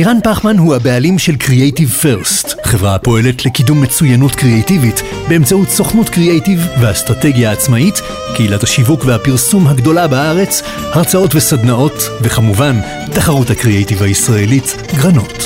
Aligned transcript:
מירן 0.00 0.20
פחמן 0.24 0.58
הוא 0.58 0.74
הבעלים 0.74 1.18
של 1.18 1.32
Creative 1.32 2.04
First, 2.04 2.58
חברה 2.64 2.94
הפועלת 2.94 3.46
לקידום 3.46 3.82
מצוינות 3.82 4.34
קריאיטיבית 4.34 4.94
באמצעות 5.28 5.68
סוכנות 5.68 6.08
קריאיטיב 6.08 6.60
ואסטרטגיה 6.80 7.52
עצמאית, 7.52 7.94
קהילת 8.36 8.62
השיווק 8.62 9.04
והפרסום 9.04 9.66
הגדולה 9.66 10.08
בארץ, 10.08 10.62
הרצאות 10.94 11.34
וסדנאות, 11.34 11.92
וכמובן, 12.22 12.74
תחרות 13.14 13.50
הקריאיטיב 13.50 14.02
הישראלית, 14.02 14.64
גרנות. 15.02 15.38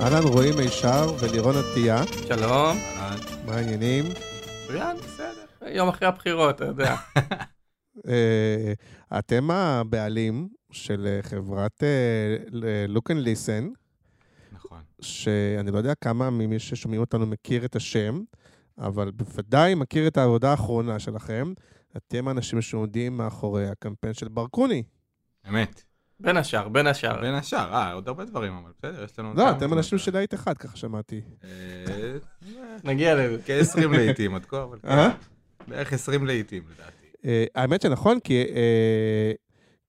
אהלן, 0.00 0.22
רועי 0.22 0.52
מישר 0.52 1.14
ולירון 1.20 1.54
עטיה, 1.56 2.04
שלום. 2.28 2.78
מה 3.46 3.54
העניינים? 3.54 4.04
מצוין, 4.04 4.96
בסדר. 4.96 5.68
יום 5.68 5.88
אחרי 5.88 6.08
הבחירות, 6.08 6.54
אתה 6.54 6.64
יודע. 6.64 6.96
אה, 8.08 8.72
אתם 9.18 9.50
הבעלים 9.50 10.48
של 10.74 11.06
אה, 11.06 11.22
חברת 11.22 11.82
לוק 12.88 13.10
אנד 13.10 13.20
ליסן, 13.20 13.68
נכון. 14.52 14.78
שאני 15.00 15.70
לא 15.70 15.78
יודע 15.78 15.94
כמה 15.94 16.30
ממי 16.30 16.58
ששומעים 16.58 17.00
אותנו 17.00 17.26
מכיר 17.26 17.64
את 17.64 17.76
השם, 17.76 18.20
אבל 18.78 19.10
בוודאי 19.10 19.74
מכיר 19.74 20.06
את 20.06 20.16
העבודה 20.16 20.50
האחרונה 20.50 20.98
שלכם. 20.98 21.52
אתם 21.96 22.28
האנשים 22.28 22.62
שעומדים 22.62 23.16
מאחורי 23.16 23.68
הקמפיין 23.68 24.14
של 24.14 24.28
ברקוני. 24.28 24.82
אמת. 25.48 25.82
בין 26.20 26.36
השאר, 26.36 26.68
בין 26.68 26.86
השאר. 26.86 27.20
בין 27.20 27.34
השאר, 27.34 27.74
אה, 27.74 27.92
עוד 27.92 28.08
הרבה 28.08 28.24
דברים, 28.24 28.52
אבל 28.52 28.70
בסדר, 28.78 29.04
יש 29.04 29.18
לנו... 29.18 29.34
לא, 29.34 29.50
אתם. 29.50 29.72
אנשים 29.72 29.98
של 29.98 30.12
להיט 30.12 30.34
אחד, 30.34 30.58
ככה 30.58 30.76
שמעתי. 30.76 31.20
אה, 31.44 31.48
נגיע 32.84 33.14
לזה. 33.14 33.42
כ-20 33.46 33.88
לעיתים 33.88 34.34
עד 34.34 34.44
כה, 34.44 34.62
אבל 34.62 34.78
כן. 34.82 34.88
אה? 34.88 35.10
בערך 35.68 35.92
20 35.92 36.26
לעיתים, 36.26 36.62
לדעתי. 36.74 37.06
אה, 37.24 37.44
האמת 37.54 37.82
שנכון, 37.82 38.20
כי, 38.20 38.42
אה, 38.42 39.32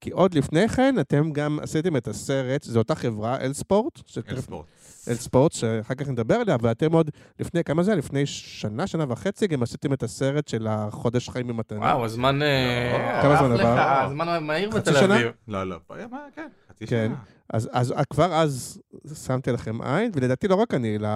כי 0.06 0.10
עוד 0.10 0.34
לפני 0.34 0.68
כן 0.68 0.94
אתם 1.00 1.32
גם 1.32 1.58
עשיתם 1.62 1.96
את 1.96 2.08
הסרט, 2.08 2.62
זו 2.62 2.78
אותה 2.78 2.94
חברה, 2.94 3.36
אל 3.40 3.52
ספורט, 3.52 4.00
אל 4.28 4.40
ספורט. 4.40 4.66
אל 5.08 5.14
ספורט, 5.14 5.52
שאחר 5.52 5.94
כך 5.94 6.08
נדבר 6.08 6.34
עליה, 6.34 6.56
ואתם 6.62 6.92
עוד 6.92 7.10
לפני, 7.40 7.64
כמה 7.64 7.82
זה? 7.82 7.90
היה? 7.90 7.98
לפני 7.98 8.26
שנה, 8.26 8.86
שנה 8.86 9.04
וחצי, 9.08 9.46
גם 9.46 9.62
עשיתם 9.62 9.92
את 9.92 10.02
הסרט 10.02 10.48
של 10.48 10.66
החודש 10.70 11.28
חיים 11.28 11.46
במתנה. 11.46 11.78
וואו, 11.78 12.04
הזמן... 12.04 12.42
אה, 12.42 13.18
כמה 13.22 13.34
עף 13.34 13.38
זמן 13.38 13.52
עבר? 13.52 14.04
הזמן 14.06 14.44
מהיר 14.44 14.70
חצי 14.70 14.80
בתל 14.80 15.00
שנה? 15.00 15.16
אביב. 15.16 15.32
לא, 15.48 15.64
לא, 15.64 15.76
פה, 15.86 15.94
מה, 16.10 16.18
כן, 16.34 16.48
חצי 16.70 16.86
כן. 16.86 17.06
שנה. 17.08 17.16
אז, 17.52 17.68
אז 17.72 17.94
כבר 18.10 18.34
אז 18.34 18.82
שמתי 19.26 19.52
לכם 19.52 19.82
עין, 19.82 20.10
ולדעתי 20.14 20.48
לא 20.48 20.54
רק 20.54 20.74
אני, 20.74 20.96
אלא 20.96 21.08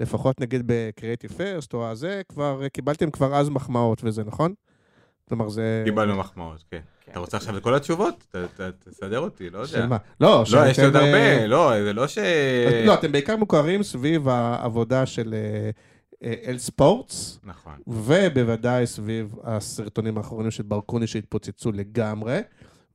לפחות 0.00 0.40
נגיד 0.40 0.62
בקריאיטיב 0.66 1.32
פרסט 1.32 1.74
או 1.74 1.90
הזה, 1.90 2.22
כבר 2.28 2.68
קיבלתם 2.68 3.10
כבר 3.10 3.34
אז 3.34 3.48
מחמאות 3.48 4.00
וזה, 4.04 4.24
נכון? 4.24 4.54
כלומר, 5.28 5.48
זה... 5.48 5.82
קיבלנו 5.84 6.16
מחמאות, 6.16 6.64
כן. 6.70 6.80
כן. 7.06 7.12
אתה 7.12 7.20
רוצה 7.20 7.36
עכשיו 7.36 7.56
את 7.56 7.62
כל 7.62 7.74
התשובות? 7.74 8.36
תסדר 8.84 9.18
אותי, 9.18 9.50
לא 9.50 9.66
של 9.66 9.76
יודע. 9.76 9.86
מה? 9.86 9.96
לא, 10.20 10.44
לא, 10.52 10.66
יש 10.66 10.78
עוד 10.78 10.96
הרבה, 10.96 11.14
אה, 11.14 11.46
לא, 11.46 11.84
זה 11.84 11.92
לא 11.92 12.06
ש... 12.08 12.18
לא, 12.86 12.94
אתם 12.94 13.12
בעיקר 13.12 13.36
מוכרים 13.36 13.82
סביב 13.82 14.28
העבודה 14.28 15.06
של 15.06 15.34
אה, 15.34 15.70
אה, 16.22 16.34
אל 16.46 16.58
ספורטס, 16.58 17.40
נכון. 17.44 17.72
ובוודאי 17.86 18.86
סביב 18.86 19.34
הסרטונים 19.44 20.18
האחרונים 20.18 20.50
של 20.50 20.62
ברקוני 20.62 21.06
שהתפוצצו 21.06 21.72
לגמרי, 21.72 22.40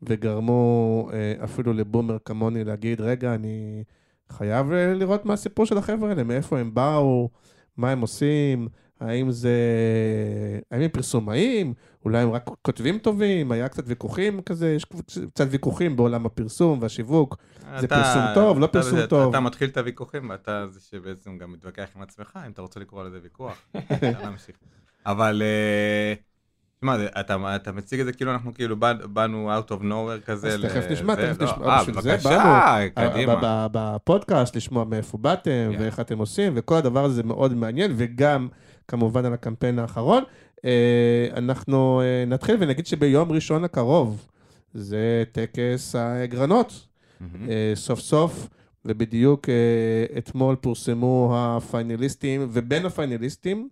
וגרמו 0.04 1.10
אפילו 1.44 1.74
לבומר 1.74 2.18
כמוני 2.26 2.64
להגיד, 2.64 3.02
רגע, 3.02 3.36
אני 3.36 3.84
חייב 4.30 4.72
לראות 4.72 5.26
מה 5.26 5.34
הסיפור 5.34 5.66
של 5.66 5.78
החבר'ה 5.78 6.10
האלה, 6.10 6.24
מאיפה 6.24 6.60
הם 6.60 6.74
באו, 6.74 7.30
מה 7.78 7.92
הם 7.92 8.02
עושים, 8.02 8.68
האם 9.02 9.32
זה... 9.32 9.52
האם 10.72 10.82
הם 10.82 10.90
פרסומאים? 10.90 11.74
אולי 12.06 12.18
הם 12.20 12.32
רק 12.32 12.50
כותבים 12.62 12.98
טובים? 12.98 13.52
היה 13.52 13.68
קצת 13.70 13.84
ויכוחים 13.88 14.42
כזה? 14.42 14.70
יש 14.74 14.86
קצת 15.34 15.48
ויכוחים 15.50 15.96
בעולם 15.96 16.26
הפרסום 16.26 16.80
והשיווק. 16.82 17.38
זה 17.80 17.88
פרסום 17.88 18.22
טוב, 18.36 18.60
לא 18.60 18.66
אתה 18.66 18.74
פרסום 18.74 19.06
טוב. 19.06 19.30
אתה 19.30 19.40
מתחיל 19.40 19.70
את 19.70 19.78
הוויכוחים, 19.78 20.30
ואתה 20.30 20.66
זה 20.72 20.80
שבעצם 20.90 21.38
גם 21.38 21.52
מתווכח 21.54 21.88
עם 21.96 22.02
עצמך, 22.02 22.40
אם 22.48 22.52
אתה 22.52 22.62
רוצה 22.62 22.80
לקרוא 22.80 23.04
לזה 23.04 23.20
ויכוח. 23.24 23.62
אבל, 25.06 25.42
אה, 25.46 26.14
תשמע, 26.80 26.98
זה- 26.98 27.08
אתה 27.20 27.56
אתה 27.56 27.72
מציג 27.72 28.00
את 28.00 28.06
זה 28.06 28.14
כאילו 28.14 28.32
אנחנו 28.32 28.54
כאילו 28.54 28.76
בא- 28.78 28.94
באנו 29.06 29.60
out 29.60 29.72
of 29.72 29.82
nowhere 29.84 30.26
כזה. 30.26 30.48
אז 30.48 30.62
תכף 30.62 30.92
נשמע, 30.92 31.16
תכף 31.16 31.42
לא. 31.42 31.46
נשמע. 31.48 31.68
אה, 31.68 31.84
בבקשה, 31.86 32.30
באנו. 32.96 33.12
קדימה. 33.12 33.68
בפודקאסט, 33.72 34.56
לשמוע 34.56 34.84
מאיפה 34.86 35.18
באתם. 35.18 35.72
ואיך 35.80 36.00
אתם 36.00 36.18
עושים, 36.18 36.54
וכל 36.56 36.76
הדבר 36.76 37.04
הזה 37.06 37.24
מאוד 37.24 37.54
מעניין, 37.54 37.92
וגם 37.98 38.48
כמובן 38.88 39.26
על 39.26 39.34
הקמפיין 39.34 39.80
האחרון. 39.80 40.24
אה, 40.66 41.28
אנחנו 41.36 42.02
אה, 42.02 42.26
נתחיל 42.26 42.56
ונגיד 42.60 42.86
שביום 42.86 43.32
ראשון 43.32 43.64
הקרוב, 43.64 44.28
זה 44.74 45.24
טקס 45.32 45.96
הגרנות. 45.98 46.88
אה, 47.50 47.72
סוף 47.76 48.00
סוף, 48.00 48.48
ובדיוק 48.86 49.50
אתמול 50.18 50.56
פורסמו 50.56 51.34
הפיינליסטים, 51.38 52.48
ובין 52.52 52.86
הפיינליסטים, 52.86 53.70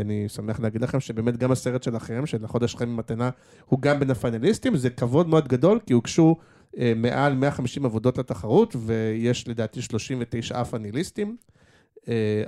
אני 0.00 0.28
שמח 0.28 0.60
להגיד 0.60 0.82
לכם 0.82 1.00
שבאמת 1.00 1.36
גם 1.36 1.52
הסרט 1.52 1.82
שלכם, 1.82 2.26
של 2.26 2.44
החודש 2.44 2.74
חיים 2.74 2.96
במתנה, 2.96 3.30
הוא 3.66 3.80
גם 3.80 4.00
בין 4.00 4.10
הפיינליסטים, 4.10 4.76
זה 4.76 4.90
כבוד 4.90 5.28
מאוד 5.28 5.48
גדול, 5.48 5.80
כי 5.86 5.92
הוגשו 5.92 6.36
מעל 6.96 7.34
150 7.34 7.84
עבודות 7.84 8.18
לתחרות, 8.18 8.76
ויש 8.78 9.48
לדעתי 9.48 9.82
39 9.82 10.64
פיינליסטים, 10.64 11.36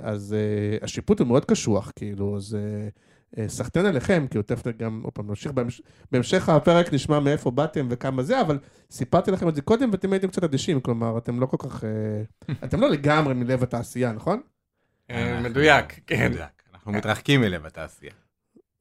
אז 0.01 0.33
אה, 0.33 0.77
השיפוט 0.81 1.19
הוא 1.19 1.27
מאוד 1.27 1.45
קשוח, 1.45 1.91
כאילו, 1.95 2.37
אז... 2.37 2.55
אה, 2.55 2.89
אה, 3.37 3.47
סחטיין 3.47 3.85
עליכם, 3.85 4.25
כי 4.29 4.37
הוא 4.37 4.43
תכף 4.43 4.77
גם, 4.77 5.01
עוד 5.03 5.13
פעם, 5.13 5.27
נמשיך 5.27 5.51
בהמש... 5.51 5.81
בהמשך 6.11 6.49
הפרק 6.49 6.93
נשמע 6.93 7.19
מאיפה 7.19 7.51
באתם 7.51 7.87
וכמה 7.89 8.23
זה, 8.23 8.41
אבל 8.41 8.59
סיפרתי 8.91 9.31
לכם 9.31 9.49
את 9.49 9.55
זה 9.55 9.61
קודם 9.61 9.89
ואתם 9.91 10.13
הייתם 10.13 10.27
קצת 10.27 10.43
אדישים, 10.43 10.81
כלומר, 10.81 11.17
אתם 11.17 11.39
לא 11.39 11.45
כל 11.45 11.57
כך... 11.59 11.83
אה, 11.83 12.53
אתם 12.63 12.81
לא 12.81 12.89
לגמרי 12.89 13.33
מלב 13.33 13.63
התעשייה, 13.63 14.11
נכון? 14.11 14.41
אה, 15.11 15.41
מדויק, 15.41 15.99
כן. 16.07 16.31
אנחנו 16.73 16.91
מתרחקים 16.91 17.41
מלב 17.41 17.65
התעשייה. 17.65 18.13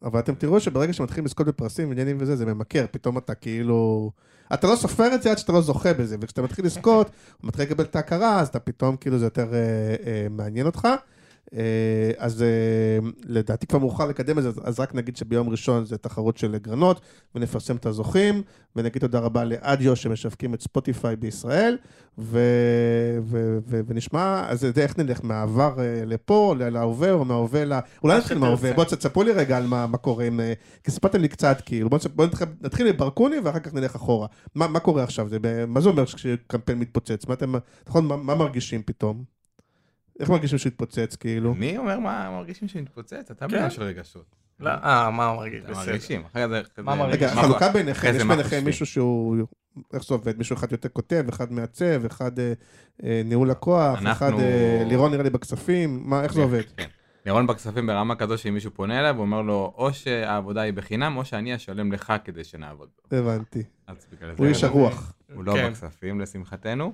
אבל 0.02 0.20
אתם 0.20 0.34
תראו 0.34 0.60
שברגע 0.60 0.92
שמתחילים 0.92 1.24
לזכות 1.24 1.46
בפרסים, 1.46 1.90
עניינים 1.92 2.16
וזה, 2.20 2.36
זה 2.36 2.46
ממכר, 2.46 2.86
פתאום 2.90 3.18
אתה 3.18 3.34
כאילו... 3.34 4.10
אתה 4.54 4.66
לא 4.66 4.76
סופר 4.76 5.14
את 5.14 5.22
זה 5.22 5.30
עד 5.30 5.38
שאתה 5.38 5.52
לא 5.52 5.60
זוכה 5.60 5.92
בזה, 5.92 6.16
וכשאתה 6.20 6.42
מתחיל 6.42 6.64
לזכות, 6.64 7.10
מתחיל 7.42 7.64
לקבל 7.64 7.84
את 7.84 7.96
ההכרה, 7.96 8.40
אז 8.40 8.48
אתה 8.48 8.58
פתאום, 8.58 8.96
כאילו, 8.96 9.18
זה 9.18 9.26
יותר 9.26 9.54
אה, 9.54 9.58
אה, 10.06 10.26
מעניין 10.30 10.66
אותך. 10.66 10.88
אה, 11.54 11.60
אז 12.16 12.42
אה, 12.42 12.48
לדעתי 13.24 13.66
כבר 13.66 13.78
מאוחר 13.78 14.06
לקדם 14.06 14.38
את 14.38 14.42
זה, 14.42 14.50
אז- 14.64 14.80
רק 14.80 14.94
נגיד 14.94 15.16
שביום 15.16 15.48
ראשון 15.48 15.84
זה 15.84 15.98
תחרות 15.98 16.36
של 16.36 16.56
גרנות, 16.56 17.00
ונפרסם 17.34 17.76
את 17.76 17.86
הזוכים, 17.86 18.42
ונגיד 18.76 19.00
תודה 19.00 19.18
רבה 19.18 19.44
לאדיו 19.44 19.96
שמשווקים 19.96 20.54
את 20.54 20.60
ספוטיפיי 20.60 21.16
בישראל, 21.16 21.76
ו, 22.18 22.40
ו, 23.22 23.58
ו, 23.66 23.80
ונשמע, 23.86 24.44
אז 24.48 24.60
זה 24.60 24.82
איך 24.82 24.98
נלך, 24.98 25.20
מהעבר 25.22 25.74
אה, 25.78 26.02
לפה, 26.06 26.54
להווה, 26.58 27.12
או 27.12 27.24
מההווה 27.24 27.64
ל... 27.64 27.72
אולי 28.02 28.18
נתחיל. 28.18 28.38
מההווה, 28.38 28.72
בואו 28.72 28.86
תספרו 28.86 29.22
לי 29.22 29.32
רגע 29.32 29.56
על 29.56 29.66
מה, 29.66 29.86
מה 29.86 29.98
קורה 29.98 30.24
עם... 30.24 30.40
כי 30.84 30.90
סיפרתם 30.90 31.20
לי 31.20 31.28
קצת, 31.28 31.62
כאילו, 31.66 31.90
בואו 31.90 32.00
בוא 32.14 32.26
נתחיל, 32.60 32.92
מברקוני 32.92 33.36
ואחר 33.44 33.58
כך 33.58 33.74
נלך 33.74 33.94
אחורה. 33.94 34.26
מה, 34.54 34.68
מה 34.68 34.80
קורה 34.80 35.02
עכשיו? 35.02 35.28
זה, 35.28 35.38
מה 35.68 35.80
זה 35.80 35.88
אומר 35.88 36.06
כשקמפיין 36.06 36.78
מתפוצץ? 36.78 37.26
מה 37.26 37.34
אתם, 37.34 37.52
נכון, 37.88 38.06
מה, 38.06 38.16
מה 38.16 38.34
מרגישים 38.34 38.82
פתאום? 38.86 39.37
איך 40.20 40.30
מרגישים 40.30 40.58
שהוא 40.58 40.70
התפוצץ, 40.70 41.16
כאילו? 41.16 41.54
אני 41.54 41.78
אומר 41.78 41.98
מה 41.98 42.30
מרגישים 42.30 42.68
שמתפוצץ, 42.68 43.30
אתה 43.30 43.48
בן 43.48 43.58
כן. 43.58 43.70
של 43.70 43.82
רגשות. 43.82 44.36
לא, 44.60 44.70
אה, 44.70 45.10
מה 45.10 45.34
מרגיש? 45.36 45.64
אתה. 45.64 45.72
מרגישים. 45.72 46.22
אחרי 46.32 46.48
זה... 46.48 46.60
מה 46.82 46.92
זה- 46.92 46.98
מרגיש? 46.98 47.16
רגע, 47.16 47.42
חלוקה 47.42 47.68
ביניכם, 47.72 48.12
יש 48.16 48.22
ביניכם? 48.22 48.64
מישהו 48.64 48.86
שהוא... 48.86 49.36
איך 49.92 50.04
זה 50.04 50.14
עובד? 50.14 50.38
מישהו 50.38 50.56
אחד 50.56 50.72
יותר 50.72 50.88
כותב, 50.88 51.24
אחד 51.28 51.52
מעצב, 51.52 52.04
אחד 52.06 52.38
אה, 52.38 52.52
אה, 53.04 53.22
ניהול 53.24 53.50
לקוח, 53.50 53.98
אנחנו- 53.98 54.10
אחד 54.10 54.32
אה, 54.40 54.84
לירון 54.88 55.10
נראה 55.10 55.22
לי 55.22 55.30
בכספים, 55.30 56.02
מה, 56.04 56.22
איך 56.22 56.32
זה 56.32 56.38
כן, 56.40 56.44
עובד? 56.44 56.62
כן. 56.76 56.88
לירון 57.26 57.46
בכספים 57.46 57.86
ברמה 57.86 58.16
כזו 58.16 58.38
שאם 58.38 58.54
מישהו 58.54 58.70
פונה 58.74 59.00
אליו, 59.00 59.14
הוא 59.14 59.20
אומר 59.22 59.42
לו, 59.42 59.72
או 59.76 59.92
שהעבודה 59.92 60.60
היא 60.60 60.72
בחינם, 60.72 61.16
או 61.16 61.24
שאני 61.24 61.54
אשלם 61.56 61.92
לך 61.92 62.12
כדי 62.24 62.44
שנעבוד. 62.44 62.88
הבנתי. 63.12 63.62
הוא 64.38 64.46
איש 64.46 64.64
הרוח. 64.64 65.12
הוא 65.34 65.44
לא 65.44 65.52
כן. 65.52 65.70
בכספים, 65.70 66.20
לשמחתנו. 66.20 66.92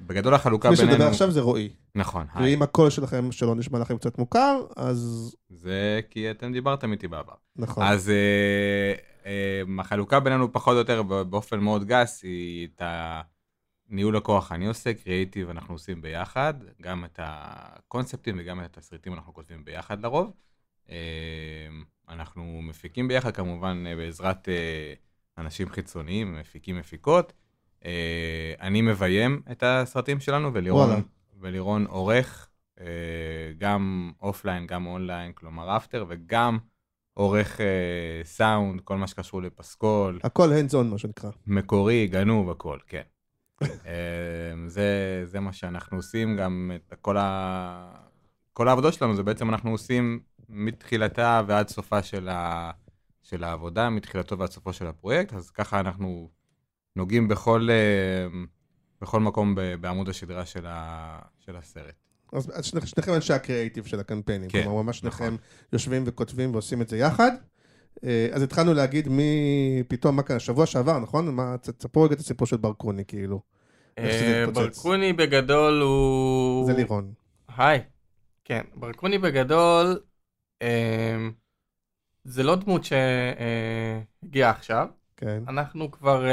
בגדול 0.00 0.34
החלוקה 0.34 0.70
מי 0.70 0.76
בינינו... 0.76 0.92
שמדבר 0.92 1.10
עכשיו 1.10 1.30
זה 1.30 1.40
רועי. 1.40 1.68
נכון, 1.94 2.26
היי. 2.34 2.54
ואם 2.54 2.62
הקול 2.62 2.90
שלכם 2.90 3.32
שלא 3.32 3.54
נשמע 3.54 3.78
לכם 3.78 3.98
קצת 3.98 4.18
מוכר, 4.18 4.60
אז 4.76 5.32
זה 5.48 6.00
כי 6.10 6.30
אתם 6.30 6.52
דיברתם 6.52 6.92
איתי 6.92 7.08
בעבר. 7.08 7.34
נכון. 7.56 7.84
אז 7.86 8.10
אה, 8.10 8.94
אה, 9.26 9.62
החלוקה 9.80 10.20
בינינו 10.20 10.52
פחות 10.52 10.72
או 10.72 10.78
יותר 10.78 11.02
באופן 11.02 11.60
מאוד 11.60 11.84
גס 11.84 12.22
היא 12.22 12.68
את 12.74 12.82
הניהול 13.90 14.16
הכוח 14.16 14.52
אני 14.52 14.66
עושה, 14.66 14.94
קריאיטיב 14.94 15.50
אנחנו 15.50 15.74
עושים 15.74 16.02
ביחד, 16.02 16.54
גם 16.82 17.04
את 17.04 17.20
הקונספטים 17.22 18.36
וגם 18.38 18.64
את 18.64 18.76
התסריטים 18.76 19.14
אנחנו 19.14 19.34
כותבים 19.34 19.64
ביחד 19.64 20.00
לרוב. 20.00 20.32
אה, 20.90 21.68
אנחנו 22.08 22.62
מפיקים 22.62 23.08
ביחד 23.08 23.30
כמובן 23.30 23.84
אה, 23.86 23.96
בעזרת 23.96 24.48
אה, 24.48 24.94
אנשים 25.38 25.68
חיצוניים, 25.68 26.38
מפיקים 26.40 26.78
מפיקות. 26.78 27.32
אה, 27.86 28.54
אני 28.60 28.82
מביים 28.82 29.42
את 29.52 29.62
הסרטים 29.62 30.20
שלנו 30.20 30.54
ולירון. 30.54 31.02
ולירון 31.40 31.86
עורך 31.86 32.48
אה, 32.80 32.86
גם 33.58 34.12
offline, 34.22 34.66
גם 34.66 34.86
אונליין, 34.86 35.32
כלומר 35.32 35.76
After, 35.76 36.04
וגם 36.08 36.58
עורך 37.14 37.60
אה, 37.60 38.24
סאונד, 38.24 38.80
כל 38.80 38.96
מה 38.96 39.06
שקשור 39.06 39.42
לפסקול, 39.42 40.20
הכל 40.24 40.50
hands 40.52 40.72
on 40.72 40.84
מה 40.84 40.98
שנקרא. 40.98 41.30
מקורי, 41.46 42.06
גנוב, 42.06 42.50
הכל, 42.50 42.78
כן. 42.86 43.02
אה, 43.62 43.68
זה, 44.66 45.22
זה 45.24 45.40
מה 45.40 45.52
שאנחנו 45.52 45.96
עושים, 45.96 46.36
גם 46.36 46.70
את 46.74 46.94
כל, 47.00 47.16
ה... 47.16 47.94
כל 48.52 48.68
העבודות 48.68 48.94
שלנו, 48.94 49.16
זה 49.16 49.22
בעצם 49.22 49.48
אנחנו 49.48 49.70
עושים 49.70 50.20
מתחילתה 50.48 51.42
ועד 51.46 51.68
סופה 51.68 52.02
של, 52.02 52.28
ה... 52.28 52.70
של 53.22 53.44
העבודה, 53.44 53.90
מתחילתו 53.90 54.38
ועד 54.38 54.50
סופו 54.50 54.72
של 54.72 54.86
הפרויקט, 54.86 55.34
אז 55.34 55.50
ככה 55.50 55.80
אנחנו 55.80 56.30
נוגעים 56.96 57.28
בכל, 57.28 57.68
אה, 57.70 58.38
בכל 59.00 59.20
מקום 59.20 59.54
בעמוד 59.80 60.08
השדרה 60.08 60.46
של, 60.46 60.66
ה... 60.66 61.18
של 61.38 61.56
הסרט. 61.56 61.94
אז 62.32 62.50
אז 62.54 62.64
שני- 62.64 62.86
שניכם 62.86 63.14
אנשי 63.14 63.32
הקריאיטיב 63.32 63.84
של 63.86 64.00
הקמפיינים. 64.00 64.50
כן, 64.50 64.62
כלומר, 64.62 64.82
ממש 64.82 64.98
שניכם 64.98 65.24
נכון. 65.24 65.36
יושבים 65.72 66.04
וכותבים 66.06 66.52
ועושים 66.52 66.82
את 66.82 66.88
זה 66.88 66.98
יחד. 66.98 67.30
אה, 68.04 68.28
אז 68.32 68.42
התחלנו 68.42 68.74
להגיד 68.74 69.08
מי 69.08 69.32
פתאום, 69.88 70.16
מה 70.16 70.22
קרה, 70.22 70.40
שבוע 70.40 70.66
שעבר, 70.66 70.98
נכון? 70.98 71.34
מה, 71.34 71.56
תספרו 71.60 72.02
רגע 72.02 72.14
את 72.14 72.20
הסיפור 72.20 72.46
של 72.46 72.56
ברקוני, 72.56 73.04
כאילו. 73.04 73.40
אה. 73.98 74.44
ברקוני 74.54 75.12
בגדול 75.12 75.80
הוא... 75.80 76.66
זה 76.66 76.72
לירון. 76.72 77.12
היי. 77.56 77.80
כן, 78.44 78.62
ברקוני 78.74 79.18
בגדול, 79.18 80.00
זה 82.24 82.42
לא 82.42 82.56
דמות 82.56 82.82
שהגיעה 82.84 84.50
עכשיו. 84.50 84.86
כן. 85.16 85.42
אנחנו 85.48 85.90
כבר 85.90 86.24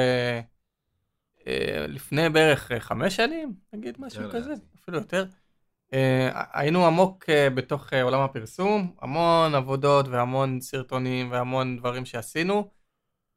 לפני 1.88 2.30
בערך 2.30 2.72
אה, 2.72 2.80
חמש 2.80 3.16
שנים, 3.16 3.54
נגיד 3.74 3.96
משהו 4.00 4.24
כזה. 4.32 4.54
אפילו 4.82 4.98
יותר. 4.98 5.26
אה, 5.94 6.44
היינו 6.54 6.86
עמוק 6.86 7.30
אה, 7.30 7.50
בתוך 7.50 7.94
אה, 7.94 8.04
עולם 8.04 8.20
הפרסום, 8.20 8.96
המון 9.02 9.56
עבודות 9.56 10.08
והמון 10.08 10.62
סרטונים 10.62 11.32
והמון 11.32 11.78
דברים 11.78 12.06
שעשינו, 12.06 12.70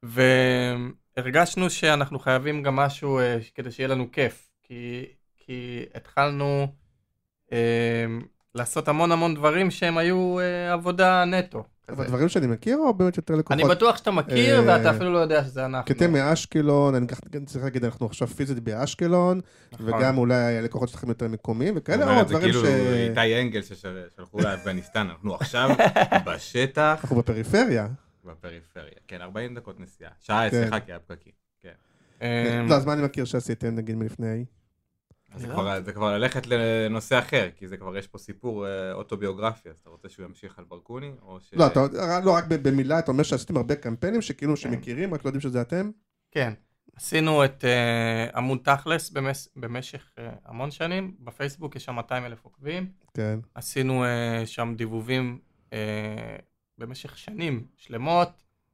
והרגשנו 0.02 1.70
שאנחנו 1.70 2.18
חייבים 2.18 2.62
גם 2.62 2.76
משהו 2.76 3.18
אה, 3.18 3.38
כדי 3.54 3.70
שיהיה 3.70 3.88
לנו 3.88 4.12
כיף, 4.12 4.50
כי, 4.62 5.04
כי 5.36 5.84
התחלנו 5.94 6.66
אה, 7.52 8.06
לעשות 8.54 8.88
המון 8.88 9.12
המון 9.12 9.34
דברים 9.34 9.70
שהם 9.70 9.98
היו 9.98 10.40
אה, 10.40 10.72
עבודה 10.72 11.24
נטו. 11.24 11.64
כזה. 11.88 11.96
אבל 11.96 12.06
דברים 12.06 12.28
שאני 12.28 12.46
מכיר, 12.46 12.78
או 12.78 12.94
באמת 12.94 13.16
יותר 13.16 13.34
לקוחות? 13.34 13.60
אני 13.60 13.68
בטוח 13.68 13.96
שאתה 13.96 14.10
מכיר 14.10 14.58
אה, 14.58 14.64
ואתה 14.66 14.90
אפילו 14.90 15.12
לא 15.12 15.18
יודע 15.18 15.44
שזה 15.44 15.66
אנחנו. 15.66 15.84
כי 15.84 15.92
אתם 15.92 16.12
מאשקלון, 16.12 16.94
אני 16.94 17.06
צריך 17.46 17.64
להגיד, 17.64 17.84
אנחנו 17.84 18.06
עכשיו 18.06 18.28
פיזית 18.28 18.60
באשקלון, 18.60 19.40
נכון. 19.72 19.94
וגם 19.94 20.18
אולי 20.18 20.58
הלקוחות 20.58 20.88
שלכם 20.88 21.08
יותר 21.08 21.28
מקומיים, 21.28 21.74
וכאלה, 21.76 22.20
או 22.20 22.28
זה 22.28 22.34
דברים 22.34 22.52
ש... 22.52 22.56
כאילו 22.56 22.68
איתי 22.94 23.40
אנגל 23.40 23.62
ששלחו 23.62 24.40
לאפגניסטן, 24.40 25.06
אנחנו 25.10 25.34
עכשיו 25.34 25.70
בשטח, 26.26 26.98
אנחנו 27.02 27.16
בפריפריה. 27.16 27.88
בפריפריה. 28.24 28.92
כן, 29.08 29.20
40 29.20 29.54
דקות 29.54 29.80
נסיעה. 29.80 30.10
שעה 30.20 30.50
כן. 30.50 30.62
אצלך 30.62 30.84
כי 30.84 30.92
היה 30.92 30.98
פקקים. 30.98 31.32
כן. 31.62 31.70
אמ, 32.22 32.68
לא, 32.68 32.74
אז 32.74 32.84
מה 32.84 32.92
אני 32.92 33.02
מכיר 33.02 33.24
שעשיתם, 33.24 33.74
נגיד, 33.74 33.96
מלפני? 33.96 34.44
אז 35.36 35.42
זה 35.42 35.48
לא. 35.48 35.52
כבר- 35.54 35.82
זה 35.84 35.92
כבר 35.92 36.18
ללכת 36.18 36.46
לנושא 36.46 37.18
אחר, 37.18 37.48
כי 37.56 37.68
זה 37.68 37.76
כבר 37.76 37.96
יש 37.96 38.06
פה 38.06 38.18
סיפור 38.18 38.66
אה, 38.66 38.92
אוטוביוגרפי, 38.92 39.68
אז 39.70 39.78
אתה 39.78 39.90
רוצה 39.90 40.08
שהוא 40.08 40.26
ימשיך 40.26 40.58
על 40.58 40.64
ברקוני, 40.68 41.10
או 41.22 41.40
ש... 41.40 41.50
לא, 41.54 41.66
אתה- 41.66 41.86
לא, 42.24 42.30
רק 42.36 42.44
במילה, 42.48 42.98
אתה 42.98 43.10
אומר 43.10 43.22
שעשיתם 43.22 43.56
הרבה 43.56 43.74
קמפיינים 43.76 44.22
שכאילו 44.22 44.56
שמכירים, 44.56 45.14
רק 45.14 45.24
לא 45.24 45.28
יודעים 45.28 45.40
שזה 45.40 45.60
אתם? 45.60 45.90
כן, 46.30 46.52
עשינו 46.96 47.44
את 47.44 47.64
uh, 47.64 48.36
עמוד 48.36 48.58
תכלס 48.64 49.10
במש, 49.10 49.48
במשך 49.56 50.10
uh, 50.16 50.20
המון 50.44 50.70
שנים, 50.70 51.14
בפייסבוק 51.20 51.76
יש 51.76 51.84
שם 51.84 51.94
200 51.94 52.24
אלף 52.24 52.44
עוקבים, 52.44 52.90
כן. 53.14 53.38
עשינו 53.54 54.04
uh, 54.04 54.08
שם 54.46 54.74
דיבובים 54.76 55.38
uh, 55.70 55.72
במשך 56.78 57.18
שנים 57.18 57.66
שלמות, 57.76 58.28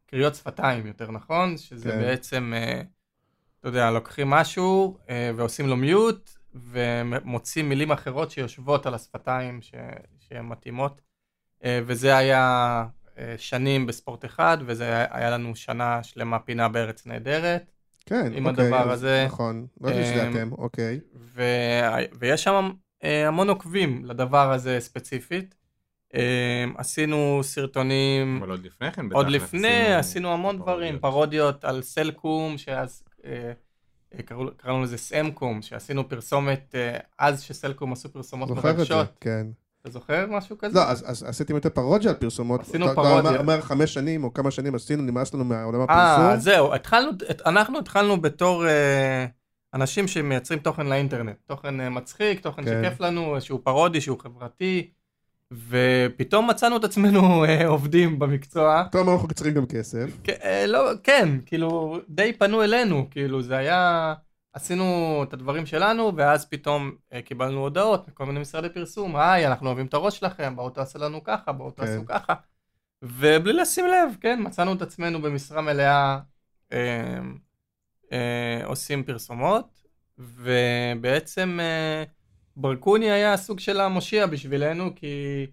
קריאות 0.07 0.35
שפתיים 0.35 0.87
יותר 0.87 1.11
נכון, 1.11 1.57
שזה 1.59 1.91
כן. 1.91 1.99
בעצם, 2.01 2.53
uh, 2.57 2.85
אתה 3.61 3.69
יודע, 3.69 3.91
לוקחים 3.91 4.31
משהו 4.31 4.99
uh, 5.07 5.09
ועושים 5.37 5.67
לו 5.69 5.77
מיוט, 5.77 6.31
ומוצאים 6.55 7.69
מילים 7.69 7.93
אחרות 7.93 8.31
שיושבות 8.31 8.87
על 8.87 8.95
השפתיים 8.95 9.63
ש, 9.63 9.75
שהן 10.19 10.47
מתאימות, 10.47 11.01
uh, 11.61 11.65
וזה 11.87 12.17
היה 12.17 12.85
uh, 13.07 13.19
שנים 13.37 13.87
בספורט 13.87 14.25
אחד, 14.25 14.59
וזה 14.67 14.85
היה, 14.85 15.07
היה 15.11 15.31
לנו 15.31 15.57
שנה 15.57 16.03
שלמה 16.03 16.39
פינה 16.39 16.69
בארץ 16.69 17.07
נהדרת. 17.07 17.71
כן, 18.07 18.33
עם 18.35 18.47
אוקיי, 18.47 18.65
הדבר 18.65 18.93
אז- 18.93 18.99
הזה. 18.99 19.25
נכון, 19.27 19.67
לא 19.81 19.91
שזה 19.93 20.27
אמ, 20.27 20.31
אתם, 20.31 20.53
אוקיי. 20.53 21.01
ו... 21.15 21.43
ויש 22.19 22.45
שם 22.45 22.71
אה, 23.05 23.29
המון 23.29 23.49
עוקבים 23.49 24.05
לדבר 24.05 24.53
הזה 24.53 24.81
ספציפית. 24.81 25.55
אה, 26.15 26.65
עשינו 26.77 27.41
סרטונים 27.43 28.39
אבל 28.43 28.51
עוד 28.51 28.65
לפני 28.65 28.93
כן, 28.93 29.13
עוד 29.13 29.27
בתכלס 29.27 29.43
לפני, 29.43 29.69
עשינו 29.69 29.99
עשינו 29.99 30.33
המון 30.33 30.59
דברים, 30.59 30.99
פרודיות. 30.99 31.65
על 31.65 31.83
סלקום, 31.83 32.59
שאז 32.59 33.03
אה, 33.25 33.31
אה, 33.33 33.53
קראנו 34.57 34.83
לזה 34.83 34.97
סמקום, 34.99 35.63
שעשינו 35.63 36.09
פרסומת, 36.09 36.75
אה, 36.75 36.97
אז 37.19 37.43
שסלקום 37.43 37.93
עשו 37.93 38.13
פרסומות 38.13 38.51
מרגשות. 38.51 39.07
כן. 39.21 39.47
אתה 39.83 39.91
זוכר 39.91 40.27
משהו 40.31 40.59
כזה? 40.59 40.75
לא, 40.79 40.83
אז 40.89 41.05
אז 41.11 41.23
עשיתם 41.23 41.55
יותר 41.55 41.69
פרודיה 41.71 42.11
על 42.11 42.17
פרסומות. 42.17 42.61
עשינו 42.61 42.85
אתה- 42.85 42.93
אתה 42.93 43.01
פרודיה. 43.03 43.31
אומר- 43.31 43.41
אומר 43.41 43.61
חמש 43.61 43.95
שנים 43.95 44.25
או 44.25 44.33
כמה 44.35 44.51
שנים 44.51 44.75
עשינו, 44.75 45.03
נמאס 45.03 45.35
לנו 45.35 45.45
מהעולם 45.45 45.81
אה, 45.81 45.85
הפרסום. 46.15 46.41
זהו, 46.41 46.75
התחלנו, 46.75 47.11
אנחנו 47.47 47.79
התחלנו 47.79 48.21
בתור 48.21 48.67
אה, 48.69 49.27
אנשים 49.75 50.09
שמייצרים 50.09 50.61
תוכן 50.61 50.87
לאינטרנט, 50.87 51.37
תוכן 51.47 51.81
אה, 51.81 51.91
מצחיק, 51.91 52.41
תוכן 52.41 52.65
כן. 52.65 52.83
שכיף 52.85 53.01
לנו, 53.01 53.37
שהוא 53.41 53.61
פרודי, 53.65 54.01
שהוא 54.01 54.19
חברתי, 54.19 54.91
ופתאום 55.69 56.51
מצאנו 56.51 56.77
את 56.77 56.85
עצמנו 56.85 57.45
אה, 57.45 57.67
עובדים 57.67 58.19
במקצוע. 58.19 58.85
אומר 58.95 59.13
אנחנו 59.13 59.29
צריכים 59.29 59.55
גם 59.55 59.67
כסף. 59.67 60.07
כן, 60.25 60.33
אה, 60.43 60.67
לא, 60.67 60.91
כן, 61.03 61.29
כאילו, 61.47 61.99
די 62.09 62.33
פנו 62.33 62.63
אלינו, 62.63 63.07
כאילו, 63.11 63.43
זה 63.43 63.57
היה, 63.57 64.15
עשינו 64.53 65.21
את 65.29 65.33
הדברים 65.33 65.67
שלנו, 65.67 66.13
ואז 66.17 66.45
פתאום 66.45 66.93
אה, 67.13 67.23
קיבלנו 67.23 67.61
הודעות 67.61 68.09
מכל 68.09 68.27
מיני 68.27 68.41
משרדי 68.41 68.69
פרסום, 68.69 69.17
היי, 69.17 69.47
אנחנו 69.47 69.67
אוהבים 69.67 69.87
את 69.87 69.95
הראש 69.95 70.19
שלכם, 70.19 70.57
בואו 70.57 70.71
תעשו 70.71 70.99
לנו 70.99 71.25
ככה, 71.25 71.53
בואו 71.53 71.77
כן. 71.77 71.87
תעשו 71.87 72.07
ככה. 72.07 72.35
ובלי 73.03 73.53
לשים 73.53 73.87
לב, 73.87 74.17
כן, 74.21 74.39
מצאנו 74.43 74.73
את 74.73 74.83
עצמנו 74.83 75.23
במשרה 75.23 75.63
מלאה 75.63 76.19
אה, 76.73 77.19
אה, 78.13 78.61
עושים 78.65 79.05
פרסומות, 79.05 79.83
ובעצם 80.19 81.59
אה, 81.61 82.05
ברקוני 82.57 83.11
היה 83.11 83.37
סוג 83.37 83.61
של 83.61 83.81
המושיע 83.81 84.27
בשבילנו, 84.27 84.95
כי 84.97 85.47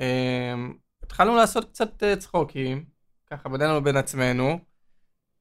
אה, 0.00 0.54
התחלנו 1.02 1.36
לעשות 1.36 1.64
קצת 1.70 2.02
אה, 2.02 2.16
צחוקים, 2.16 2.84
ככה 3.30 3.48
בינינו 3.48 3.76
לבין 3.76 3.96
עצמנו, 3.96 4.58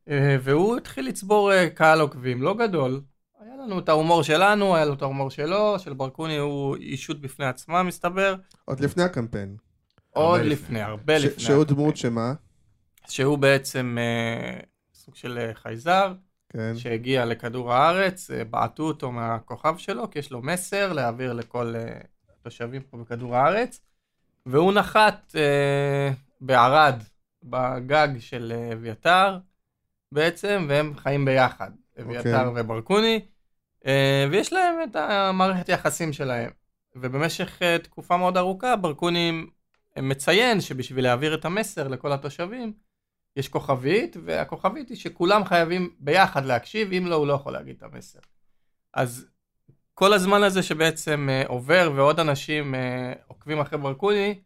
אה, 0.09 0.37
והוא 0.41 0.77
התחיל 0.77 1.07
לצבור 1.07 1.53
אה, 1.53 1.69
קהל 1.69 1.99
עוקבים, 2.01 2.41
לא 2.41 2.53
גדול. 2.53 3.01
היה 3.39 3.55
לנו 3.55 3.79
את 3.79 3.89
ההומור 3.89 4.23
שלנו, 4.23 4.75
היה 4.75 4.85
לו 4.85 4.93
את 4.93 5.01
ההומור 5.01 5.29
שלו, 5.29 5.79
של 5.79 5.93
ברקוני 5.93 6.37
הוא 6.37 6.75
אישות 6.75 7.21
בפני 7.21 7.45
עצמה 7.45 7.83
מסתבר, 7.83 8.35
עוד 8.65 8.79
לפני 8.79 9.03
הקמפיין. 9.03 9.57
עוד 10.13 10.39
לפני. 10.41 10.51
לפני, 10.53 10.81
הרבה 10.81 11.19
ש- 11.19 11.23
לפני. 11.23 11.43
שהוא 11.43 11.61
הקמפיין. 11.61 11.77
דמות 11.79 11.97
שמה? 11.97 12.33
שהוא 13.09 13.37
בעצם 13.37 13.97
אה, 13.99 14.59
סוג 14.93 15.15
של 15.15 15.37
אה, 15.37 15.53
חייזר, 15.53 16.13
כן. 16.49 16.75
שהגיע 16.75 17.25
לכדור 17.25 17.73
הארץ, 17.73 18.31
אה, 18.31 18.43
בעטו 18.43 18.83
אותו 18.83 19.11
מהכוכב 19.11 19.77
שלו, 19.77 20.11
כי 20.11 20.19
יש 20.19 20.31
לו 20.31 20.41
מסר 20.41 20.93
להעביר 20.93 21.33
לכל 21.33 21.73
אה, 21.75 21.99
התושבים 22.39 22.81
פה 22.81 22.97
בכדור 22.97 23.35
הארץ, 23.35 23.81
והוא 24.45 24.73
נחת 24.73 25.35
אה, 25.35 26.11
בערד, 26.41 26.95
בגג 27.43 28.07
של 28.19 28.53
אה, 28.55 28.73
אביתר, 28.73 29.37
בעצם, 30.11 30.65
והם 30.69 30.93
חיים 30.97 31.25
ביחד, 31.25 31.71
אביתר 32.01 32.47
אוקיי. 32.47 32.61
וברקוני, 32.61 33.25
אה, 33.85 34.25
ויש 34.31 34.53
להם 34.53 34.75
את 34.83 34.95
המערכת 34.95 35.69
יחסים 35.69 36.13
שלהם. 36.13 36.49
ובמשך 36.95 37.61
אה, 37.61 37.77
תקופה 37.77 38.17
מאוד 38.17 38.37
ארוכה 38.37 38.75
ברקוני 38.75 39.45
מציין 39.97 40.61
שבשביל 40.61 41.03
להעביר 41.03 41.35
את 41.35 41.45
המסר 41.45 41.87
לכל 41.87 42.11
התושבים, 42.13 42.73
יש 43.37 43.47
כוכבית, 43.49 44.17
והכוכבית 44.25 44.89
היא 44.89 44.97
שכולם 44.97 45.45
חייבים 45.45 45.89
ביחד 45.99 46.45
להקשיב, 46.45 46.93
אם 46.93 47.05
לא, 47.07 47.15
הוא 47.15 47.27
לא 47.27 47.33
יכול 47.33 47.53
להגיד 47.53 47.75
את 47.77 47.83
המסר. 47.93 48.19
אז 48.93 49.25
כל 49.93 50.13
הזמן 50.13 50.43
הזה 50.43 50.63
שבעצם 50.63 51.27
אה, 51.31 51.43
עובר 51.47 51.91
ועוד 51.95 52.19
אנשים 52.19 52.75
אה, 52.75 53.13
עוקבים 53.27 53.59
אחרי 53.59 53.79
ברקוני, 53.79 54.39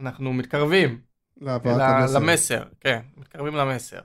אנחנו 0.00 0.32
מתקרבים 0.32 1.00
להעברת 1.40 1.78
ל- 1.78 1.82
המסר. 1.82 2.18
למסר, 2.18 2.62
כן, 2.80 3.00
מתקרבים 3.16 3.54
למסר. 3.54 3.98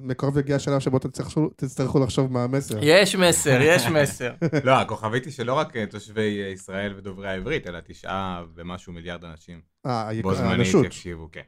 מקרוב 0.00 0.38
יגיע 0.38 0.56
השלב 0.56 0.78
שבו 0.78 0.98
תצטרכו- 0.98 1.50
תצטרכו 1.56 1.98
לחשוב 2.04 2.32
מה 2.32 2.44
המסר. 2.44 2.78
יש 2.82 3.16
מסר, 3.16 3.58
יש 3.62 3.86
מסר. 3.86 4.32
לא, 4.64 4.72
הכוכבית 4.72 5.24
היא 5.24 5.32
שלא 5.32 5.54
רק 5.54 5.76
אה, 5.76 5.86
תושבי 5.86 6.42
אה, 6.42 6.48
ישראל 6.48 6.94
ודוברי 6.96 7.28
העברית, 7.28 7.66
אלא 7.66 7.78
תשעה 7.84 8.44
ומשהו 8.54 8.92
מיליארד 8.92 9.24
אנשים 9.24 9.60
אה, 9.86 10.10
בו 10.22 10.34
זמנית. 10.34 10.74
יקשיבו, 10.84 11.28
כן. 11.32 11.42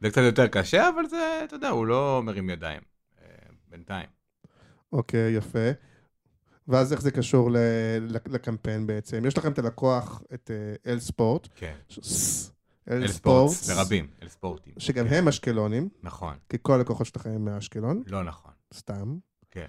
זה 0.00 0.10
קצת 0.10 0.20
יותר 0.20 0.46
קשה, 0.46 0.88
אבל 0.88 1.06
זה, 1.06 1.40
אתה 1.44 1.54
יודע, 1.54 1.68
הוא 1.68 1.86
לא 1.86 2.22
מרים 2.24 2.50
ידיים. 2.50 2.80
אה, 3.22 3.26
בינתיים. 3.68 4.06
אוקיי, 4.92 5.32
יפה. 5.32 5.70
ואז 6.68 6.92
איך 6.92 7.02
זה 7.02 7.10
קשור 7.10 7.50
לקמפיין 8.26 8.86
בעצם? 8.86 9.24
יש 9.26 9.38
לכם 9.38 9.52
את 9.52 9.58
הלקוח, 9.58 10.22
את 10.34 10.50
אה, 10.50 10.92
אל 10.92 10.98
ספורט. 11.00 11.48
כן. 11.54 11.74
אל 12.90 13.08
ספורטס, 13.08 13.70
לרבים, 13.70 14.06
אל 14.22 14.28
ספורטים. 14.28 14.72
שגם 14.78 15.06
הם 15.06 15.28
אשקלונים, 15.28 15.88
נכון, 16.02 16.34
כי 16.48 16.56
כל 16.62 16.72
הלקוחות 16.72 17.06
שלכם 17.06 17.30
הם 17.30 17.44
מאשקלון, 17.44 18.02
לא 18.06 18.24
נכון. 18.24 18.52
סתם. 18.74 19.18
כן. 19.50 19.66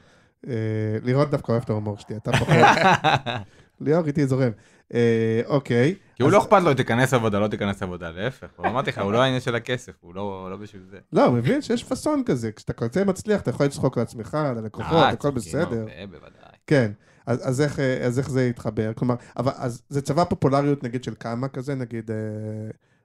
אה, 0.48 0.98
לירון 1.04 1.30
דווקא 1.30 1.52
אוהב 1.52 1.64
את 1.64 1.70
ההומור 1.70 1.98
שלי, 1.98 2.18
אתה 2.18 2.32
פחות. 2.32 2.56
ליאור 3.82 4.08
איתי 4.08 4.28
זורם. 4.28 4.52
אה, 4.94 5.42
אוקיי. 5.46 5.96
כי 6.16 6.24
הוא 6.24 6.28
אז- 6.30 6.34
לא 6.34 6.40
אכפת 6.42 6.62
לו, 6.64 6.74
תיכנס 6.74 7.14
עבודה, 7.14 7.40
לא 7.40 7.48
תיכנס 7.48 7.84
עבודה, 7.84 8.10
להפך. 8.12 8.48
הוא 8.56 8.68
אמרתי 8.68 8.90
לך, 8.90 8.98
הוא 8.98 9.12
לא 9.12 9.22
העניין 9.22 9.42
של 9.42 9.56
הכסף, 9.56 9.92
הוא 10.02 10.16
לא 10.16 10.48
לא 10.52 10.58
בשביל 10.58 10.82
זה. 10.92 10.98
לא, 11.14 11.26
הוא 11.26 11.36
מבין 11.38 11.62
שיש 11.62 11.84
פאסון 11.84 12.24
כזה, 12.26 12.52
כשאתה 12.52 12.74
כזה 12.74 13.06
מצליח, 13.06 13.42
אתה 13.42 13.50
יכול 13.50 13.66
לצחוק 13.66 13.98
על 13.98 14.04
עצמך, 14.04 14.34
על 14.36 14.58
הלקוחות, 14.58 14.94
אה, 14.94 15.10
הכל 15.10 15.16
צוחקים 15.18 15.36
בסדר. 15.36 15.80
הרבה, 15.80 16.08
בוודאי. 16.12 16.52
כן, 16.68 16.92
אז, 17.26 17.50
אז, 17.50 17.62
איך, 17.62 17.80
אה, 17.80 18.06
אז 18.06 18.20
איך 18.20 18.30
זה 18.30 18.46
יתחבר? 18.48 18.92
כלומר, 18.96 19.16
אבל 19.38 19.52
אז 19.56 19.82
זה 19.90 20.02
צבא 20.02 20.24
פופולריות 20.24 20.84
נגיד 20.84 21.04
של 21.04 21.14
כמה 21.20 21.48
כזה, 21.48 21.76
נגיד 21.76 22.12
אה, 22.12 22.16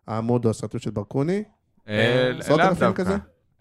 העמוד 0.06 0.44
או 0.44 0.50
הסרטוט 0.50 0.82
של 0.82 0.90
ברקוני? 0.90 1.44
אה, 1.88 2.32
עשרות 2.38 2.58
לאו 2.60 2.68
אלפים 2.68 2.86
דווקא. 2.88 3.02
כזה? 3.04 3.14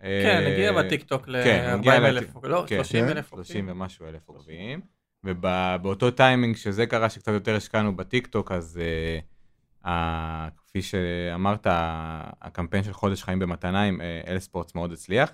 אה, 0.03 0.22
כן, 0.24 0.51
הגיע 0.51 0.72
בטיקטוק 0.74 1.25
כן, 1.25 1.65
הוא 1.72 1.80
הגיע 1.80 2.00
ל-40 2.00 2.06
אלף, 2.08 2.24
לטיק- 2.36 2.44
לא, 2.46 2.63
כן. 2.68 2.84
30 2.84 3.06
אלף 3.08 3.30
30 3.30 3.70
ומשהו 3.70 4.06
אלף 4.08 4.22
עוקבים. 4.30 4.82
ובאותו 5.24 6.12
טיימינג 6.12 6.56
שזה 6.56 6.86
קרה, 6.86 7.10
שקצת 7.10 7.32
יותר 7.32 7.56
השקענו 7.56 7.96
בטיקטוק, 7.96 8.51
אז 8.51 8.80
uh, 9.84 9.86
uh, 9.86 9.90
כפי 10.58 10.82
שאמרת, 10.82 11.68
הקמפיין 12.42 12.84
של 12.84 12.94
חודש 12.94 13.24
חיים 13.24 13.40
במתנה 13.40 13.84
עם 13.84 14.01
uh, 14.01 14.28
אלספורטס 14.27 14.75
מאוד 14.75 14.92
הצליח, 14.92 15.32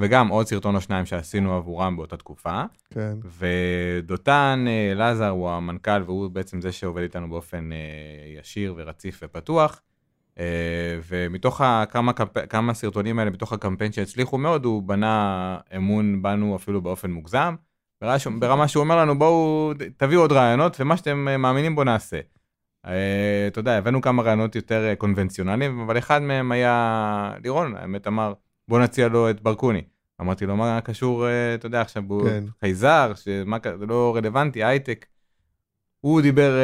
וגם 0.00 0.28
עוד 0.28 0.46
סרטון 0.46 0.74
או 0.76 0.80
שניים 0.80 1.06
שעשינו 1.06 1.54
עבורם 1.56 1.96
באותה 1.96 2.16
תקופה. 2.16 2.62
כן. 2.90 3.16
ודותן 3.38 4.64
אה, 4.68 4.92
לזר 4.94 5.28
הוא 5.28 5.50
המנכ"ל, 5.50 6.02
והוא 6.06 6.30
בעצם 6.30 6.60
זה 6.60 6.72
שעובד 6.72 7.02
איתנו 7.02 7.28
באופן 7.30 7.72
אה, 7.72 8.40
ישיר 8.40 8.74
ורציף 8.76 9.20
ופתוח. 9.22 9.82
אה, 10.38 10.44
ומתוך 11.08 11.60
ה- 11.60 11.84
כמה, 11.90 12.12
קמפ... 12.12 12.38
כמה 12.48 12.74
סרטונים 12.74 13.18
האלה, 13.18 13.30
מתוך 13.30 13.52
הקמפיין 13.52 13.92
שהצליחו 13.92 14.38
מאוד, 14.38 14.64
הוא 14.64 14.82
בנה 14.82 15.58
אמון 15.76 16.22
בנו 16.22 16.56
אפילו 16.56 16.82
באופן 16.82 17.10
מוגזם. 17.10 17.54
ברמה 18.02 18.18
שהוא- 18.68 18.80
אומר 18.82 18.96
לנו, 18.96 19.18
בואו 19.18 19.72
תביאו 19.96 20.20
עוד 20.20 20.32
רעיונות, 20.32 20.80
ומה 20.80 20.96
שאתם 20.96 21.28
אה, 21.28 21.36
מאמינים 21.36 21.74
בו 21.74 21.84
נעשה. 21.84 22.20
אה, 22.86 22.92
אתה 23.46 23.58
יודע, 23.58 23.78
הבאנו 23.78 24.00
כמה 24.00 24.22
רעיונות 24.22 24.56
יותר 24.56 24.86
אה, 24.88 24.96
קונבנציונליים, 24.96 25.80
אבל 25.80 25.98
אחד 25.98 26.22
מהם 26.22 26.52
היה 26.52 27.32
לירון, 27.42 27.76
האמת 27.76 28.06
אמר, 28.06 28.32
בוא 28.68 28.80
נציע 28.80 29.08
לו 29.08 29.30
את 29.30 29.40
ברקוני. 29.42 29.82
אמרתי 30.20 30.46
לו, 30.46 30.56
מה 30.56 30.80
קשור, 30.80 31.26
אתה 31.54 31.66
יודע, 31.66 31.80
עכשיו 31.80 32.02
הוא 32.08 32.22
כן. 32.28 32.44
חייזר, 32.60 33.12
שמה, 33.14 33.58
זה 33.78 33.86
לא 33.86 34.12
רלוונטי, 34.16 34.64
הייטק. 34.64 35.06
הוא 36.00 36.20
דיבר, 36.20 36.54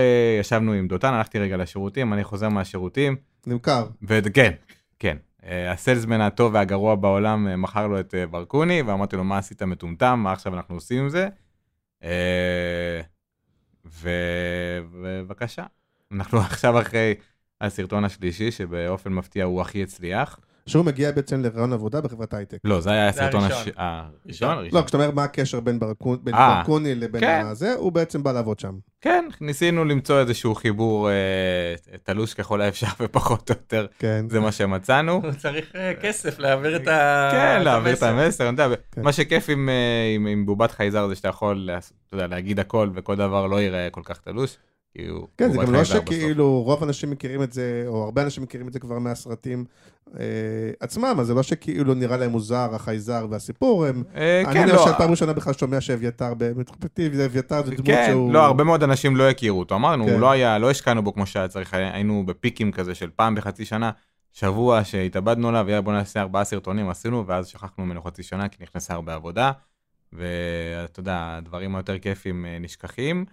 ישבנו 0.41 0.73
עם 0.73 0.89
דותן, 0.89 1.15
הלכתי 1.15 1.39
רגע 1.39 1.57
לשירותים, 1.57 2.13
אני 2.13 2.25
חוזר 2.25 2.49
מהשירותים, 2.49 3.17
נמכר. 3.47 3.87
וכן, 4.03 4.53
כן. 4.99 5.17
אה, 5.47 5.73
הסלסמן 5.73 6.21
הטוב 6.21 6.55
והגרוע 6.55 6.95
בעולם 6.95 7.49
אה, 7.49 7.57
מכר 7.57 7.87
לו 7.87 8.01
את 8.01 8.15
אה, 8.15 8.27
ברקוני, 8.27 8.83
ואמרתי 8.83 9.17
לו, 9.17 9.25
מה 9.25 9.39
עשית 9.39 9.63
מטומטם, 9.63 10.21
מה 10.23 10.33
עכשיו 10.33 10.55
אנחנו 10.55 10.75
עושים 10.75 11.03
עם 11.03 11.09
זה? 11.09 11.29
ובבקשה. 13.85 15.65
אנחנו 16.13 16.39
עכשיו 16.51 16.81
אחרי 16.81 17.15
הסרטון 17.61 18.05
השלישי, 18.05 18.51
שבאופן 18.51 19.13
מפתיע 19.13 19.45
הוא 19.45 19.61
הכי 19.61 19.83
הצליח. 19.83 20.41
שהוא 20.67 20.85
מגיע 20.85 21.13
בעצם 21.13 21.43
לרעיון 21.43 21.73
עבודה 21.73 22.01
בחברת 22.01 22.35
הייטק. 22.35 22.59
לא, 22.65 22.81
זה 22.81 22.91
היה 22.91 23.13
זה 23.13 23.21
הסרטון 23.21 23.41
הראשון. 23.77 24.65
לא, 24.73 24.83
כשאתה 24.83 24.97
אומר 24.97 25.11
מה 25.11 25.25
הקשר 25.25 25.61
בין 25.61 25.79
ברקוני- 25.81 26.19
אה, 26.35 26.57
ברקוני 26.59 26.95
לבין 26.95 27.21
כן. 27.21 27.47
הזה, 27.47 27.75
הוא 27.75 27.93
בעצם 27.93 28.23
בא 28.23 28.33
לעבוד 28.33 28.59
שם. 28.61 28.73
כן, 29.01 29.25
ניסינו 29.41 29.85
למצוא 29.85 30.21
איזשהו 30.21 30.55
חיבור 30.55 31.11
אה, 31.11 31.15
תלוש 32.03 32.35
ככל 32.35 32.61
האפשר 32.61 32.87
ופחות 33.01 33.51
או 33.51 33.55
יותר, 33.55 33.87
כן. 33.99 34.25
זה 34.31 34.41
מה 34.41 34.53
שמצאנו. 34.53 35.13
הוא 35.13 35.33
צריך 35.33 35.77
אה, 35.77 35.93
כסף 36.03 36.39
להעביר 36.39 36.77
את 36.77 36.89
ה... 36.89 37.29
כן, 37.33 37.63
להעביר 37.65 37.93
את 37.93 38.03
המסר. 38.03 38.25
המסר, 38.25 38.49
אני 38.49 38.63
יודע, 38.63 38.77
כן. 38.93 39.03
מה 39.03 39.13
שכיף 39.13 39.47
עם, 39.49 39.69
בובת 40.47 40.71
חייזר 40.71 41.09
זה 41.09 41.15
שאתה 41.15 41.29
יכול, 41.29 41.71
אתה 42.09 42.17
יודע, 42.17 42.27
להגיד 42.27 42.61
הכל 42.61 42.91
וכל 42.95 43.17
דבר 43.17 43.47
לא 43.47 43.61
ייראה 43.61 43.89
כל 43.91 44.01
כך 44.05 44.19
תלוש. 44.19 44.57
הוא 44.99 45.29
כן, 45.37 45.53
זה 45.53 45.59
גם 45.59 45.73
לא. 45.73 45.85
שכאילו 45.85 46.63
רוב 46.63 46.83
האנשים 46.83 47.11
מכירים 47.11 47.43
את 47.43 47.53
זה, 47.53 47.85
או 47.87 48.05
הרבה 48.05 48.23
אנשים 48.23 48.43
מכירים 48.43 48.69
את 48.69 48.73
זה 48.73 48.81
כבר 48.81 48.99
מהסרטים 48.99 49.65
אה, 50.21 50.25
עצמם, 50.81 51.17
אז 51.21 51.27
זה 51.27 51.35
לא 51.35 51.43
שכאילו 51.43 51.95
נראה 51.95 52.17
להם 52.17 52.31
מוזר 52.31 52.75
החייזר 52.75 53.27
והסיפור, 53.31 53.87
הם... 53.87 54.03
אה, 54.17 54.43
אני 54.47 54.55
כן, 54.55 54.69
למשל 54.69 54.91
לא, 54.91 54.99
פעם 54.99 55.11
ראשונה 55.11 55.33
בכלל 55.33 55.53
שומע 55.53 55.81
שאביתר, 55.81 56.33
מבחינתי 56.57 57.25
אביתר 57.25 57.65
זה 57.65 57.71
דמות 57.71 57.87
כן, 57.87 58.07
שהוא... 58.11 58.33
לא, 58.33 58.45
הרבה 58.45 58.65
מאוד 58.65 58.83
אנשים 58.83 59.17
לא 59.17 59.31
הכירו 59.31 59.59
אותו, 59.59 59.75
אמרנו, 59.75 60.07
כן. 60.07 60.21
לא 60.21 60.31
היה, 60.31 60.59
לא 60.59 60.71
השקענו 60.71 61.03
בו 61.03 61.15
כמו 61.15 61.27
שהיה 61.27 61.49
צריך, 61.49 61.75
היינו 61.75 62.27
בפיקים 62.27 62.73
כזה 62.73 62.95
של 62.95 63.11
פעם 63.17 63.35
בחצי 63.35 63.65
שנה, 63.65 63.91
שבוע 64.33 64.85
שהתאבדנו 64.85 65.49
עליו, 65.49 65.67
יאללה 65.69 65.81
בוא 65.81 65.93
נעשה 65.93 66.21
ארבעה 66.21 66.45
סרטונים, 66.45 66.89
עשינו, 66.89 67.27
ואז 67.27 67.47
שכחנו 67.47 67.87
ממנו 67.87 68.03
חצי 68.03 68.23
שנה, 68.23 68.49
כי 68.49 68.57
נכנסה 68.63 68.95
הרבה 68.95 69.15
עבודה, 69.15 69.53
ואתה 70.13 71.01
יודע, 71.01 71.35
הדברים 71.39 71.77
היותר 71.77 71.99
כיפים 71.99 72.47
אה, 72.47 72.59
נשכחים, 72.61 73.25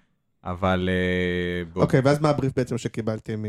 אבל... 0.44 0.90
אה, 0.92 1.82
אוקיי, 1.82 2.00
ואז 2.04 2.20
מה 2.20 2.30
הבריף 2.30 2.54
בעצם 2.56 2.78
שקיבלתם 2.78 3.46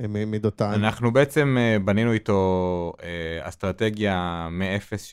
מ- 0.00 0.30
מדותן? 0.30 0.70
אנחנו 0.72 1.12
בעצם 1.12 1.56
אה, 1.58 1.78
בנינו 1.78 2.12
איתו 2.12 2.92
אה, 3.02 3.48
אסטרטגיה 3.48 4.48
מאפס 4.50 5.10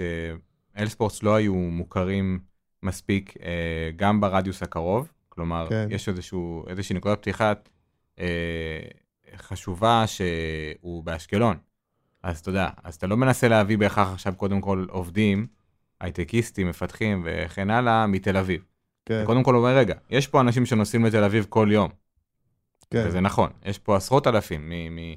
שאלספורטס 0.76 1.24
לא 1.24 1.36
היו 1.36 1.56
מוכרים 1.56 2.40
מספיק 2.84 3.34
גם 3.96 4.22
ברדיוס 4.22 4.64
הקרוב, 4.64 5.12
כלומר 5.30 5.68
כן. 5.70 5.88
יש 5.92 6.10
איזשהו, 6.10 6.66
איזושהי 6.68 6.96
נקודת 6.96 7.18
פתיחה 7.18 7.54
אה, 8.20 8.80
חשובה 9.36 10.04
שהוא 10.08 11.04
באשקלון. 11.04 11.58
אז 12.24 12.40
אתה 12.40 12.50
יודע, 12.50 12.70
אז 12.84 12.96
אתה 12.96 13.08
לא 13.08 13.18
מנסה 13.18 13.48
להביא 13.48 13.78
בהכרח 13.78 14.14
עכשיו 14.14 14.34
קודם 14.38 14.62
כל 14.62 14.86
עובדים, 14.90 15.48
הייטקיסטים, 16.02 16.70
מפתחים 16.70 17.22
וכן 17.26 17.70
הלאה, 17.70 18.08
מתל 18.08 18.38
אביב. 18.38 18.66
כן, 19.05 19.24
קודם 19.25 19.43
כל 19.43 19.55
אומר, 19.55 19.75
רגע, 19.77 19.96
יש 20.10 20.27
פה 20.27 20.41
אנשים 20.41 20.65
שנוסעים 20.65 21.05
לתל 21.05 21.24
אביב 21.24 21.46
כל 21.50 21.67
יום. 21.72 21.89
כן. 22.89 23.03
וזה 23.08 23.20
נכון, 23.20 23.50
יש 23.65 23.79
פה 23.79 23.98
עשרות 23.98 24.27
אלפים, 24.27 24.70
מ- 24.70 24.96
מ- 24.96 25.15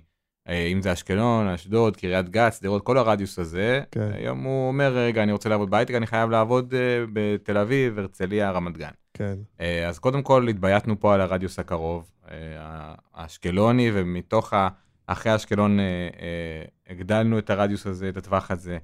אה, 0.48 0.66
אם 0.66 0.82
זה 0.82 0.92
אשקלון, 0.92 1.48
אשדוד, 1.48 1.96
קריית 1.96 2.28
גת, 2.28 2.52
שדרות, 2.52 2.82
כל 2.84 2.98
הרדיוס 2.98 3.38
הזה. 3.38 3.82
כן. 3.90 4.10
היום 4.14 4.42
הוא 4.42 4.68
אומר, 4.68 4.92
רגע, 4.96 5.22
אני 5.22 5.32
רוצה 5.32 5.48
לעבוד 5.48 5.70
בהייטק, 5.70 5.94
אני 5.94 6.06
חייב 6.06 6.30
לעבוד 6.30 6.74
אה, 6.74 7.04
בתל 7.12 7.58
אביב, 7.58 7.98
הרצליה, 7.98 8.50
רמת 8.50 8.78
גן. 8.78 8.90
כן, 9.14 9.34
אה, 9.60 9.88
אז 9.88 9.98
קודם 9.98 10.22
כל 10.22 10.48
התבייתנו 10.48 11.00
פה 11.00 11.14
על 11.14 11.20
הרדיוס 11.20 11.58
הקרוב, 11.58 12.10
אה, 12.30 12.94
האשקלוני, 13.14 13.90
ומתוך 13.94 14.52
ה... 14.52 14.68
אחרי 15.06 15.36
אשקלון 15.36 15.80
אה, 15.80 15.84
אה, 16.20 16.62
הגדלנו 16.90 17.38
את 17.38 17.50
הרדיוס 17.50 17.86
הזה, 17.86 18.08
את 18.08 18.16
הטווח 18.16 18.50
הזה, 18.50 18.78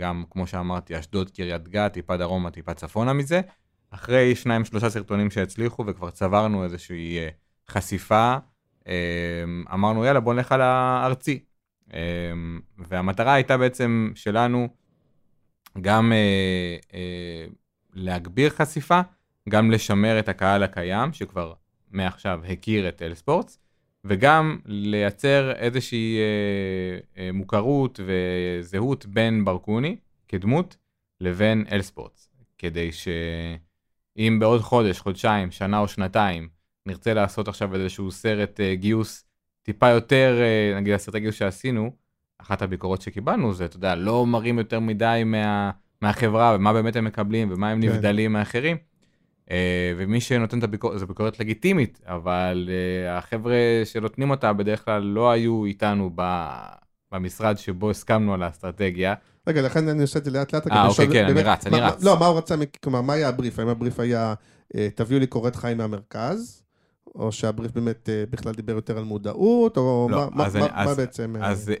גם, 0.00 0.24
כמו 0.30 0.46
שאמרתי, 0.46 0.98
אשדוד, 0.98 1.30
קריית 1.30 1.68
גת, 1.68 1.92
טיפה 1.92 2.16
דרומה, 2.16 2.50
טיפה 2.50 2.74
צפונה 2.74 3.12
מזה. 3.12 3.40
אחרי 3.94 4.34
שניים, 4.34 4.64
שלושה 4.64 4.90
סרטונים 4.90 5.30
שהצליחו, 5.30 5.84
וכבר 5.86 6.10
צברנו 6.10 6.64
איזושהי 6.64 7.18
אה, 7.18 7.28
חשיפה, 7.68 8.36
אה, 8.88 9.44
אמרנו, 9.72 10.04
יאללה, 10.04 10.20
בוא 10.20 10.34
נלך 10.34 10.52
על 10.52 10.60
הארצי. 10.60 11.44
אה, 11.94 12.00
והמטרה 12.78 13.34
הייתה 13.34 13.56
בעצם 13.58 14.12
שלנו 14.14 14.68
גם 15.80 16.12
אה, 16.12 16.76
אה, 16.94 17.46
להגביר 17.94 18.50
חשיפה, 18.50 19.00
גם 19.48 19.70
לשמר 19.70 20.18
את 20.18 20.28
הקהל 20.28 20.62
הקיים, 20.62 21.12
שכבר 21.12 21.52
מעכשיו 21.90 22.40
הכיר 22.48 22.88
את 22.88 23.02
אל 23.02 23.14
ספורטס, 23.14 23.58
וגם 24.04 24.58
לייצר 24.66 25.52
איזושהי 25.52 26.18
מוכרות 27.32 28.00
וזהות 28.06 29.06
בין 29.06 29.44
ברקוני 29.44 29.96
כדמות 30.28 30.76
לבין 31.20 31.64
אל 31.70 31.82
ספורטס, 31.82 32.30
כדי 32.58 32.90
שאם 34.16 34.36
בעוד 34.40 34.60
חודש, 34.60 35.00
חודשיים, 35.00 35.50
שנה 35.50 35.78
או 35.78 35.88
שנתיים 35.88 36.48
נרצה 36.86 37.14
לעשות 37.14 37.48
עכשיו 37.48 37.74
איזשהו 37.74 38.10
סרט 38.10 38.60
אה, 38.60 38.74
גיוס 38.74 39.24
טיפה 39.62 39.88
יותר, 39.88 40.38
אה, 40.40 40.80
נגיד 40.80 40.94
הסרטי 40.94 41.20
גיוס 41.20 41.34
שעשינו, 41.34 41.90
אחת 42.38 42.62
הביקורות 42.62 43.02
שקיבלנו 43.02 43.54
זה, 43.54 43.64
אתה 43.64 43.76
יודע, 43.76 43.94
לא 43.94 44.26
מראים 44.26 44.58
יותר 44.58 44.80
מדי 44.80 45.22
מה, 45.26 45.70
מהחברה 46.02 46.54
ומה 46.56 46.72
באמת 46.72 46.96
הם 46.96 47.04
מקבלים 47.04 47.52
ומה 47.52 47.70
הם 47.70 47.82
כן. 47.82 47.88
נבדלים 47.88 48.32
מאחרים. 48.32 48.76
אה, 49.50 49.92
ומי 49.96 50.20
שנותן 50.20 50.58
את 50.58 50.64
הביקורת, 50.64 50.98
זו 50.98 51.06
ביקורת 51.06 51.40
לגיטימית, 51.40 52.00
אבל 52.06 52.68
אה, 52.72 53.18
החבר'ה 53.18 53.56
שנותנים 53.84 54.30
אותה 54.30 54.52
בדרך 54.52 54.84
כלל 54.84 55.02
לא 55.02 55.30
היו 55.30 55.64
איתנו 55.64 56.10
ב, 56.14 56.48
במשרד 57.12 57.58
שבו 57.58 57.90
הסכמנו 57.90 58.34
על 58.34 58.42
האסטרטגיה. 58.42 59.14
רגע, 59.46 59.62
לכן 59.62 59.88
אני 59.88 60.02
עושה 60.02 60.18
את 60.18 60.24
זה 60.24 60.30
לאט 60.30 60.54
לאט. 60.54 60.66
אה, 60.66 60.86
אוקיי, 60.88 61.08
כן, 61.12 61.24
אני 61.24 61.42
רץ, 61.42 61.66
אני 61.66 61.80
רץ. 61.80 62.04
לא, 62.04 62.18
מה 62.20 62.26
הוא 62.26 62.38
רצה, 62.38 62.54
כלומר, 62.84 63.00
מה 63.00 63.12
היה 63.12 63.28
הבריף? 63.28 63.58
האם 63.58 63.68
הבריף 63.68 64.00
היה, 64.00 64.34
אה, 64.76 64.88
תביאו 64.94 65.20
לי 65.20 65.26
קורת 65.26 65.56
חיים 65.56 65.78
מהמרכז? 65.78 66.62
או 67.14 67.32
שהבריף 67.32 67.72
באמת 67.72 68.08
אה, 68.08 68.24
בכלל 68.30 68.52
דיבר 68.52 68.72
יותר 68.72 68.98
על 68.98 69.04
מודעות? 69.04 69.76
או 69.76 70.08
לא, 70.10 70.28
מה- 70.32 70.46
אז 70.46 70.56
מה 70.56 70.66
אני- 70.66 70.74
מה 70.74 70.82
אז- 70.90 70.96
בעצם... 70.96 71.36
אה, 71.40 71.46
אז 71.50 71.72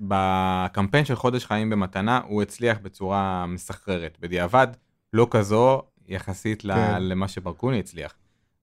בקמפיין 0.00 1.04
של 1.04 1.14
חודש 1.14 1.44
חיים 1.44 1.70
במתנה 1.70 2.20
הוא 2.28 2.42
הצליח 2.42 2.78
בצורה 2.82 3.46
מסחררת. 3.48 4.18
בדיעבד, 4.20 4.66
לא 5.12 5.26
כזו 5.30 5.82
יחסית 6.08 6.62
כן. 6.62 7.02
למה 7.02 7.28
שברקוני 7.28 7.78
הצליח. 7.78 8.12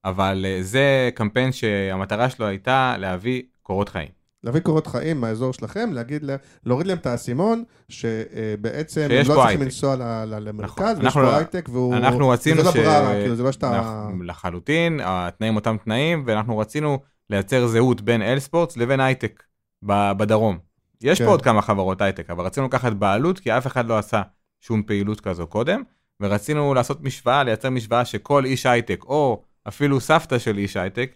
אבל 0.06 0.46
זה 0.62 1.10
קמפיין 1.16 1.52
שהמטרה 1.52 2.30
שלו 2.30 2.46
הייתה 2.48 2.96
להביא 3.00 3.42
קורות 3.64 3.90
חיים. 3.90 4.10
להביא 4.48 4.62
קורות 4.62 4.88
חיים 4.88 5.22
מהאזור 5.22 5.54
שלכם, 5.54 5.90
להגיד, 5.94 6.24
לה- 6.24 6.36
להוריד 6.66 6.88
להם 6.88 6.98
את 6.98 7.06
האסימון, 7.06 7.64
שבעצם 7.90 9.02
הם 9.02 9.12
לא 9.28 9.36
צריכים. 9.36 9.62
לנסוע 9.62 9.96
ל- 9.96 10.02
ל- 10.26 10.40
למרכז, 10.50 10.96
ויש 10.98 11.06
אנחנו- 11.06 11.22
פה 11.22 11.36
הייטק, 11.38 11.70
והוא... 11.72 11.96
אנחנו 11.96 12.30
רצינו 12.30 12.64
לא 12.64 12.72
ש... 12.72 12.76
ברירה, 12.76 13.14
כאילו, 13.14 13.36
זה 13.36 13.44
לא 13.44 13.52
שאתה... 13.52 14.08
לחלוטין, 14.26 15.00
התנאים 15.04 15.56
אותם 15.56 15.78
תנאים, 15.84 16.24
ואנחנו 16.28 16.58
רצינו 16.58 17.00
לייצר 17.30 17.68
זהות 17.68 18.02
בין 18.02 18.22
אלספורטס 18.22 18.78
לבין 18.78 19.00
הייטק 19.00 19.44
בדרום. 19.84 20.58
יש 21.02 21.20
כן. 21.20 21.26
פה 21.26 21.32
עוד 21.32 21.42
כמה 21.42 21.62
חברות 21.62 22.02
הייטק, 22.02 22.30
אבל 22.30 22.46
רצינו 22.46 22.66
לקחת 22.66 22.94
בעלות, 22.94 23.40
כי 23.40 23.52
אף 23.58 23.68
אחד 23.68 23.86
לא 23.88 23.98
עשה 23.98 24.22
שום 24.62 24.84
פעילות 24.84 25.22
כזו 25.22 25.48
קודם, 25.48 25.82
ורצינו 26.22 26.74
לעשות 26.74 27.04
משוואה, 27.04 27.44
לייצר 27.44 27.70
משוואה 27.70 28.06
שכל 28.06 28.46
איש 28.46 28.66
הייטק, 28.66 29.04
או 29.04 29.44
אפילו 29.68 30.00
סבתא 30.00 30.40
של 30.40 30.58
איש 30.58 30.78
הייטק, 30.78 31.16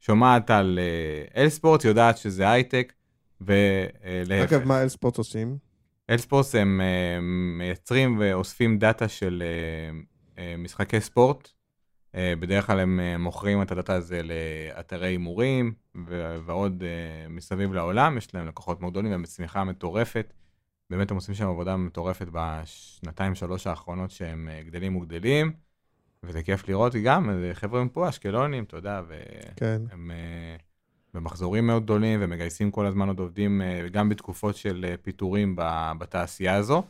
שומעת 0.00 0.50
על 0.50 0.78
אה, 0.78 1.42
אלספורטס, 1.42 1.84
יודעת 1.84 2.18
שזה 2.18 2.50
הייטק, 2.50 2.92
ולהפך. 3.40 4.52
אגב, 4.52 4.64
מה 4.64 4.82
אלספורט 4.82 5.18
עושים? 5.18 5.58
אלספורטס 6.10 6.54
הם 6.54 6.80
אה, 6.80 7.18
מייצרים 7.58 8.16
ואוספים 8.20 8.78
דאטה 8.78 9.08
של 9.08 9.42
אה, 9.46 9.98
אה, 10.42 10.56
משחקי 10.56 11.00
ספורט. 11.00 11.48
אה, 12.14 12.34
בדרך 12.40 12.66
כלל 12.66 12.80
הם 12.80 13.00
אה, 13.00 13.18
מוכרים 13.18 13.62
את 13.62 13.72
הדאטה 13.72 13.94
הזה 13.94 14.20
לאתרי 14.22 15.08
הימורים 15.08 15.72
ועוד 16.44 16.82
אה, 16.82 17.28
מסביב 17.28 17.72
לעולם. 17.72 18.18
יש 18.18 18.34
להם 18.34 18.46
לקוחות 18.48 18.80
מאוד 18.80 18.92
גדולים 18.92 19.10
והם 19.10 19.22
בצמיחה 19.22 19.64
מטורפת. 19.64 20.32
באמת 20.90 21.10
הם 21.10 21.16
עושים 21.16 21.34
שם 21.34 21.46
עבודה 21.46 21.76
מטורפת 21.76 22.26
בשנתיים 22.32 23.34
שלוש 23.34 23.66
האחרונות 23.66 24.10
שהם 24.10 24.48
אה, 24.52 24.62
גדלים 24.62 24.96
וגדלים. 24.96 25.52
וזה 26.22 26.42
כיף 26.42 26.68
לראות 26.68 26.94
גם, 27.04 27.30
חבר'ה 27.52 27.84
מפה, 27.84 28.08
אשקלונים, 28.08 28.64
אתה 28.64 28.76
יודע, 28.76 29.02
והם 29.08 29.52
כן. 29.56 29.82
אה, 30.10 30.56
במחזורים 31.14 31.66
מאוד 31.66 31.82
גדולים 31.82 32.20
ומגייסים 32.22 32.70
כל 32.70 32.86
הזמן 32.86 33.08
עוד 33.08 33.18
עובדים, 33.18 33.62
אה, 33.62 33.88
גם 33.92 34.08
בתקופות 34.08 34.56
של 34.56 34.86
אה, 34.88 34.94
פיטורים 35.02 35.56
ב- 35.56 35.92
בתעשייה 35.98 36.56
הזו. 36.56 36.82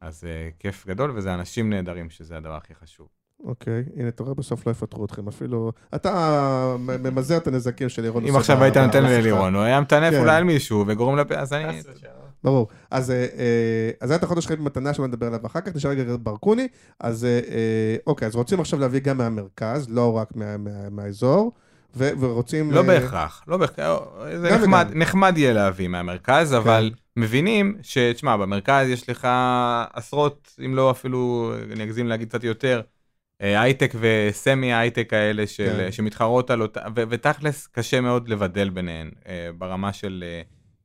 אז 0.00 0.24
כיף 0.58 0.86
גדול, 0.86 1.12
וזה 1.14 1.34
אנשים 1.34 1.70
נהדרים, 1.70 2.10
שזה 2.10 2.36
הדבר 2.36 2.56
הכי 2.56 2.74
חשוב. 2.74 3.08
אוקיי, 3.44 3.84
הנה, 3.96 4.08
אתה 4.08 4.22
רואה, 4.22 4.34
בסוף 4.34 4.66
לא 4.66 4.72
יפטרו 4.72 5.04
אתכם, 5.04 5.28
אפילו... 5.28 5.72
אתה 5.94 6.76
ממזער 6.78 7.38
את 7.38 7.46
הנזקים 7.46 7.88
של 7.88 8.02
לירון. 8.02 8.26
אם 8.26 8.36
עכשיו 8.36 8.62
היית 8.62 8.76
נותן. 8.76 9.04
ללירון, 9.04 9.54
הוא 9.54 9.62
היה 9.62 9.80
מטנף 9.80 10.12
כן. 10.12 10.20
אולי 10.20 10.36
על 10.36 10.44
מישהו 10.44 10.84
וגורם 10.86 11.16
לפ... 11.16 11.32
אז 11.32 11.52
אני... 11.52 11.80
ברור. 12.44 12.68
אז 12.90 13.10
אה, 13.10 13.16
אה, 13.16 13.90
אז 14.00 14.10
היה 14.10 14.18
את 14.18 14.22
החודש 14.22 14.46
חיים 14.46 14.58
במתנה 14.58 14.94
שלא 14.94 15.06
נדבר 15.06 15.26
עליו 15.26 15.46
אחר 15.46 15.60
כך, 15.60 15.76
נשאר 15.76 15.90
רגע 15.90 16.16
ברקוני. 16.22 16.68
אז 17.00 17.24
אה, 17.24 17.96
אוקיי, 18.06 18.28
אז 18.28 18.34
רוצים 18.34 18.60
עכשיו 18.60 18.80
להביא 18.80 19.00
גם 19.00 19.18
מהמרכז, 19.18 19.86
לא 19.90 20.16
רק 20.16 20.36
מה- 20.36 20.56
מה- 20.56 20.90
מהאזור, 20.90 21.52
ורוצים... 21.96 22.72
לא 22.72 22.82
בהכרח, 22.82 23.44
לא 23.48 23.56
בהכרח, 23.56 23.98
זה 24.40 24.50
נחמד, 24.94 25.38
יהיה 25.38 25.52
להביא 25.52 25.88
מהמרכז, 25.88 26.54
אבל 26.54 26.90
מבינים 27.16 27.76
שתשמע, 27.82 28.36
במרכז 28.36 28.88
יש 28.88 29.10
לך 29.10 29.28
עשרות, 29.92 30.54
אם 30.64 30.74
לא 30.74 30.90
אפילו, 30.90 31.52
אני 31.72 31.84
אגזים 31.84 32.06
להגיד 32.06 32.28
קצת 32.28 32.44
יותר, 32.44 32.80
הייטק 33.40 33.92
וסמי 34.00 34.74
הייטק 34.74 35.12
האלה 35.12 35.46
של, 35.46 35.76
כן. 35.76 35.92
שמתחרות 35.92 36.50
על 36.50 36.62
אותה, 36.62 36.80
ו- 36.96 37.02
ותכלס 37.08 37.66
קשה 37.66 38.00
מאוד 38.00 38.28
לבדל 38.28 38.70
ביניהן 38.70 39.10
ברמה 39.58 39.92
של 39.92 40.24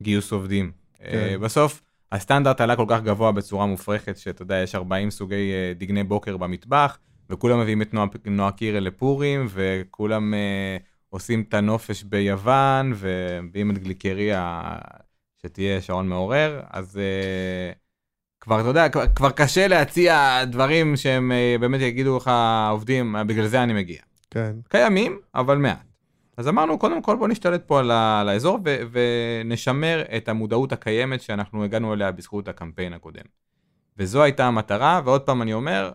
גיוס 0.04 0.32
עובדים. 0.32 0.79
אה, 1.06 1.12
כן. 1.12 1.40
בסוף 1.42 1.82
הסטנדרט 2.12 2.62
עלה 2.62 2.76
כל 2.76 2.86
כך 2.88 3.02
גבוה 3.04 3.32
בצורה 3.32 3.66
מופרכת, 3.66 4.18
שאתה 4.18 4.42
יודע, 4.42 4.56
יש 4.56 4.76
40 4.76 5.12
סוגי 5.12 5.52
אה, 5.54 5.74
דגני 5.78 6.04
בוקר 6.04 6.38
במטבח, 6.38 6.98
וכולם 7.30 7.60
מביאים 7.60 7.82
את 7.82 7.94
נועה, 7.94 8.08
נועה 8.26 8.52
קירל 8.52 8.84
לפורים, 8.84 9.46
וכולם 9.50 10.34
אה, 10.34 10.78
עושים 11.10 11.44
את 11.50 11.54
הנופש 11.54 12.04
ביוון, 12.04 12.94
ומביאים 12.96 13.72
את 13.72 13.78
גליקריה 13.78 14.62
שתהיה 15.42 15.82
שעון 15.82 16.10
מעורר, 16.10 16.62
אז 16.70 16.98
אה, 16.98 17.72
כבר, 18.42 18.60
אתה 18.60 18.68
יודע, 18.68 18.90
כבר, 18.90 19.04
כבר 19.16 19.32
קשה 19.32 19.68
להציע 19.68 20.46
דברים 20.46 20.96
שהם 20.96 21.32
אה, 21.32 21.56
באמת 21.60 21.82
יגידו 21.82 22.18
לך, 22.18 22.32
עובדים, 22.72 23.16
"אה, 23.16 23.24
בגלל 23.24 23.48
זה 23.48 23.64
אני 23.64 23.74
מגיע. 23.74 24.02
כן. 24.32 24.56
קיימים, 24.70 25.20
אבל 25.36 25.58
מעט. 25.58 25.89
אז 26.40 26.48
אמרנו, 26.48 26.80
קודם 26.80 27.02
כל 27.02 27.16
בוא 27.16 27.28
נשתלט 27.28 27.64
פה 27.68 27.80
על, 27.80 27.92
ה- 27.92 28.20
על 28.22 28.30
האזור 28.30 28.60
ו- 28.66 28.78
ונשמר 28.92 30.04
את 30.18 30.30
המודעות 30.30 30.72
הקיימת 30.72 31.22
שאנחנו 31.22 31.64
הגענו 31.64 31.94
אליה 31.94 32.12
בזכות 32.12 32.48
הקמפיין 32.48 32.94
הקודם. 32.94 33.24
וזו 33.98 34.24
הייתה 34.24 34.46
המטרה, 34.46 35.02
ועוד 35.06 35.22
פעם 35.22 35.42
אני 35.42 35.54
אומר, 35.54 35.92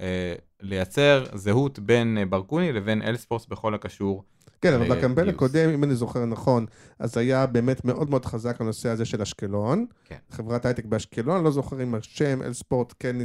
אה, 0.00 0.34
לייצר 0.60 1.24
זהות 1.34 1.78
בין 1.78 2.18
אה, 2.18 2.26
ברקוני 2.26 2.72
לבין 2.72 3.02
אלספורס 3.02 3.46
בכל 3.46 3.74
הקשור. 3.74 4.24
כן, 4.60 4.74
אבל 4.74 4.92
אה, 4.92 4.96
בקמפיין. 4.96 5.28
הקודם, 5.28 5.70
אם 5.70 5.84
אני 5.84 5.94
זוכר 5.94 6.24
נכון, 6.24 6.66
אז 6.98 7.16
היה 7.16 7.46
באמת 7.46 7.84
מאוד 7.84 8.10
מאוד 8.10 8.24
חזק 8.24 8.60
הנושא 8.60 8.88
הזה 8.88 9.04
של 9.04 9.22
אשקלון. 9.22 9.86
כן. 10.04 10.16
חברת 10.30 10.66
הייטק 10.66 10.84
באשקלון, 10.84 11.36
אני 11.36 11.44
לא 11.44 11.50
זוכר 11.50 11.82
אם 11.82 11.94
השם 11.94 12.42
אל 12.42 12.52
ספורט 12.52 12.94
כן 12.98 13.16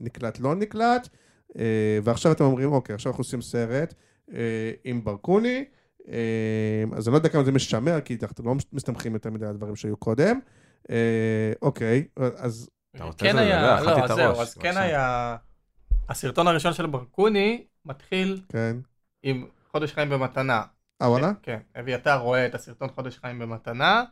נקלט, 0.00 0.40
לא 0.40 0.54
נקלט. 0.54 1.08
אה, 1.58 1.98
ועכשיו 2.02 2.32
אתם 2.32 2.44
אומרים, 2.44 2.72
אוקיי, 2.72 2.94
עכשיו 2.94 3.12
אנחנו 3.12 3.20
עושים 3.20 3.42
סרט 3.42 3.94
עם 4.84 5.04
ברקוני. 5.04 5.64
אה, 6.08 6.84
אז 6.96 7.08
אני 7.08 7.12
לא 7.12 7.18
יודע 7.18 7.28
כמה 7.28 7.44
זה 7.44 7.52
משמר, 7.52 8.00
כי 8.00 8.16
אנחנו 8.22 8.44
לא 8.44 8.54
מסתמכים 8.72 9.14
יותר 9.14 9.30
מדי 9.30 9.44
על 9.44 9.50
הדברים 9.50 9.76
שהיו 9.76 9.96
קודם. 9.96 10.40
אה, 10.90 11.52
אוקיי, 11.62 12.06
אז 12.36 12.70
כן? 13.18 13.38
היה, 13.38 13.80
לא, 13.80 13.98
את 13.98 14.10
אז 14.10 14.16
זהו, 14.16 14.40
אז 14.40 14.54
כן. 14.54 14.76
היה, 14.76 15.36
הסרטון 16.08 16.48
הראשון 16.48 16.72
של 16.72 16.86
ברקוני 16.86 17.64
מתחיל 17.84 18.40
כן. 18.48 18.76
עם 19.22 19.46
חודש 19.72 19.92
חיים 19.92 20.10
במתנה. 20.10 20.62
אה, 21.02 21.10
וואלה? 21.10 21.32
כן, 21.42 21.58
אביתר 21.80 22.18
רואה 22.18 22.46
את 22.46 22.54
הסרטון 22.54 22.88
חודש 22.94 23.18
חיים 23.18 23.38
במתנה, 23.38 24.04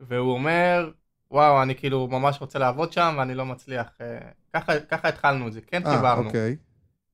והוא 0.00 0.32
אומר, 0.32 0.90
וואו, 1.30 1.62
אני 1.62 1.74
כאילו 1.74 2.08
ממש 2.08 2.40
רוצה 2.40 2.58
לעבוד 2.58 2.92
שם 2.92 3.14
ואני 3.18 3.34
לא 3.34 3.46
מצליח. 3.46 3.86
אה, 4.00 4.18
ככה, 4.52 4.80
ככה 4.80 5.08
התחלנו 5.08 5.48
את 5.48 5.52
זה, 5.52 5.60
כן 5.60 5.86
אה, 5.86 5.96
חיברנו. 5.96 6.26
אוקיי. 6.26 6.56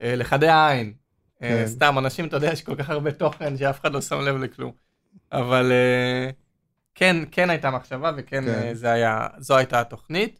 לחדי 0.01 0.47
העין. 0.47 0.93
אה, 1.41 1.49
כן. 1.49 1.67
סתם, 1.67 1.97
אנשים, 1.97 2.25
אתה 2.25 2.35
יודע, 2.35 2.51
יש 2.51 2.61
כל 2.61 2.75
כך 2.75 2.89
הרבה 2.89 3.11
תוכן 3.11 3.57
שאף 3.57 3.81
אחד 3.81 3.93
לא 3.93 4.01
שם 4.01 4.19
לב 4.19 4.37
לכלום. 4.37 4.71
אבל 5.31 5.71
אה, 5.71 6.29
כן, 6.95 7.17
כן 7.31 7.49
הייתה 7.49 7.71
מחשבה 7.71 8.11
וכן 8.17 8.45
כן. 8.45 8.67
אה, 8.67 8.75
זה 8.75 8.91
היה, 8.91 9.27
זו 9.37 9.57
הייתה 9.57 9.81
התוכנית. 9.81 10.39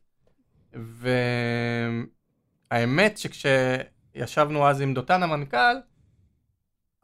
והאמת 2.71 3.17
שכשישבנו 3.17 4.67
אז 4.67 4.81
עם 4.81 4.93
דותן 4.93 5.23
המנכ"ל, 5.23 5.75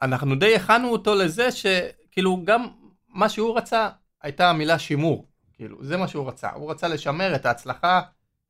אנחנו 0.02 0.34
די 0.34 0.56
הכנו 0.56 0.88
אותו 0.88 1.14
לזה 1.14 1.48
שכאילו 1.52 2.42
גם 2.44 2.66
מה 3.08 3.28
שהוא 3.28 3.56
רצה 3.56 3.88
הייתה 4.22 4.50
המילה 4.50 4.78
שימור. 4.78 5.26
כאילו, 5.52 5.84
זה 5.84 5.96
מה 5.96 6.08
שהוא 6.08 6.28
רצה. 6.28 6.50
הוא 6.50 6.70
רצה 6.70 6.88
לשמר 6.88 7.34
את 7.34 7.46
ההצלחה 7.46 8.00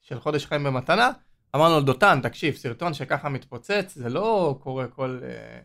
של 0.01 0.21
חודש 0.21 0.47
חיים 0.47 0.65
במתנה. 0.65 1.11
אמרנו 1.57 1.75
לו, 1.75 1.81
דותן, 1.81 2.21
תקשיב, 2.23 2.55
סרטון 2.55 2.95
שככה 2.95 3.29
מתפוצץ, 3.29 3.93
זה 3.95 4.09
לא 4.09 4.59
קורה 4.63 4.87
כל, 4.87 5.19
אה, 5.23 5.59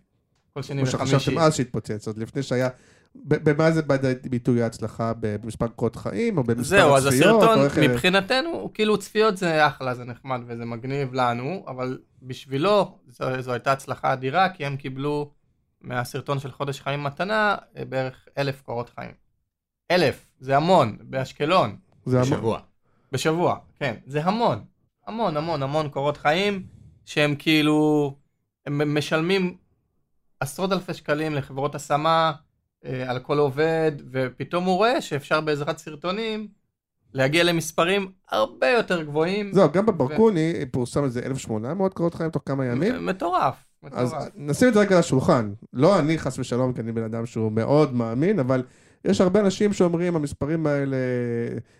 כל 0.54 0.62
שני 0.62 0.82
כמו 0.82 0.92
וחמישי. 0.94 1.20
שחשבתם 1.20 1.40
אז 1.40 1.56
שהתפוצץ, 1.56 2.08
עוד 2.08 2.18
לפני 2.18 2.44
שהיה... 2.44 2.70
במה 3.16 3.72
זה 3.72 3.82
בא 3.82 3.96
לידי 4.04 4.30
ביטוי 4.30 4.64
ההצלחה? 4.64 5.14
במספר 5.20 5.68
קורות 5.68 5.96
חיים, 5.96 6.38
או 6.38 6.44
במספר 6.44 6.64
זהו, 6.64 6.96
אז? 6.96 7.06
הסרטון 7.06 7.60
מבחינתנו, 7.82 8.72
כאילו 8.74 8.98
צפיות 8.98 9.38
זה 9.38 9.68
אחלה, 9.68 9.96
זה 9.96 10.04
נחמד 10.04 10.42
וזה 10.48 10.66
מגניב 10.66 11.14
לנו, 11.14 11.66
אבל 11.68 12.00
בשבילו 12.22 12.98
זו, 13.08 13.42
זו 13.42 13.52
הייתה 13.52 13.72
הצלחה 13.72 14.14
אדירה, 14.14 14.50
כי 14.50 14.66
הם 14.66 14.78
קיבלו 14.78 15.32
מהסרטון 15.82 16.40
של 16.40 16.52
חודש 16.52 16.82
חיים 16.82 17.04
מתנה 17.04 17.56
אה, 17.78 17.86
בערך 17.86 18.28
אלף 18.38 18.62
קורות 18.62 18.90
חיים. 18.90 19.12
אלף, 19.92 20.28
זה 20.40 20.58
המון, 20.58 20.98
באשקלון, 21.02 21.78
זה 22.06 22.18
המון. 22.18 22.32
בשבוע. 22.32 22.60
בשבוע, 23.12 23.56
כן, 23.80 23.96
זה 24.06 24.24
המון, 24.24 24.64
המון 25.08 25.38
המון 25.38 25.64
המון 25.64 25.90
קורות 25.90 26.18
חיים, 26.18 26.64
שהם 27.06 27.36
כאילו, 27.36 28.16
הם 28.66 28.98
משלמים 28.98 29.58
עשרות 30.40 30.72
אלפי 30.72 30.94
שקלים 30.94 31.36
לחברות 31.36 31.76
השמה 31.76 32.32
אה, 32.86 33.12
על 33.12 33.20
כל 33.20 33.38
עובד, 33.38 33.92
ופתאום 34.12 34.64
הוא 34.66 34.76
רואה 34.78 35.02
שאפשר 35.02 35.42
בעזרת 35.42 35.78
סרטונים 35.78 36.48
להגיע 37.14 37.44
למספרים 37.44 38.12
הרבה 38.30 38.68
יותר 38.70 39.02
גבוהים. 39.04 39.52
זהו, 39.54 39.72
גם 39.72 39.86
בברקוני 39.86 40.54
פורסם 40.72 41.04
איזה 41.04 41.20
1,800 41.20 41.94
קורות 41.94 42.16
חיים 42.16 42.30
תוך 42.30 42.44
כמה 42.46 42.66
ימים. 42.66 42.96
מ- 42.96 43.06
מטורף, 43.06 43.56
אז 43.92 44.14
מטורף. 44.14 44.28
נשים 44.36 44.68
את 44.68 44.74
זה 44.74 44.80
רגע 44.80 44.96
על 44.96 45.00
השולחן. 45.00 45.54
לא 45.74 46.00
אני 46.00 46.18
חס 46.18 46.40
ושלום, 46.40 46.74
כי 46.74 46.82
אני 46.82 46.92
בן 46.92 47.04
אדם 47.04 47.26
שהוא 47.26 47.52
מאוד 47.52 47.94
מאמין, 47.94 48.40
אבל 48.40 48.64
יש 49.06 49.22
הרבה 49.22 49.40
אנשים 49.40 49.74
שאומרים, 49.74 50.16
המספרים 50.16 50.68
האלה 50.68 50.98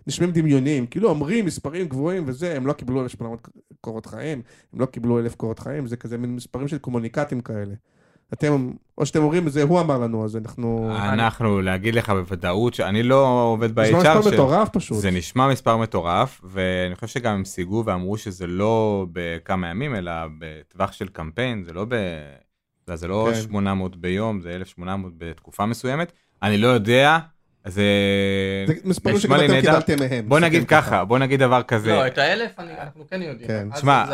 נשמעים 0.08 0.32
דמיוניים. 0.32 0.86
כאילו 0.86 1.10
אומרים 1.10 1.46
מספרים 1.46 1.88
גבוהים 1.88 2.24
וזה, 2.28 2.56
הם 2.58 2.68
לא 2.68 2.74
קיבלו 2.74 3.02
1,800 3.04 3.50
קורות 3.82 4.06
חיים, 4.06 4.42
הם 4.74 4.80
לא 4.80 4.86
קיבלו 4.86 5.20
1,000 5.20 5.34
קורות 5.36 5.60
חיים, 5.60 5.88
זה 5.88 5.98
כזה 5.98 6.18
מין 6.18 6.36
מספרים 6.36 6.68
של 6.68 6.78
קומוניקטים 6.78 7.42
כאלה. 7.42 7.74
אתם, 8.34 8.72
או 8.98 9.06
שאתם 9.06 9.24
אומרים, 9.24 9.50
זה 9.50 9.64
הוא 9.64 9.80
אמר 9.80 9.98
לנו, 9.98 10.26
אז 10.26 10.36
אנחנו... 10.38 10.92
אנחנו, 10.96 11.62
להגיד 11.62 11.96
לך 11.96 12.10
בוודאות 12.10 12.74
שאני 12.74 13.04
לא 13.04 13.44
עובד 13.54 13.80
נשמע 13.80 14.00
ב-HR, 14.04 14.18
מספר 14.18 14.32
מטורף 14.34 14.70
פשוט. 14.70 14.98
זה 14.98 15.12
נשמע 15.12 15.48
מספר 15.48 15.78
מטורף, 15.78 16.42
ואני 16.44 16.96
חושב 16.96 17.08
שגם 17.08 17.34
הם 17.36 17.46
סייגו 17.46 17.84
ואמרו 17.86 18.18
שזה 18.18 18.48
לא 18.48 19.06
בכמה 19.14 19.68
ימים, 19.70 19.96
אלא 19.96 20.12
בטווח 20.40 20.92
של 20.92 21.08
קמפיין, 21.08 21.64
זה 21.64 21.74
לא 21.74 21.86
ב... 21.86 21.94
זה- 22.88 22.96
זה 22.96 23.08
לא 23.08 23.30
כן. 23.34 23.42
800 23.42 23.96
ביום, 23.96 24.42
זה 24.42 24.56
1,800 24.56 25.14
בתקופה 25.18 25.66
מסוימת. 25.66 26.12
אני 26.44 26.58
לא 26.58 26.68
יודע, 26.68 27.18
זה... 27.68 27.84
זה 28.68 28.74
מספרים 28.86 29.16
נהדר. 29.32 29.62
קיבלתם 29.62 29.96
מהם. 30.00 30.30
בוא 30.30 30.40
נגיד 30.40 30.68
ככה, 30.68 31.06
בוא 31.06 31.20
נגיד 31.20 31.40
דבר 31.40 31.64
כזה. 31.64 31.90
לא, 31.92 32.08
את 32.08 32.18
האלף 32.18 32.52
אני- 32.60 32.72
אנחנו 32.82 33.08
כן 33.08 33.22
יודעים. 33.22 33.48
כן. 33.48 33.68
אז 33.72 33.82
שמע, 33.82 34.06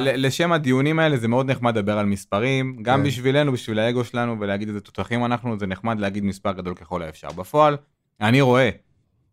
לשם 0.00 0.52
הדיונים 0.52 0.98
האלה 0.98 1.16
זה 1.16 1.28
מאוד 1.28 1.50
נחמד 1.50 1.78
לדבר 1.78 1.98
על 1.98 2.06
מספרים, 2.06 2.76
גם 2.82 2.98
כן. 3.00 3.06
בשבילנו, 3.06 3.52
בשביל 3.52 3.78
האגו 3.78 4.04
שלנו, 4.04 4.40
ולהגיד 4.40 4.68
איזה 4.68 4.80
תותחים 4.80 5.24
אנחנו, 5.24 5.58
זה 5.58 5.66
נחמד 5.66 6.00
להגיד 6.00 6.24
מספר 6.24 6.52
גדול 6.52 6.74
ככל 6.74 7.02
האפשר. 7.02 7.28
בפועל, 7.28 7.76
אני 8.20 8.40
רואה, 8.40 8.70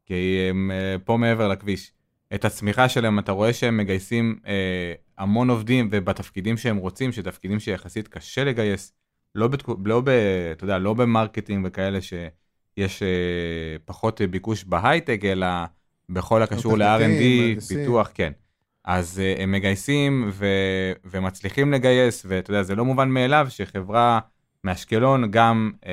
כי 0.06 0.48
הם 0.50 0.72
אה, 0.74 0.96
פה 1.06 1.18
מעבר 1.18 1.48
לכביש, 1.48 1.92
את 2.34 2.46
הצמיחה 2.46 2.90
שלהם, 2.90 3.20
אתה 3.20 3.32
רואה 3.32 3.54
שהם 3.54 3.78
מגייסים 3.78 4.40
אה, 4.48 4.54
המון 5.18 5.50
עובדים, 5.50 5.90
ובתפקידים 5.92 6.58
שהם 6.58 6.78
רוצים, 6.78 7.12
שתפקידים 7.12 7.60
שיחסית 7.60 8.08
קשה 8.08 8.44
לגייס, 8.44 8.94
לא, 9.36 9.48
בתקו, 9.48 9.76
לא, 9.86 10.02
ב, 10.02 10.10
אתה 10.52 10.64
יודע, 10.64 10.78
לא 10.78 10.94
במרקטינג 10.94 11.66
וכאלה 11.68 12.00
שיש 12.02 13.04
אה, 13.04 13.78
פחות 13.86 14.22
אה, 14.22 14.28
ביקוש 14.28 14.64
בהייטק, 14.64 15.22
אלא 15.24 15.48
בכל 16.10 16.42
הקשור 16.42 16.78
ל-R&D. 16.78 17.62
פיתוח, 17.68 18.12
כן. 18.14 18.32
אז 18.86 19.22
uh, 19.38 19.42
הם 19.42 19.52
מגייסים 19.52 20.30
ו... 20.32 20.46
ומצליחים 21.06 21.74
לגייס, 21.74 22.26
ואתה 22.30 22.52
יודע, 22.52 22.64
זה 22.64 22.76
לא 22.76 22.86
מובן 22.86 23.10
מאליו 23.10 23.48
שחברה 23.50 24.20
מאשקלון 24.64 25.32
גם 25.32 25.72
uh, 25.82 25.86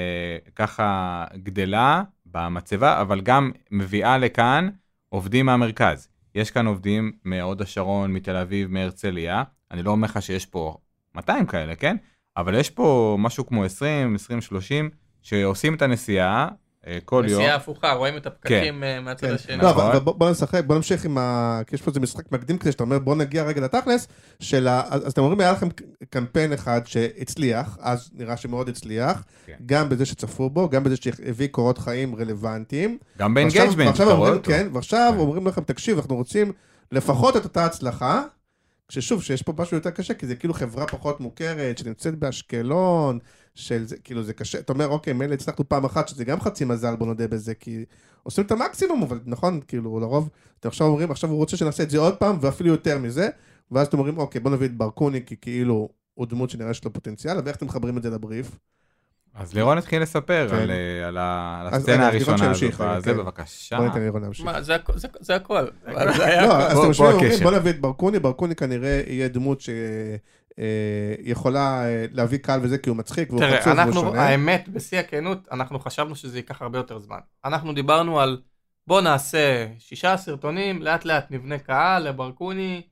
ככה 0.57 1.25
גדלה 1.37 2.03
במצבה, 2.27 3.01
אבל 3.01 3.21
גם 3.21 3.51
מביאה 3.71 4.19
לכאן 4.19 4.69
עובדים 5.09 5.47
מהמרכז. 5.47 6.09
יש 6.35 6.51
כאן 6.51 6.67
עובדים 6.67 7.13
מהוד 7.25 7.63
השרון, 7.63 8.13
מתל 8.13 8.37
אביב, 8.37 8.71
מהרצליה. 8.71 9.43
אני 9.71 9.83
לא 9.83 9.91
אומר 9.91 10.07
לך 10.07 10.23
שיש 10.23 10.47
פה 10.47 10.77
200 11.15 11.47
כאלה, 11.47 11.75
כן? 11.75 11.97
אבל 12.41 12.55
יש 12.55 12.71
פה 12.71 13.17
משהו 13.21 13.47
כמו 13.47 13.65
20, 13.65 14.15
20, 14.15 14.41
30, 14.41 14.91
שעושים 15.23 15.75
את 15.75 15.83
הנסיעה 15.83 16.49
uh, 16.85 16.89
כל 17.05 17.25
יום. 17.29 17.41
נסיעה 17.41 17.57
הפוכה, 17.57 17.93
רואים 17.93 18.17
את 18.17 18.27
הפקקים 18.27 18.85
אה, 18.85 19.01
מהצד 19.01 19.27
כן. 19.27 19.35
השני. 19.35 19.57
לא, 19.57 19.71
נכון. 19.71 19.87
אבל 19.87 19.99
בוא 19.99 20.15
בוא 20.15 20.31
נשחק, 20.31 20.65
בוא 20.65 20.77
נמשיך 20.77 21.05
עם 21.05 21.19
ה... 21.19 21.61
כי 21.67 21.75
יש 21.75 21.83
פה 21.83 21.89
איזה 21.89 22.01
משחק 22.01 22.33
מקדים 22.33 22.59
כזה, 22.59 22.73
שאתה 22.73 22.83
אומר 22.83 22.99
בוא 22.99 23.17
נגיע 23.17 23.43
רגע 23.43 23.61
לתכלס, 23.61 24.09
של 24.41 24.69
ה... 24.69 24.83
אז 24.91 25.13
אתם 25.13 25.23
אומרים 25.23 25.41
היה 25.41 25.53
לכם 25.53 25.69
קמפיין 26.11 26.53
אחד 26.53 26.81
שהצליח, 26.85 27.79
אז 27.81 28.11
נראה 28.15 28.37
שמאוד 28.37 28.69
הצליח, 28.69 29.25
כן. 29.47 29.55
גם 29.67 29.89
בזה 29.89 30.07
שצפו 30.07 30.51
בו, 30.51 30.69
גם 30.69 30.85
בזה 30.85 30.97
שהביא 30.97 31.49
קורות 31.49 31.79
חיים 31.79 32.15
רלוונטיים. 32.15 32.99
גם 33.19 33.35
ב 33.35 33.39
engagement, 33.39 33.87
ועכשיו 33.87 34.07
אתה 34.07 34.15
רואה 34.15 34.31
אותו. 34.31 34.51
כן, 34.51 34.69
ועכשיו 34.73 35.13
כן. 35.15 35.21
אומרים 35.21 35.47
לכם, 35.47 35.63
תקשיב, 35.63 35.99
אנחנו 35.99 36.17
רוצים 36.17 36.53
לפחות 36.93 37.37
את 37.37 37.45
אותה 37.45 37.65
הצלחה, 37.65 38.23
כששוב, 38.91 39.23
שיש 39.23 39.43
פה 39.43 39.53
משהו 39.59 39.77
יותר 39.77 39.91
קשה, 39.91 40.15
כי 40.15 40.27
זה 40.27 40.37
כאילו 40.37 40.55
חברה 40.55 40.87
פחות 40.87 41.21
מוכרת, 41.21 41.79
שנמצאת 41.79 42.19
באשקלון, 42.19 43.19
של 43.55 43.87
זה, 43.87 43.97
כאילו 43.97 44.23
זה 44.23 44.33
קשה, 44.33 44.59
אתה 44.59 44.73
אומר, 44.73 44.89
אוקיי, 44.89 45.13
מילא 45.13 45.35
הצלחנו 45.35 45.69
פעם 45.69 45.85
אחת, 45.85 46.09
שזה 46.09 46.25
גם 46.25 46.41
חצי 46.41 46.65
מזל, 46.65 46.97
בוא 46.97 47.07
נודה 47.07 47.29
בזה, 47.29 47.55
כי 47.55 47.85
עושים 48.23 48.45
את 48.45 48.51
המקסימום, 48.51 49.03
אבל 49.03 49.21
נכון, 49.27 49.61
כאילו, 49.69 50.01
לרוב, 50.01 50.31
אתם 50.61 50.69
עכשיו 50.69 50.87
אומרים, 50.87 51.11
עכשיו 51.11 51.31
הוא 51.31 51.39
רוצה 51.39 51.57
שנעשה 51.57 51.83
את 51.83 51.91
זה 51.91 51.99
עוד 51.99 52.17
פעם, 52.17 52.39
ואפילו 52.41 52.71
יותר 52.71 52.99
מזה, 52.99 53.29
ואז 53.71 53.87
אתם 53.87 53.99
אומרים, 53.99 54.19
אוקיי, 54.19 54.41
בוא 54.41 54.51
נביא 54.51 54.67
את 54.67 54.77
ברקוני, 54.77 55.25
כי 55.27 55.37
כאילו, 55.41 55.89
הוא 56.15 56.27
דמות 56.27 56.51
שנראה 56.51 56.75
שיש 56.75 56.85
לו 56.85 56.93
פוטנציאל, 56.93 57.37
ואיך 57.45 57.57
אתם 57.57 57.67
מחברים 57.67 57.99
את 57.99 58.03
זה 58.03 58.11
לבריף? 58.11 58.59
אז 59.35 59.55
לירון 59.55 59.79
התחיל 59.79 60.03
לספר 60.03 60.49
כן. 60.49 60.55
על, 60.57 60.71
אה, 60.71 61.09
על, 61.09 61.19
על 61.19 61.75
הסצנה 61.75 62.07
הראשונה 62.09 62.35
הזאת. 62.35 62.57
שימשיך 62.57 62.81
רגע, 62.81 63.01
זה 63.01 63.11
כן. 63.11 63.17
בבקשה. 63.17 63.77
בוא 63.77 63.85
ניתן 63.87 64.01
לירון 64.01 64.23
להמשיך. 64.23 64.45
מה, 64.47 64.63
זה 64.63 64.77
הכ- 64.77 64.93
זה- 64.99 65.09
זה 65.21 65.35
הכל. 65.37 65.63
לא. 65.87 65.93
אז 65.93 66.75
בוא- 66.75 66.81
אתם 66.81 66.89
יושבים 66.89 67.07
בוא 67.07 67.07
ואומרים, 67.07 67.31
הקשר. 67.31 67.45
בוא 67.45 67.53
נביא 67.53 67.71
את 67.71 67.81
ברקוני, 67.81 68.19
ברקוני 68.19 68.55
כנראה 68.57 69.03
יהיה 69.07 69.29
דמות 69.29 69.61
שיכולה 71.21 71.83
להביא 72.13 72.39
קהל 72.39 72.61
וזה, 72.63 72.79
כי 72.79 72.89
הוא 72.91 72.97
מצחיק 72.97 73.31
והוא 73.33 73.43
חצוף 73.61 73.79
והוא 73.79 73.93
שונה. 73.93 74.23
האמת, 74.23 74.69
בשיא 74.69 74.99
הכנות, 74.99 75.49
אנחנו 75.53 75.79
חשבנו 75.79 76.17
שזה 76.17 76.39
ייקח 76.39 76.63
הרבה 76.63 76.79
יותר 76.79 76.99
זמן. 76.99 77.19
אנחנו 77.45 77.73
דיברנו 77.75 78.21
על 78.21 78.41
בוא 78.87 79.01
נעשה 79.01 79.67
שישה 79.79 80.17
סרטונים, 80.17 80.83
לאט 80.83 81.05
לאט 81.05 81.27
נבנה 81.31 81.59
קהל 81.59 82.09
לברקוני, 82.09 82.83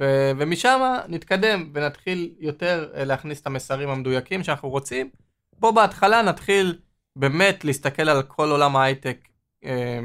ו- 0.00 0.30
ומשם 0.38 0.80
נתקדם 1.08 1.70
ונתחיל 1.74 2.30
יותר 2.40 2.88
אה, 2.94 3.04
להכניס 3.04 3.40
את 3.40 3.46
המסרים 3.46 3.88
המדויקים 3.88 4.42
שאנחנו 4.42 4.68
רוצים. 4.68 5.08
בוא 5.58 5.70
בהתחלה 5.70 6.22
נתחיל 6.22 6.78
באמת 7.16 7.64
להסתכל 7.64 8.08
על 8.08 8.22
כל 8.22 8.50
עולם 8.50 8.76
ההייטק 8.76 9.18
אה, 9.64 10.00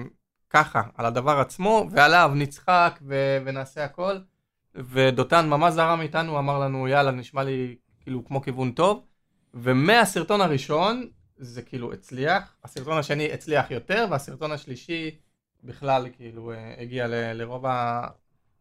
ככה, 0.49 0.81
על 0.95 1.05
הדבר 1.05 1.39
עצמו, 1.39 1.87
ועליו 1.91 2.31
נצחק 2.35 2.99
ו- 3.07 3.37
ונעשה 3.45 3.83
הכל. 3.85 4.17
ודותן 4.75 5.49
ממש 5.49 5.73
זרם 5.73 6.01
איתנו, 6.01 6.39
אמר 6.39 6.59
לנו, 6.59 6.87
יאללה, 6.87 7.11
נשמע 7.11 7.43
לי 7.43 7.75
כאילו 8.01 8.25
כמו 8.25 8.41
כיוון 8.41 8.71
טוב. 8.71 9.03
ומהסרטון 9.53 10.41
הראשון 10.41 11.07
זה 11.37 11.61
כאילו 11.61 11.93
הצליח, 11.93 12.55
הסרטון 12.63 12.97
השני 12.97 13.33
הצליח 13.33 13.71
יותר, 13.71 14.07
והסרטון 14.11 14.51
השלישי 14.51 15.19
בכלל 15.63 16.07
כאילו 16.17 16.51
אה, 16.51 16.73
הגיע 16.77 17.07
ל- 17.07 17.33
לרוב 17.33 17.65
ה... 17.65 18.07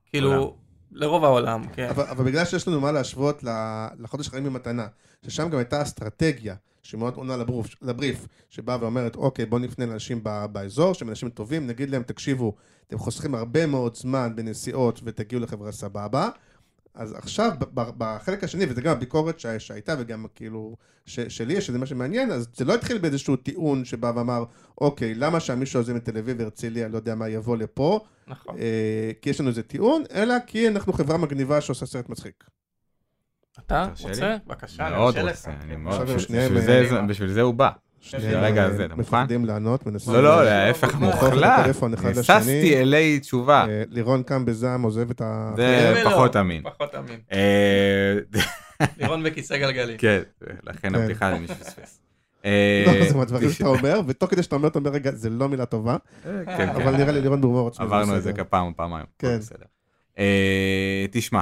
כאילו, 0.07 0.33
עולם. 0.33 0.51
לרוב 0.93 1.25
העולם, 1.25 1.63
כן. 1.73 1.89
אבל, 1.89 2.05
אבל 2.05 2.25
בגלל 2.25 2.45
שיש 2.45 2.69
לנו 2.69 2.81
מה 2.81 2.93
להשוות 2.93 3.45
ל- 3.45 3.87
לחודש 3.99 4.29
חיים 4.29 4.45
במתנה, 4.45 4.87
ששם 5.27 5.49
גם 5.49 5.59
הייתה 5.59 5.83
אסטרטגיה 5.83 6.55
שמאוד 6.89 7.15
עונה 7.17 7.37
לבריף, 7.37 7.67
לבריף, 7.83 8.27
שבאה 8.51 8.77
ואומרת, 8.81 9.17
אוקיי, 9.17 9.47
בואו 9.47 9.61
נפנה 9.63 9.87
לאנשים 9.87 10.21
באזור, 10.53 10.93
שהם 10.95 11.09
אנשים 11.09 11.29
טובים, 11.31 11.67
נגיד 11.67 11.91
להם, 11.91 12.03
תקשיבו, 12.03 12.55
אתם 12.87 12.99
חוסכים 12.99 13.35
הרבה 13.35 13.67
מאוד 13.67 13.97
זמן 13.97 14.33
בנסיעות 14.37 15.01
ותגיעו 15.05 15.43
לחברה 15.43 15.73
סבבה. 15.73 16.29
אז 16.95 17.13
עכשיו, 17.13 17.51
בחלק 17.75 18.45
השני, 18.45 18.65
וזה 18.69 18.81
גם 18.81 18.93
הביקורת 18.93 19.41
שה- 19.41 19.59
שהייתה, 19.59 19.95
וגם 19.99 20.27
כאילו, 20.35 20.77
ש- 21.07 21.21
שלי 21.21 21.61
שזה 21.61 21.79
מה 21.79 21.87
שמעניין, 21.87 22.31
אז 22.31 22.49
זה 22.57 22.65
לא 22.65 22.75
התחיל 22.75 22.99
באיזשהו 22.99 23.37
טיעון 23.37 23.85
שבא 23.85 24.13
ואמר, 24.17 24.45
אוקיי, 24.81 25.15
למה 25.15 25.41
שהמישהו 25.41 25.81
הזה 25.81 25.95
מתל 25.95 26.19
אביב 26.19 26.37
והרצליה, 26.41 26.89
לא 26.89 26.97
יודע 26.97 27.15
מה, 27.15 27.29
יבוא 27.29 27.57
לפה, 27.57 28.01
נכון. 28.29 28.57
אה, 28.59 29.11
כי 29.23 29.31
יש 29.31 29.41
לנו 29.41 29.49
איזה 29.49 29.63
טיעון, 29.63 30.03
אלא 30.15 30.35
כי 30.47 30.69
אנחנו 30.69 30.93
חברה 30.93 31.19
מגניבה 31.19 31.61
שעושה 31.61 31.87
סרט 31.87 32.09
מצחיק. 32.09 32.45
אתה 33.67 33.87
רוצה? 34.03 34.37
בבקשה, 34.47 34.91
מאוד 34.91 35.19
נרשה 35.19 35.29
רוצה. 35.31 35.51
אני 35.51 35.75
כן. 35.75 35.81
מאוד, 35.81 36.11
בשביל 36.11 36.39
אה, 36.59 36.61
זה- 36.61 37.01
בשביל 37.09 37.29
זה 37.29 37.43
הוא 37.43 37.55
בא. 37.55 37.71
רגע 38.15 38.63
אה, 38.63 38.67
הזה, 38.67 38.85
אתה 38.85 38.95
מוכן? 38.97 39.17
מפחדים 39.17 39.45
לענות, 39.45 39.87
מנסים... 39.87 40.13
לא, 40.15 40.23
לא, 40.23 40.39
אה, 40.39 40.67
להפך, 40.67 40.95
לא, 40.95 41.01
מוחלט. 41.01 41.75
ששתי 42.23 42.77
אלי 42.81 43.21
תשובה. 43.21 43.65
אה, 43.69 43.83
לירון 43.89 44.23
קם 44.23 44.45
בזעם, 44.45 44.83
עוזב 44.83 45.11
את 45.11 45.21
ה... 45.21 45.53
זה 45.57 46.01
פחות 46.05 46.37
אמין. 46.37 46.63
פחות 46.63 46.95
אמין. 46.95 47.21
אה, 47.33 48.19
לירון 48.99 49.23
בכיסא 49.23 49.59
גלגלים. 49.59 49.97
כן, 49.97 50.21
לכן 50.67 50.79
כן. 50.89 50.95
הבדיחה 50.95 51.31
למי 51.31 51.47
שפספס. 51.47 52.01
אה, 52.45 52.85
לא, 52.87 53.09
זה 53.09 53.15
מהדברים 53.17 53.51
שאתה 53.51 53.69
אומר, 53.69 54.01
ותוך 54.07 54.31
כדי 54.31 54.43
שאתה 54.43 54.57
אומר, 54.57 54.69
אתה 54.69 54.79
אומר, 54.79 54.91
רגע, 54.91 55.11
זה 55.13 55.31
לא 55.31 55.49
מילה 55.49 55.67
טובה, 55.67 55.97
כן, 56.25 56.45
כן. 56.57 56.69
אבל 56.69 56.97
נראה 56.97 57.13
לי 57.13 57.21
לירון 57.21 57.41
עצמי. 57.69 57.85
עברנו 57.87 58.17
את 58.17 58.23
זה. 58.23 58.33
כפעם 58.33 58.67
או 58.67 58.73
פעמיים. 58.77 59.07
כן. 59.19 59.39
אה, 60.19 61.07
תשמע, 61.11 61.41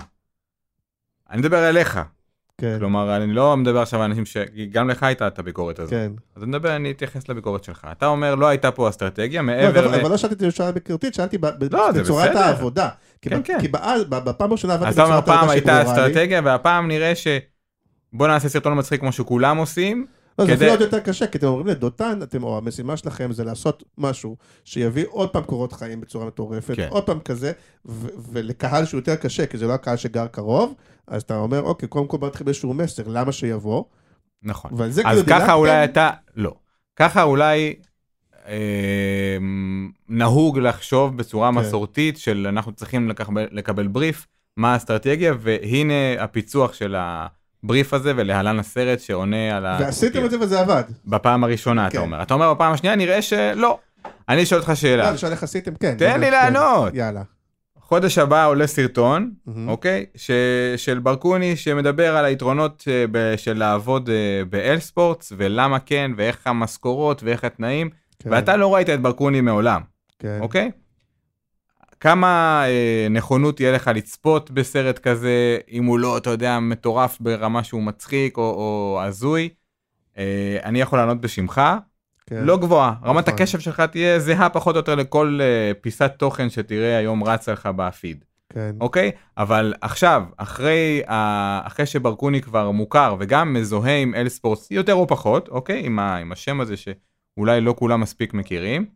אני 1.31 1.39
מדבר 1.39 1.69
אליך, 1.69 2.01
כן, 2.61 2.77
כלומר 2.79 3.17
אני 3.17 3.33
לא 3.33 3.57
מדבר 3.57 3.79
עכשיו 3.81 4.03
על 4.03 4.11
אנשים 4.11 4.27
ש... 4.27 4.37
גם 4.71 4.89
לך 4.89 5.03
הייתה 5.03 5.27
את 5.27 5.39
הביקורת 5.39 5.79
הזאת. 5.79 5.91
כן. 5.91 6.13
אז 6.37 6.43
אני 6.43 6.49
מדבר, 6.51 6.77
אני 6.77 6.91
אתייחס 6.91 7.29
לביקורת 7.29 7.65
שלך. 7.65 7.87
אתה 7.93 8.07
אומר 8.07 8.35
לא 8.35 8.47
הייתה 8.47 8.71
פה 8.71 8.89
אסטרטגיה 8.89 9.41
לא, 9.41 9.47
מעבר 9.47 9.87
אבל 9.87 9.97
ל... 9.97 10.01
אבל 10.01 10.11
לא 10.11 10.17
שאלתי 10.17 10.35
את 10.35 10.53
השאלה 10.53 10.73
ביקורתית, 10.73 11.15
שאלתי 11.15 11.39
לא, 11.73 11.93
זה 11.93 12.03
בצורת. 12.03 12.37
העבודה. 12.37 12.89
כי 13.23 13.31
כן, 13.31 13.41
ב- 13.41 13.45
כן. 13.45 13.59
כי 13.61 13.69
באז- 13.69 14.05
ב- 14.05 14.15
בפעם 14.29 14.51
הראשונה 14.51 14.75
עבדתי 14.75 14.89
אז 14.89 14.95
אתה 14.95 15.05
אומר 15.05 15.21
בצורת 15.21 15.27
פעם 15.27 15.49
העבודה 15.49 15.53
הייתה 15.53 15.81
שברורה 15.83 16.07
לי. 16.07 16.13
אסטרטגיה 16.13 16.41
והפעם 16.45 16.89
נראה 16.89 17.15
ש... 17.15 17.27
בוא 18.13 18.29
נעשה 18.29 18.49
סרטון 18.49 18.79
מצחיק 18.79 19.01
כמו 19.01 19.13
שכולם 19.13 19.57
עושים. 19.57 20.07
לא, 20.39 20.45
זה 20.45 20.51
כדי- 20.51 20.55
אפילו 20.55 20.71
עוד 20.71 20.81
יותר 20.81 21.01
קשה, 21.01 21.27
כי 21.27 21.39
אתם 21.39 21.47
אומרים 21.47 21.67
לדותן, 21.67 22.19
אתם, 22.23 22.43
או 22.43 22.59
המשימה 22.59 22.97
שלכם 22.97 23.33
זה 23.33 23.45
לעשות 23.45 23.83
משהו 23.99 24.37
שיביא 24.65 25.05
עוד 25.11 25.31
פעם 25.31 25.43
קורות 25.45 25.73
חיים 25.73 26.01
בצורה 26.01 26.27
מטורפת, 26.27 26.77
כן. 26.77 26.89
עוד 26.91 27.07
פעם 27.07 27.21
כזה, 27.21 27.53
ו- 27.87 28.09
ולקהל 28.33 28.85
שהוא 28.85 28.99
יותר 28.99 29.17
קשה, 29.17 29.47
כי 29.47 29.59
זה 29.59 29.67
לא 29.67 29.73
הקהל 29.73 29.97
שגר 29.97 30.27
קרוב, 30.27 30.75
אז 31.07 31.23
אתה 31.23 31.37
אומר, 31.37 31.63
אוקיי, 31.63 31.89
קודם 31.89 32.07
כל 32.07 32.17
בוא 32.17 32.29
נתחיל 32.29 32.45
באיזשהו 32.45 32.75
מסר, 32.75 33.03
למה 33.09 33.33
שיבוא? 33.33 33.85
נכון. 34.43 34.71
אבל 34.75 34.91
זה 34.91 35.03
אז 35.07 35.23
כאילו 35.25 35.41
ככה 35.41 35.53
אולי 35.53 35.71
הייתה, 35.77 36.11
לא. 36.37 36.55
ככה 36.97 37.23
אולי 37.23 37.75
אה, 38.47 39.37
נהוג 40.09 40.59
לחשוב 40.59 41.17
בצורה 41.17 41.51
כן. 41.53 41.59
מסורתית 41.59 42.19
של 42.19 42.47
אנחנו 42.49 42.73
צריכים 42.73 43.09
לקבל, 43.09 43.47
לקבל 43.51 43.87
בריף, 43.87 44.27
מה 44.57 44.73
האסטרטגיה, 44.73 45.35
והנה 45.41 45.95
הפיצוח 46.19 46.73
של 46.73 46.95
הבריף 47.67 47.95
הזה, 47.95 48.13
ולהלן 48.17 48.59
הסרט 48.59 49.01
שעונה 49.01 49.57
על 49.57 49.67
ה... 49.67 49.79
ועשיתם 49.81 50.25
את 50.25 50.31
זה 50.31 50.41
וזה 50.41 50.61
עבד. 50.61 50.83
בפעם 51.07 51.45
הראשונה, 51.45 51.83
כן. 51.83 51.89
אתה 51.89 51.99
אומר. 51.99 52.23
אתה 52.23 52.35
אומר 52.35 52.55
בפעם 52.55 52.73
השנייה, 52.73 52.97
נראה 52.97 53.23
שלא. 53.23 53.79
אני 54.29 54.43
אשאל 54.43 54.59
אותך 54.59 54.69
לא, 54.69 54.75
שאלה. 54.75 55.09
אני 55.09 55.19
שואל 55.19 55.33
איך 55.33 55.43
עשיתם, 55.43 55.75
כן. 55.75 55.95
תן 55.99 56.21
לי 56.21 56.27
כן. 56.27 56.33
לענות. 56.33 56.95
יאללה. 56.95 57.23
חודש 57.81 58.19
הבא 58.19 58.47
עולה 58.47 58.67
סרטון. 58.67 59.31
אוקיי? 59.69 60.07
ש... 60.15 60.31
של 60.77 60.99
ברקוני 60.99 61.57
שמדבר 61.57 62.17
על 62.17 62.25
היתרונות 62.25 62.85
אה, 62.89 63.05
ב... 63.11 63.37
של 63.37 63.59
לעבוד 63.59 64.11
אה, 64.11 64.45
באל 64.51 64.79
ספורטס, 64.79 65.33
ולמה 65.37 65.79
כן, 65.79 66.11
ואיך 66.17 66.47
המשכורות, 66.47 67.23
ואיך 67.23 67.45
התנאים, 67.45 67.91
כן, 68.19 68.31
ואתה 68.33 68.57
לא 68.57 68.75
ראית 68.75 68.91
את 68.91 69.01
ברקוני 69.01 69.41
מעולם, 69.41 69.81
כן. 70.19 70.39
אוקיי? 70.41 70.71
כמה 72.01 72.63
אה, 72.67 73.07
נכונות 73.11 73.57
תהיה 73.57 73.73
לך 73.73 73.91
לצפות 73.95 74.51
בסרט 74.51 74.99
כזה, 74.99 75.59
אם 75.71 75.85
הוא 75.85 75.99
לא, 75.99 76.17
אתה 76.17 76.31
יודע, 76.31 76.59
מטורף 76.61 77.21
ברמה 77.21 77.65
שהוא 77.65 77.83
מצחיק 77.83 78.37
או, 78.37 79.01
הזוי? 79.03 79.49
אה, 80.19 80.59
אני 80.65 80.81
יכול 80.81 80.99
לענות 80.99 81.21
בשמך, 81.21 81.63
כן. 82.27 82.45
לא 82.45 82.57
גבוהה. 82.57 82.95
רמת 83.05 83.29
נכון. 83.29 83.35
הקשב 83.35 83.61
שלך 83.61 83.81
תהיה 83.81 84.21
זהה 84.21 84.49
פחות 84.49 84.75
או 84.75 84.79
יותר 84.79 84.95
לכל 84.95 85.39
אה, 85.43 85.73
פיסת 85.81 86.13
תוכן 86.19 86.51
שתראה 86.51 86.97
היום 86.97 87.25
רצה 87.25 87.53
לך 87.53 87.69
בפיד. 87.77 88.25
כן. 88.53 88.77
אוקיי? 88.81 89.11
אבל 89.39 89.75
עכשיו, 89.81 90.23
אחרי, 90.37 91.03
ה... 91.09 91.67
אחרי 91.67 91.87
שברקוני 91.87 92.43
כבר 92.43 92.71
מוכר 92.71 93.17
וגם 93.19 93.53
מזוהה 93.53 93.97
עם 93.97 94.15
אל 94.15 94.29
ספורטס 94.29 94.71
יותר 94.71 94.95
או 94.95 95.07
פחות, 95.07 95.49
אוקיי? 95.49 95.87
עם, 95.87 95.99
ה... 95.99 96.17
עם 96.17 96.33
השם 96.33 96.61
הזה 96.61 96.75
שאולי 96.77 97.61
לא 97.61 97.75
כולם 97.79 98.01
מספיק 98.01 98.35
מכירים, 98.35 98.87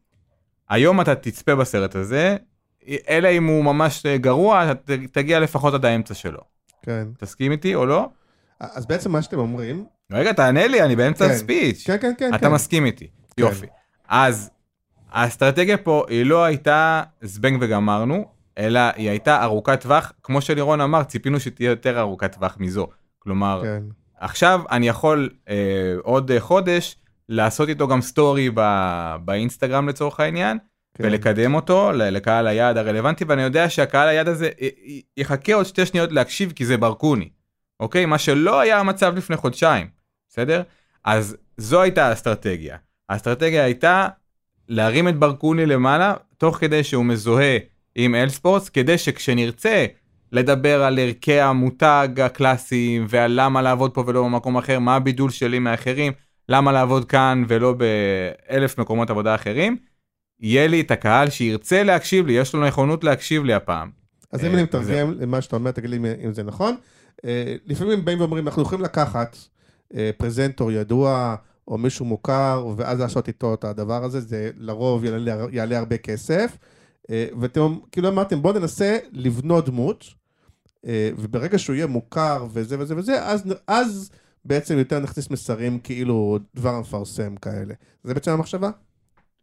היום 0.69 1.01
אתה 1.01 1.15
תצפה 1.15 1.55
בסרט 1.55 1.97
הזה, 1.97 2.37
אלא 3.09 3.29
אם 3.29 3.47
הוא 3.47 3.65
ממש 3.65 4.07
אה, 4.07 4.17
גרוע, 4.19 4.75
ת- 4.75 4.91
תגיע 5.13 5.41
לפחות 5.41 5.75
עד 5.75 5.85
האמצע 5.85 6.15
שלו. 6.15 6.41
כן. 6.83 7.07
תסכים 7.19 7.53
איתי 7.53 7.75
או 7.75 7.87
לא? 7.87 8.09
אז 8.61 8.87
בעצם 8.87 9.13
מה 9.13 9.23
שאתם 9.23 9.39
אומרים, 9.39 9.85
רגע, 10.13 10.33
תענה 10.33 10.67
לי, 10.67 10.83
אני 10.83 10.97
באמצע 10.97 11.27
כן. 11.27 11.31
הספיץ'. 11.35 11.83
כן, 11.87 11.97
כן, 12.01 12.13
כן. 12.19 12.35
אתה 12.35 12.47
כן. 12.47 12.53
מסכים 12.53 12.85
איתי. 12.85 13.07
יופי. 13.39 13.67
אז 14.09 14.51
האסטרטגיה 15.13 15.77
פה 15.77 16.05
היא 16.09 16.27
לא 16.27 16.45
הייתה 16.45 17.03
זבנג 17.23 17.59
וגמרנו, 17.61 18.25
אלא 18.59 18.81
היא 18.97 19.11
הייתה 19.11 19.43
ארוכת 19.45 19.81
טווח, 19.81 20.13
כמו 20.23 20.41
שלירון 20.41 20.81
אמר, 20.81 21.03
ציפינו 21.05 21.41
שתהיה 21.41 21.71
יותר 21.71 22.01
ארוכת 22.01 22.35
טווח 22.35 22.57
מזו. 22.61 22.87
כלומר, 23.19 23.61
כן. 23.65 23.83
עכשיו 24.21 24.61
אני 24.71 24.89
יכול 24.89 25.31
אה, 25.49 25.55
עוד 26.03 26.31
אה, 26.31 26.41
חודש 26.41 26.97
לעשות 27.29 27.69
איתו 27.69 27.89
גם 27.89 28.01
סטורי 28.03 28.51
ב- 28.55 29.17
באינסטגרם 29.25 29.89
לצורך 29.89 30.21
העניין, 30.21 30.59
כן. 30.95 31.05
ולקדם 31.05 31.55
אותו 31.55 31.93
לקהל 31.95 32.47
היעד 32.47 32.77
הרלוונטי, 32.77 33.25
ואני 33.25 33.43
יודע 33.43 33.71
שהקהל 33.71 34.09
היעד 34.09 34.29
הזה 34.29 34.51
י- 34.61 34.67
י- 34.67 35.03
יחכה 35.17 35.55
עוד 35.55 35.67
שתי 35.67 35.87
שניות 35.87 36.13
להקשיב 36.13 36.53
כי 36.53 36.67
זה 36.67 36.77
ברקוני, 36.77 37.29
אוקיי? 37.81 38.07
מה 38.07 38.19
שלא 38.19 38.61
היה 38.61 38.79
המצב 38.79 39.17
לפני 39.17 39.37
חודשיים, 39.37 39.87
בסדר? 40.29 40.63
אז 41.05 41.37
זו 41.57 41.83
הייתה 41.83 42.09
האסטרטגיה. 42.09 42.77
האסטרטגיה 43.09 43.65
הייתה 43.65 44.09
להרים 44.69 45.09
את 45.09 45.17
ברקוני 45.17 45.67
למעלה, 45.67 46.15
תוך 46.39 46.57
כדי 46.57 46.85
שהוא 46.85 47.05
מזוהה 47.05 47.57
עם 47.95 48.15
אלספורטס, 48.15 48.69
כדי 48.69 48.99
שכשנרצה 48.99 49.87
לדבר 50.33 50.83
על 50.83 50.99
ערכי 50.99 51.41
המותג 51.41 52.09
הקלאסיים, 52.23 53.07
ועל 53.09 53.33
למה 53.35 53.63
לעבוד 53.63 53.95
פה 53.95 54.05
ולא 54.07 54.23
במקום 54.23 54.57
אחר, 54.57 54.79
מה 54.79 54.97
הבידול 54.97 55.31
שלי 55.31 55.59
מאחרים, 55.59 56.13
למה 56.49 56.73
לעבוד 56.73 57.05
כאן 57.05 57.45
ולא 57.49 57.73
באלף 57.73 58.79
מקומות 58.79 59.11
עבודה 59.11 59.35
אחרים, 59.35 59.77
יהיה 60.41 60.67
לי 60.67 60.81
את 60.81 60.91
הקהל 60.91 61.31
שירצה 61.31 61.83
להקשיב 61.83 62.27
לי, 62.27 62.33
יש 62.33 62.55
לו 62.55 62.67
נכונות 62.67 63.05
להקשיב 63.05 63.45
לי 63.45 63.55
הפעם. 63.55 63.91
אז 64.33 64.45
אה, 64.45 64.49
אם 64.49 64.55
אני 64.55 64.63
מתרגם 64.63 65.15
למה 65.21 65.41
שאתה 65.41 65.57
אומר, 65.57 65.71
תגיד 65.71 65.91
לי 65.91 65.99
אם 66.25 66.33
זה 66.33 66.43
נכון. 66.43 66.77
אה, 67.25 67.55
לפעמים 67.67 68.05
באים 68.05 68.21
ואומרים, 68.21 68.49
אנחנו 68.49 68.63
יכולים 68.63 68.85
לקחת 68.85 69.37
אה, 69.95 70.11
פרזנטור 70.17 70.73
ידוע, 70.73 71.37
או 71.69 71.79
מישהו 71.79 72.05
מוכר, 72.05 72.67
ואז 72.77 73.01
לעשות 73.01 73.29
איתו 73.29 73.55
את 73.55 73.65
הדבר 73.65 74.05
הזה, 74.05 74.21
זה 74.21 74.51
לרוב 74.57 75.05
יעלה, 75.05 75.47
יעלה 75.53 75.79
הרבה 75.79 75.97
כסף. 75.97 76.59
ואתם 77.41 77.77
כאילו 77.93 78.09
אמרתם, 78.09 78.43
בואו 78.43 78.59
ננסה 78.59 78.99
לבנות 79.13 79.67
דמות, 79.67 80.05
וברגע 80.87 81.59
שהוא 81.59 81.77
יהיה 81.77 81.87
מוכר 81.87 82.47
וזה 82.53 82.79
וזה 82.79 82.97
וזה, 82.97 83.25
אז, 83.25 83.43
אז 83.67 84.11
בעצם 84.45 84.79
יותר 84.79 84.99
נכניס 84.99 85.31
מסרים 85.31 85.79
כאילו 85.79 86.39
דבר 86.55 86.81
מפרסם 86.81 87.37
כאלה. 87.37 87.75
זה 88.05 88.15
בעצם 88.15 88.31
המחשבה? 88.31 88.71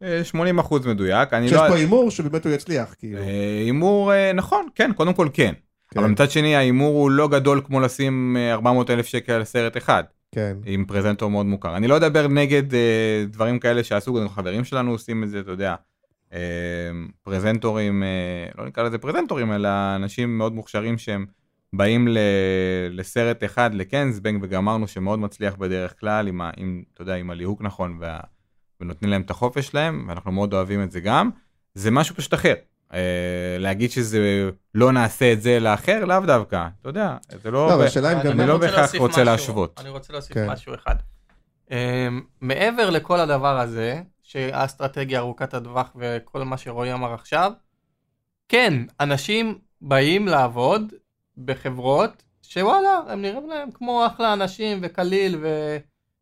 אה, 0.02 0.22
80% 0.60 0.88
מדויק, 0.88 1.32
אני 1.32 1.48
שיש 1.48 1.56
לא... 1.56 1.68
פה 1.68 1.74
הימור 1.74 2.10
שבאמת 2.10 2.46
הוא 2.46 2.52
יצליח, 2.52 2.94
כאילו. 2.98 3.18
אה, 3.18 3.62
הימור, 3.64 4.12
אה, 4.12 4.32
נכון, 4.32 4.66
כן, 4.74 4.92
קודם 4.92 5.14
כל 5.14 5.28
כן. 5.32 5.52
כן, 5.90 6.00
אבל 6.00 6.08
מצד 6.08 6.30
שני 6.30 6.56
ההימור 6.56 7.02
הוא 7.02 7.10
לא 7.10 7.28
גדול 7.28 7.60
כמו 7.64 7.80
לשים 7.80 8.36
אה, 8.38 8.52
400 8.52 8.90
אלף 8.90 9.06
שקל 9.06 9.32
על 9.32 9.44
סרט 9.44 9.76
אחד, 9.76 10.04
כן, 10.32 10.56
עם 10.64 10.84
פרזנטור 10.84 11.30
מאוד 11.30 11.46
מוכר. 11.46 11.76
אני 11.76 11.86
לא 11.86 11.96
אדבר 11.96 12.28
נגד 12.28 12.74
אה, 12.74 13.24
דברים 13.28 13.58
כאלה 13.58 13.84
שעשו, 13.84 14.14
גם 14.14 14.28
חברים 14.28 14.64
שלנו 14.64 14.90
עושים 14.90 15.24
את 15.24 15.30
זה, 15.30 15.40
אתה 15.40 15.50
יודע, 15.50 15.74
אה, 16.32 16.38
פרזנטורים, 17.22 18.02
אה, 18.02 18.08
לא 18.58 18.66
נקרא 18.66 18.82
לזה 18.82 18.98
פרזנטורים, 18.98 19.52
אלא 19.52 19.68
אנשים 19.96 20.38
מאוד 20.38 20.54
מוכשרים 20.54 20.98
שהם 20.98 21.26
באים 21.72 22.08
ל, 22.08 22.18
לסרט 22.90 23.44
אחד, 23.44 23.74
לכן 23.74 24.10
זבנג 24.10 24.42
וגמרנו 24.42 24.88
שמאוד 24.88 25.18
מצליח 25.18 25.56
בדרך 25.56 26.00
כלל, 26.00 26.28
עם, 26.28 26.40
ה, 26.40 26.50
עם, 26.56 26.82
אתה 26.94 27.02
יודע, 27.02 27.14
עם 27.14 27.30
הליהוק 27.30 27.62
נכון, 27.62 27.96
וה, 28.00 28.20
ונותנים 28.80 29.10
להם 29.10 29.22
את 29.22 29.30
החופש 29.30 29.66
שלהם, 29.66 30.04
ואנחנו 30.08 30.32
מאוד 30.32 30.54
אוהבים 30.54 30.82
את 30.82 30.90
זה 30.90 31.00
גם. 31.00 31.30
זה 31.74 31.90
משהו 31.90 32.14
פשוט 32.14 32.34
אחר. 32.34 32.54
אה, 32.94 33.56
להגיד 33.58 33.90
שזה 33.90 34.50
לא 34.74 34.92
נעשה 34.92 35.32
את 35.32 35.42
זה 35.42 35.60
לאחר, 35.60 36.04
לאו 36.04 36.20
דווקא, 36.26 36.68
אתה 36.80 36.88
יודע, 36.88 37.16
זה 37.42 37.50
לא... 37.50 37.68
לא, 37.68 37.84
השאלה 37.84 38.12
אם 38.12 38.18
אני 38.18 38.30
גם... 38.30 38.40
אני 38.40 38.48
לא 38.48 38.54
רוצה 38.54 38.66
בהכרח 38.66 38.94
רוצה 38.94 39.12
משהו. 39.12 39.24
להשוות. 39.24 39.80
אני 39.80 39.88
רוצה 39.88 40.12
להוסיף 40.12 40.34
כן. 40.34 40.50
משהו 40.50 40.74
אחד. 40.74 40.94
Um, 41.68 41.72
מעבר 42.40 42.90
לכל 42.90 43.20
הדבר 43.20 43.60
הזה, 43.60 44.02
שהאסטרטגיה 44.22 45.18
ארוכת 45.18 45.54
הטווח 45.54 45.96
וכל 45.96 46.44
מה 46.44 46.56
שרועי 46.56 46.92
אמר 46.92 47.14
עכשיו, 47.14 47.52
כן, 48.48 48.74
אנשים 49.00 49.58
באים 49.80 50.28
לעבוד 50.28 50.92
בחברות 51.44 52.22
שוואלה, 52.42 53.00
הם 53.08 53.22
נראים 53.22 53.48
להם 53.48 53.70
כמו 53.70 54.06
אחלה 54.06 54.32
אנשים 54.32 54.78
וקליל, 54.82 55.38
ו, 55.42 55.76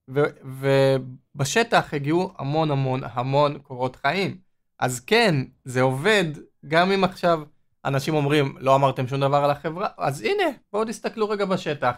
ובשטח 0.09 1.95
הגיעו 1.95 2.33
המון 2.39 2.71
המון 2.71 3.01
המון 3.05 3.59
קורות 3.59 3.97
חיים. 3.97 4.39
אז 4.79 5.01
כן, 5.01 5.35
זה 5.65 5.83
עובד, 5.83 6.25
גם 6.67 6.93
אם 6.93 7.05
עכשיו 7.05 7.43
אנשים 7.85 8.15
אומרים, 8.15 8.57
לא 8.61 8.75
אמרתם 8.75 9.09
שום 9.09 9.21
דבר 9.21 9.45
על 9.45 9.51
החברה, 9.51 9.89
אז 9.99 10.21
הנה, 10.21 10.45
בואו 10.73 10.85
תסתכלו 10.85 11.29
רגע 11.29 11.45
בשטח. 11.45 11.97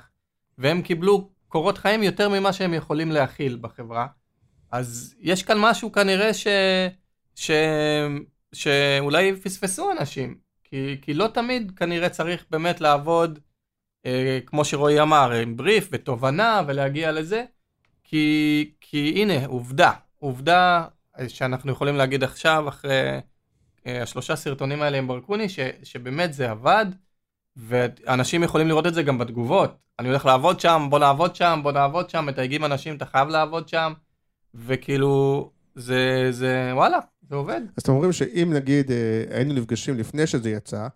והם 0.59 0.83
קיבלו 0.83 1.31
קורות 1.49 1.79
חיים 1.79 2.03
יותר 2.03 2.29
ממה 2.29 2.53
שהם 2.53 2.75
יכולים 2.75 3.13
להכיל 3.13 3.59
בחברה. 3.61 4.07
אז 4.73 5.15
יש 5.21 5.43
כאן 5.43 5.59
משהו 5.61 5.93
כנראה 5.93 6.35
ש... 6.35 6.47
ש... 7.35 7.51
שאולי 8.53 9.37
פספסו 9.37 9.93
אנשים. 9.93 10.39
כי, 10.65 10.97
כי 11.03 11.15
לא 11.15 11.29
תמיד 11.35 11.73
כנראה 11.77 12.09
צריך 12.09 12.45
באמת 12.51 12.81
לעבוד, 12.81 13.39
אה, 14.07 14.39
כמו 14.47 14.65
שרועי 14.65 15.01
אמר, 15.01 15.33
עם 15.33 15.57
בריף 15.57 15.89
ותובנה 15.93 16.63
ולהגיע 16.67 17.13
לזה. 17.13 17.45
כי, 18.09 18.71
כי 18.81 19.13
הנה, 19.17 19.47
עובדה, 19.47 19.93
עובדה 20.19 20.85
שאנחנו 21.29 21.73
יכולים 21.73 21.97
להגיד 21.97 22.25
עכשיו, 22.25 22.69
אחרי 22.69 23.21
אה, 23.87 24.03
השלושה 24.03 24.37
סרטונים 24.37 24.83
האלה 24.83 24.99
עם 24.99 25.09
ברקוני, 25.09 25.49
ש, 25.49 25.59
שבאמת 25.83 26.33
זה 26.33 26.51
עבד, 26.51 26.87
ואנשים 27.57 28.43
יכולים 28.43 28.69
לראות 28.69 28.87
את 28.87 28.95
זה 28.95 29.03
גם 29.03 29.19
בתגובות. 29.19 29.77
אני 29.99 30.09
הולך 30.09 30.27
לעבוד 30.27 30.61
שם, 30.61 30.87
בוא 30.91 30.99
נעבוד 30.99 31.37
שם, 31.37 31.61
בוא 31.63 31.73
נעבוד 31.73 32.11
שם, 32.11 32.27
מתייגים 32.27 32.65
אנשים, 32.65 32.97
אתה 32.97 33.07
חייב 33.07 33.29
לעבוד 33.29 33.69
שם, 33.69 33.93
וכאילו, 34.55 35.51
זה, 35.75 36.29
זה, 36.31 36.71
וואלה, 36.75 36.99
זה 37.29 37.37
עובד. 37.37 37.61
אז 37.77 37.83
אתם 37.83 37.93
אומרים 37.93 38.13
שאם 38.13 38.53
נגיד 38.55 38.91
אה, 38.91 39.25
היינו 39.31 39.55
נפגשים 39.55 39.99
לפני 39.99 40.27
שזה 40.27 40.51
יצא, 40.51 40.89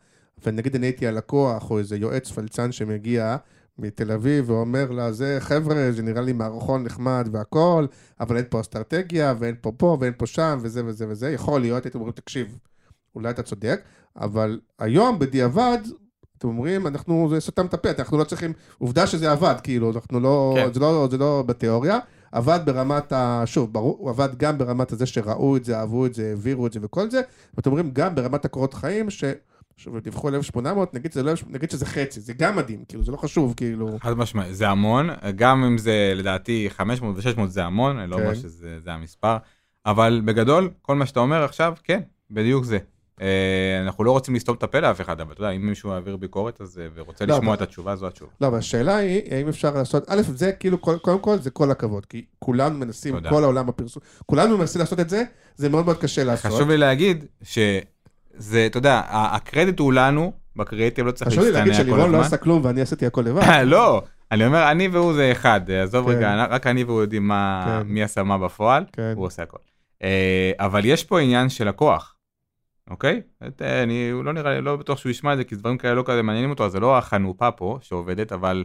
ונגיד 0.46 0.74
אני 0.74 0.86
הייתי 0.86 1.06
הלקוח 1.06 1.70
או 1.70 1.78
איזה 1.78 1.96
יועץ 1.96 2.30
פלצן 2.30 2.72
שמגיע 2.72 3.36
מתל 3.82 4.12
אביב 4.12 4.50
ואומר 4.50 4.90
לה, 4.90 5.12
זה 5.12 5.36
חבר'ה, 5.40 5.92
זה 5.92 6.02
נראה 6.02 6.22
לי 6.22 6.32
מערכון 6.32 6.84
נחמד 6.84 7.28
והכל, 7.32 7.86
אבל 8.20 8.36
אין 8.36 8.44
פה 8.50 8.60
אסטרטגיה 8.60 9.34
ואין 9.38 9.54
פה 9.60 9.72
פה 9.76 9.96
ואין 10.00 10.12
פה 10.16 10.26
שם 10.26 10.58
וזה 10.62 10.86
וזה 10.86 11.08
וזה, 11.08 11.30
יכול 11.30 11.60
להיות, 11.60 11.84
הייתם 11.84 11.98
אומרים, 11.98 12.12
תקשיב, 12.12 12.58
אולי 13.14 13.30
אתה 13.30 13.42
צודק, 13.42 13.80
אבל 14.16 14.60
היום 14.78 15.18
בדיעבד, 15.18 15.78
אתם 16.38 16.48
אומרים, 16.48 16.86
אנחנו, 16.86 17.28
זה 17.30 17.40
סתם 17.40 17.66
את 17.66 17.74
הפה, 17.74 17.88
אנחנו 17.98 18.18
לא 18.18 18.24
צריכים, 18.24 18.52
עובדה 18.78 19.06
שזה 19.06 19.32
עבד, 19.32 19.54
כאילו, 19.62 19.90
אנחנו 19.90 20.20
לא, 20.20 20.54
כן. 20.56 20.72
זה 20.72 20.80
לא, 20.80 21.08
זה 21.10 21.18
לא 21.18 21.44
בתיאוריה, 21.46 21.98
עבד 22.32 22.60
ברמת 22.64 23.12
ה... 23.12 23.42
שוב, 23.46 23.72
ברור, 23.72 23.96
הוא 23.98 24.10
עבד 24.10 24.28
גם 24.36 24.58
ברמת 24.58 24.92
הזה 24.92 25.06
שראו 25.06 25.56
את 25.56 25.64
זה, 25.64 25.78
אהבו 25.78 26.06
את 26.06 26.14
זה, 26.14 26.28
העבירו 26.28 26.66
את 26.66 26.72
זה 26.72 26.80
וכל 26.82 27.10
זה, 27.10 27.20
ואתם 27.56 27.70
אומרים 27.70 27.90
גם 27.92 28.14
ברמת 28.14 28.44
הקורות 28.44 28.74
חיים, 28.74 29.10
ש... 29.10 29.24
עכשיו, 29.76 30.00
דיווחו 30.00 30.28
על 30.28 30.34
1,800, 30.34 30.94
נגיד, 30.94 31.12
שזה 31.12 31.22
לא, 31.22 31.30
1,800, 31.30 31.54
נגיד 31.56 31.70
שזה 31.70 31.86
חצי, 31.86 32.20
זה 32.20 32.32
גם 32.32 32.56
מדהים, 32.56 32.84
כאילו, 32.88 33.04
זה 33.04 33.12
לא 33.12 33.16
חשוב, 33.16 33.54
כאילו... 33.56 33.98
חד 34.00 34.12
משמעי, 34.18 34.54
זה 34.54 34.68
המון, 34.68 35.08
גם 35.36 35.64
אם 35.64 35.78
זה 35.78 36.12
לדעתי 36.16 36.66
500 36.70 37.16
ו-600 37.16 37.46
זה 37.46 37.64
המון, 37.64 37.98
אני 37.98 38.10
לא 38.10 38.16
כן. 38.16 38.22
אומר 38.22 38.34
שזה 38.34 38.80
זה 38.84 38.92
המספר, 38.92 39.36
אבל 39.86 40.22
בגדול, 40.24 40.70
כל 40.82 40.94
מה 40.96 41.06
שאתה 41.06 41.20
אומר 41.20 41.42
עכשיו, 41.44 41.74
כן, 41.84 42.00
בדיוק 42.30 42.64
זה. 42.64 42.78
אה, 43.20 43.80
אנחנו 43.82 44.04
לא 44.04 44.12
רוצים 44.12 44.34
לסתום 44.34 44.56
את 44.56 44.62
הפה 44.62 44.80
לאף 44.80 45.00
אחד, 45.00 45.20
אבל 45.20 45.32
אתה 45.32 45.40
יודע, 45.42 45.50
אם 45.50 45.66
מישהו 45.66 45.90
יעביר 45.90 46.16
ביקורת 46.16 46.60
אז, 46.60 46.78
אה, 46.78 46.86
ורוצה 46.94 47.26
לא, 47.26 47.34
לשמוע 47.34 47.54
אבל- 47.54 47.64
את 47.64 47.68
התשובה, 47.68 47.96
זו 47.96 48.06
התשובה. 48.06 48.30
לא, 48.40 48.46
אבל 48.46 48.58
השאלה 48.58 48.96
היא, 48.96 49.22
האם 49.34 49.48
אפשר 49.48 49.74
לעשות, 49.74 50.04
א', 50.08 50.22
זה 50.22 50.52
כאילו, 50.52 50.78
קודם 50.78 51.18
כל, 51.20 51.38
זה 51.38 51.50
כל 51.50 51.70
הכבוד, 51.70 52.06
כי 52.06 52.24
כולנו 52.38 52.78
מנסים, 52.78 53.14
תודה. 53.14 53.30
כל 53.30 53.44
העולם 53.44 53.68
הפרסום, 53.68 54.02
כולנו 54.26 54.58
מנסים 54.58 54.80
לעשות 54.80 55.00
את 55.00 55.10
זה, 55.10 55.22
זה 55.56 55.68
מאוד 55.68 55.84
מאוד 55.84 55.98
קשה 55.98 56.24
לעשות. 56.24 56.52
חשוב 56.52 56.70
לי 56.70 56.76
להגיד 56.76 57.24
שזה, 58.38 58.66
אתה 58.66 58.78
יודע, 58.78 59.02
הקרדיט 59.08 59.78
הוא 59.78 59.92
לנו, 59.92 60.32
בקריאיטיב 60.56 61.06
לא 61.06 61.10
צריך 61.10 61.30
חשוב 61.30 61.44
לי 61.44 61.50
להצטנע 61.50 61.64
להגיד 61.64 61.78
כל 61.78 61.82
שלירון 61.82 62.00
לא 62.00 62.16
הזמן. 62.16 62.20
עשה 62.20 62.36
כלום 62.36 62.64
ואני 62.64 62.80
עשיתי 62.80 63.06
הכל 63.06 63.22
לבד. 63.22 63.42
לא, 63.66 64.02
אני 64.32 64.46
אומר, 64.46 64.70
אני 64.70 64.88
והוא 64.88 65.12
זה 65.12 65.32
אחד, 65.32 65.70
עזוב 65.70 66.06
כן. 66.06 66.16
רגע, 66.16 66.46
רק 66.50 66.66
אני 66.66 66.84
והוא 66.84 67.00
יודעים 67.00 67.30
כן. 67.66 67.82
מי 67.86 68.02
עשה 68.02 68.22
מה 68.22 68.38
בפועל, 68.38 68.84
כן. 68.92 69.12
הוא 69.16 69.26
עושה 69.26 69.42
הכל. 69.42 69.58
אה, 70.02 70.52
אבל 70.58 70.84
יש 70.84 71.04
פה 71.04 71.20
עניין 71.20 71.48
של 71.48 71.68
לקוח, 71.68 72.16
אוקיי? 72.90 73.20
אה, 73.62 73.82
אני 73.82 74.12
לא 74.24 74.32
נראה 74.32 74.54
לי, 74.54 74.60
לא 74.60 74.76
בטוח 74.76 74.98
שהוא 74.98 75.10
ישמע 75.10 75.32
את 75.32 75.38
זה, 75.38 75.44
כי 75.44 75.56
דברים 75.56 75.78
כאלה 75.78 75.94
לא 75.94 76.02
כזה 76.06 76.22
מעניינים 76.22 76.50
אותו, 76.50 76.64
אז 76.64 76.72
זה 76.72 76.80
לא 76.80 76.98
החנופה 76.98 77.50
פה 77.50 77.78
שעובדת, 77.80 78.32
אבל 78.32 78.64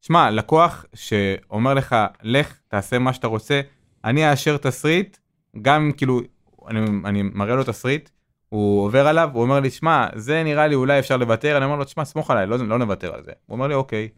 שמע, 0.00 0.30
לקוח 0.30 0.84
שאומר 0.94 1.74
לך, 1.74 1.96
לך, 2.22 2.54
תעשה 2.68 2.98
מה 2.98 3.12
שאתה 3.12 3.26
רוצה, 3.26 3.60
אני 4.04 4.30
אאשר 4.30 4.56
תסריט, 4.56 5.16
גם 5.62 5.92
כאילו, 5.96 6.20
אני, 6.68 6.80
אני 7.04 7.22
מראה 7.22 7.54
לו 7.56 7.64
תסריט, 7.64 8.10
הוא 8.50 8.84
עובר 8.84 9.06
עליו, 9.06 9.30
הוא 9.32 9.42
אומר 9.42 9.60
לי, 9.60 9.70
שמע, 9.70 10.06
זה 10.14 10.42
נראה 10.42 10.66
לי 10.66 10.74
אולי 10.74 10.98
אפשר 10.98 11.16
לוותר, 11.16 11.56
אני 11.56 11.64
אומר 11.64 11.76
לו, 11.76 11.84
תשמע, 11.84 12.04
סמוך 12.04 12.30
עליי, 12.30 12.46
לא, 12.46 12.58
לא 12.58 12.78
נוותר 12.78 13.14
על 13.14 13.22
זה. 13.24 13.32
הוא 13.46 13.54
אומר 13.54 13.66
לי, 13.66 13.74
אוקיי. 13.74 14.08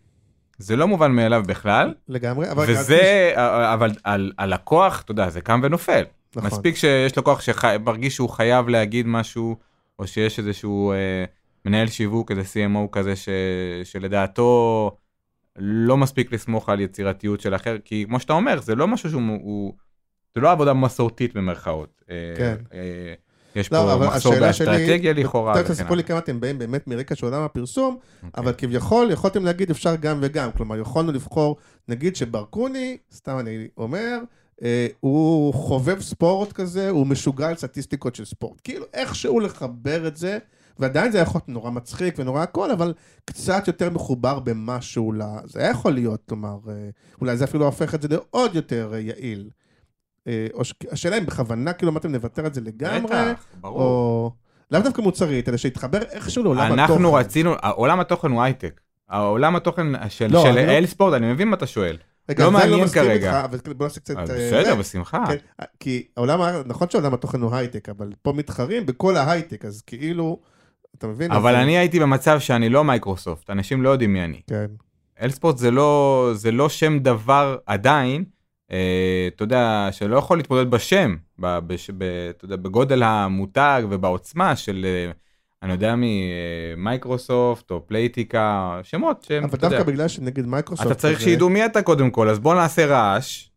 זה 0.59 0.77
לא 0.77 0.89
מובן 0.89 1.13
מאליו 1.13 1.43
בכלל, 1.47 1.95
לגמרי, 2.09 2.51
אבל... 2.51 2.65
וזה, 2.69 3.33
אבל 3.75 3.91
על 4.05 4.33
הלקוח, 4.39 5.03
אתה 5.03 5.13
יודע, 5.13 5.29
זה 5.29 5.41
קם 5.41 5.61
ונופל. 5.63 6.05
נכון. 6.37 6.47
מספיק 6.47 6.77
שיש 6.77 7.19
לקוח 7.19 7.41
שמרגיש 7.41 8.15
שהוא 8.15 8.29
חייב 8.31 8.69
להגיד 8.69 9.07
משהו, 9.07 9.57
או 9.99 10.07
שיש 10.07 10.39
איזשהו 10.39 10.93
אה, 10.93 11.25
מנהל 11.65 11.87
שיווק, 11.87 12.31
איזה 12.31 12.43
CMO 12.43 12.89
כזה, 12.93 13.17
ש, 13.17 13.29
שלדעתו 13.85 14.91
לא 15.57 15.97
מספיק 15.97 16.33
לסמוך 16.33 16.69
על 16.69 16.81
יצירתיות 16.81 17.41
של 17.41 17.55
אחר, 17.55 17.77
כי 17.85 18.05
כמו 18.09 18.21
שאתה 18.21 18.33
אומר, 18.33 18.61
זה 18.61 18.75
לא 18.75 18.89
משהו 18.89 19.11
שהוא, 19.11 19.23
הוא, 19.43 19.75
זה 20.35 20.41
לא 20.41 20.51
עבודה 20.51 20.75
מסורתית 20.75 21.35
במרכאות. 21.35 22.03
אה, 22.11 22.35
כן. 22.37 22.57
אה, 22.73 23.15
יש 23.57 23.73
לא, 23.73 23.79
פה 23.79 23.95
אבל 23.95 24.07
מחסור. 24.07 24.35
באסטרטגיה 24.41 25.13
לכאורה. 25.13 25.63
תכף 25.63 25.71
תספרו 25.71 25.95
לי. 25.95 26.05
כמה 26.05 26.19
אתם 26.19 26.41
באים 26.41 26.59
באמת 26.59 26.87
מרקע 26.87 27.15
של 27.15 27.27
עולם 27.27 27.43
הפרסום, 27.43 27.97
אוקיי. 28.23 28.31
אבל 28.37 28.53
כביכול 28.59 29.11
יכולתם 29.11 29.45
להגיד 29.45 29.71
אפשר 29.71 29.97
גם 29.97 30.19
וגם. 30.23 30.53
כלומר, 30.53 30.77
יכולנו 30.77 31.13
לבחור, 31.13 31.57
נגיד 31.89 32.17
שברקוני, 32.17 32.97
סתם 33.15 33.39
אני 33.39 33.69
אומר, 33.77 34.19
אה, 34.63 34.87
הוא 35.01 35.55
חובב 35.55 36.01
ספורט 36.01 36.53
כזה, 36.53 36.91
הוא 36.91 37.07
משוגע 37.07 37.49
על 37.49 37.55
סטטיסטיקות 37.55 38.15
של 38.15 38.25
ספורט. 38.25 38.61
כאילו, 38.65 38.87
איכשהו 38.95 39.41
לחבר 39.41 40.07
את 40.07 40.17
זה, 40.17 40.39
ועדיין 40.79 41.13
זה 41.13 41.19
יכול 41.19 41.39
להיות 41.39 41.49
נורא 41.49 41.71
מצחיק 41.71 42.15
ונורא 42.19 42.43
הכל, 42.43 42.71
אבל 42.71 42.95
קצת 43.25 43.67
יותר 43.67 43.91
מחובר 43.91 44.39
במשהו 44.39 45.13
ל... 45.13 45.23
זה 45.45 45.63
יכול 45.63 45.93
להיות, 45.93 46.23
כלומר, 46.29 46.59
אה, 46.69 46.75
אולי 47.21 47.37
זה 47.37 47.45
אפילו 47.45 47.65
הופך 47.65 47.95
את 47.95 48.03
זה 48.03 48.09
לעוד 48.09 48.55
יותר 48.55 48.91
אה, 48.95 48.99
יעיל. 48.99 49.51
אה, 50.29 50.47
או. 50.55 50.63
השאלה 50.91 51.19
אם 51.19 51.27
בכוונה, 51.27 51.73
כאילו, 51.73 51.93
אמרתם 51.93 52.13
נוותר 52.13 52.47
את 52.47 52.55
זה 52.55 52.61
לגמרי, 52.61 53.01
בטח, 53.01 53.45
ברור. 53.61 53.81
או... 53.81 54.33
לאו 54.71 54.81
דווקא 54.81 55.03
מוצרית, 55.03 55.49
אלא 55.49 55.57
שיתחבר 55.57 56.03
איכשהו 56.03 56.43
לעולם 56.45 56.61
התוכן. 56.73 56.79
אנחנו 56.81 57.15
רצינו, 57.15 57.55
עולם 57.75 58.01
התוכן 58.01 58.31
הוא 58.31 58.43
הייטק. 58.43 58.81
העולם 59.09 59.57
התוכן 59.57 59.87
של, 60.09 60.33
לא, 60.33 60.49
אני 60.49 60.67
לא- 60.67 60.73
אל 60.73 60.87
ספורט, 60.87 61.15
אני 61.15 61.33
מבין 61.33 61.49
מה 61.49 61.57
אתה 61.57 61.67
שואל. 61.67 61.97
רגע, 62.29 62.45
לא 62.45 62.49
אני 62.49 62.57
מעניין 62.57 62.85
מסכים 62.85 63.03
כרגע. 63.03 63.41
איתך, 63.43 63.45
אבל 63.45 63.75
בוא 63.75 63.87
נעשה 63.87 64.01
קצת... 64.01 64.17
אז 64.17 64.31
אה, 64.31 64.37
בסדר. 64.37 64.75
בשמחה. 64.75 65.25
כן, 65.27 65.37
כי 65.81 66.07
העולם, 66.17 66.41
נכון 66.67 66.91
שעולם 66.91 67.15
התוכן 67.15 67.41
הוא 67.41 67.55
הייטק, 67.55 67.89
אבל 67.89 68.13
פה 68.23 68.33
מתחרים 68.33 68.87
בכל 68.87 69.17
ההייטק, 69.17 69.65
אז 69.65 69.83
כאילו, 69.87 70.39
אתה 70.99 71.07
מבין? 71.07 71.33
אבל 71.33 71.55
אני 71.55 71.79
הייתי 71.79 72.01
במצב 72.01 72.41
שאני 72.41 72.69
לא 72.69 72.85
מיקרוסופט, 72.85 73.51
אנשים 73.51 73.83
לא 73.83 73.89
יודעים 73.91 74.13
מי 74.13 74.25
אני. 74.25 74.41
כן, 74.47 74.67
אלספורט 75.23 75.59
זה 75.59 75.71
לא, 75.71 76.31
זה 76.35 76.51
לא 76.53 76.69
שם 76.69 76.99
דבר 76.99 77.57
עדיין, 77.67 78.25
אה, 78.25 78.32
אתה 79.35 79.43
יודע, 79.43 79.89
שלא 79.93 80.17
יכול 80.17 80.37
להתמודד 80.37 80.71
בשם, 80.71 81.17
ב, 81.41 81.59
ב, 81.67 81.73
אתה 82.31 82.45
יודע, 82.45 82.57
בגודל 82.57 83.03
המותג 83.03 83.83
ובעוצמה 83.91 84.57
של, 84.57 84.87
אה, 84.89 85.11
אני 85.63 85.73
יודע 85.73 85.95
ממיקרוסופט 86.77 87.71
או 87.71 87.87
פלייטיקה, 87.87 88.81
שמות 88.83 89.23
שהם, 89.29 89.45
אבל 89.45 89.55
אתה 89.59 89.67
יודע, 89.67 89.77
דווקא 89.77 89.93
בגלל 89.93 90.09
שנגיד 90.09 90.47
מיקרוסופט... 90.47 90.87
אתה 90.87 90.95
צריך 90.95 91.17
כזה- 91.19 91.25
שידעו 91.25 91.49
מי 91.49 91.65
אתה 91.67 91.83
קודם 91.83 92.11
כל, 92.11 92.29
אז 92.29 92.39
בוא 92.39 92.55
נעשה 92.55 92.87
רעש. 92.87 93.49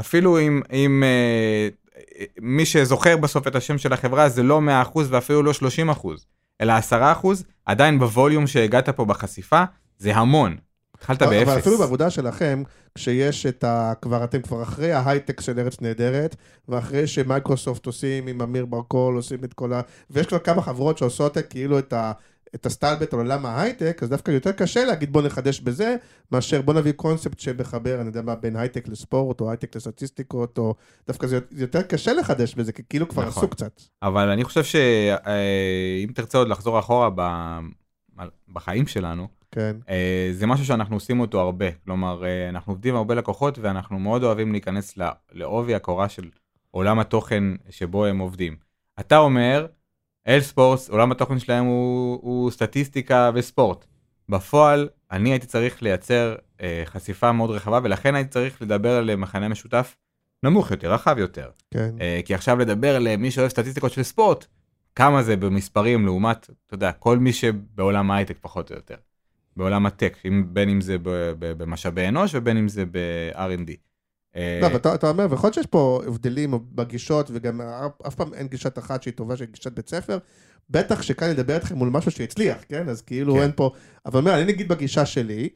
אפילו 0.00 0.40
אם, 0.40 0.62
אם 0.72 1.02
אה, 1.06 1.68
אה, 2.20 2.24
מי 2.40 2.66
שזוכר 2.66 3.16
בסוף 3.16 3.46
את 3.46 3.56
השם 3.56 3.78
של 3.78 3.92
החברה 3.92 4.28
זה 4.28 4.42
לא 4.42 4.60
100% 4.94 4.98
ואפילו 5.08 5.42
לא 5.42 5.52
30%, 5.52 6.06
אלא 6.60 6.72
10%, 6.78 7.26
עדיין 7.66 7.98
ב 7.98 8.05
volume 8.05 8.46
שהגעת 8.46 8.88
פה 8.88 9.04
בחשיפה, 9.04 9.64
זה 9.98 10.16
המון. 10.16 10.56
התחלת 11.02 11.22
אבל 11.22 11.44
באפס. 11.44 11.58
אפילו 11.58 11.78
בעבודה 11.78 12.10
שלכם, 12.10 12.62
כשיש 12.94 13.46
את 13.46 13.64
ה... 13.64 13.92
כבר 14.02 14.24
אתם 14.24 14.42
כבר 14.42 14.62
אחרי 14.62 14.92
ההייטק 14.92 15.40
של 15.40 15.60
ארץ 15.60 15.80
נהדרת, 15.80 16.36
ואחרי 16.68 17.06
שמיקרוסופט 17.06 17.86
עושים 17.86 18.26
עם 18.26 18.40
עמי 18.40 18.66
ברקול, 18.66 19.16
עושים 19.16 19.44
את 19.44 19.54
כל 19.54 19.72
ה... 19.72 19.80
ויש 20.10 20.26
כבר 20.26 20.38
כמה 20.38 20.62
חברות 20.62 20.98
שעושות 20.98 21.38
כאילו 21.50 21.78
את 21.78 21.92
ה... 21.92 22.12
את 22.54 22.66
הסאטלבט 22.66 23.12
על 23.12 23.18
עולם 23.18 23.46
ההייטק, 23.46 24.02
אז 24.02 24.08
דווקא 24.08 24.30
יותר 24.30 24.52
קשה 24.52 24.84
להגיד 24.84 25.12
בוא 25.12 25.22
נחדש 25.22 25.60
בזה, 25.60 25.96
מאשר 26.32 26.62
בוא 26.62 26.74
נביא 26.74 26.92
קונספט 26.92 27.40
שמחבר, 27.40 28.00
אני 28.00 28.06
יודע 28.06 28.22
מה, 28.22 28.34
בין 28.34 28.56
הייטק 28.56 28.88
לספורט, 28.88 29.40
או 29.40 29.50
הייטק 29.50 29.76
לסטטיסטיקות, 29.76 30.58
או 30.58 30.74
דווקא 31.06 31.26
זה 31.26 31.38
זה 31.50 31.64
יותר 31.64 31.82
קשה 31.82 32.12
לחדש 32.12 32.54
בזה, 32.54 32.72
כי 32.72 32.82
כאילו 32.88 33.08
כבר 33.08 33.24
נכון. 33.26 33.44
עשו 33.44 33.48
קצת. 33.50 33.80
אבל 34.02 34.28
אני 34.28 34.44
חושב 34.44 34.64
שאם 34.64 36.12
תרצה 36.14 36.38
עוד 36.38 36.48
לחזור 36.48 36.78
אחורה 36.78 37.10
ב- 37.14 37.60
בחיים 38.52 38.86
שלנו, 38.86 39.28
כן, 39.52 39.76
אה, 39.88 40.28
זה 40.32 40.46
משהו 40.46 40.66
שאנחנו 40.66 40.96
עושים 40.96 41.20
אותו 41.20 41.40
הרבה. 41.40 41.66
כלומר, 41.84 42.24
אה, 42.24 42.48
אנחנו 42.48 42.72
עובדים 42.72 42.96
הרבה 42.96 43.14
לקוחות 43.14 43.58
ואנחנו 43.58 43.98
מאוד 43.98 44.24
אוהבים 44.24 44.52
להיכנס 44.52 44.98
לעובי 45.32 45.74
הקורה 45.74 46.08
של 46.08 46.30
עולם 46.70 46.98
התוכן 46.98 47.44
שבו 47.70 48.06
הם 48.06 48.18
עובדים. 48.18 48.56
אתה 49.00 49.18
אומר, 49.18 49.66
אל 50.28 50.40
ספורטס, 50.40 50.90
עולם 50.90 51.12
התוכן 51.12 51.38
שלהם 51.38 51.64
הוא, 51.64 52.18
הוא 52.22 52.50
סטטיסטיקה 52.50 53.30
וספורט. 53.34 53.86
בפועל, 54.28 54.88
אני 55.10 55.30
הייתי 55.30 55.46
צריך 55.46 55.82
לייצר 55.82 56.36
אה, 56.60 56.82
חשיפה 56.84 57.32
מאוד 57.32 57.50
רחבה 57.50 57.80
ולכן 57.82 58.14
הייתי 58.14 58.30
צריך 58.30 58.62
לדבר 58.62 58.96
על 58.96 59.16
מחנה 59.16 59.48
משותף 59.48 59.96
נמוך 60.42 60.70
יותר, 60.70 60.92
רחב 60.92 61.18
יותר. 61.18 61.50
כן. 61.70 61.94
אה, 62.00 62.20
כי 62.24 62.34
עכשיו 62.34 62.58
לדבר 62.58 62.98
למי 62.98 63.30
שאוהב 63.30 63.50
סטטיסטיקות 63.50 63.92
של 63.92 64.02
ספורט, 64.02 64.46
כמה 64.96 65.22
זה 65.22 65.36
במספרים 65.36 66.04
לעומת, 66.04 66.50
אתה 66.66 66.74
יודע, 66.74 66.92
כל 66.92 67.18
מי 67.18 67.32
שבעולם 67.32 68.10
ההייטק 68.10 68.36
פחות 68.40 68.70
או 68.70 68.76
יותר. 68.76 68.96
בעולם 69.56 69.86
הטק, 69.86 70.16
בין 70.46 70.68
אם 70.68 70.80
זה 70.80 70.96
במשאבי 71.38 72.08
אנוש 72.08 72.34
ובין 72.34 72.56
אם 72.56 72.68
זה 72.68 72.84
ב-R&D. 72.86 73.70
אה, 74.36 74.58
לא, 74.62 74.66
אבל 74.66 74.76
אתה, 74.76 75.10
אומר, 75.10 75.26
ויכול 75.30 75.46
להיות 75.46 75.54
שיש 75.54 75.66
פה 75.66 76.02
הבדלים 76.06 76.54
בגישות, 76.72 77.30
וגם 77.32 77.60
אף, 78.06 78.14
פעם 78.14 78.34
אין 78.34 78.46
גישת 78.46 78.78
אחת 78.78 79.02
שהיא 79.02 79.14
טובה, 79.14 79.36
שהיא 79.36 79.48
גישת 79.48 79.72
בית 79.72 79.88
ספר. 79.88 80.18
בטח 80.70 81.02
שכאן 81.02 81.30
אדבר 81.30 81.54
איתכם 81.54 81.76
מול 81.76 81.88
משהו 81.88 82.10
שהצליח, 82.10 82.58
כן? 82.68 82.88
אז 82.88 83.02
כאילו 83.02 83.34
כן. 83.34 83.42
אין 83.42 83.50
פה... 83.56 83.70
אבל 84.06 84.20
אומר, 84.20 84.34
אני 84.34 84.44
נגיד 84.44 84.68
בגישה 84.68 85.06
שלי, 85.06 85.48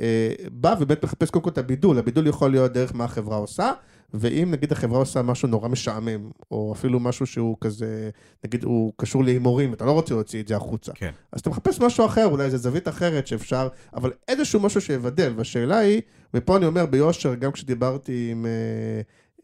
אה, 0.00 0.32
בא 0.52 0.74
ובאמת 0.80 1.04
מחפש 1.04 1.30
קודם 1.30 1.44
כל 1.44 1.50
את 1.50 1.58
הבידול. 1.58 1.98
הבידול 1.98 2.26
יכול 2.26 2.50
להיות 2.50 2.72
דרך 2.72 2.94
מה 2.94 3.04
החברה 3.04 3.36
עושה, 3.36 3.72
ואם 4.14 4.48
נגיד 4.50 4.72
החברה 4.72 4.98
עושה 4.98 5.22
משהו 5.22 5.48
נורא 5.48 5.68
משעמם, 5.68 6.30
או 6.50 6.72
אפילו 6.76 7.00
משהו 7.00 7.26
שהוא 7.26 7.56
כזה, 7.60 8.10
נגיד 8.44 8.64
הוא 8.64 8.92
קשור 8.96 9.24
להימורים, 9.24 9.72
אתה 9.72 9.84
לא 9.84 9.92
רוצה 9.92 10.14
להוציא 10.14 10.42
את 10.42 10.48
זה 10.48 10.56
החוצה. 10.56 10.92
כן. 10.94 11.10
אז 11.32 11.40
אתה 11.40 11.50
מחפש 11.50 11.80
משהו 11.80 12.06
אחר, 12.06 12.26
אולי 12.26 12.44
איזה 12.44 12.58
זווית 12.58 12.88
אחרת 12.88 13.26
שאפשר, 13.26 13.68
אבל 13.94 14.12
איזשהו 14.28 14.60
משהו 14.60 14.80
שיבדל, 14.80 15.32
והשאלה 15.36 15.78
היא, 15.78 16.00
ופה 16.34 16.56
אני 16.56 16.66
אומר 16.66 16.86
ביושר, 16.86 17.34
גם 17.34 17.52
כשדיברתי 17.52 18.28
עם... 18.30 18.46
אה, 18.46 19.00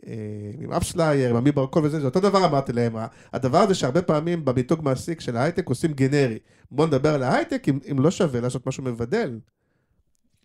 אה, 0.07 0.15
עם 0.61 0.73
אפסלייר, 0.73 1.31
עם 1.31 1.37
עמי 1.37 1.53
ברקול 1.53 1.85
וזה, 1.85 2.01
זה 2.01 2.07
אותו 2.07 2.21
דבר 2.21 2.45
אמרתי 2.45 2.73
להם, 2.73 2.97
הדבר 3.33 3.59
הזה 3.59 3.75
שהרבה 3.75 4.03
פעמים 4.03 4.45
במיתוג 4.45 4.81
מעסיק 4.83 5.21
של 5.21 5.37
ההייטק 5.37 5.69
עושים 5.69 5.93
גנרי. 5.93 6.39
בוא 6.71 6.87
נדבר 6.87 7.15
על 7.15 7.23
ההייטק, 7.23 7.69
אם, 7.69 7.79
אם 7.91 8.01
לא 8.01 8.11
שווה 8.11 8.41
לעשות 8.41 8.67
משהו 8.67 8.85
מבדל. 8.85 9.39
אה, 9.39 9.39
שים 9.39 9.39
אבל 9.39 9.39
אותו 9.39 9.39
מבדל, 9.39 10.40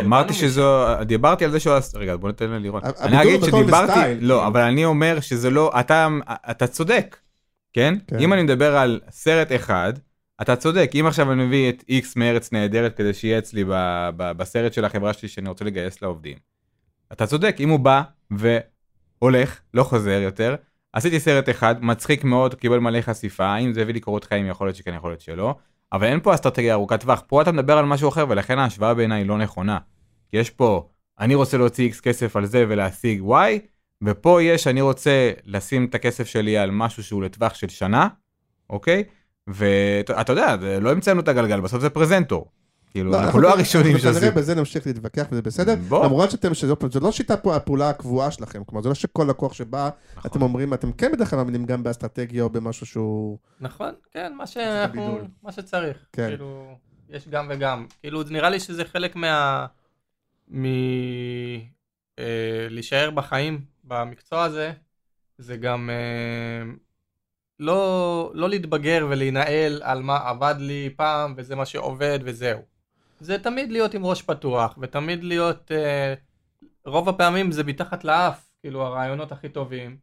אמרתי 0.00 0.32
באנו 0.32 0.32
שזו, 0.32 0.86
דיברתי 1.04 1.44
על 1.44 1.50
זה 1.50 1.60
שהוא, 1.60 1.74
רגע 1.94 2.16
בוא 2.16 2.28
ניתן 2.28 2.50
ללירון. 2.50 2.80
הבידול 2.84 3.06
אני 3.06 3.22
אגיד 3.22 3.44
שדיברתי. 3.44 4.14
לא, 4.20 4.46
אבל 4.46 4.60
אני 4.60 4.84
אומר 4.84 5.20
שזה 5.20 5.50
לא, 5.50 5.72
אתה, 5.80 6.08
אתה 6.50 6.66
צודק, 6.66 7.16
כן? 7.72 7.94
כן. 8.06 8.18
אם 8.18 8.32
אני 8.32 8.42
מדבר 8.42 8.76
על 8.76 9.00
סרט 9.10 9.52
אחד, 9.52 9.92
אתה 10.42 10.56
צודק, 10.56 10.90
אם 11.00 11.06
עכשיו 11.06 11.32
אני 11.32 11.46
מביא 11.46 11.68
את 11.68 11.84
איקס 11.88 12.16
מארץ 12.16 12.52
נהדרת 12.52 12.96
כדי 12.96 13.14
שיהיה 13.14 13.38
אצלי 13.38 13.64
ב- 13.64 14.08
ב- 14.16 14.32
בסרט 14.32 14.72
של 14.72 14.84
החברה 14.84 15.12
שלי 15.12 15.28
שאני 15.28 15.48
רוצה 15.48 15.64
לגייס 15.64 16.02
לעובדים. 16.02 16.38
אתה 17.12 17.26
צודק, 17.26 17.56
אם 17.60 17.68
הוא 17.68 17.80
בא 17.80 18.02
והולך, 18.30 19.60
לא 19.74 19.82
חוזר 19.82 20.20
יותר, 20.22 20.54
עשיתי 20.92 21.20
סרט 21.20 21.48
אחד, 21.48 21.84
מצחיק 21.84 22.24
מאוד, 22.24 22.54
קיבל 22.54 22.78
מלא 22.78 23.00
חשיפה, 23.00 23.46
האם 23.46 23.72
זה 23.72 23.82
הביא 23.82 23.94
לי 23.94 24.00
קורות 24.00 24.24
חיים, 24.24 24.46
יכול 24.46 24.66
להיות 24.66 24.76
שכן, 24.76 24.94
יכול 24.94 25.10
להיות 25.10 25.20
שלא, 25.20 25.54
אבל 25.92 26.06
אין 26.06 26.20
פה 26.20 26.34
אסטרטגיה 26.34 26.74
ארוכת 26.74 27.00
טווח, 27.00 27.22
פה 27.26 27.42
אתה 27.42 27.52
מדבר 27.52 27.78
על 27.78 27.84
משהו 27.84 28.08
אחר, 28.08 28.26
ולכן 28.28 28.58
ההשוואה 28.58 28.94
בעיניי 28.94 29.24
לא 29.24 29.38
נכונה. 29.38 29.78
יש 30.32 30.50
פה, 30.50 30.88
אני 31.20 31.34
רוצה 31.34 31.56
להוציא 31.58 31.84
איקס 31.84 32.00
כסף 32.00 32.36
על 32.36 32.46
זה 32.46 32.64
ולהשיג 32.68 33.24
וואי, 33.24 33.60
ופה 34.04 34.42
יש, 34.42 34.66
אני 34.66 34.80
רוצה 34.80 35.30
לשים 35.44 35.84
את 35.84 35.94
הכסף 35.94 36.26
שלי 36.26 36.58
על 36.58 36.70
משהו 36.70 37.04
שהוא 37.04 37.22
לטווח 37.22 37.54
של 37.54 37.68
שנה, 37.68 38.08
אוקיי? 38.70 39.04
ואתה 39.46 40.32
יודע, 40.32 40.56
לא 40.80 40.92
המצאנו 40.92 41.20
את 41.20 41.28
הגלגל, 41.28 41.60
בסוף 41.60 41.80
זה 41.80 41.90
פרזנטור. 41.90 42.50
כאילו, 42.94 43.14
אנחנו 43.20 43.40
לא 43.40 43.50
הראשונים 43.50 43.86
אנחנו 43.86 44.02
שעושים. 44.02 44.20
כנראה 44.20 44.34
בזה 44.36 44.54
נמשיך 44.54 44.86
להתווכח 44.86 45.26
וזה 45.32 45.42
בסדר. 45.42 45.74
בוא. 45.88 46.04
למרות 46.04 46.30
שאתם, 46.30 46.54
שזו 46.54 46.76
זו 46.90 47.00
לא 47.00 47.12
שיטת 47.12 47.42
פה- 47.42 47.56
הפעולה 47.56 47.90
הקבועה 47.90 48.30
שלכם, 48.30 48.64
כלומר 48.64 48.82
זה 48.82 48.88
לא 48.88 48.94
שכל 48.94 49.26
לקוח 49.28 49.52
שבא, 49.52 49.90
נכון. 50.16 50.30
אתם 50.30 50.42
אומרים, 50.42 50.74
אתם 50.74 50.92
כן 50.92 51.12
בדרך 51.12 51.30
כלל 51.30 51.36
מאמינים 51.36 51.64
גם 51.66 51.82
באסטרטגיה 51.82 52.42
או 52.42 52.50
במשהו 52.50 52.86
שהוא... 52.86 53.38
נכון, 53.60 53.90
כן, 54.12 54.32
מה 54.36 54.44
הבידול. 54.44 54.64
שאנחנו, 54.64 55.18
מה 55.42 55.52
שצריך. 55.52 55.96
כן. 56.12 56.26
כאילו, 56.28 56.74
יש 57.08 57.28
גם 57.28 57.46
וגם. 57.50 57.86
כאילו, 58.00 58.22
נראה 58.30 58.50
לי 58.50 58.60
שזה 58.60 58.84
חלק 58.84 59.16
מה... 59.16 59.66
מ... 60.50 60.64
אה, 62.18 62.24
להישאר 62.70 63.10
בחיים 63.10 63.60
במקצוע 63.84 64.42
הזה, 64.44 64.72
זה 65.38 65.56
גם 65.56 65.90
אה, 65.90 66.72
לא, 67.60 68.30
לא 68.34 68.48
להתבגר 68.48 69.06
ולהינעל 69.10 69.80
על 69.82 70.02
מה 70.02 70.16
עבד 70.28 70.54
לי 70.58 70.90
פעם 70.96 71.34
וזה 71.36 71.56
מה 71.56 71.66
שעובד 71.66 72.18
וזהו. 72.24 72.73
זה 73.20 73.38
תמיד 73.38 73.72
להיות 73.72 73.94
עם 73.94 74.06
ראש 74.06 74.22
פתוח, 74.22 74.78
ותמיד 74.80 75.24
להיות... 75.24 75.72
אה, 75.72 76.14
רוב 76.86 77.08
הפעמים 77.08 77.52
זה 77.52 77.64
מתחת 77.64 78.04
לאף, 78.04 78.50
כאילו 78.60 78.82
הרעיונות 78.82 79.32
הכי 79.32 79.48
טובים. 79.48 79.96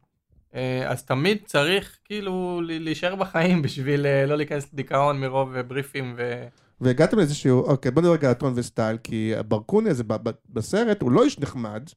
אה, 0.56 0.92
אז 0.92 1.04
תמיד 1.04 1.38
צריך 1.46 1.98
כאילו 2.06 2.62
להישאר 2.64 3.16
בחיים 3.16 3.62
בשביל 3.66 4.06
אה, 4.06 4.26
לא 4.26 4.36
להיכנס 4.36 4.74
לדיכאון 4.74 5.20
מרוב 5.20 5.56
אה, 5.56 5.64
בריפים 5.64 6.14
ו... 6.18 6.48
והגעתם 6.82 7.18
לאיזשהו, 7.18 7.64
אוקיי, 7.64 7.92
בוא 7.92 8.02
נדבר 8.02 8.14
רגע 8.14 8.28
על 8.28 8.34
טון 8.34 8.54
וסטייל, 8.56 8.98
כי 9.04 9.34
ברקוני 9.48 9.90
הזה 9.90 10.04
בסרט 10.50 11.02
הוא 11.02 11.12
לא 11.12 11.24
איש 11.24 11.40
נחמד, 11.40 11.90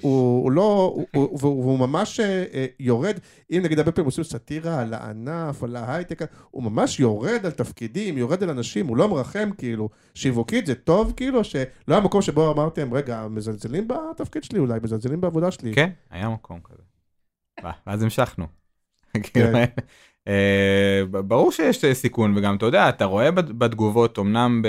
הוא- 0.00 0.52
לא 0.52 0.56
לא, 0.56 0.92
הוא- 0.94 1.06
הוא- 1.14 1.38
והוא 1.40 1.78
ממש 1.78 2.20
אה, 2.20 2.44
אה, 2.54 2.66
יורד, 2.80 3.18
אם 3.50 3.60
נגיד 3.64 3.78
הרבה 3.78 3.92
פעמים 3.92 4.06
עושים 4.06 4.24
סאטירה 4.24 4.80
על 4.80 4.94
הענף, 4.94 5.62
על 5.62 5.76
ההייטק, 5.76 6.22
הוא 6.50 6.62
ממש 6.62 7.00
יורד 7.00 7.40
על 7.46 7.50
תפקידים, 7.50 8.18
יורד 8.18 8.42
על 8.42 8.50
אנשים, 8.50 8.86
הוא 8.86 8.96
לא 8.96 9.08
מרחם 9.08 9.50
כאילו, 9.58 9.88
שיווקית 10.14 10.66
זה 10.66 10.74
טוב 10.74 11.12
כאילו, 11.16 11.44
שלא 11.44 11.64
היה 11.88 12.00
מקום 12.00 12.22
שבו 12.22 12.52
אמרתם, 12.52 12.94
רגע, 12.94 13.26
מזלזלים 13.30 13.88
בתפקיד 13.88 14.44
שלי 14.44 14.58
אולי, 14.58 14.78
מזלזלים 14.82 15.20
בעבודה 15.20 15.50
שלי. 15.50 15.74
כן, 15.74 15.90
היה 16.10 16.28
מקום 16.28 16.60
כזה. 16.64 16.82
ואז 17.86 18.02
המשכנו. 18.02 18.46
כאילו, 19.22 19.48
אה, 20.28 21.02
ברור 21.10 21.52
שיש 21.52 21.84
סיכון, 21.92 22.36
וגם 22.38 22.56
אתה 22.56 22.66
יודע, 22.66 22.88
אתה 22.88 23.04
רואה 23.04 23.30
בת- 23.30 23.50
בתגובות, 23.50 24.18
אמנם 24.18 24.62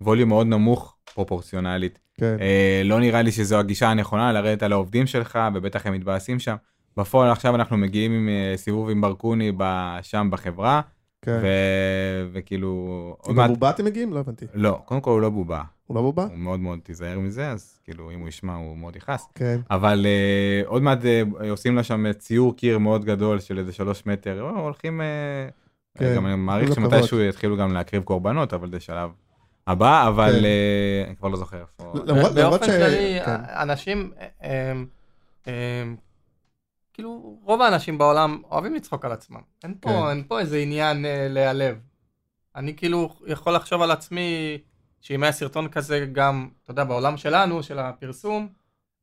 בווליום 0.00 0.28
מאוד 0.28 0.46
נמוך 0.46 0.96
פרופורציונלית, 1.14 1.98
כן. 2.20 2.36
אה, 2.40 2.82
לא 2.84 3.00
נראה 3.00 3.22
לי 3.22 3.32
שזו 3.32 3.58
הגישה 3.58 3.88
הנכונה 3.88 4.32
לרדת 4.32 4.62
על 4.62 4.72
העובדים 4.72 5.06
שלך, 5.06 5.38
ובטח 5.54 5.86
הם 5.86 5.92
מתבאסים 5.92 6.38
שם. 6.38 6.56
בפועל 6.96 7.30
עכשיו 7.30 7.54
אנחנו 7.54 7.76
מגיעים 7.76 8.12
עם 8.12 8.28
אה, 8.28 8.56
סיבוב 8.56 8.90
עם 8.90 9.00
ברקוני 9.00 9.52
שם 10.02 10.28
בחברה, 10.30 10.80
כן. 11.22 11.38
ו- 11.42 12.28
וכאילו, 12.32 13.16
עם 13.28 13.36
מעט, 13.36 13.50
הבובה 13.50 13.70
אתם 13.70 13.84
מגיעים? 13.84 14.12
לא 14.12 14.18
הבנתי. 14.18 14.46
לא, 14.54 14.82
קודם 14.84 15.00
כל 15.00 15.10
הוא 15.10 15.20
לא 15.20 15.30
בובה, 15.30 15.62
הוא 15.86 15.94
לא 15.94 16.02
בובה? 16.02 16.24
הוא 16.24 16.38
מאוד 16.38 16.60
מאוד 16.60 16.78
תיזהר 16.82 17.18
מזה, 17.18 17.50
אז 17.50 17.78
כאילו 17.84 18.10
אם 18.10 18.20
הוא 18.20 18.28
ישמע 18.28 18.54
הוא 18.54 18.78
מאוד 18.78 18.96
יכעס. 18.96 19.28
כן. 19.34 19.60
אבל 19.70 20.06
uh, 20.06 20.68
עוד 20.68 20.82
מעט 20.82 20.98
uh, 21.02 21.44
עושים 21.50 21.76
לה 21.76 21.82
שם 21.82 22.12
ציור 22.12 22.56
קיר 22.56 22.78
מאוד 22.78 23.04
גדול 23.04 23.40
של 23.40 23.58
איזה 23.58 23.72
שלוש 23.72 24.06
מטר, 24.06 24.40
הולכים, 24.40 25.00
uh, 25.00 25.98
כן, 25.98 26.14
גם 26.16 26.26
אני 26.26 26.36
מעריך. 26.36 26.74
שמתישהו 26.74 27.20
יתחילו 27.20 27.56
גם 27.56 27.72
להקריב 27.72 28.02
קורבנות, 28.02 28.54
אבל 28.54 28.70
זה 28.70 28.80
שלב 28.80 29.10
הבא, 29.70 30.08
אבל 30.08 30.30
כן. 30.32 30.44
uh, 31.04 31.06
אני 31.08 31.16
כבר 31.16 31.28
לא 31.28 31.36
זוכר 31.36 31.60
איפה. 31.60 31.92
למרות- 32.06 32.32
באופן 32.34 32.66
ש- 32.66 32.68
כללי, 32.70 33.18
כן. 33.24 33.40
אנשים, 33.48 34.12
הם, 34.40 34.86
הם, 35.46 35.96
כאילו, 36.92 37.38
רוב 37.44 37.62
האנשים 37.62 37.98
בעולם 37.98 38.42
אוהבים 38.50 38.74
לצחוק 38.74 39.04
על 39.04 39.12
עצמם. 39.12 39.40
אין 39.64 39.72
כן. 39.72 39.78
פה, 39.80 40.10
אין 40.10 40.24
פה 40.28 40.40
איזה 40.40 40.58
עניין 40.58 41.04
אה, 41.04 41.26
להיעלב. 41.28 41.76
אני 42.56 42.76
כאילו 42.76 43.08
יכול 43.26 43.54
לחשוב 43.54 43.82
על 43.82 43.90
עצמי, 43.90 44.58
שאם 45.00 45.22
היה 45.22 45.32
סרטון 45.32 45.68
כזה 45.68 46.06
גם, 46.12 46.48
אתה 46.62 46.70
יודע, 46.70 46.84
בעולם 46.84 47.16
שלנו, 47.16 47.62
של 47.62 47.78
הפרסום, 47.78 48.48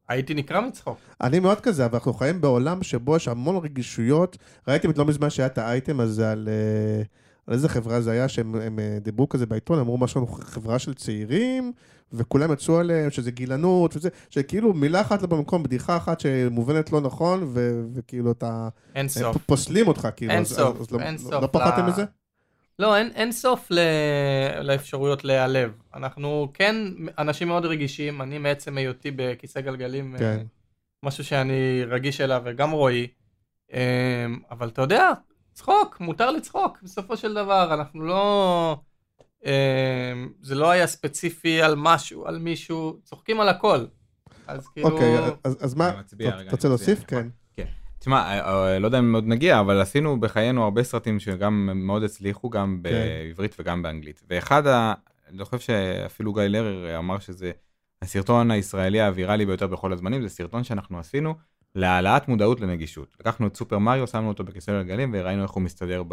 הייתי 0.09 0.33
נקרע 0.33 0.61
מצחוק. 0.61 0.97
אני 1.21 1.39
מאוד 1.39 1.61
כזה, 1.61 1.85
אבל 1.85 1.93
אנחנו 1.95 2.13
חיים 2.13 2.41
בעולם 2.41 2.83
שבו 2.83 3.15
יש 3.15 3.27
המון 3.27 3.57
רגישויות. 3.63 4.37
ראיתם 4.67 4.89
את 4.89 4.97
לא 4.97 5.05
מזמן 5.05 5.29
שהיה 5.29 5.47
את 5.47 5.57
האייטם 5.57 5.99
הזה 5.99 6.31
על... 6.31 6.49
אה, 6.51 7.03
על 7.47 7.53
איזה 7.53 7.69
חברה 7.69 8.01
זה 8.01 8.11
היה, 8.11 8.27
שהם 8.29 8.55
הם, 8.55 8.79
אה, 8.79 8.97
דיברו 9.01 9.29
כזה 9.29 9.45
בעיתון, 9.45 9.79
אמרו 9.79 9.97
משהו, 9.97 10.27
חברה 10.27 10.79
של 10.79 10.93
צעירים, 10.93 11.71
וכולם 12.13 12.53
יצאו 12.53 12.79
עליהם 12.79 13.11
שזה 13.11 13.31
גילנות 13.31 13.95
וזה, 13.95 14.09
שכאילו 14.29 14.73
מילה 14.73 15.01
אחת 15.01 15.21
לא 15.21 15.27
במקום, 15.27 15.63
בדיחה 15.63 15.97
אחת 15.97 16.19
שמובנת 16.19 16.91
לא 16.91 17.01
נכון, 17.01 17.43
ו, 17.53 17.81
וכאילו 17.93 18.31
אתה... 18.31 18.69
אין 18.95 19.09
סוף. 19.09 19.37
פוסלים 19.45 19.87
אותך, 19.87 20.07
כאילו. 20.15 20.31
אין 20.31 20.41
אז- 20.41 20.47
סוף, 20.53 20.81
אז 20.81 20.91
לא- 20.91 20.99
אין 20.99 21.13
לא- 21.13 21.19
סוף 21.19 21.33
לא 21.33 21.47
פחדתם 21.51 21.85
ל- 21.85 21.89
מזה? 21.89 22.05
לא, 22.79 22.95
אין, 22.97 23.11
אין 23.15 23.31
סוף 23.31 23.67
ל... 23.71 23.79
לאפשרויות 24.61 25.23
להיעלב. 25.23 25.71
אנחנו 25.95 26.47
כן 26.53 26.75
אנשים 27.17 27.47
מאוד 27.47 27.65
רגישים, 27.65 28.21
אני 28.21 28.37
מעצם 28.37 28.77
היותי 28.77 29.11
בכיסא 29.15 29.61
גלגלים, 29.61 30.13
אה, 30.15 30.19
כן. 30.19 30.45
משהו 31.03 31.23
שאני 31.23 31.53
רגיש 31.87 32.21
אליו, 32.21 32.41
וגם 32.45 32.71
רועי. 32.71 33.07
אה, 33.73 33.79
אבל 34.51 34.67
אתה 34.67 34.81
יודע, 34.81 35.11
צחוק, 35.57 35.99
מותר 35.99 36.31
לצחוק, 36.31 36.77
בסופו 36.83 37.17
של 37.17 37.33
דבר, 37.33 37.73
אנחנו 37.73 38.01
לא... 38.01 38.77
אה, 39.45 40.13
זה 40.41 40.55
לא 40.55 40.69
היה 40.69 40.87
ספציפי 40.87 41.61
על 41.61 41.75
משהו, 41.77 42.27
על 42.27 42.39
מישהו, 42.39 42.99
צוחקים 43.03 43.39
על 43.39 43.49
הכל. 43.49 43.85
אז 44.47 44.67
כאילו... 44.67 44.89
אוקיי, 44.89 45.17
אז- 45.43 45.57
אז 45.59 45.75
מה, 45.75 45.89
אתה 45.89 46.51
רוצה 46.51 46.67
להוסיף? 46.67 46.99
מצביע, 46.99 47.21
כן. 47.21 47.27
תשמע, 47.99 48.21
אה, 48.21 48.73
אה, 48.73 48.79
לא 48.79 48.85
יודע 48.85 48.99
אם 48.99 49.15
עוד 49.15 49.23
נגיע, 49.27 49.59
אבל 49.59 49.81
עשינו 49.81 50.19
בחיינו 50.19 50.63
הרבה 50.63 50.83
סרטים 50.83 51.19
שגם 51.19 51.69
מאוד 51.73 52.03
הצליחו, 52.03 52.49
גם 52.49 52.81
כן. 52.83 52.89
בעברית 52.89 53.55
וגם 53.59 53.81
באנגלית. 53.81 54.23
ואחד, 54.29 54.67
ה... 54.67 54.93
אני 55.29 55.45
חושב 55.45 55.59
שאפילו 55.59 56.33
גיא 56.33 56.43
לרר 56.43 56.97
אמר 56.97 57.19
שזה 57.19 57.51
הסרטון 58.01 58.51
הישראלי 58.51 59.01
הוויראלי 59.01 59.45
ביותר 59.45 59.67
בכל 59.67 59.93
הזמנים, 59.93 60.21
זה 60.21 60.29
סרטון 60.29 60.63
שאנחנו 60.63 60.99
עשינו 60.99 61.35
להעלאת 61.81 62.27
מודעות 62.27 62.61
לנגישות. 62.61 63.15
לקחנו 63.19 63.47
את 63.47 63.55
סופר 63.57 63.77
מריו, 63.77 64.07
שמנו 64.07 64.27
אותו 64.27 64.43
בכיסא 64.43 64.71
גלגלים, 64.71 65.11
וראינו 65.13 65.43
איך 65.43 65.51
הוא 65.51 65.63
מסתדר 65.63 66.03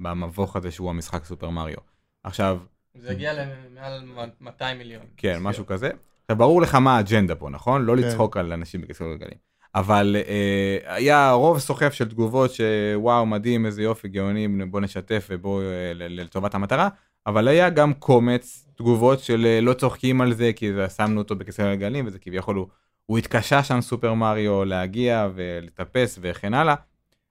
במבוך 0.00 0.56
הזה 0.56 0.70
שהוא 0.70 0.90
המשחק 0.90 1.24
סופר 1.24 1.50
מריו. 1.50 1.76
עכשיו, 2.24 2.58
זה 2.94 3.10
הגיע 3.10 3.32
למעל 3.32 4.00
200 4.40 4.78
מיליון. 4.78 5.02
כן, 5.16 5.38
משהו 5.40 5.66
כזה. 5.66 5.90
עכשיו, 6.24 6.36
ברור 6.36 6.62
לך 6.62 6.74
מה 6.74 6.96
האג'נדה 6.96 7.34
פה, 7.34 7.50
נכון? 7.50 7.84
לא 7.84 7.96
כן. 7.96 7.98
לצחוק 8.02 8.36
על 8.36 8.52
אנשים 8.52 8.80
בכיסאות 8.80 9.10
גלגלים. 9.10 9.38
אבל 9.74 10.16
אה, 10.28 10.94
היה 10.94 11.30
רוב 11.32 11.58
סוחף 11.58 11.92
של 11.92 12.08
תגובות 12.08 12.50
שוואו, 12.52 13.26
מדהים, 13.26 13.66
איזה 13.66 13.82
יופי, 13.82 14.08
גאוני, 14.08 14.48
בוא 14.48 14.80
נשתף 14.80 15.26
ובוא 15.30 15.62
אה, 15.62 15.66
ל- 15.94 16.20
לטובת 16.20 16.54
המטרה, 16.54 16.88
אבל 17.26 17.48
היה 17.48 17.70
גם 17.70 17.94
קומץ 17.94 18.68
תגובות 18.76 19.20
של 19.20 19.46
אה, 19.46 19.60
לא 19.60 19.72
צוחקים 19.74 20.20
על 20.20 20.32
זה, 20.32 20.50
כי 20.56 20.72
זה- 20.72 20.88
שמנו 20.88 21.20
אותו 21.20 21.36
בכיסא 21.36 21.62
גלגלים, 21.62 22.06
וזה 22.06 22.18
כביכול 22.18 22.56
הוא, 22.56 22.66
הוא 23.12 23.18
התקשה 23.18 23.62
שם 23.62 23.80
סופר 23.80 24.14
מריו 24.14 24.64
להגיע 24.64 25.28
ולטפס 25.34 26.18
וכן 26.22 26.54
הלאה. 26.54 26.74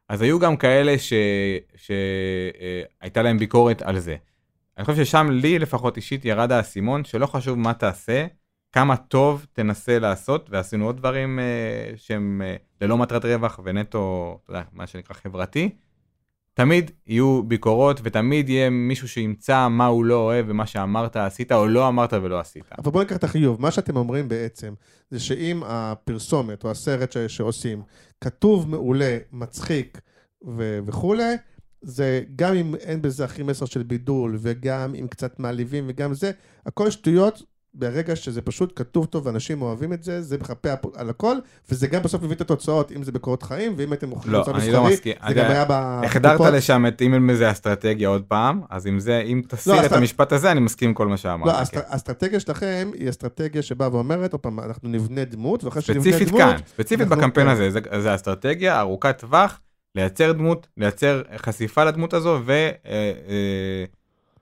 אז 0.10 0.22
היו 0.22 0.40
גם 0.40 0.58
כאלה 0.58 0.96
שהייתה 1.76 3.22
להם 3.22 3.38
ביקורת 3.38 3.82
על 3.82 4.00
זה. 4.00 4.16
אני 4.78 4.86
חושב 4.86 5.06
ששם 5.06 5.28
לי 5.32 5.60
לפחות 5.60 5.98
אישית 5.98 6.26
ירד 6.26 6.52
האסימון 6.52 7.06
שלא 7.06 7.26
חשוב 7.26 7.58
מה 7.58 7.74
תעשה, 7.74 8.26
כמה 8.72 8.98
טוב 8.98 9.46
תנסה 9.54 10.00
לעשות, 10.00 10.50
ועשינו 10.50 10.86
עוד 10.86 10.98
דברים 10.98 11.40
אה, 11.40 11.94
שהם 11.96 12.42
אה, 12.46 12.56
ללא 12.82 12.98
מטרת 12.98 13.26
רווח 13.26 13.60
ונטו, 13.64 14.38
אתה 14.44 14.52
יודע, 14.52 14.64
מה 14.74 14.88
שנקרא 14.88 15.16
חברתי. 15.16 15.70
תמיד 16.62 16.92
יהיו 17.08 17.44
ביקורות 17.44 18.00
ותמיד 18.04 18.50
יהיה 18.50 18.70
מישהו 18.70 19.08
שימצא 19.08 19.68
מה 19.68 19.86
הוא 19.86 20.06
לא 20.06 20.16
אוהב 20.16 20.46
ומה 20.50 20.66
שאמרת 20.66 21.16
עשית 21.16 21.52
או 21.52 21.68
לא 21.68 21.88
אמרת 21.88 22.14
ולא 22.14 22.40
עשית. 22.40 22.64
אבל 22.78 22.92
בואו 22.92 23.04
ניקח 23.04 23.16
את 23.16 23.24
החיוב. 23.24 23.62
מה 23.62 23.72
שאתם 23.72 23.96
אומרים 23.96 24.28
בעצם, 24.28 24.74
זה 25.12 25.20
שאם 25.20 25.62
הפרסומת 25.66 26.64
או 26.64 26.72
הסרט 26.72 27.12
ש- 27.12 27.18
שעושים 27.18 27.82
כתוב 28.24 28.70
מעולה, 28.70 29.18
מצחיק 29.32 30.02
ו- 30.58 30.80
וכולי, 30.86 31.34
זה 31.82 32.22
גם 32.36 32.56
אם 32.56 32.76
אין 32.76 33.02
בזה 33.02 33.26
הכי 33.26 33.44
מסר 33.44 33.66
של 33.66 33.84
בידול, 33.84 34.38
וגם 34.40 34.96
אם 34.96 35.08
קצת 35.08 35.40
מעליבים 35.40 35.84
וגם 35.88 36.14
זה, 36.14 36.32
הכל 36.66 36.90
שטויות. 36.90 37.44
ברגע 37.74 38.16
שזה 38.16 38.42
פשוט 38.42 38.74
כתוב 38.76 39.06
טוב 39.06 39.26
ואנשים 39.26 39.62
אוהבים 39.62 39.94
את 39.94 40.04
זה, 40.04 40.22
זה 40.22 40.38
מחפה 40.38 40.70
על 40.96 41.10
הכל, 41.10 41.36
וזה 41.72 41.88
גם 41.88 42.04
בסוף 42.04 42.24
מביא 42.24 42.36
את 42.36 42.42
התוצאות, 42.42 42.92
אם 42.92 43.04
זה 43.04 43.12
בקורות 43.12 43.44
חיים, 43.44 43.74
ואם 43.78 43.92
הייתם 43.92 44.10
מוכרים 44.10 44.34
לא, 44.34 44.46
אני 44.56 44.72
לא 44.72 44.84
מסכים. 44.84 45.14
זה 45.28 45.34
גם 45.34 45.52
היה 45.52 45.66
ב... 45.66 45.72
החדרת. 46.06 46.42
לשם 46.54 46.86
את 46.88 47.02
אם 47.02 47.28
בזה 47.28 47.52
אסטרטגיה 47.52 48.10
עוד 48.10 48.24
פעם, 48.28 48.62
אז 48.70 48.88
אם 48.88 49.00
זה, 49.00 49.20
אם 49.20 49.42
תסיר 49.48 49.74
אז 49.74 49.86
את 49.86 49.92
המשפט 49.92 50.32
הזה, 50.32 50.52
אני 50.52 50.60
מסכים 50.60 50.90
עם 50.90 50.96
כל 50.96 51.08
מה 51.08 51.18
שאמרת. 51.18 51.48
לא, 51.48 51.54
כן. 51.54 51.60
האסט- 51.80 51.86
האסטרטגיה 51.88 52.40
שלכם 52.40 52.92
היא 52.94 53.10
אסטרטגיה 53.10 53.62
שבאה 53.62 53.96
ואומרת, 53.96 54.32
עוד 54.34 54.42
פעם, 54.42 54.60
אנחנו 54.60 54.90
נבנה 54.90 55.26
דמות, 55.26 55.64
ואחרי 55.64 55.82
שנבנה 55.82 56.04
דמות... 56.04 56.14
ספציפית 56.16 56.38
כאן, 56.38 56.56
ספציפית 56.68 57.08
בקמפיין 57.08 57.48
כן. 57.48 57.54
הזה, 57.54 57.70
זה- 57.70 58.02
זה 58.02 58.16
אסטרטגיה 58.16 58.80
ארוכת 58.80 59.18
טווח, 59.20 59.60
לייצר 59.96 60.32
דמות, 60.32 60.68
לייצר 60.78 61.22
חשיפה 61.38 61.84
לדמות 61.84 62.14
הזו, 62.14 62.40
ו... 62.46 62.54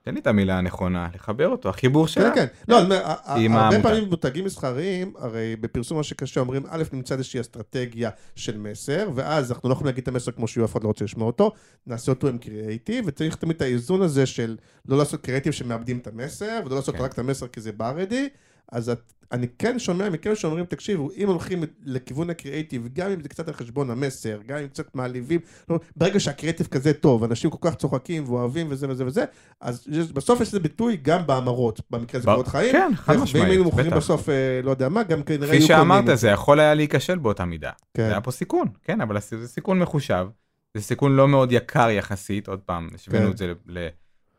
תן 0.02 0.14
לי 0.14 0.20
את 0.20 0.26
המילה 0.26 0.58
הנכונה, 0.58 1.08
לחבר 1.14 1.48
אותו, 1.48 1.68
החיבור 1.68 2.08
שלה. 2.08 2.30
כן, 2.30 2.34
כן. 2.34 2.46
לא, 2.68 2.82
אומר, 2.82 3.02
עם 3.36 3.56
הרבה. 3.56 3.82
פעמים 3.82 4.04
מותגים 4.04 4.44
מסחריים, 4.44 5.12
הרי 5.18 5.56
בפרסום 5.60 5.96
מה 5.96 6.02
שקשה 6.02 6.40
אומרים, 6.40 6.62
א', 6.68 6.82
נמצא 6.92 7.14
איזושהי 7.14 7.40
אסטרטגיה 7.40 8.10
של 8.36 8.58
מסר, 8.58 9.10
ואז 9.14 9.52
אנחנו 9.52 9.68
לא 9.68 9.72
יכולים 9.72 9.86
להגיד 9.86 10.02
את 10.02 10.08
המסר 10.08 10.32
כמו 10.32 10.48
שהוא, 10.48 10.64
אף 10.64 10.72
אחד 10.72 10.82
לא 10.82 10.88
רוצה 10.88 11.04
לשמוע 11.04 11.26
אותו, 11.26 11.52
נעשה 11.86 12.12
אותו 12.12 12.28
עם 12.28 12.38
קריאייטיב, 12.38 13.04
וצריך 13.08 13.36
תמיד 13.36 13.56
את 13.56 13.62
האיזון 13.62 14.02
הזה 14.02 14.26
של 14.26 14.56
לא 14.88 14.98
לעשות 14.98 15.20
קריאייטיב 15.20 15.52
שמאבדים 15.52 15.98
את 15.98 16.06
המסר, 16.06 16.60
ולא 16.66 16.76
לעשות 16.76 16.96
כן. 16.96 17.02
רק 17.02 17.12
את 17.12 17.18
המסר 17.18 17.46
כי 17.46 17.60
זה 17.60 17.72
ברדי, 17.72 18.28
אז 18.72 18.88
את, 18.88 19.12
אני 19.32 19.46
כן 19.58 19.78
שומע 19.78 20.08
מכם 20.10 20.34
שאומרים, 20.34 20.64
תקשיבו, 20.64 21.10
אם 21.16 21.28
הולכים 21.28 21.62
לכיוון 21.84 22.30
הקריאייטיב, 22.30 22.88
גם 22.92 23.10
אם 23.10 23.20
זה 23.22 23.28
קצת 23.28 23.48
על 23.48 23.54
חשבון 23.54 23.90
המסר, 23.90 24.38
גם 24.46 24.58
אם 24.58 24.68
קצת 24.68 24.94
מעליבים, 24.94 25.40
לא, 25.70 25.80
ברגע 25.96 26.20
שהקריאייטיב 26.20 26.66
כזה 26.66 26.92
טוב, 26.92 27.24
אנשים 27.24 27.50
כל 27.50 27.70
כך 27.70 27.74
צוחקים 27.74 28.24
ואוהבים 28.28 28.66
וזה 28.70 28.88
וזה 28.88 29.06
וזה, 29.06 29.24
אז 29.60 29.86
יש, 29.90 30.12
בסוף 30.12 30.40
יש 30.40 30.48
לזה 30.48 30.60
ביטוי 30.60 30.96
גם 31.02 31.26
בהמרות, 31.26 31.80
במקרה 31.90 32.18
הזה 32.18 32.30
קורות 32.30 32.48
חיים. 32.48 32.72
כן, 32.72 32.92
חד 32.96 33.12
ואם 33.14 33.22
משמעית, 33.22 33.46
היינו 33.48 33.64
מוכרים 33.64 33.86
בטח. 33.86 33.96
בסוף, 33.96 34.28
אה, 34.28 34.60
לא 34.62 34.70
יודע 34.70 34.88
מה, 34.88 35.02
גם 35.02 35.22
כנראה 35.22 35.46
כפי 35.46 35.56
היו 35.56 35.66
קונים 35.66 35.68
שאמרת, 35.68 36.08
את 36.08 36.18
זה 36.18 36.28
יכול 36.28 36.60
היה 36.60 36.74
להיכשל 36.74 37.18
באותה 37.18 37.44
מידה. 37.44 37.70
כן. 37.94 38.02
זה 38.02 38.08
היה 38.10 38.20
פה 38.20 38.30
סיכון, 38.30 38.66
כן, 38.82 39.00
אבל 39.00 39.16
זה 39.20 39.48
סיכון 39.48 39.78
מחושב. 39.78 40.26
זה 40.74 40.82
סיכון 40.82 41.16
לא 41.16 41.28
מאוד 41.28 41.52
יקר 41.52 41.90
יחסית, 41.90 42.48
עוד 42.48 42.58
פעם, 42.60 42.88
השווינו 42.94 43.26
כן. 43.26 43.32
את 43.32 43.36
זה 43.36 43.52
ל- 43.66 43.88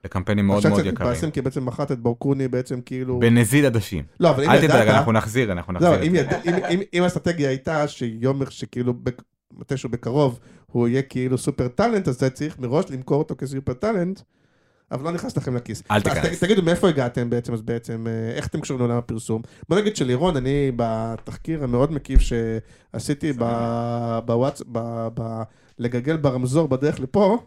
לקמפיינים 0.05 0.47
מאוד 0.47 0.67
מאוד 0.67 0.79
יקרים. 0.79 0.93
התפרסם 0.95 1.31
כי 1.31 1.41
בעצם 1.41 1.65
מכרת 1.65 1.91
את 1.91 1.99
ברקוני 1.99 2.47
בעצם 2.47 2.81
כאילו... 2.81 3.19
בנזיד 3.19 3.65
עדשים. 3.65 4.03
לא, 4.19 4.29
אבל 4.29 4.43
אם 4.43 4.49
אל 4.49 4.57
תדאג, 4.57 4.69
ידעת... 4.83 4.87
אנחנו 4.95 5.11
נחזיר, 5.11 5.51
אנחנו 5.51 5.73
לא, 5.73 5.79
נחזיר. 5.79 6.03
אם 6.03 6.15
את 6.15 6.29
זה. 6.29 6.49
יד- 6.49 6.55
אם- 6.55 6.79
אם- 6.79 6.81
אם 6.93 7.03
האסטרטגיה 7.03 7.49
הייתה 7.49 7.87
שיום 7.87 8.41
שכאילו 8.49 8.93
מתישהו 9.57 9.89
בקרוב 9.89 10.39
הוא 10.71 10.87
יהיה 10.87 11.01
כאילו 11.01 11.37
סופר 11.37 11.67
טאלנט, 11.67 12.07
אז 12.07 12.15
אתה 12.15 12.29
צריך 12.29 12.59
מראש 12.59 12.85
למכור 12.89 13.17
אותו 13.19 13.35
כסופר 13.37 13.73
טאלנט, 13.73 14.19
אבל 14.91 15.03
לא 15.05 15.11
נכנס 15.11 15.37
לכם 15.37 15.55
לכיס. 15.55 15.83
אל 15.91 15.95
אז 15.95 16.03
תיכנס. 16.03 16.39
ת- 16.39 16.43
תגידו 16.43 16.61
מאיפה 16.61 16.89
הגעתם 16.89 17.29
בעצם, 17.29 17.53
אז 17.53 17.61
בעצם, 17.61 18.07
אה, 18.07 18.35
איך 18.35 18.47
אתם 18.47 18.61
קשורים 18.61 18.79
לעולם 18.79 18.97
הפרסום? 18.97 19.41
בוא 19.69 19.77
נגיד 19.79 19.95
שלירון, 19.95 20.37
אני 20.37 20.71
בתחקיר 20.75 21.63
המאוד 21.63 21.91
מקיף 21.91 22.21
שעשיתי 22.21 23.33
בוואטס, 24.25 24.61
לגגל 25.79 26.17
ברמזור 26.17 26.67
בדרך 26.67 26.99
לפה, 26.99 27.37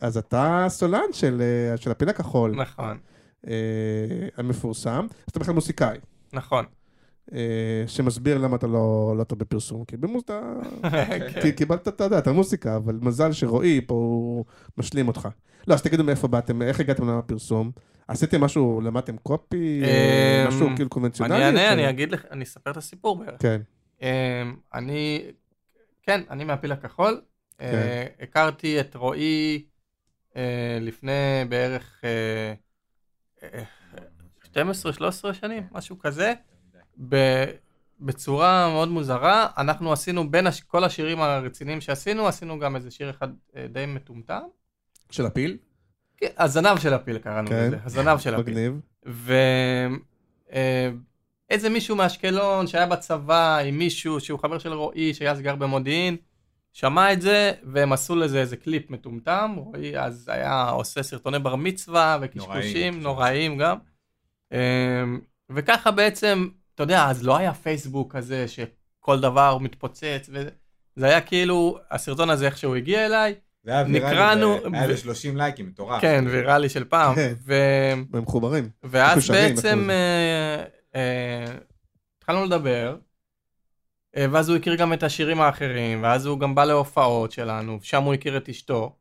אז 0.00 0.16
אתה 0.16 0.66
סולן 0.68 1.12
של 1.12 1.42
אה, 1.42 1.76
של 1.76 1.90
הפיל 1.90 2.08
הכחול. 2.08 2.54
נכון, 2.56 2.98
אה, 3.46 3.52
המפורסם, 4.36 5.06
אז 5.10 5.30
אתה 5.30 5.40
בכלל 5.40 5.54
מוסיקאי, 5.54 5.98
נכון. 6.32 6.64
אה, 7.32 7.84
שמסביר 7.86 8.38
למה 8.38 8.56
אתה 8.56 8.66
לא 8.66 9.14
לא 9.18 9.24
טוב 9.24 9.38
בפרסום, 9.38 9.84
כי 9.84 9.96
במוזיקה, 9.96 10.40
כן. 10.90 11.40
כי 11.42 11.52
קיבלת, 11.52 11.88
אתה 11.88 12.04
יודע, 12.04 12.18
אתה 12.18 12.32
מוזיקה, 12.32 12.76
אבל 12.76 12.98
מזל 13.02 13.32
שרועי 13.32 13.80
פה 13.86 13.94
הוא 13.94 14.44
משלים 14.78 15.08
אותך. 15.08 15.28
לא, 15.68 15.74
אז 15.74 15.82
תגידו 15.82 16.04
מאיפה 16.04 16.28
באתם, 16.28 16.62
איך 16.62 16.80
הגעתם 16.80 17.04
לעולם 17.04 17.18
הפרסום? 17.18 17.70
עשיתם 18.08 18.40
משהו, 18.40 18.80
למדתם 18.80 19.16
קופי, 19.16 19.80
אה, 19.84 20.44
אמ, 20.44 20.48
משהו 20.48 20.68
כאילו 20.76 20.88
קונבנציונלי? 20.88 21.36
אני 21.36 21.44
אענה, 21.46 21.72
אני 21.72 21.90
אגיד 21.90 22.12
לך, 22.12 22.24
אני 22.30 22.44
אספר 22.44 22.70
את 22.70 22.76
הסיפור 22.76 23.16
בערך. 23.16 23.42
כן, 23.42 23.60
אמ, 24.02 24.06
אני, 24.74 25.22
כן, 26.02 26.20
אני 26.30 26.44
מהפיל 26.44 26.72
הכחול. 26.72 27.20
כן. 27.58 27.64
אה, 27.74 28.06
הכרתי 28.20 28.80
את 28.80 28.96
רועי 28.96 29.64
אה, 30.36 30.42
לפני 30.80 31.12
בערך 31.48 32.00
אה, 32.04 32.54
אה, 33.42 33.62
12-13 34.44 35.32
שנים, 35.32 35.62
משהו 35.72 35.98
כזה, 35.98 36.32
בצורה 38.00 38.68
מאוד 38.72 38.88
מוזרה. 38.88 39.46
אנחנו 39.58 39.92
עשינו 39.92 40.30
בין 40.30 40.46
הש- 40.46 40.60
כל 40.60 40.84
השירים 40.84 41.20
הרציניים 41.20 41.80
שעשינו, 41.80 42.28
עשינו 42.28 42.58
גם 42.58 42.76
איזה 42.76 42.90
שיר 42.90 43.10
אחד 43.10 43.28
די 43.72 43.86
מטומטם. 43.86 44.40
של 45.10 45.26
הפיל? 45.26 45.56
כן, 46.16 46.26
הזנב 46.38 46.78
של 46.78 46.94
הפיל 46.94 47.18
קראנו 47.18 47.48
כן. 47.48 47.66
לזה, 47.66 47.76
הזנב 47.84 48.18
של 48.18 48.34
הפיל. 48.34 48.54
מגניב. 48.54 48.80
ואיזה 51.50 51.68
מישהו 51.70 51.96
מאשקלון 51.96 52.66
שהיה 52.66 52.86
בצבא 52.86 53.58
עם 53.58 53.78
מישהו 53.78 54.20
שהוא 54.20 54.38
חבר 54.40 54.58
של 54.58 54.72
רועי 54.72 55.14
שהיה 55.14 55.32
אז 55.32 55.40
גר 55.40 55.56
במודיעין, 55.56 56.16
שמע 56.80 57.12
את 57.12 57.22
זה 57.22 57.52
והם 57.72 57.92
עשו 57.92 58.16
לזה 58.16 58.40
איזה 58.40 58.56
קליפ 58.56 58.90
מטומטם, 58.90 59.54
רועי 59.56 59.98
אז 59.98 60.28
היה 60.32 60.68
עושה 60.68 61.02
סרטוני 61.02 61.38
בר 61.38 61.56
מצווה 61.56 62.18
וקשקושים 62.20 62.94
נוראים. 62.94 63.02
נוראים 63.02 63.58
גם. 63.58 63.76
אמ, 64.52 65.20
וככה 65.50 65.90
בעצם, 65.90 66.48
אתה 66.74 66.82
יודע, 66.82 67.04
אז 67.04 67.24
לא 67.24 67.36
היה 67.36 67.54
פייסבוק 67.54 68.16
כזה 68.16 68.46
שכל 68.48 69.20
דבר 69.20 69.58
מתפוצץ, 69.58 70.30
וזה 70.32 71.06
היה 71.06 71.20
כאילו, 71.20 71.78
הסרטון 71.90 72.30
הזה 72.30 72.46
איך 72.46 72.58
שהוא 72.58 72.76
הגיע 72.76 73.06
אליי, 73.06 73.34
זה 73.64 73.70
היה 73.72 73.84
ויראלי, 73.88 74.44
היה 74.72 74.84
ו- 74.84 74.90
איזה 74.90 74.96
30 74.96 75.36
לייקים, 75.36 75.66
מטורף. 75.66 76.00
כן, 76.00 76.24
ויראלי 76.28 76.68
של 76.68 76.84
פעם, 76.84 77.14
כן. 77.14 77.34
ו- 77.46 77.92
הם 77.92 78.22
מחוברים. 78.22 78.70
ואז 78.82 79.30
בעצם. 79.30 79.90
אה, 79.90 80.64
אה, 80.94 81.54
התחלנו 82.18 82.44
לדבר, 82.44 82.96
ואז 84.16 84.48
הוא 84.48 84.56
הכיר 84.56 84.74
גם 84.74 84.92
את 84.92 85.02
השירים 85.02 85.40
האחרים, 85.40 86.02
ואז 86.02 86.26
הוא 86.26 86.38
גם 86.40 86.54
בא 86.54 86.64
להופעות 86.64 87.32
שלנו, 87.32 87.78
שם 87.82 88.02
הוא 88.02 88.14
הכיר 88.14 88.36
את 88.36 88.48
אשתו, 88.48 88.96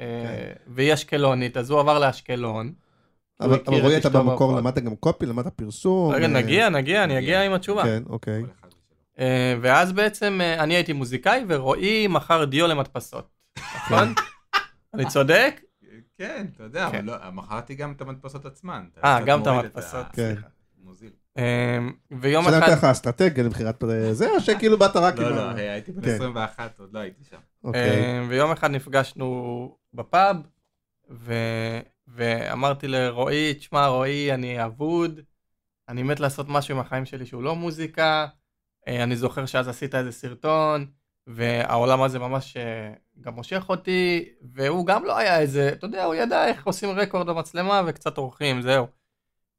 אה, 0.00 0.06
כן. 0.26 0.52
והיא 0.74 0.94
אשקלונית, 0.94 1.56
אז 1.56 1.70
הוא 1.70 1.80
עבר 1.80 1.98
לאשקלון. 1.98 2.72
אבל 3.40 3.48
אבל 3.48 3.56
את 3.62 3.68
רועי, 3.68 3.96
אתה 3.96 4.08
במקור. 4.08 4.56
למדת 4.56 4.78
גם 4.78 4.96
קופי, 4.96 5.26
למדת 5.26 5.52
פרסום. 5.52 6.12
רגע, 6.14 6.24
אה, 6.26 6.30
נגיע, 6.30 6.68
נגיע, 6.68 7.04
אני. 7.04 7.18
אגיע 7.18 7.42
עם 7.42 7.52
התשובה. 7.52 7.82
כן, 7.82 8.02
אוקיי. 8.08 8.42
אה, 9.18 9.54
ואז 9.60 9.92
בעצם 9.92 10.40
אה, 10.40 10.62
אני 10.62 10.74
הייתי 10.74 10.92
מוזיקאי, 10.92 11.44
ורועי 11.48 12.06
מכר 12.06 12.44
דיו 12.44 12.66
למדפסות, 12.66 13.28
נכון? 13.76 14.14
אני 14.94 15.06
צודק? 15.08 15.60
כן, 16.18 16.46
אתה 16.54 16.62
יודע, 16.62 16.88
כן. 16.92 17.08
אבל 17.08 17.24
לא, 17.26 17.30
מכרתי 17.32 17.74
גם 17.74 17.92
את 17.92 18.00
המדפסות 18.00 18.46
עצמן. 18.46 18.84
אה, 19.04 19.20
גם 19.26 19.42
את 19.42 19.46
המדפסות, 19.46 20.06
ה- 20.10 20.12
כן. 20.16 20.32
סליחה. 20.34 20.46
אה, 21.38 21.78
ויום 22.10 22.48
אחד... 22.48 22.62
נתן 22.62 22.72
לך 22.72 22.84
אסטרטגיה 22.84 23.44
לבחירת 23.44 23.84
זה, 24.12 24.30
או 24.30 24.40
שכאילו 24.40 24.78
באת 24.78 24.96
רק 24.96 25.16
עם 25.16 25.22
לא. 25.22 25.30
לא, 25.30 25.56
הייתי 25.56 25.92
בן 25.92 26.02
כן. 26.02 26.14
21, 26.14 26.78
עוד 26.78 26.88
לא 26.92 26.98
הייתי 26.98 27.24
שם. 27.30 27.36
אוקיי. 27.64 27.90
אה, 27.90 28.26
ויום 28.28 28.50
אחד 28.50 28.70
נפגשנו 28.70 29.76
בפאב. 29.94 30.36
ואמרתי 32.08 32.88
לרועי, 32.88 33.54
תשמע 33.54 33.86
רועי, 33.86 34.34
אני 34.34 34.64
אבוד, 34.64 35.20
אני 35.88 36.02
מת 36.02 36.20
לעשות 36.20 36.46
משהו 36.48 36.74
עם 36.74 36.80
החיים 36.80 37.04
שלי 37.04 37.26
שהוא 37.26 37.42
לא 37.42 37.56
מוזיקה, 37.56 38.26
אה, 38.88 39.02
אני 39.02 39.16
זוכר 39.16 39.46
שאז 39.46 39.68
עשית 39.68 39.94
איזה 39.94 40.12
סרטון, 40.12 40.86
והעולם 41.26 42.02
הזה 42.02 42.18
ממש 42.18 42.56
אה, 42.56 42.92
גם 43.20 43.34
מושך 43.34 43.64
אותי, 43.68 44.28
והוא 44.54 44.86
גם 44.86 45.04
לא 45.04 45.18
היה 45.18 45.40
איזה, 45.40 45.68
אתה 45.68 45.86
יודע, 45.86 46.04
הוא 46.04 46.14
ידע 46.14 46.46
איך 46.46 46.66
עושים 46.66 46.90
רקורד 46.90 47.26
במצלמה 47.26 47.82
וקצת 47.86 48.16
עורכים, 48.16 48.62
זהו. 48.62 48.86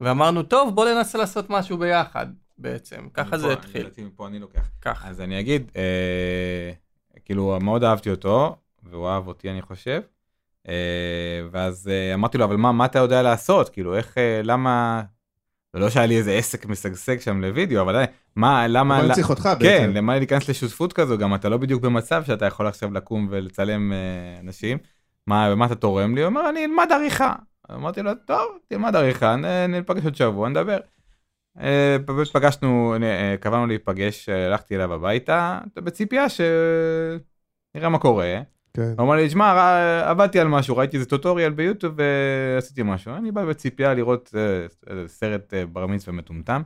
ואמרנו, 0.01 0.43
טוב, 0.43 0.75
בוא 0.75 0.89
ננסה 0.89 1.17
לעשות 1.17 1.49
משהו 1.49 1.77
ביחד, 1.77 2.27
בעצם. 2.57 3.07
ככה 3.13 3.37
זה 3.37 3.53
התחיל, 3.53 3.81
לדעתי 3.81 4.03
מפה 4.03 4.27
אני 4.27 4.39
לוקח. 4.39 4.69
ככה. 4.81 5.09
אז 5.09 5.21
אני 5.21 5.39
אגיד, 5.39 5.71
אה, 5.75 6.71
כאילו 7.25 7.57
מאוד 7.61 7.83
אהבתי 7.83 8.09
אותו, 8.09 8.55
והוא 8.83 9.07
אהב 9.09 9.27
אותי 9.27 9.49
אני 9.51 9.61
חושב. 9.61 10.01
אה, 10.67 11.41
ואז 11.51 11.87
אה, 11.87 12.13
אמרתי 12.13 12.37
לו, 12.37 12.45
אבל 12.45 12.55
מה, 12.55 12.71
מה 12.71 12.85
אתה 12.85 12.99
יודע 12.99 13.21
לעשות? 13.21 13.69
כאילו, 13.69 13.97
איך, 13.97 14.17
אה, 14.17 14.41
למה... 14.43 15.01
זה 15.73 15.79
לא 15.79 15.89
שהיה 15.89 16.05
לי 16.05 16.17
איזה 16.17 16.31
עסק 16.31 16.65
משגשג 16.65 17.19
שם 17.19 17.41
לוידאו, 17.41 17.81
אבל 17.81 17.95
עדיין, 17.95 18.09
מה, 18.35 18.67
למה... 18.67 18.95
בוא 18.95 19.03
לא- 19.03 19.09
נצליח 19.09 19.29
אותך 19.29 19.41
כן, 19.41 19.59
בעצם. 19.59 19.91
למה 19.93 20.13
לי 20.13 20.19
להיכנס 20.19 20.49
לשותפות 20.49 20.93
כזו? 20.93 21.17
גם 21.17 21.35
אתה 21.35 21.49
לא 21.49 21.57
בדיוק 21.57 21.83
במצב 21.83 22.23
שאתה 22.23 22.45
יכול 22.45 22.67
עכשיו 22.67 22.93
לקום 22.93 23.27
ולצלם 23.29 23.93
אה, 23.93 23.97
אנשים. 24.39 24.77
מה, 25.27 25.49
ומה 25.53 25.65
אתה 25.65 25.75
תורם 25.75 26.15
לי? 26.15 26.21
הוא 26.21 26.27
אומר, 26.29 26.49
אני 26.49 26.65
אלמד 26.65 26.87
עריכה. 26.91 27.33
אמרתי 27.71 28.01
לו, 28.01 28.11
טוב, 28.15 28.57
תלמד 28.67 28.95
עריכה, 28.95 29.35
נ- 29.35 29.71
ניפגש 29.71 30.05
עוד 30.05 30.15
שבוע, 30.15 30.49
נדבר. 30.49 30.77
אה, 31.59 31.97
פגשנו, 32.33 32.95
אה, 33.03 33.35
קבענו 33.39 33.67
להיפגש, 33.67 34.29
אה, 34.29 34.45
הלכתי 34.45 34.75
אליו 34.75 34.93
הביתה, 34.93 35.59
בציפייה 35.75 36.25
שנראה 36.29 37.89
מה 37.89 37.99
קורה. 37.99 38.41
כן. 38.73 38.93
הוא 38.97 39.05
אמר 39.05 39.15
לי, 39.15 39.29
שמע, 39.29 39.77
עבדתי 40.09 40.39
על 40.39 40.47
משהו, 40.47 40.77
ראיתי 40.77 40.97
איזה 40.97 41.09
טוטוריאל 41.09 41.51
ביוטיוב 41.51 41.95
ועשיתי 41.97 42.81
משהו. 42.85 43.15
אני 43.15 43.31
בא 43.31 43.45
בציפייה 43.45 43.93
לראות 43.93 44.35
סרט 45.07 45.53
בר 45.71 45.85
מצווה 45.87 46.17
מטומטם. 46.17 46.61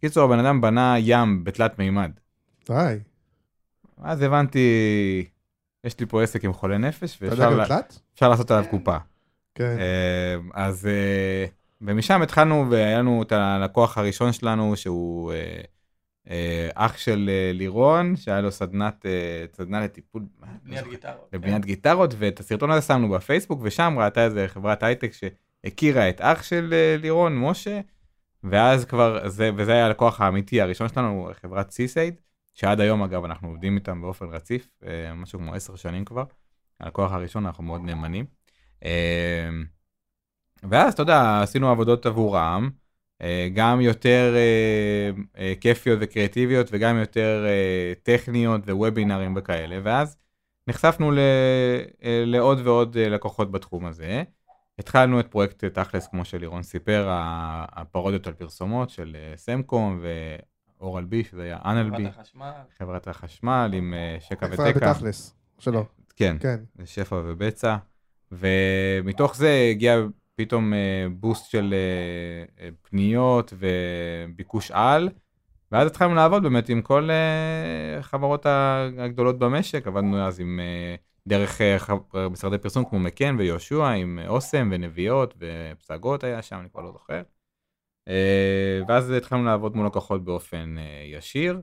קיצור, 0.00 0.24
הבן 0.24 0.38
אדם 0.38 0.60
בנה 0.60 0.94
ים 0.98 1.44
בתלת 1.44 1.78
מימד. 1.78 2.10
די. 2.68 2.98
אז 4.02 4.22
הבנתי, 4.22 4.68
יש 5.84 6.00
לי 6.00 6.06
פה 6.06 6.22
עסק 6.22 6.44
עם 6.44 6.52
חולה 6.52 6.78
נפש, 6.78 7.18
ואפשר 7.20 8.28
לעשות 8.28 8.50
עליו 8.50 8.64
קופה. 8.70 8.96
כן. 9.54 9.76
אה, 9.78 10.36
אז, 10.54 10.86
אה, 10.86 11.46
ומשם 11.80 12.22
התחלנו, 12.22 12.66
והיה 12.70 12.98
לנו 12.98 13.22
את 13.22 13.32
הלקוח 13.32 13.98
הראשון 13.98 14.32
שלנו, 14.32 14.76
שהוא 14.76 15.32
אה, 15.32 15.60
אה, 16.30 16.68
אח 16.74 16.96
של 16.96 17.30
לירון, 17.52 18.16
שהיה 18.16 18.40
לו 18.40 18.50
סדנת, 18.50 19.06
סדנה 19.56 19.80
לטיפול? 19.80 20.22
לא. 20.64 20.80
גיטרות. 20.90 21.28
לבניית 21.32 21.64
גיטרות, 21.64 22.14
ואת 22.18 22.40
הסרטון 22.40 22.70
הזה 22.70 22.86
שמנו 22.86 23.08
בפייסבוק, 23.10 23.60
ושם 23.62 23.94
ראתה 23.98 24.24
איזה 24.24 24.48
חברת 24.48 24.82
הייטק 24.82 25.12
שהכירה 25.12 26.08
את 26.08 26.20
אח 26.20 26.42
של 26.42 26.74
לירון, 27.00 27.38
משה, 27.38 27.80
ואז 28.44 28.84
כבר, 28.84 29.28
זה, 29.28 29.50
וזה 29.56 29.72
היה 29.72 29.86
הלקוח 29.86 30.20
האמיתי 30.20 30.60
הראשון 30.60 30.88
שלנו, 30.88 31.30
חברת 31.42 31.70
סיסייד, 31.70 32.14
שעד 32.54 32.80
היום 32.80 33.02
אגב 33.02 33.24
אנחנו 33.24 33.48
עובדים 33.48 33.76
איתם 33.76 34.02
באופן 34.02 34.26
רציף, 34.26 34.68
משהו 35.14 35.38
כמו 35.38 35.54
עשר 35.54 35.76
שנים 35.76 36.04
כבר. 36.04 36.24
הלקוח 36.80 37.12
הראשון 37.12 37.46
אנחנו 37.46 37.64
מאוד 37.64 37.80
נאמנים. 37.80 38.24
אה, 38.84 39.48
ואז 40.62 40.92
אתה 40.92 41.02
יודע, 41.02 41.42
עשינו 41.42 41.70
עבודות 41.70 42.06
עבורם, 42.06 42.70
אה, 43.22 43.48
גם 43.54 43.80
יותר 43.80 44.34
אה, 44.36 45.10
אה, 45.38 45.52
כיפיות 45.60 45.98
וקריאטיביות 46.02 46.68
וגם 46.72 46.96
יותר 46.96 47.44
טכניות 48.02 48.60
ווובינרים 48.68 49.34
וכאלה, 49.36 49.78
ואז 49.82 50.16
נחשפנו 50.66 51.10
ל, 51.12 51.18
לעוד 52.26 52.66
ועוד 52.66 52.98
לקוחות 52.98 53.50
בתחום 53.50 53.86
הזה. 53.86 54.22
התחלנו 54.78 55.20
את 55.20 55.26
פרויקט 55.26 55.64
תכלס, 55.64 56.06
כמו 56.06 56.24
שלירון 56.24 56.62
סיפר, 56.62 57.08
ה- 57.08 57.66
הפרודיות 57.72 58.26
על 58.26 58.32
פרסומות 58.32 58.90
של 58.90 59.16
סמקום 59.36 60.00
ואורל 60.80 61.04
בי, 61.04 61.24
שזה 61.24 61.42
היה 61.42 61.58
חברת 61.62 62.00
החשמל. 62.06 62.52
חברת 62.78 63.08
החשמל 63.08 63.70
עם 63.74 63.94
שקע 64.20 64.46
איפה 64.46 64.62
היה 64.64 64.72
ותקע. 64.76 64.92
בתכלס? 64.92 65.34
שלא. 65.58 65.84
כן, 66.16 66.36
כן. 66.40 66.60
שפע 66.84 67.22
ובצע, 67.24 67.76
ומתוך 68.32 69.36
זה 69.36 69.68
הגיע 69.70 70.00
פתאום 70.34 70.74
אה, 70.74 71.06
בוסט 71.10 71.50
של 71.50 71.74
אה, 71.74 72.64
אה, 72.64 72.68
פניות 72.82 73.52
וביקוש 73.58 74.70
על, 74.70 75.08
ואז 75.72 75.86
התחלנו 75.86 76.14
לעבוד 76.14 76.42
באמת 76.42 76.68
עם 76.68 76.82
כל 76.82 77.10
אה, 77.10 77.98
החברות 77.98 78.46
הגדולות 78.46 79.38
במשק, 79.38 79.86
עבדנו 79.86 80.26
אז 80.26 80.40
עם 80.40 80.60
אה, 80.60 80.94
דרך 81.26 81.60
אה, 81.60 81.76
משרדי 82.30 82.58
פרסום 82.58 82.84
כמו 82.84 82.98
מקן 82.98 83.36
ויהושע, 83.38 83.88
עם 83.88 84.18
אה, 84.22 84.28
אוסם 84.28 84.68
ונביעות 84.72 85.34
ופסגות 85.38 86.24
היה 86.24 86.42
שם, 86.42 86.56
אני 86.60 86.68
כבר 86.70 86.82
לא 86.82 86.92
זוכר. 86.92 87.22
אה, 88.08 88.80
ואז 88.88 89.10
התחלנו 89.10 89.44
לעבוד 89.44 89.76
מול 89.76 89.86
לקוחות 89.86 90.24
באופן 90.24 90.74
אה, 90.78 91.02
ישיר, 91.16 91.60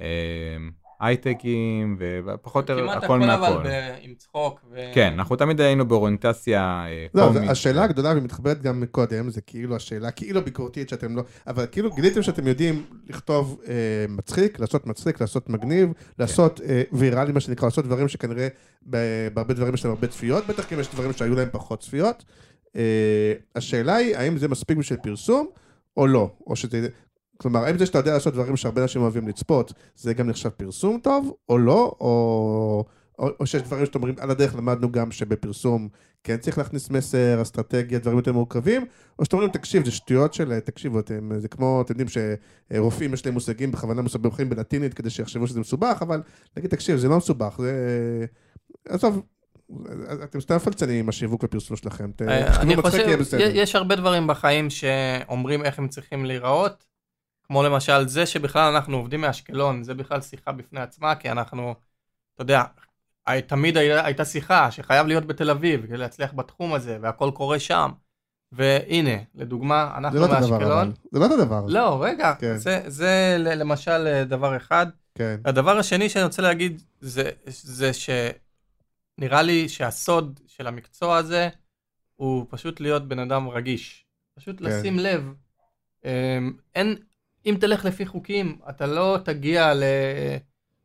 אה, 0.00 0.56
הייטקים 1.00 1.98
ופחות 1.98 2.70
או 2.70 2.74
יותר 2.78 2.86
כמעט 2.92 3.04
הכל 3.04 3.22
הכל 3.22 3.30
אבל 3.30 3.52
מהכל. 3.54 3.68
ב- 3.68 3.94
עם 4.00 4.14
צחוק. 4.14 4.60
ו- 4.72 4.90
כן, 4.94 5.12
אנחנו 5.12 5.36
תמיד 5.36 5.60
היינו 5.60 5.88
באוריינטציה 5.88 6.60
אה, 6.86 7.06
לא, 7.14 7.22
קומית. 7.26 7.42
זה- 7.42 7.50
השאלה 7.50 7.84
הגדולה 7.84 8.12
ומתחברת 8.16 8.62
גם 8.62 8.80
מקודם, 8.80 9.30
זה 9.30 9.40
כאילו 9.40 9.76
השאלה, 9.76 10.10
כאילו 10.10 10.44
ביקורתית 10.44 10.88
שאתם 10.88 11.16
לא, 11.16 11.22
אבל 11.46 11.66
כאילו 11.72 11.92
גיליתם 11.94 12.22
שאתם 12.22 12.46
יודעים 12.46 12.84
לכתוב 13.06 13.60
אה, 13.68 13.74
מצחיק, 14.08 14.60
לעשות 14.60 14.86
מצחיק, 14.86 15.20
לעשות 15.20 15.48
מגניב, 15.50 15.88
לעשות 16.18 16.60
אה, 16.60 16.82
ויראלי, 16.92 17.32
מה 17.32 17.40
שנקרא, 17.40 17.66
לעשות 17.68 17.84
דברים 17.84 18.08
שכנראה 18.08 18.48
בהרבה 18.82 19.54
דברים 19.54 19.74
יש 19.74 19.84
להם 19.84 19.94
הרבה 19.94 20.06
צפיות, 20.06 20.46
בטח 20.46 20.64
כי 20.64 20.74
יש 20.74 20.88
דברים 20.94 21.12
שהיו 21.12 21.34
להם 21.34 21.48
פחות 21.52 21.80
צפיות. 21.80 22.24
אה, 22.76 22.82
השאלה 23.56 23.94
היא, 23.96 24.16
האם 24.16 24.38
זה 24.38 24.48
מספיק 24.48 24.78
בשביל 24.78 24.98
פרסום 25.02 25.46
או 25.96 26.06
לא, 26.06 26.30
או 26.46 26.56
שזה... 26.56 26.88
כלומר, 27.36 27.64
האם 27.64 27.78
זה 27.78 27.86
שאתה 27.86 27.98
יודע 27.98 28.12
לעשות 28.12 28.34
דברים 28.34 28.56
שהרבה 28.56 28.82
אנשים 28.82 29.02
אוהבים 29.02 29.28
לצפות, 29.28 29.72
זה 29.96 30.14
גם 30.14 30.28
נחשב 30.28 30.48
פרסום 30.48 30.98
טוב, 31.02 31.32
או 31.48 31.58
לא, 31.58 31.96
או, 32.00 32.84
או, 33.18 33.28
או 33.40 33.46
שיש 33.46 33.62
דברים 33.62 33.86
שאתם 33.86 33.98
אומרים, 33.98 34.14
על 34.18 34.30
הדרך 34.30 34.54
למדנו 34.54 34.92
גם 34.92 35.10
שבפרסום 35.10 35.88
כן 36.24 36.36
צריך 36.36 36.58
להכניס 36.58 36.90
מסר, 36.90 37.42
אסטרטגיה, 37.42 37.98
דברים 37.98 38.16
יותר 38.16 38.32
מורכבים, 38.32 38.86
או 39.18 39.24
שאתם 39.24 39.36
אומרים, 39.36 39.52
תקשיב, 39.52 39.84
זה 39.84 39.90
שטויות 39.90 40.34
של, 40.34 40.60
תקשיבו, 40.60 41.00
אתם, 41.00 41.30
זה 41.38 41.48
כמו, 41.48 41.82
אתם 41.82 41.94
יודעים 42.00 42.08
שרופאים 42.72 43.14
יש 43.14 43.26
להם 43.26 43.34
מושגים 43.34 43.72
בכוונה 43.72 44.02
מסובכים 44.02 44.48
בלטינית 44.50 44.94
כדי 44.94 45.10
שיחשבו 45.10 45.46
שזה 45.46 45.60
מסובך, 45.60 45.98
אבל 46.00 46.22
להגיד, 46.56 46.70
תקשיב, 46.70 46.96
זה 46.96 47.08
לא 47.08 47.16
מסובך, 47.16 47.56
זה... 47.58 48.26
עזוב, 48.88 49.22
אתם 50.24 50.40
סתם 50.40 50.58
פלצנים 50.58 51.00
עם 51.00 51.08
השיווק 51.08 51.42
והפרסום 51.42 51.76
שלכם, 51.76 52.10
ת- 52.16 52.22
אה, 52.22 52.64
מצחיק, 52.64 53.00
יהיה 53.00 53.16
בסדר. 53.16 53.50
יש 53.54 53.76
הרבה 53.76 53.96
דברים 53.96 54.26
בחיים 54.26 54.70
שאומרים 54.70 55.64
איך 55.64 55.78
הם 55.78 55.88
צריכים 55.88 56.24
להיראות, 56.24 56.84
כמו 57.46 57.62
למשל 57.62 58.08
זה 58.08 58.26
שבכלל 58.26 58.74
אנחנו 58.74 58.96
עובדים 58.96 59.20
מאשקלון, 59.20 59.82
זה 59.82 59.94
בכלל 59.94 60.20
שיחה 60.20 60.52
בפני 60.52 60.80
עצמה, 60.80 61.14
כי 61.14 61.30
אנחנו, 61.30 61.74
אתה 62.34 62.42
יודע, 62.42 62.62
תמיד 63.46 63.76
הייתה 63.76 64.24
שיחה 64.24 64.70
שחייב 64.70 65.06
להיות 65.06 65.26
בתל 65.26 65.50
אביב 65.50 65.86
כדי 65.86 65.96
להצליח 65.96 66.32
בתחום 66.34 66.74
הזה, 66.74 66.98
והכל 67.00 67.30
קורה 67.34 67.58
שם. 67.58 67.90
והנה, 68.52 69.16
לדוגמה, 69.34 69.94
אנחנו 69.96 70.20
לא 70.20 70.28
מאשקלון. 70.28 70.92
זה 71.12 71.18
לא 71.18 71.24
אותו 71.24 71.44
דבר. 71.44 71.66
לא, 71.68 72.04
רגע, 72.04 72.34
כן. 72.38 72.56
זה, 72.56 72.82
זה 72.86 73.36
למשל 73.38 74.06
אה, 74.06 74.24
דבר 74.24 74.56
אחד. 74.56 74.86
כן. 75.14 75.40
הדבר 75.44 75.78
השני 75.78 76.08
שאני 76.08 76.24
רוצה 76.24 76.42
להגיד 76.42 76.82
זה, 77.00 77.30
זה 77.46 77.90
שנראה 77.92 79.42
לי 79.42 79.68
שהסוד 79.68 80.40
של 80.46 80.66
המקצוע 80.66 81.16
הזה 81.16 81.48
הוא 82.16 82.46
פשוט 82.50 82.80
להיות 82.80 83.08
בן 83.08 83.18
אדם 83.18 83.48
רגיש. 83.48 84.04
פשוט 84.38 84.58
כן. 84.58 84.64
לשים 84.64 84.98
לב. 84.98 85.32
אמ, 86.04 86.52
אין, 86.74 86.96
אם 87.46 87.56
תלך 87.60 87.84
לפי 87.84 88.06
חוקים, 88.06 88.58
אתה 88.68 88.86
לא 88.86 89.18
תגיע 89.24 89.74
ל... 89.74 89.82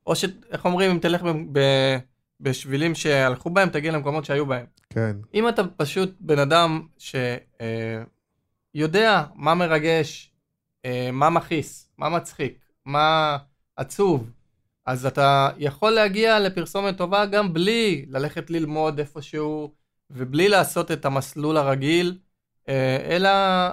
או 0.08 0.16
ש... 0.16 0.26
איך 0.52 0.66
אומרים, 0.66 0.92
אם 0.92 1.00
תלך 1.00 1.24
ב... 1.24 1.30
ב... 1.52 1.60
בשבילים 2.42 2.96
שהלכו 2.96 3.50
בהם, 3.50 3.70
תגיע 3.70 3.92
למקומות 3.92 4.26
שהיו 4.26 4.46
בהם. 4.46 4.66
כן. 4.90 5.18
אם 5.34 5.50
אתה 5.50 5.62
פשוט 5.78 6.16
בן 6.20 6.40
אדם 6.40 6.88
שיודע 8.74 9.24
מה 9.36 9.56
מרגש, 9.56 10.32
אה, 10.86 11.10
מה 11.14 11.30
מכעיס, 11.30 11.90
מה 11.98 12.10
מצחיק, 12.10 12.66
מה 12.86 13.38
עצוב, 13.76 14.32
אז 14.86 15.06
אתה 15.06 15.50
יכול 15.58 15.92
להגיע 15.92 16.40
לפרסומת 16.40 16.98
טובה 16.98 17.26
גם 17.26 17.54
בלי 17.54 18.06
ללכת 18.10 18.50
ללמוד 18.50 19.00
איפשהו, 19.00 19.74
ובלי 20.10 20.50
לעשות 20.50 20.92
את 20.92 21.06
המסלול 21.06 21.58
הרגיל, 21.58 22.08
אה, 22.10 22.16
אלא, 23.10 23.30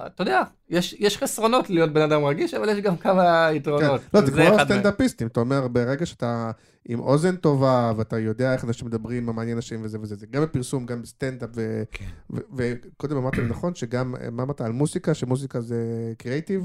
אתה 0.06 0.22
יודע, 0.22 0.42
יש, 0.70 0.96
יש 0.98 1.18
חסרונות 1.18 1.70
להיות 1.70 1.92
בן 1.92 2.00
אדם 2.02 2.24
רגיש, 2.24 2.54
אבל 2.54 2.68
יש 2.68 2.78
גם 2.78 2.96
כמה 2.96 3.48
כן. 3.50 3.56
יתרונות. 3.56 4.00
לא, 4.14 4.20
זה 4.20 4.32
כמו. 4.32 4.60
הסטנדאפיסטים, 4.60 5.26
אתה 5.26 5.40
אומר, 5.40 5.68
ברגע 5.68 6.06
שאתה 6.06 6.50
עם 6.88 7.00
אוזן 7.00 7.36
טובה, 7.36 7.92
ואתה 7.96 8.18
יודע 8.18 8.52
איך 8.52 8.64
אנשים 8.64 8.86
מדברים, 8.86 9.26
מה 9.26 9.32
מעניין 9.32 9.56
אנשים 9.56 9.80
וזה 9.82 10.00
וזה, 10.00 10.16
זה 10.16 10.26
גם 10.26 10.42
בפרסום, 10.42 10.86
גם 10.86 11.02
בסטנדאפ, 11.02 11.50
ו- 11.54 11.82
כן. 11.92 12.04
ו- 12.30 12.40
וקודם 12.56 13.16
אמרת 13.16 13.38
נכון, 13.38 13.74
שגם, 13.74 14.14
מה 14.32 14.42
אמרת 14.42 14.60
על 14.60 14.72
מוסיקה, 14.72 15.14
שמוסיקה 15.14 15.60
זה 15.60 16.12
קריאיטיב? 16.18 16.62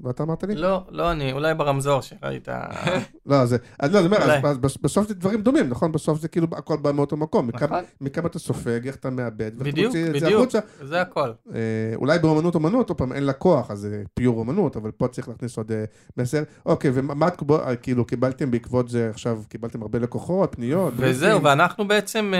ואתה 0.00 0.22
אמרת 0.22 0.44
לי? 0.44 0.54
לא, 0.54 0.84
לא 0.90 1.12
אני, 1.12 1.32
אולי 1.32 1.54
ברמזור 1.54 2.00
שראית. 2.00 2.48
לא, 3.26 3.46
זה, 3.46 3.56
אז 3.78 3.92
לא, 3.94 3.98
אני 3.98 4.06
אומר. 4.06 4.48
אז 4.48 4.58
בסוף 4.58 5.08
זה 5.08 5.14
דברים 5.14 5.42
דומים, 5.42 5.68
נכון? 5.68 5.92
בסוף 5.92 6.20
זה 6.20 6.28
כאילו 6.28 6.46
הכל 6.52 6.76
בא 6.76 6.92
מאותו 6.92 7.16
מקום. 7.16 7.46
מכמה- 7.46 7.66
נכון. 7.66 7.84
מכמה 8.00 8.26
אתה 8.28 8.38
סופג, 8.38 8.86
איך 8.86 8.96
אתה 8.96 9.10
מאבד, 9.10 9.58
בדיוק, 9.58 9.94
בדיוק. 10.14 10.50
זה 10.82 11.00
הכל. 11.00 11.32
אה, 11.54 11.60
אולי 11.94 12.18
באומנות 12.18 12.54
אומנות, 12.54 12.88
עוד 12.88 12.98
פעם, 12.98 13.12
אין 13.12 13.22
לה 13.22 13.32
כוח, 13.32 13.70
אז 13.70 13.78
זה 13.78 14.02
פיור 14.14 14.38
אומנות, 14.38 14.76
אבל 14.76 14.90
פה 14.90 15.08
צריך 15.08 15.28
להכניס 15.28 15.56
עוד 15.56 15.72
אה, 15.72 15.84
מסר. 16.16 16.42
אוקיי, 16.66 16.90
ומה 16.94 17.28
אה, 17.50 17.76
כאילו 17.76 18.04
קיבלתם 18.04 18.50
בעקבות 18.50 18.88
זה 18.88 19.10
עכשיו, 19.10 19.42
קיבלתם 19.48 19.82
הרבה 19.82 19.98
לקוחות, 19.98 20.54
פניות? 20.54 20.94
וזהו? 20.96 21.42
ואנחנו 21.42 21.88
בעצם 21.88 22.32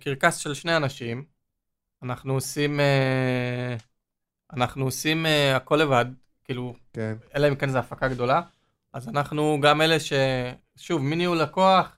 קרקס 0.00 0.36
של 0.36 0.54
שני 0.54 0.76
אנשים. 0.76 1.24
אנחנו 2.02 2.34
עושים, 2.34 2.80
אנחנו 4.56 4.84
עושים 4.84 5.26
הכל 5.56 5.76
לבד, 5.76 6.04
כאילו, 6.50 6.74
כן, 6.92 7.14
אלא 7.36 7.48
אם 7.48 7.54
כן 7.54 7.68
זו 7.68 7.78
הפקה 7.78 8.08
גדולה. 8.08 8.40
אז 8.92 9.08
אנחנו 9.08 9.58
גם 9.62 9.82
אלה 9.82 10.00
ש... 10.00 10.12
שוב, 10.76 11.02
מניהול 11.02 11.38
לקוח, 11.38 11.96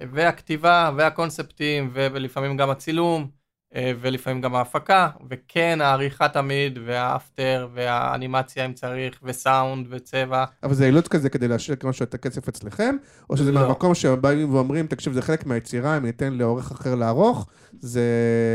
והכתיבה, 0.00 0.90
והקונספטים, 0.96 1.90
ולפעמים 1.92 2.56
גם 2.56 2.70
הצילום, 2.70 3.30
ולפעמים 3.74 4.40
גם 4.40 4.54
ההפקה, 4.54 5.08
וכן 5.30 5.80
העריכה 5.80 6.28
תמיד, 6.28 6.78
והאפטר, 6.86 7.68
והאנימציה 7.74 8.64
אם 8.64 8.72
צריך, 8.72 9.20
וסאונד, 9.22 9.86
וצבע. 9.90 10.44
אבל 10.62 10.74
זה 10.74 10.86
אילוץ 10.86 11.08
כזה 11.08 11.30
כדי 11.30 11.48
להשאיר 11.48 11.76
כמו 11.76 11.90
את 12.02 12.14
הכסף 12.14 12.48
אצלכם, 12.48 12.96
או 13.30 13.36
שזה 13.36 13.52
לא. 13.52 13.60
מהמקום 13.60 13.94
שבאים 13.94 14.54
ואומרים, 14.54 14.86
תקשיב, 14.86 15.12
זה 15.12 15.22
חלק 15.22 15.46
מהיצירה, 15.46 15.96
אם 15.96 16.06
ניתן 16.06 16.32
לעורך 16.34 16.70
אחר 16.70 16.94
לערוך, 16.94 17.46
זה 17.80 18.02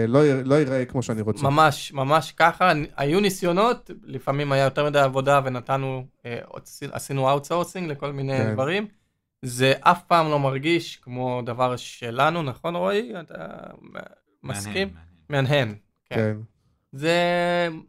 לא 0.08 0.26
י- 0.26 0.44
לא 0.44 0.56
ייראה 0.56 0.86
כמו 0.86 1.04
שאני 1.04 1.22
רוצה. 1.22 1.44
ממש, 1.44 1.94
ממש 1.94 2.32
ככה. 2.32 2.72
היו 2.98 3.20
ניסיונות, 3.20 3.92
לפעמים 4.04 4.52
היה 4.52 4.64
יותר 4.64 4.86
מדי 4.86 5.00
עבודה 5.00 5.40
ונתנו, 5.46 6.06
אה, 6.26 6.38
עשי- 6.64 6.86
עשינו 6.92 7.30
outsourcing 7.30 7.90
לכל 7.92 8.12
מיני 8.12 8.38
כן. 8.38 8.54
דברים. 8.54 8.88
זה 9.46 9.74
אף 9.82 10.04
פעם 10.08 10.30
לא 10.30 10.40
מרגיש 10.40 10.96
כמו 10.96 11.42
דבר 11.46 11.76
שלנו, 11.76 12.44
נכון 12.44 12.76
רועי? 12.76 13.12
אתה 13.20 13.36
מסכים? 14.44 14.90
מהנהן. 15.30 15.76
כן. 16.06 16.16
כן. 16.16 16.38
זה 16.92 17.18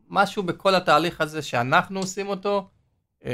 משהו 0.08 0.42
בכל 0.42 0.74
התהליך 0.74 1.20
הזה 1.20 1.42
שאנחנו 1.42 2.00
עושים 2.00 2.28
אותו. 2.28 2.68
אה, 3.24 3.32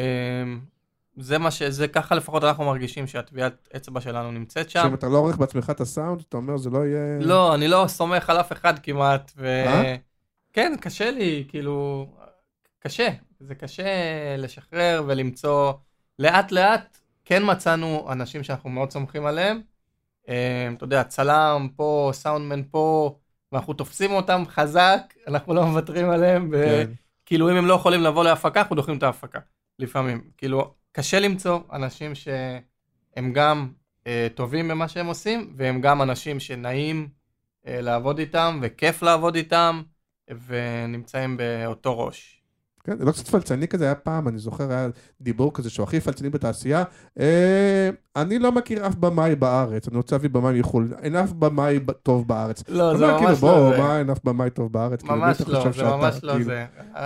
זה 1.16 1.38
מה 1.38 1.50
ש... 1.50 1.62
זה 1.62 1.88
ככה 1.88 2.14
לפחות 2.14 2.44
אנחנו 2.44 2.64
מרגישים 2.64 3.06
שהטביעת 3.06 3.68
אצבע 3.76 4.00
שלנו 4.00 4.32
נמצאת 4.32 4.70
שם. 4.70 4.82
שאם 4.82 4.94
אתה 4.94 5.08
לא 5.08 5.18
עורך 5.18 5.36
בעצמך 5.36 5.70
את 5.70 5.80
הסאונד, 5.80 6.22
אתה 6.28 6.36
אומר, 6.36 6.56
זה 6.56 6.70
לא 6.70 6.86
יהיה... 6.86 7.18
לא, 7.20 7.54
אני 7.54 7.68
לא 7.68 7.84
סומך 7.88 8.30
על 8.30 8.40
אף 8.40 8.52
אחד 8.52 8.78
כמעט, 8.78 9.32
ו... 9.36 9.64
אה? 9.66 9.96
כן, 10.52 10.72
קשה 10.80 11.10
לי, 11.10 11.44
כאילו, 11.48 12.06
קשה. 12.78 13.08
זה 13.40 13.54
קשה 13.54 13.84
לשחרר 14.38 15.02
ולמצוא. 15.06 15.72
לאט 16.18 16.52
לאט 16.52 16.98
כן 17.24 17.42
מצאנו 17.46 18.12
אנשים 18.12 18.42
שאנחנו 18.42 18.70
מאוד 18.70 18.90
סומכים 18.90 19.26
עליהם. 19.26 19.60
אה, 20.28 20.68
אתה 20.76 20.84
יודע, 20.84 21.04
צלם 21.04 21.68
פה, 21.76 22.10
סאונדמן 22.14 22.62
פה, 22.70 23.16
ואנחנו 23.52 23.72
תופסים 23.72 24.12
אותם 24.12 24.42
חזק, 24.46 25.14
אנחנו 25.26 25.54
לא 25.54 25.66
מוותרים 25.66 26.10
עליהם, 26.10 26.50
כן. 26.52 26.90
וכאילו 27.24 27.50
אם 27.50 27.56
הם 27.56 27.66
לא 27.66 27.74
יכולים 27.74 28.00
לבוא 28.00 28.24
להפקה, 28.24 28.60
אנחנו 28.60 28.76
דוחים 28.76 28.98
את 28.98 29.02
ההפקה, 29.02 29.38
לפעמים. 29.78 30.30
כאילו, 30.38 30.74
קשה 30.92 31.20
למצוא 31.20 31.58
אנשים 31.72 32.14
שהם 32.14 33.32
גם 33.32 33.72
אה, 34.06 34.26
טובים 34.34 34.68
במה 34.68 34.88
שהם 34.88 35.06
עושים, 35.06 35.54
והם 35.56 35.80
גם 35.80 36.02
אנשים 36.02 36.40
שנעים 36.40 37.08
אה, 37.66 37.80
לעבוד 37.80 38.18
איתם, 38.18 38.58
וכיף 38.62 39.02
לעבוד 39.02 39.34
איתם, 39.34 39.82
ונמצאים 40.46 41.36
באותו 41.36 41.98
ראש. 41.98 42.39
כן, 42.84 42.98
זה 42.98 43.04
לא 43.04 43.12
קצת 43.12 43.28
פלצני 43.28 43.68
כזה, 43.68 43.84
היה 43.84 43.94
פעם, 43.94 44.28
אני 44.28 44.38
זוכר, 44.38 44.72
היה 44.72 44.88
דיבור 45.20 45.54
כזה 45.54 45.70
שהוא 45.70 45.84
הכי 45.84 46.00
פלצני 46.00 46.30
בתעשייה. 46.30 46.84
אה, 47.20 47.90
אני 48.16 48.38
לא 48.38 48.52
מכיר 48.52 48.86
אף 48.86 48.94
במאי 48.94 49.34
בארץ, 49.34 49.88
אני 49.88 49.96
רוצה 49.96 50.16
להביא 50.16 50.30
במאי 50.30 50.60
מחו"ל, 50.60 50.92
אין 51.02 51.16
אף 51.16 51.32
במאי 51.32 51.80
טוב 52.02 52.28
בארץ. 52.28 52.62
לא, 52.68 52.96
זה 52.96 53.04
אומר, 53.04 53.16
כאילו, 53.16 53.30
ממש 53.30 53.40
בוא, 53.40 53.70
לא 53.70 53.70
זה. 53.70 53.78
מה, 53.78 53.98
אין 53.98 54.10
אף 54.10 54.18
במאי 54.24 54.50
טוב 54.50 54.72
בארץ? 54.72 55.02
כאילו, 55.02 55.16
ממש 55.16 55.40
אתה 55.40 55.52
לא, 55.52 55.64
זה 55.64 55.72
שאתה, 55.72 55.96
ממש 55.96 56.20
לא 56.22 56.32
כאילו? 56.32 56.44
זה. 56.44 56.64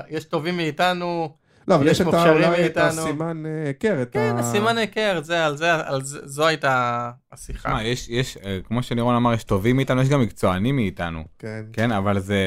יש 0.09 0.25
טובים 0.25 0.57
מאיתנו, 0.57 1.35
לא, 1.69 1.75
אבל 1.75 1.87
יש 1.87 1.93
יש 1.93 2.01
את 2.01 2.07
אולי 2.07 2.67
את. 2.67 2.77
הסימן 2.77 3.47
אה, 3.47 3.67
היכר, 3.67 4.03
את 4.03 4.13
כן, 4.13 4.35
ה... 4.37 4.41
הסימן 4.41 4.79
היכר, 4.79 5.21
זה, 5.23 5.47
על 5.47 5.57
זה, 5.57 5.75
על 5.75 6.03
זה, 6.03 6.19
זו 6.25 6.47
הייתה 6.47 7.11
השיחה. 7.33 7.69
שמע, 7.69 7.83
יש, 7.83 8.09
יש, 8.09 8.37
אה, 8.37 8.59
כמו 8.65 8.83
שלירון 8.83 9.15
אמר, 9.15 9.33
יש 9.33 9.45
טובים 9.45 9.77
מאיתנו, 9.77 10.03
יש 10.03 10.09
גם 10.09 10.21
מקצוענים 10.21 10.77
מאיתנו, 10.77 11.25
כן. 11.39 11.63
כן, 11.73 11.93
אבל 11.93 12.19
זה... 12.19 12.39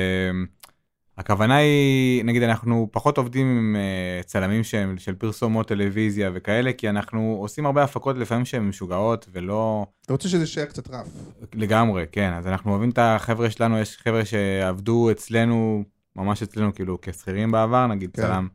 הכוונה 1.17 1.55
היא, 1.55 2.25
נגיד, 2.25 2.43
אנחנו 2.43 2.89
פחות 2.91 3.17
עובדים 3.17 3.47
עם 3.47 3.75
אה, 3.75 4.23
צלמים 4.23 4.63
שהם 4.63 4.97
של 4.97 5.15
פרסומות 5.15 5.67
טלוויזיה 5.67 6.31
וכאלה, 6.33 6.73
כי 6.73 6.89
אנחנו 6.89 7.37
עושים 7.39 7.65
הרבה 7.65 7.83
הפקות 7.83 8.17
לפעמים 8.17 8.45
שהן 8.45 8.63
משוגעות 8.63 9.27
ולא 9.31 9.85
אתה 10.05 10.13
רוצה 10.13 10.29
שזה 10.29 10.43
יישאר 10.43 10.65
קצת 10.65 10.89
רף. 10.89 11.07
לגמרי, 11.53 12.05
כן. 12.11 12.33
אז 12.33 12.47
אנחנו 12.47 12.71
אוהבים 12.71 12.89
את 12.89 12.97
החבר'ה 13.01 13.49
שלנו, 13.49 13.79
יש 13.79 13.97
חבר'ה 13.97 14.25
שעבדו 14.25 15.11
אצלנו, 15.11 15.83
ממש 16.15 16.43
אצלנו, 16.43 16.75
כאילו, 16.75 16.97
כשכירים 17.01 17.51
בעבר, 17.51 17.87
נגיד 17.87 18.09
כן. 18.13 18.21
צלם 18.21 18.47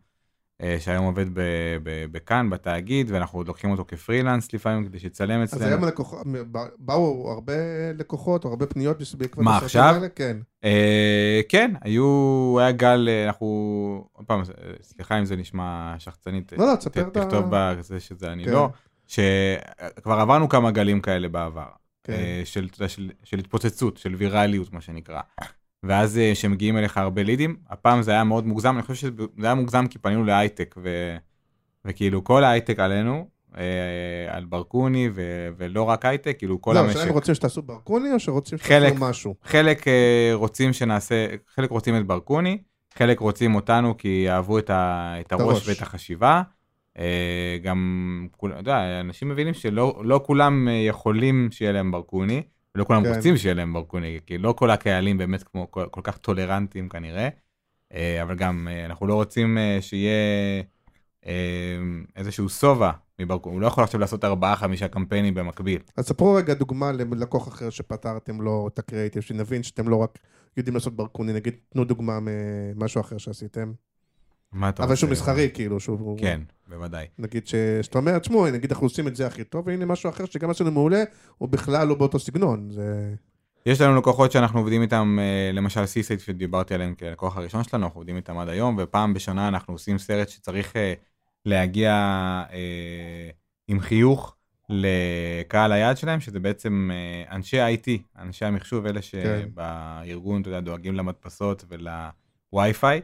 שהיום 0.79 1.05
עובד 1.05 1.27
בכאן, 2.13 2.51
בתאגיד, 2.51 3.11
ואנחנו 3.11 3.39
עוד 3.39 3.49
לוקחים 3.49 3.71
אותו 3.71 3.85
כפרילנס 3.89 4.53
לפעמים 4.53 4.85
כדי 4.85 4.99
שיצלם 4.99 5.43
אז 5.43 5.49
אצלנו. 5.49 5.71
היום 5.71 5.85
הלקוחות, 5.85 6.27
באו 6.79 7.31
הרבה 7.31 7.53
לקוחות, 7.99 8.45
או 8.45 8.51
הרבה 8.51 8.67
פניות 8.67 8.97
בעקבות 9.19 9.45
מה, 9.45 9.57
עכשיו? 9.57 9.95
האלה? 9.95 10.09
כן. 10.09 10.37
אה, 10.65 11.41
כן, 11.49 11.75
היו, 11.81 12.57
היה 12.61 12.73
גל, 12.73 13.09
אה, 13.09 13.27
אנחנו, 13.27 13.47
עוד 14.13 14.27
פעם, 14.27 14.41
אה, 14.41 14.45
סליחה 14.83 15.19
אם 15.19 15.25
זה 15.25 15.37
נשמע 15.37 15.95
שחצנית, 15.99 16.53
לא, 16.53 16.67
לא, 16.67 16.77
תספר 16.77 17.09
את 17.09 17.17
ה... 17.17 17.25
תכתוב 17.25 17.45
בזה 17.51 18.01
שזה 18.01 18.33
אני 18.33 18.45
כן. 18.45 18.51
לא, 18.51 18.69
שכבר 19.07 20.21
עברנו 20.21 20.49
כמה 20.49 20.71
גלים 20.71 21.01
כאלה 21.01 21.29
בעבר. 21.29 21.69
כן. 22.05 22.13
אה, 22.13 22.43
של, 22.45 22.69
של, 22.87 23.11
של 23.25 23.39
התפוצצות, 23.39 23.97
של 23.97 24.15
ויראליות, 24.15 24.73
מה 24.73 24.81
שנקרא. 24.81 25.21
ואז 25.83 26.19
אה, 26.19 26.35
שמגיעים 26.35 26.77
אליך 26.77 26.97
הרבה 26.97 27.23
לידים, 27.23 27.57
הפעם 27.71 28.03
זה 28.03 28.11
היה 28.11 28.25
מאוד 28.25 28.47
מוגזם, 28.47 28.75
אני 28.75 28.83
חושב 28.83 28.95
שזה 28.95 29.47
היה 29.47 29.55
מוגזם 29.55 29.87
כי 29.87 29.99
פנינו 29.99 30.25
להייטק, 30.25 30.75
ו, 30.83 31.17
וכאילו 31.85 32.25
כל 32.25 32.45
ההייטק 32.45 32.79
עלינו, 32.79 33.29
אה, 33.57 33.63
על 34.29 34.45
ברקוני, 34.45 35.09
ו, 35.15 35.49
ולא 35.57 35.83
רק 35.83 36.05
הייטק, 36.05 36.39
כאילו 36.39 36.61
כל 36.61 36.73
לא, 36.73 36.79
המשק. 36.79 36.97
השאלה 36.97 37.09
אם 37.09 37.15
רוצים 37.15 37.35
שתעשו 37.35 37.63
ברקוני, 37.63 38.13
או 38.13 38.21
שרוצים 38.21 38.59
חלק. 38.59 38.89
שתעשו 38.89 39.05
משהו. 39.05 39.35
חלק 39.43 39.89
אה, 39.89 40.31
רוצים 40.35 40.73
שנעשה, 40.73 41.27
חלק 41.55 41.71
רוצים 41.71 41.97
את 41.97 42.07
ברקוני, 42.07 42.59
חלק 42.95 43.21
רוצים 43.21 43.55
אותנו 43.55 43.97
כי 43.97 44.31
אהבו 44.31 44.59
את, 44.59 44.71
ה, 44.71 45.15
את 45.21 45.33
הראש 45.33 45.43
הראש. 45.43 45.69
ואת 45.69 45.83
החשיבה. 45.83 46.43
גם, 47.63 48.27
אתה 48.39 48.59
יודע, 48.59 49.01
אנשים 49.01 49.29
מבינים 49.29 49.55
שלא 49.55 50.03
לא 50.05 50.21
כולם 50.27 50.69
יכולים 50.89 51.49
שיהיה 51.51 51.73
להם 51.73 51.91
ברקוני, 51.91 52.43
ולא 52.75 52.85
כולם 52.85 53.05
כן. 53.05 53.15
רוצים 53.15 53.37
שיהיה 53.37 53.55
להם 53.55 53.73
ברקוני, 53.73 54.21
כי 54.27 54.39
לא 54.39 54.53
כל 54.53 54.71
הקהלים 54.71 55.19
באמת 55.19 55.43
כמו 55.43 55.71
כל, 55.71 55.87
כל 55.91 56.01
כך 56.05 56.17
טולרנטים 56.17 56.89
כנראה, 56.89 57.29
אה, 57.95 58.23
אבל 58.23 58.35
גם 58.35 58.69
אה, 58.71 58.85
אנחנו 58.85 59.07
לא 59.07 59.15
רוצים 59.15 59.59
אה, 59.59 59.79
שיהיה 59.81 60.13
איזשהו 62.17 62.49
שובע 62.49 62.91
מברקוני, 63.19 63.55
הוא 63.55 63.63
לא 63.63 63.67
יכול 63.67 63.85
עכשיו 63.85 64.01
לעשות 64.01 64.25
ארבעה 64.25 64.57
חמישה 64.57 64.89
קמפיינים 64.89 65.35
במקביל. 65.35 65.83
אז 65.97 66.07
ספרו 66.07 66.35
רגע 66.35 66.55
דוגמה 66.55 66.93
ללקוח 66.93 67.49
אחר 67.49 67.71
שפתרתם 67.71 68.41
לו 68.41 68.69
את 68.73 68.79
הקריאיטיב, 68.79 69.23
שנבין 69.23 69.63
שאתם 69.63 69.89
לא 69.89 69.97
רק 69.97 70.19
יודעים 70.57 70.75
לעשות 70.75 70.97
ברקוני, 70.97 71.33
נגיד, 71.33 71.55
תנו 71.69 71.85
דוגמה 71.85 72.19
ממשהו 72.21 73.01
אחר 73.01 73.19
שעשיתם. 73.19 73.73
מה 74.53 74.69
אתה 74.69 74.85
אבל 74.85 74.95
שהוא? 74.95 75.11
מסחרי, 75.11 75.51
כאילו, 75.55 75.81
שהוא... 75.81 76.19
כן, 76.19 76.41
בוודאי. 76.69 77.07
נגיד 77.19 77.47
ש- 77.47 77.55
שאתה 77.83 77.99
אומר, 77.99 78.19
תשמעו, 78.19 78.51
נגיד 78.51 78.73
אנחנו 78.73 78.87
עושים 78.87 79.09
את 79.09 79.17
זה 79.17 79.27
הכי 79.27 79.45
טוב, 79.45 79.67
והנה 79.67 79.85
משהו 79.85 80.11
אחר 80.11 80.25
שגם 80.25 80.51
עשינו 80.51 80.71
מעולה, 80.71 81.03
הוא 81.39 81.49
בכלל 81.49 81.89
לא 81.89 81.95
באותו 81.95 82.19
סגנון. 82.19 82.71
זה... 82.71 83.15
יש 83.67 83.81
לנו 83.81 83.97
לקוחות 83.99 84.33
שאנחנו 84.33 84.59
עובדים 84.59 84.83
איתם, 84.83 85.19
אה, 85.21 85.51
למשל 85.53 85.87
סיסייט 85.87 86.21
שדיברתי 86.21 86.75
עליהם 86.75 86.95
כלקוח 86.95 87.37
הראשון 87.37 87.65
שלנו, 87.65 87.85
אנחנו 87.85 87.99
עובדים 88.01 88.17
איתם 88.17 88.39
עד 88.39 88.49
היום, 88.49 88.77
ופעם 88.79 89.15
בשנה 89.15 89.49
אנחנו 89.49 89.75
עושים 89.75 89.99
סרט 89.99 90.29
שצריך 90.29 90.77
אה, 90.77 90.95
להגיע 91.47 91.93
אה, 92.53 93.31
עם 93.69 93.81
חיוך 93.81 94.37
לקהל 94.69 95.73
היעד 95.73 95.97
שלהם, 95.97 96.21
שזה 96.21 96.41
בעצם 96.41 96.91
אה, 96.93 97.35
אנשי 97.37 97.57
IT, 97.61 98.19
אנשי 98.19 98.45
המחשוב, 98.45 98.87
אלה 98.87 99.01
שבארגון, 99.03 100.41
אתה 100.41 100.49
יודע, 100.49 100.61
דואגים 100.61 100.95
למדפסות 100.95 101.65
ולווי-פיי, 101.69 103.01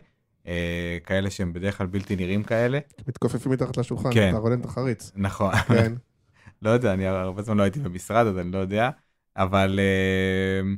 כאלה 1.04 1.30
שהם 1.30 1.52
בדרך 1.52 1.78
כלל 1.78 1.86
בלתי 1.86 2.16
נראים 2.16 2.42
כאלה. 2.42 2.78
מתכופפים 3.08 3.52
מתחת 3.52 3.76
לשולחן, 3.76 4.14
כן. 4.14 4.28
אתה 4.30 4.38
רונן 4.38 4.60
את 4.60 4.64
החריץ. 4.64 5.12
נכון. 5.16 5.54
כן. 5.56 5.92
לא 6.62 6.70
יודע, 6.70 6.92
אני 6.92 7.06
הרבה 7.06 7.42
זמן 7.42 7.56
לא 7.56 7.62
הייתי 7.62 7.80
במשרד, 7.80 8.26
אז 8.26 8.38
אני 8.38 8.52
לא 8.52 8.58
יודע, 8.58 8.90
אבל 9.36 9.80
אה, 9.82 10.68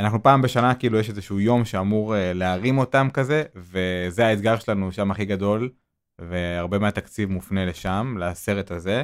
אנחנו 0.00 0.22
פעם 0.22 0.42
בשנה, 0.42 0.74
כאילו, 0.74 0.98
יש 0.98 1.08
איזשהו 1.08 1.40
יום 1.40 1.64
שאמור 1.64 2.16
אה, 2.16 2.32
להרים 2.32 2.78
אותם 2.78 3.08
כזה, 3.12 3.42
וזה 3.56 4.26
האתגר 4.26 4.58
שלנו 4.58 4.92
שם 4.92 5.10
הכי 5.10 5.24
גדול, 5.24 5.70
והרבה 6.18 6.78
מהתקציב 6.78 7.30
מופנה 7.30 7.64
לשם, 7.64 8.16
לסרט 8.18 8.70
הזה, 8.70 9.02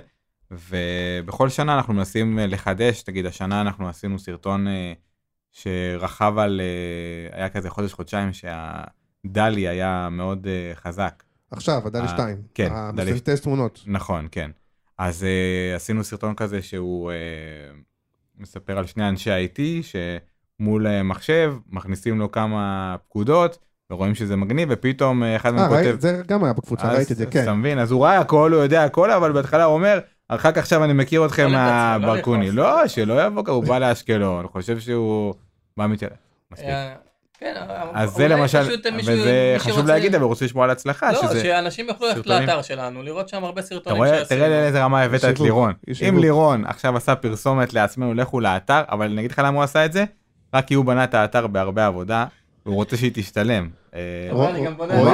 ובכל 0.50 1.48
שנה 1.48 1.74
אנחנו 1.74 1.94
מנסים 1.94 2.38
אה, 2.38 2.46
לחדש, 2.46 3.02
תגיד, 3.02 3.26
השנה 3.26 3.60
אנחנו 3.60 3.88
עשינו 3.88 4.18
סרטון 4.18 4.68
אה, 4.68 4.92
שרכב 5.52 6.34
על, 6.38 6.60
אה, 6.60 7.38
היה 7.38 7.48
כזה 7.48 7.70
חודש-חודשיים, 7.70 8.30
שהדלי 9.24 9.68
היה 9.68 10.08
מאוד 10.10 10.46
אה, 10.46 10.72
חזק. 10.74 11.22
עכשיו, 11.50 11.82
הדלי 11.86 12.02
אה, 12.02 12.08
2. 12.08 12.36
כן, 12.54 12.72
דלי- 12.94 13.12
בסרטי 13.12 13.42
תמונות. 13.42 13.80
נכון, 13.86 14.28
כן. 14.30 14.50
אז 14.98 15.22
uh, 15.22 15.76
עשינו 15.76 16.04
סרטון 16.04 16.34
כזה 16.34 16.62
שהוא 16.62 17.10
uh, 17.10 17.76
מספר 18.38 18.78
על 18.78 18.86
שני 18.86 19.08
אנשי 19.08 19.30
IT 19.30 19.60
שמול 19.82 20.86
uh, 20.86 21.02
מחשב 21.02 21.54
מכניסים 21.70 22.18
לו 22.18 22.32
כמה 22.32 22.96
פקודות 23.08 23.58
ורואים 23.90 24.14
שזה 24.14 24.36
מגניב 24.36 24.68
ופתאום 24.72 25.22
uh, 25.22 25.26
אחד 25.36 25.50
מהם 25.54 25.68
כותב. 25.68 25.96
זה 25.98 26.22
גם 26.26 26.44
היה 26.44 26.52
בקבוצה, 26.52 26.92
ראיתי 26.92 27.12
את 27.12 27.18
זה, 27.18 27.24
אז 27.24 27.30
כן. 27.32 27.42
אתה 27.42 27.54
מבין, 27.54 27.78
אז 27.78 27.90
הוא 27.90 28.04
ראה 28.04 28.18
הכל, 28.18 28.52
הוא 28.52 28.62
יודע 28.62 28.84
הכל, 28.84 29.10
אבל 29.10 29.32
בהתחלה 29.32 29.64
הוא 29.64 29.74
אומר, 29.74 29.98
אחר 30.28 30.52
כך 30.52 30.58
עכשיו 30.58 30.84
אני 30.84 30.92
מכיר 30.92 31.26
אתכם 31.26 31.42
לא 31.42 31.48
לא 31.48 31.58
מהברקוני. 31.58 32.50
לא, 32.50 32.88
שלא 32.88 33.26
יבוא, 33.26 33.42
הוא 33.48 33.64
בא 33.64 33.78
לאשקלון, 33.78 34.46
חושב 34.48 34.78
שהוא 34.80 35.34
בא 35.76 35.86
מתל... 35.86 36.06
מספיק. 36.52 36.68
אה, 37.46 37.52
כן, 37.54 37.90
אז 37.94 38.10
זה 38.10 38.28
למשל, 38.28 38.62
וזה 39.04 39.54
חשוב 39.58 39.86
להגיד, 39.86 40.14
אבל 40.14 40.24
רוצה 40.24 40.44
לשמוע 40.44 40.64
על 40.64 40.70
הצלחה, 40.70 41.12
לא, 41.12 41.22
שזה... 41.22 41.42
שאנשים 41.42 41.86
יוכלו 41.88 42.08
ללכת. 42.08 42.26
לאתר 42.26 42.62
שלנו, 42.62 43.02
לראות 43.02 43.28
שם 43.28 43.44
הרבה 43.44 43.60
אתה 43.60 43.68
סרטונים 43.68 43.98
רואה, 43.98 44.18
שעשינו. 44.18 44.40
תראה 44.40 44.48
לאיזה 44.48 44.84
רמה 44.84 45.02
הבאת 45.02 45.24
את 45.24 45.40
לירון. 45.40 45.72
אם. 46.08 46.18
לירון 46.18 46.64
עכשיו 46.66 46.96
עשה 46.96 47.14
פרסומת 47.14 47.74
לעצמנו, 47.74 48.14
לכו 48.14 48.40
לאתר, 48.40 48.82
אבל 48.88 49.06
אני 49.06 49.20
אגיד 49.20 49.30
לך 49.30 49.38
למה 49.38 49.56
הוא 49.56 49.62
עשה 49.62 49.84
את 49.84 49.92
זה, 49.92 50.04
רק 50.54 50.66
כי 50.66 50.74
הוא 50.74 50.84
בנה 50.84 51.04
את 51.04 51.14
האתר 51.14 51.46
בהרבה 51.46 51.86
עבודה, 51.86 52.26
והוא 52.66 52.76
רוצה 52.76 52.96
שהיא 52.96 53.10
תשתלם. 53.14 53.68
אה, 53.94 54.00
הוא 54.30 54.46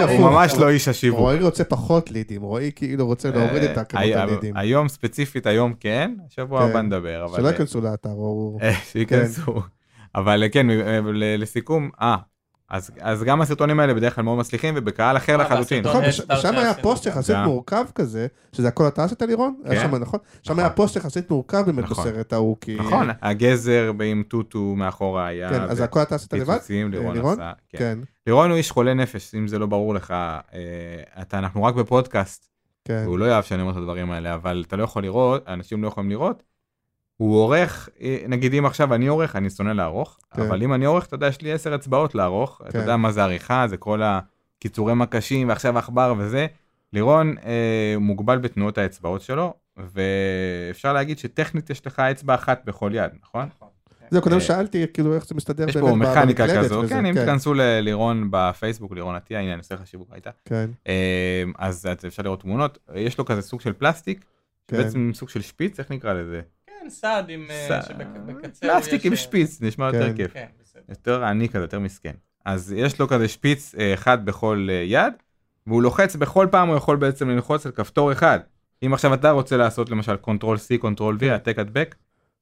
הוא. 0.08 0.20
ממש 0.30 0.54
לא 0.58 0.68
איש 0.70 0.88
השיווק. 0.88 1.20
רועי 1.20 1.42
רוצה 1.42 1.64
פחות 1.64 2.10
לידים, 2.10 2.42
רועי 2.42 2.70
כאילו 2.76 3.06
רוצה 3.06 3.30
להוריד 3.30 3.62
את 3.62 3.78
הכמות 3.78 4.04
אה, 4.04 4.22
הלידים. 4.22 4.56
היום 4.56 4.88
ספציפית, 4.88 5.46
היום 5.46 5.74
כן, 5.80 6.14
שבוע 6.28 6.60
כן. 6.60 6.70
הבא 6.70 6.82
נדבר. 6.82 7.24
אבל- 7.24 7.38
שלא 7.38 7.48
ייכנסו 7.48 7.80
לאתר, 7.80 8.10
הוא... 8.10 8.60
אה. 10.16 10.20
אבל 10.20 10.44
כן, 10.52 10.70
אה, 10.70 11.00
לסיכום, 11.12 11.90
אה, 12.00 12.16
אז- 12.70 12.90
אז 13.00 13.22
גם 13.22 13.40
הסרטונים 13.40 13.80
האלה 13.80 13.94
בדרך 13.94 14.14
כלל 14.14 14.24
מאוד 14.24 14.38
מצליחים, 14.38 14.74
ובקהל 14.76 15.16
אחר 15.16 15.32
אה, 15.32 15.44
לחלוטין. 15.44 15.84
נכון, 15.86 16.02
שם 16.42 16.54
היה. 16.58 16.74
פוסט 16.74 17.06
יחסית 17.06 17.36
גם. 17.36 17.44
מורכב 17.44 17.84
כזה, 17.94 18.26
שזה 18.52 18.68
הכל 18.68 18.88
אתה 18.88 19.04
עשית 19.04 19.22
לירון? 19.22 19.54
היה 19.64 19.82
כן. 19.82 19.88
שם, 19.90 19.96
נכון? 19.96 20.20
שם 20.42 20.52
נכון. 20.52 20.58
היה 20.64 20.70
פוסט 20.70 20.96
יחסית 20.96 21.30
מורכב 21.30 21.62
באמת 21.66 21.84
נכון. 21.84 22.04
בסרט 22.04 22.32
ההוא, 22.32 22.56
כי... 22.60 22.76
נכון, 22.76 23.08
הגזר 23.22 23.92
עם 24.04 24.22
טוטו 24.28 24.74
מאחורה 24.76 25.26
היה, 25.26 25.48
כן, 25.50 25.62
אז 25.62 25.80
הכל 25.80 26.02
אתה 26.02 26.14
עשית 26.14 26.32
לבד? 26.32 26.52
פיצוצים, 26.54 26.90
לירון 26.90 27.14
לירון? 27.14 27.32
עשה. 27.32 27.52
כן. 27.68 27.78
כן, 27.78 27.98
לירון 28.26 28.50
הוא 28.50 28.56
איש 28.56 28.70
חולה 28.70 28.94
נפש, 28.94 29.34
אם 29.34 29.48
זה 29.48 29.58
לא 29.58 29.66
ברור 29.66 29.94
לך, 29.94 30.10
אה, 30.10 31.22
אתה, 31.22 31.38
אנחנו 31.38 31.64
רק 31.64 31.74
בפודקאסט, 31.74 32.48
כן. 32.84 33.02
והוא 33.04 33.18
לא 33.18 33.24
יאהב 33.24 33.44
שאני 33.44 33.62
אומר 33.62 33.72
את 33.72 33.76
הדברים 33.76 34.10
האלה, 34.10 34.34
אבל 34.34 34.64
אתה 34.66 34.76
לא 34.76 34.84
יכול 34.84 35.02
לראות, 35.02 35.48
אנשים 35.48 35.82
לא 35.82 35.88
יכולים 35.88 36.10
לראות. 36.10 36.42
הוא 37.20 37.36
עורך, 37.36 37.88
אה, 38.00 38.18
נגיד 38.28 38.54
אם 38.54 38.66
עכשיו 38.66 38.94
אני 38.94 39.06
עורך, 39.06 39.36
אני 39.36 39.50
שונא 39.50 39.70
לערוך, 39.70 40.18
כן. 40.34 40.42
אבל 40.42 40.62
אם 40.62 40.74
אני 40.74 40.84
עורך, 40.84 41.06
אתה 41.06 41.14
יודע, 41.14 41.26
יש 41.26 41.42
לי 41.42 41.52
עשר 41.52 41.74
אצבעות 41.74 42.14
לערוך, 42.14 42.60
אתה 42.62 42.72
כן. 42.72 42.78
יודע 42.78 42.96
מה 42.96 43.12
זה 43.12 43.22
עריכה, 43.22 43.66
זה 43.68 43.76
כל 43.76 44.00
הקיצורי 44.04 44.94
מקשים, 44.94 45.48
ועכשיו 45.48 45.78
עכבר 45.78 46.14
וזה. 46.18 46.46
לירון 46.92 47.34
אה, 47.44 47.94
מוגבל 47.98 48.38
בתנועות 48.38 48.78
האצבעות 48.78 49.20
שלו, 49.20 49.54
ואפשר 49.76 50.92
להגיד 50.92 51.18
שטכנית 51.18 51.70
יש 51.70 51.86
לך 51.86 51.98
אצבע 51.98 52.34
אחת 52.34 52.62
בכל 52.64 52.90
יד, 52.94 53.10
נכון? 53.22 53.48
כן. 54.00 54.06
זהו, 54.10 54.22
קודם 54.22 54.34
אה, 54.34 54.40
שאלתי, 54.40 54.86
כאילו, 54.94 55.14
איך 55.14 55.26
זה 55.26 55.34
מסתדר 55.34 55.68
יש 55.68 55.76
באמת 55.76 55.88
פה 55.88 55.96
מכניקה 55.96 56.26
במקלדת 56.26 56.64
כזו, 56.64 56.80
וזה, 56.80 56.94
כן, 56.94 57.06
אם 57.06 57.14
תיכנסו 57.14 57.54
ללירון 57.54 58.28
בפייסבוק, 58.30 58.92
לירון 58.92 59.14
עטיה, 59.14 59.40
הנה 59.40 59.52
אני 59.52 59.58
עושה 59.58 59.74
לך 59.74 59.86
שיווק 59.86 60.08
הייתה. 60.12 60.30
כן, 60.44 60.70
אה, 60.86 61.42
אז 61.58 61.88
אפשר 62.06 62.22
לראות 62.22 62.40
תמונות, 62.40 62.78
יש 62.94 63.18
לו 63.18 63.24
כזה 63.24 63.42
סוג 63.42 63.60
של 63.60 63.72
פלסטיק, 63.72 64.24
כן. 64.68 64.76
בעצם 64.76 65.10
סוג 65.14 65.28
של 65.28 65.40
שפיץ, 65.40 65.78
איך 65.78 65.90
נקרא 65.90 66.12
לזה? 66.12 66.40
כן, 66.82 66.90
סעד 66.90 67.30
עם... 67.30 67.46
אה, 67.50 67.82
שבקצה 67.82 68.66
פלסטיק 68.66 69.04
עם 69.04 69.12
אה, 69.12 69.16
שפיץ, 69.16 69.60
נשמע 69.60 69.86
יותר 69.86 70.08
כן. 70.08 70.16
כיף. 70.16 70.32
כן. 70.32 70.46
יותר 70.88 71.24
עני 71.24 71.48
כזה, 71.48 71.64
יותר 71.64 71.78
מסכן. 71.78 72.12
אז 72.44 72.74
יש 72.76 73.00
לו 73.00 73.08
כזה 73.08 73.28
שפיץ 73.28 73.74
אה, 73.78 73.94
אחד 73.94 74.24
בכל 74.24 74.68
יד, 74.84 75.12
והוא 75.66 75.82
לוחץ, 75.82 76.16
בכל 76.16 76.46
פעם 76.50 76.68
הוא 76.68 76.76
יכול 76.76 76.96
בעצם 76.96 77.28
ללחוץ 77.28 77.66
על 77.66 77.72
כפתור 77.72 78.12
אחד. 78.12 78.38
אם 78.86 78.94
עכשיו 78.94 79.14
אתה 79.14 79.30
רוצה 79.30 79.56
לעשות 79.56 79.90
למשל 79.90 80.16
control 80.16 80.56
C, 80.56 80.78
control 80.78 81.18
V, 81.20 81.24
העתק 81.24 81.58
הדבק, 81.58 81.94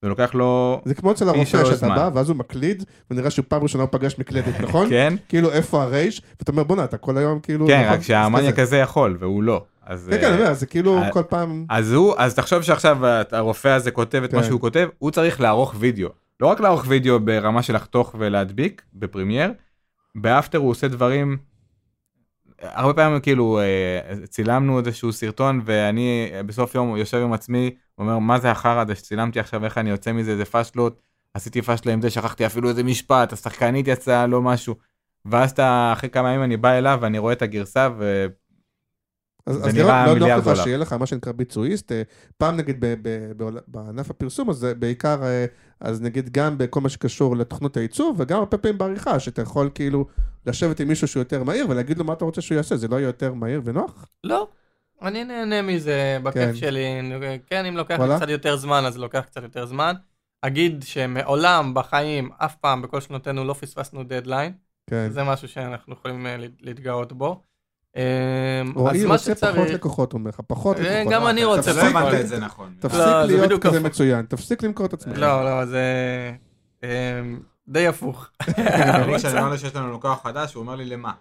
זה 0.03 0.09
לוקח 0.09 0.34
לו, 0.34 0.80
זה 0.84 0.95
כמו 0.95 1.12
אצל 1.12 1.28
הרופא 1.28 1.45
שאתה 1.45 1.76
זמן. 1.76 1.97
בא, 1.97 2.11
ואז 2.14 2.28
הוא 2.28 2.36
מקליד, 2.36 2.84
ונראה 3.11 3.30
שהוא 3.30 3.45
פעם 3.49 3.62
ראשונה 3.62 3.84
הוא 3.84 3.91
פגש 3.93 4.18
מקלדת, 4.18 4.61
נכון? 4.61 4.89
כן? 4.91 5.14
כאילו, 5.28 5.53
איפה 5.53 5.82
הרייש? 5.82 6.22
ואתה 6.39 6.53
אומר, 6.53 6.64
בואנה, 6.64 6.84
אתה 6.84 6.99
כל 6.99 7.18
היום 7.18 7.41
כאילו... 7.41 7.66
כן, 7.66 7.82
נכון? 7.82 7.95
רק 7.95 8.03
שהמניאק 8.03 8.53
כזה. 8.53 8.62
הזה 8.62 8.76
יכול, 8.76 9.16
והוא 9.20 9.43
לא. 9.43 9.64
אז, 9.89 10.09
כן, 10.11 10.20
כן, 10.20 10.24
אה, 10.24 10.34
אני 10.34 10.43
אומר, 10.43 10.55
זה 10.55 10.66
כאילו 10.66 10.99
אה, 10.99 11.12
כל 11.12 11.22
פעם... 11.22 11.64
אז 11.68 11.93
הוא, 11.93 12.14
אז 12.18 12.34
תחשוב 12.34 12.62
שעכשיו 12.62 12.99
הרופא 13.32 13.68
הזה 13.68 13.91
כותב 13.91 14.22
את 14.24 14.34
מה 14.34 14.41
כן. 14.41 14.47
שהוא 14.47 14.61
כותב, 14.61 14.89
הוא 14.99 15.11
צריך 15.11 15.41
לערוך 15.41 15.74
וידאו. 15.78 16.09
לא 16.41 16.47
רק 16.47 16.61
לערוך 16.61 16.84
וידאו 16.89 17.20
ברמה 17.20 17.62
של 17.62 17.74
לחתוך 17.74 18.14
ולהדביק 18.18 18.82
בפרימייר, 18.95 19.53
באפטר 20.14 20.59
הוא 20.59 20.70
עושה 20.70 20.89
דברים, 20.89 21.36
הרבה 22.62 22.95
פעמים 22.95 23.20
כאילו 23.20 23.61
אה, 23.61 24.26
צילמנו 24.26 24.78
איזשהו 24.78 25.12
סרטון 25.12 25.61
ואני 25.64 26.30
בסוף 26.47 26.74
יום 26.74 26.97
יושב 26.97 27.18
עם 27.18 27.32
עצמי, 27.32 27.70
אומר 27.99 28.18
מה 28.18 28.41
זה 28.41 28.51
החרא 28.51 28.80
הזה 28.80 28.95
שצילמתי 28.95 29.41
עכשיו, 29.41 29.64
איך 29.64 29.78
אני 29.78 29.91
יוצא 29.91 30.12
מזה, 30.12 30.36
זה 30.36 30.45
פאשלות, 30.45 31.01
עשיתי 31.34 31.62
פאשלה 31.62 31.93
עם 31.93 32.03
זה, 32.03 32.11
שכחתי 32.11 32.47
אפילו 32.47 32.68
איזה 32.68 32.82
משפט, 32.82 33.32
השחקנית 33.32 33.89
יצאה, 33.89 34.26
לא 34.26 34.43
משהו. 34.43 34.74
ואז 35.24 35.51
אתה, 35.51 35.91
אחרי 35.93 36.11
כמה 36.11 36.30
ימים 36.30 36.43
אני 36.43 36.57
בא 36.57 36.70
אליו 36.70 36.99
ואני 37.03 37.18
רואה 37.18 37.32
את 37.32 37.43
הגרסה 37.43 37.89
ו... 37.99 38.26
אז 39.49 39.57
זה 39.57 39.65
אז 39.69 39.75
נראה 39.75 40.07
לא- 40.07 40.19
לא 40.19 40.37
נוח 40.37 40.47
לך. 40.47 40.57
שיהיה 40.65 40.77
לך 40.79 40.93
מה 40.93 41.07
שנקרא 41.07 41.33
ביצועיסט, 41.33 41.93
אה, 41.93 42.03
פעם 42.37 42.57
נגיד 42.57 42.77
ב- 42.81 42.95
ב- 43.03 43.33
בעול- 43.37 43.59
בענף 43.69 44.11
הפרסום, 44.11 44.51
אז 44.51 44.57
זה 44.57 44.75
בעיקר, 44.75 45.23
אה, 45.25 45.47
אז 45.81 46.01
נגיד 46.03 46.31
גם 46.33 46.59
בכל 46.59 46.81
מה 46.81 46.89
שקשור 46.89 47.37
לתוכנות 47.37 47.77
העיצוב, 47.77 48.17
וגם 48.19 48.39
הרבה 48.39 48.59
פעמים 48.59 48.79
בעריכה, 48.79 49.21
שאתה 49.21 49.43
יכול 49.43 49.71
כאילו 49.75 50.07
לשבת 50.47 50.81
עם 50.81 50.89
מישהו 50.89 51.09
שהוא 51.09 51.21
יותר 51.21 51.45
מהיר 51.45 51.67
ולהגיד 51.71 51.99
לו 51.99 52.05
מה 52.05 52.13
אתה 52.13 52.25
רוצה 52.25 52.41
שהוא 52.41 52.57
יעשה, 52.57 52.77
זה 52.77 52.89
לא 52.89 52.97
יהיה 52.97 53.07
יותר 53.07 53.35
מהיר 53.35 53.61
ונוח? 53.65 54.09
לא, 54.25 54.49
אני 55.03 55.25
נהנה 55.25 55.63
מזה 55.63 56.19
בכיף 56.23 56.43
כן. 56.43 56.55
שלי. 56.55 56.85
כן, 57.47 57.65
אם 57.65 57.77
לוקח 57.77 57.97
וואלה? 57.99 58.17
קצת 58.17 58.29
יותר 58.29 58.57
זמן, 58.57 58.83
אז 58.87 58.99
לוקח 58.99 59.21
קצת 59.21 59.43
יותר 59.43 59.67
זמן. 59.67 59.95
אגיד 60.43 60.83
שמעולם 60.87 61.75
בחיים, 61.75 62.31
אף 62.39 62.55
פעם, 62.57 62.83
בכל 62.83 63.01
שנותינו, 63.01 63.45
לא 63.45 63.53
פספסנו 63.53 64.03
דדליין. 64.05 64.53
כן. 64.91 65.09
זה 65.11 65.25
משהו 65.25 65.49
שאנחנו 65.49 65.93
יכולים 65.95 66.27
אה, 66.27 66.37
להת- 66.37 66.51
להתגאות 66.61 67.13
בו. 67.13 67.43
אה, 67.99 68.63
רועי 68.75 69.05
רוצה 69.05 69.35
פחות. 69.35 69.69
לקוחות, 69.71 70.13
הוא 70.13 70.19
אומר 70.19 70.29
לך, 70.29 70.41
פחות 70.47 70.77
אה, 70.77 70.83
לקוחות. 71.01 71.13
גם 71.13 71.27
אני 71.27 71.45
רוצה 71.45 71.73
פחות. 71.73 71.85
הבנת 71.85 72.21
את 72.21 72.29
זה 72.29 72.39
נכון. 72.39 72.75
תפסיק 72.81 73.01
לא, 73.01 73.25
להיות 73.25 73.63
כזה. 73.63 73.81
מצוין, 73.81 74.27
תפסיק 74.27 74.63
למכור 74.63 74.87
את 74.87 74.93
עצמך. 74.93 75.19
לא, 75.19 75.45
לא, 75.45 75.67
זה 75.67 75.83
אה, 76.85 77.21
די 77.69 77.87
הפוך. 77.87 78.31
אני 78.59 79.19
כשאני 79.19 79.39
אומר 79.39 79.51
לו 79.51 79.59
שיש 79.59 79.77
לנו 79.77 79.93
לקוח 79.93 80.23
חדש, 80.23 80.55
הוא 80.55 80.61
אומר 80.61 80.75
לי 80.75 80.85
למה. 80.85 81.13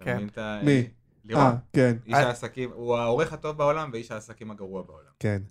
כן. 0.00 0.24
מי? 0.62 0.88
לירון. 1.28 1.44
אה, 1.44 1.52
כן, 1.72 1.96
איש 2.06 2.14
העסקים, 2.14 2.70
הוא 2.74 2.96
העורך 2.96 3.32
הטוב 3.32 3.56
בעולם 3.56 3.90
ואיש 3.92 4.10
העסקים 4.10 4.50
הגרוע 4.50 4.82
בעולם. 4.82 5.10
כן. 5.20 5.42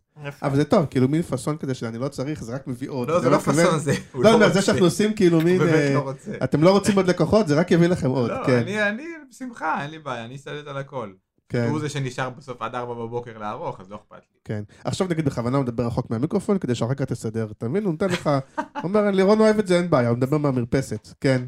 אבל 0.41 0.55
זה 0.55 0.65
טוב, 0.65 0.85
כאילו 0.85 1.07
מין 1.07 1.21
פאסון 1.21 1.57
כזה 1.57 1.73
שאני 1.73 1.97
לא 1.97 2.07
צריך, 2.07 2.43
זה 2.43 2.55
רק 2.55 2.67
מביא 2.67 2.89
עוד. 2.89 3.07
לא, 3.07 3.19
זה 3.19 3.29
לא 3.29 3.37
פאסון 3.37 3.79
זה. 3.79 3.93
לא, 4.15 4.33
אומר, 4.33 4.45
רוצה. 4.45 4.59
זה 4.59 4.61
שאנחנו 4.61 4.85
עושים 4.85 5.13
כאילו 5.13 5.41
מין... 5.41 5.57
באמת 5.57 5.73
אה, 5.73 5.93
לא 5.93 5.99
רוצה. 5.99 6.31
אתם 6.43 6.63
לא 6.63 6.71
רוצים 6.71 6.95
עוד 6.95 7.07
לקוחות, 7.07 7.47
זה 7.47 7.59
רק 7.59 7.71
יביא 7.71 7.87
לכם 7.87 8.09
עוד, 8.09 8.31
לא, 8.31 8.45
כן. 8.45 8.59
אני, 8.59 8.89
אני 8.89 9.03
בשמחה, 9.29 9.83
אין 9.83 9.91
לי 9.91 9.99
בעיה, 9.99 10.25
אני 10.25 10.35
אשתלט 10.35 10.67
על 10.67 10.77
הכל. 10.77 11.11
כן. 11.49 11.67
הוא 11.69 11.79
זה 11.79 11.89
שנשאר 11.89 12.29
בסוף 12.29 12.61
עד 12.61 12.75
4 12.75 12.93
בבוקר 12.93 13.37
לערוך, 13.37 13.79
אז 13.79 13.89
לא 13.91 13.95
אכפת 13.95 14.15
לי. 14.15 14.39
כן. 14.43 14.63
עכשיו 14.83 15.07
נגיד 15.07 15.25
בכוונה 15.25 15.57
הוא 15.57 15.63
מדבר 15.63 15.85
רחוק 15.85 16.09
מהמיקרופון, 16.09 16.57
כדי 16.57 16.75
שאחר 16.75 16.93
כך 16.93 17.05
תסדר, 17.05 17.47
אתה 17.57 17.67
מבין? 17.67 17.83
הוא 17.83 17.91
נותן 17.91 18.09
לך, 18.09 18.27
הוא 18.57 18.83
אומר, 18.83 19.11
לירון 19.11 19.39
אוהב 19.39 19.59
את 19.59 19.67
זה, 19.67 19.77
אין 19.77 19.89
בעיה, 19.89 20.09
הוא 20.09 20.17
מדבר 20.17 20.37
מהמרפסת, 20.37 21.07
כן. 21.21 21.41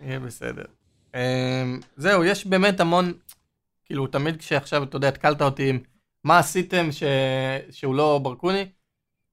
יהיה 0.00 0.20
בסדר. 0.20 0.64
אמ, 1.14 1.80
זהו, 1.96 2.24
יש 2.24 2.46
באמת 2.46 2.80
המון, 2.80 3.12
כאילו, 3.84 4.06
תמיד 4.06 4.36
כשעכשיו, 4.36 4.82
אתה 4.82 4.96
יודע, 4.96 5.08
התקלת 5.08 5.42
אותי 5.42 5.70
עם 5.70 5.78
מה 6.24 6.38
עשיתם 6.38 6.92
ש... 6.92 7.02
שהוא 7.70 7.94
לא 7.94 8.20
ברקוני, 8.22 8.66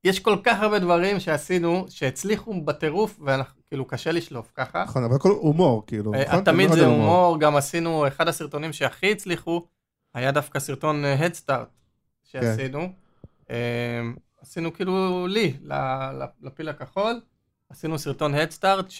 יש 0.03 0.19
כל 0.19 0.37
כך 0.43 0.61
הרבה 0.61 0.79
דברים 0.79 1.19
שעשינו, 1.19 1.85
שהצליחו 1.89 2.61
בטירוף, 2.61 3.19
ואנחנו, 3.25 3.61
כאילו, 3.67 3.85
קשה 3.85 4.11
לשלוף 4.11 4.51
ככה. 4.55 4.83
נכון, 4.83 5.03
אבל 5.03 5.15
הכל 5.15 5.29
הומור, 5.29 5.83
כאילו, 5.87 6.13
אה, 6.13 6.23
נכון? 6.27 6.43
תמיד 6.43 6.71
זה 6.71 6.85
הומור, 6.85 7.39
גם 7.39 7.55
עשינו, 7.55 8.07
אחד 8.07 8.27
הסרטונים 8.27 8.73
שהכי 8.73 9.11
הצליחו, 9.11 9.65
היה 10.13 10.31
דווקא 10.31 10.59
סרטון 10.59 11.05
אה, 11.05 11.27
Head 11.27 11.33
Start 11.45 11.69
שעשינו. 12.23 12.89
אמ, 13.49 13.55
עשינו 14.41 14.73
כאילו 14.73 15.27
לי, 15.27 15.53
לפיל 16.41 16.69
הכחול, 16.69 17.21
עשינו 17.69 17.99
סרטון 17.99 18.33
Start, 18.35 18.93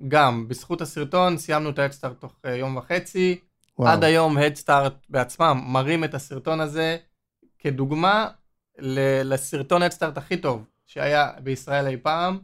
שגם 0.00 0.48
בזכות 0.48 0.80
הסרטון 0.80 1.38
סיימנו 1.38 1.70
את 1.70 1.78
Start 1.78 2.14
תוך 2.18 2.36
אה, 2.44 2.56
יום 2.56 2.76
וחצי. 2.76 3.40
וואו. 3.78 3.90
עד 3.92 4.04
היום 4.04 4.38
Start 4.38 4.92
בעצמם 5.08 5.60
מראים 5.66 6.04
את 6.04 6.14
הסרטון 6.14 6.60
הזה 6.60 6.96
כדוגמה 7.58 8.28
לסרטון 8.78 9.82
Start 9.82 10.16
הכי 10.16 10.36
טוב 10.36 10.64
שהיה 10.86 11.30
בישראל 11.42 11.86
אי 11.86 11.96
פעם. 11.96 12.38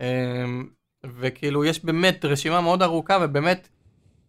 אמ, 0.00 0.68
וכאילו 1.04 1.64
יש 1.64 1.84
באמת 1.84 2.24
רשימה 2.24 2.60
מאוד 2.60 2.82
ארוכה 2.82 3.18
ובאמת 3.22 3.68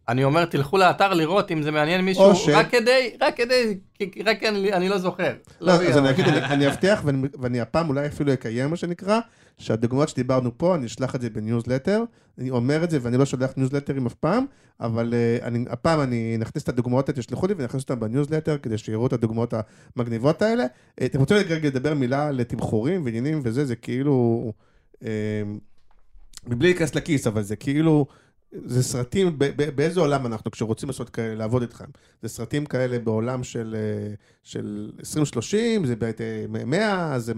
אני 0.09 0.23
אומר 0.23 0.45
תלכו 0.45 0.77
לאתר 0.77 1.13
לראות 1.13 1.51
אם 1.51 1.61
זה 1.63 1.71
מעניין 1.71 2.01
מישהו 2.01 2.35
ש- 2.35 2.49
רק 2.49 2.71
כדי 2.71 3.09
רק 3.21 3.37
כדי 3.37 3.77
רק 4.25 4.43
אני, 4.43 4.73
אני 4.73 4.89
לא 4.89 4.97
זוכר. 4.97 5.33
לא, 5.61 5.77
בגלל- 5.77 5.87
אז 5.91 5.97
אני 5.97 6.09
אגיד, 6.09 6.25
אני- 6.27 6.45
אני 6.45 6.67
אבטיח, 6.67 7.01
ואני- 7.05 7.27
ואני 7.41 7.61
הפעם 7.61 7.89
אולי 7.89 8.07
אפילו 8.07 8.33
אקיים 8.33 8.69
מה 8.69 8.75
שנקרא, 8.75 9.19
שהדוגמאות 9.57 10.09
שדיברנו 10.09 10.57
פה, 10.57 10.75
אני 10.75 10.85
אשלח 10.85 11.15
את 11.15 11.21
זה 11.21 11.29
בניוזלטר, 11.29 12.03
אני 12.37 12.49
אומר 12.49 12.83
את 12.83 12.89
זה 12.91 12.97
ואני 13.01 13.17
לא 13.17 13.25
שולח 13.25 13.51
ניוזלטרים 13.57 14.05
אף 14.05 14.13
פעם, 14.13 14.45
אבל 14.79 15.13
אה, 15.13 15.47
אני- 15.47 15.65
הפעם 15.69 16.01
אני 16.01 16.35
נכניס 16.39 16.63
את 16.63 16.69
הדוגמאות 16.69 17.09
האלה, 17.09 17.21
תשלחו 17.21 17.47
לי 17.47 17.53
ואני 17.53 17.65
אכניס 17.65 17.83
אותן 17.83 17.99
בניוזלטר, 17.99 18.57
כדי 18.57 18.77
שיראו 18.77 19.07
את 19.07 19.13
הדוגמאות 19.13 19.53
המגניבות 19.95 20.41
האלה. 20.41 20.63
אה, 21.01 21.05
אתם 21.05 21.19
רוצים 21.19 21.37
רגע 21.37 21.55
לדבר 21.67 21.93
מילה 21.93 22.27
על 22.27 22.43
תמחורים 22.43 23.05
ועניינים 23.05 23.41
וזה, 23.43 23.65
זה 23.65 23.75
כאילו, 23.75 24.51
אה, 25.05 25.09
מבלי 26.47 26.67
להיכנס 26.67 26.95
לכיס, 26.95 27.27
אבל 27.27 27.41
זה 27.41 27.55
כאילו... 27.55 28.05
זה 28.65 28.83
סרטים, 28.83 29.37
באיזה 29.75 29.99
עולם 29.99 30.25
אנחנו 30.25 30.51
כשרוצים 30.51 30.89
לעשות 30.89 31.09
כאלה, 31.09 31.35
לעבוד 31.35 31.61
איתכם? 31.61 31.85
זה 32.21 32.29
סרטים 32.29 32.65
כאלה 32.65 32.99
בעולם 32.99 33.43
של, 33.43 33.75
אה, 33.79 34.13
של 34.43 34.91
2030, 34.99 35.85
זה 35.85 35.95
ב-100, 35.95 37.17
זה 37.17 37.33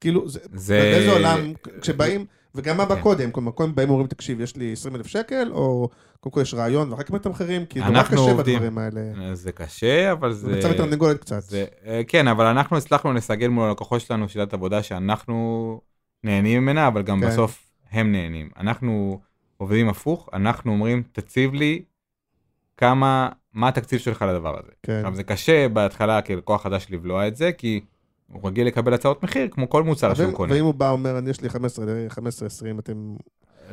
כאילו, 0.00 0.28
זה, 0.28 0.40
זה- 0.54 0.78
באיזה 0.92 1.12
עולם, 1.12 1.52
כשבאים, 1.80 2.26
וגם 2.54 2.76
מה 2.76 2.84
בא 2.84 2.94
כן. 2.94 3.00
קודם, 3.02 3.30
כלומר, 3.30 3.52
קודם 3.52 3.74
באים 3.74 3.88
ואומרים, 3.88 4.08
תקשיב, 4.08 4.40
יש 4.40 4.56
לי 4.56 4.72
20 4.72 4.96
אלף 4.96 5.06
שקל, 5.06 5.48
או 5.52 5.88
קודם 6.20 6.32
כל 6.34 6.40
יש 6.40 6.54
רעיון, 6.54 6.90
ואחר 6.92 7.02
כך 7.02 7.10
מתמחרים, 7.10 7.66
כי 7.66 7.78
נורא 7.78 7.90
אנחנו 7.90 8.16
קשה 8.16 8.30
עובדים. 8.30 8.54
בדברים 8.58 8.78
האלה. 8.78 9.34
זה 9.34 9.52
קשה, 9.52 10.12
אבל 10.12 10.32
זה 10.32 10.46
זה... 10.52 10.58
מצב 10.58 10.72
תרנגולת 10.72 11.20
קצת. 11.20 11.42
זה, 11.42 11.64
אה, 11.86 12.00
כן, 12.08 12.28
אבל 12.28 12.46
אנחנו 12.46 12.76
הצלחנו 12.76 13.12
לסגל 13.12 13.48
מול 13.48 13.68
הלקוחות 13.68 14.00
שלנו 14.00 14.28
שיטת 14.28 14.54
עבודה 14.54 14.82
שאנחנו 14.82 15.80
נהנים 16.24 16.62
ממנה, 16.62 16.88
אבל 16.88 17.02
גם 17.02 17.20
כן. 17.20 17.26
בסוף 17.26 17.62
הם 17.90 18.12
נהנים. 18.12 18.48
אנחנו 18.58 19.20
עובדים 19.56 19.88
הפוך, 19.88 20.28
אנחנו 20.32 20.72
אומרים, 20.72 21.02
תציב 21.12 21.54
לי 21.54 21.82
כמה, 22.76 23.28
מה 23.52 23.68
התקציב 23.68 23.98
שלך 23.98 24.22
לדבר 24.22 24.58
הזה. 24.58 24.72
כן. 24.82 24.92
עכשיו 24.92 25.14
זה 25.14 25.22
קשה 25.22 25.68
בהתחלה 25.68 26.22
כלקוח 26.22 26.62
חדש 26.62 26.86
לבלוע 26.90 27.28
את 27.28 27.36
זה, 27.36 27.52
כי 27.52 27.80
הוא 28.32 28.48
רגיל 28.48 28.66
לקבל 28.66 28.94
הצעות 28.94 29.22
מחיר 29.22 29.48
כמו 29.50 29.70
כל 29.70 29.82
מוצר 29.82 30.14
שהוא 30.14 30.32
קונה. 30.32 30.54
ואם 30.54 30.64
הוא 30.64 30.74
בא 30.74 30.84
ואומר, 30.84 31.18
אני 31.18 31.30
יש 31.30 31.40
לי 31.40 31.48
15, 31.48 31.86
15, 32.08 32.46
20, 32.46 32.78
אתם... 32.78 33.16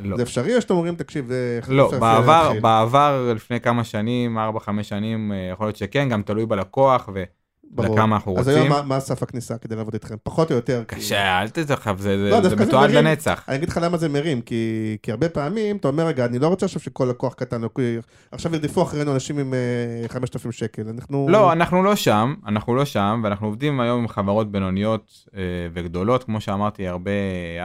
לא. 0.03 0.17
זה 0.17 0.23
אפשרי, 0.23 0.55
או 0.55 0.61
שאתם 0.61 0.73
אומרים, 0.73 0.95
תקשיב, 0.95 1.27
זה... 1.27 1.59
לא, 1.67 1.91
בעבר, 1.99 2.41
להתחיל"? 2.43 2.61
בעבר 2.61 3.33
לפני 3.35 3.61
כמה 3.61 3.83
שנים, 3.83 4.37
4-5 4.37 4.39
שנים, 4.81 5.31
אה, 5.31 5.49
יכול 5.51 5.65
להיות 5.65 5.75
שכן, 5.75 6.09
גם 6.09 6.21
תלוי 6.21 6.45
בלקוח 6.45 7.09
ברור. 7.75 7.91
ולכמה 7.91 8.15
אנחנו 8.15 8.39
אז 8.39 8.47
רוצים. 8.47 8.61
היום 8.63 8.69
מה- 8.69 8.81
מה 8.81 8.99
סף 8.99 9.23
הכניסה 9.23 9.57
כדי 9.57 9.75
לעבוד 9.75 9.93
איתכם? 9.93 10.15
פחות 10.23 10.51
או 10.51 10.55
יותר. 10.55 10.83
כאילו. 10.87 11.01
קשה, 11.01 11.41
אל 11.41 11.47
תזכב, 11.53 11.99
זה, 11.99 12.15
לא, 12.15 12.41
זה, 12.49 12.55
מתועד 12.55 12.89
מרים. 12.91 13.05
לנצח. 13.05 13.45
אני 13.47 13.55
אגיד 13.57 13.69
לך 13.69 13.79
למה 13.83 13.97
זה 13.97 14.09
מרים, 14.09 14.41
כי, 14.41 14.57
כי 15.03 15.11
הרבה 15.11 15.29
פעמים 15.29 15.75
אתה 15.77 15.87
אומר, 15.87 16.05
רגע, 16.07 16.25
אני 16.25 16.39
לא 16.39 16.47
רוצה 16.47 16.65
עכשיו 16.65 16.81
שכל 16.81 17.05
לקוח 17.05 17.33
קטן, 17.33 17.61
עכשיו 18.31 18.53
ירדפו 18.53 18.83
אחרינו 18.83 19.13
אנשים 19.13 19.39
עם 19.39 19.53
אה, 19.53 20.07
5,000 20.07 20.51
שקל, 20.51 20.83
אנחנו... 20.89 21.27
לא, 21.29 21.51
אנחנו 21.51 21.83
לא 21.83 21.95
שם, 21.95 22.33
אנחנו 22.47 22.75
לא 22.75 22.85
שם, 22.85 23.21
ואנחנו 23.23 23.47
עובדים 23.47 23.79
היום 23.79 23.99
עם 23.99 24.07
חברות 24.07 24.51
בינוניות 24.51 25.11
אה, 25.35 25.41
וגדולות, 25.73 26.23
כמו 26.23 26.41
שאמרתי, 26.41 26.87
הרבה 26.87 27.11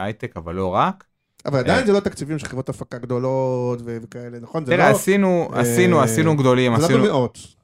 הייטק, 0.03 0.33
אבל 0.37 0.55
לא 0.55 0.67
רק. 0.67 1.03
אבל 1.45 1.59
עדיין 1.59 1.79
אה. 1.79 1.85
זה 1.85 1.93
לא 1.93 1.99
תקציבים 1.99 2.39
של 2.39 2.47
חברות 2.47 2.69
הפקה 2.69 2.97
גדולות 2.97 3.81
וכאלה, 3.85 4.39
נכון? 4.41 4.63
תראה, 4.65 4.77
לא... 4.89 4.95
עשינו, 4.95 5.49
אה, 5.53 5.59
עשינו, 5.59 6.01
עשינו 6.01 6.37
גדולים, 6.37 6.75
זה 6.75 6.81
לא 6.81 6.85
עשינו... 6.85 7.03
במאות. 7.03 7.58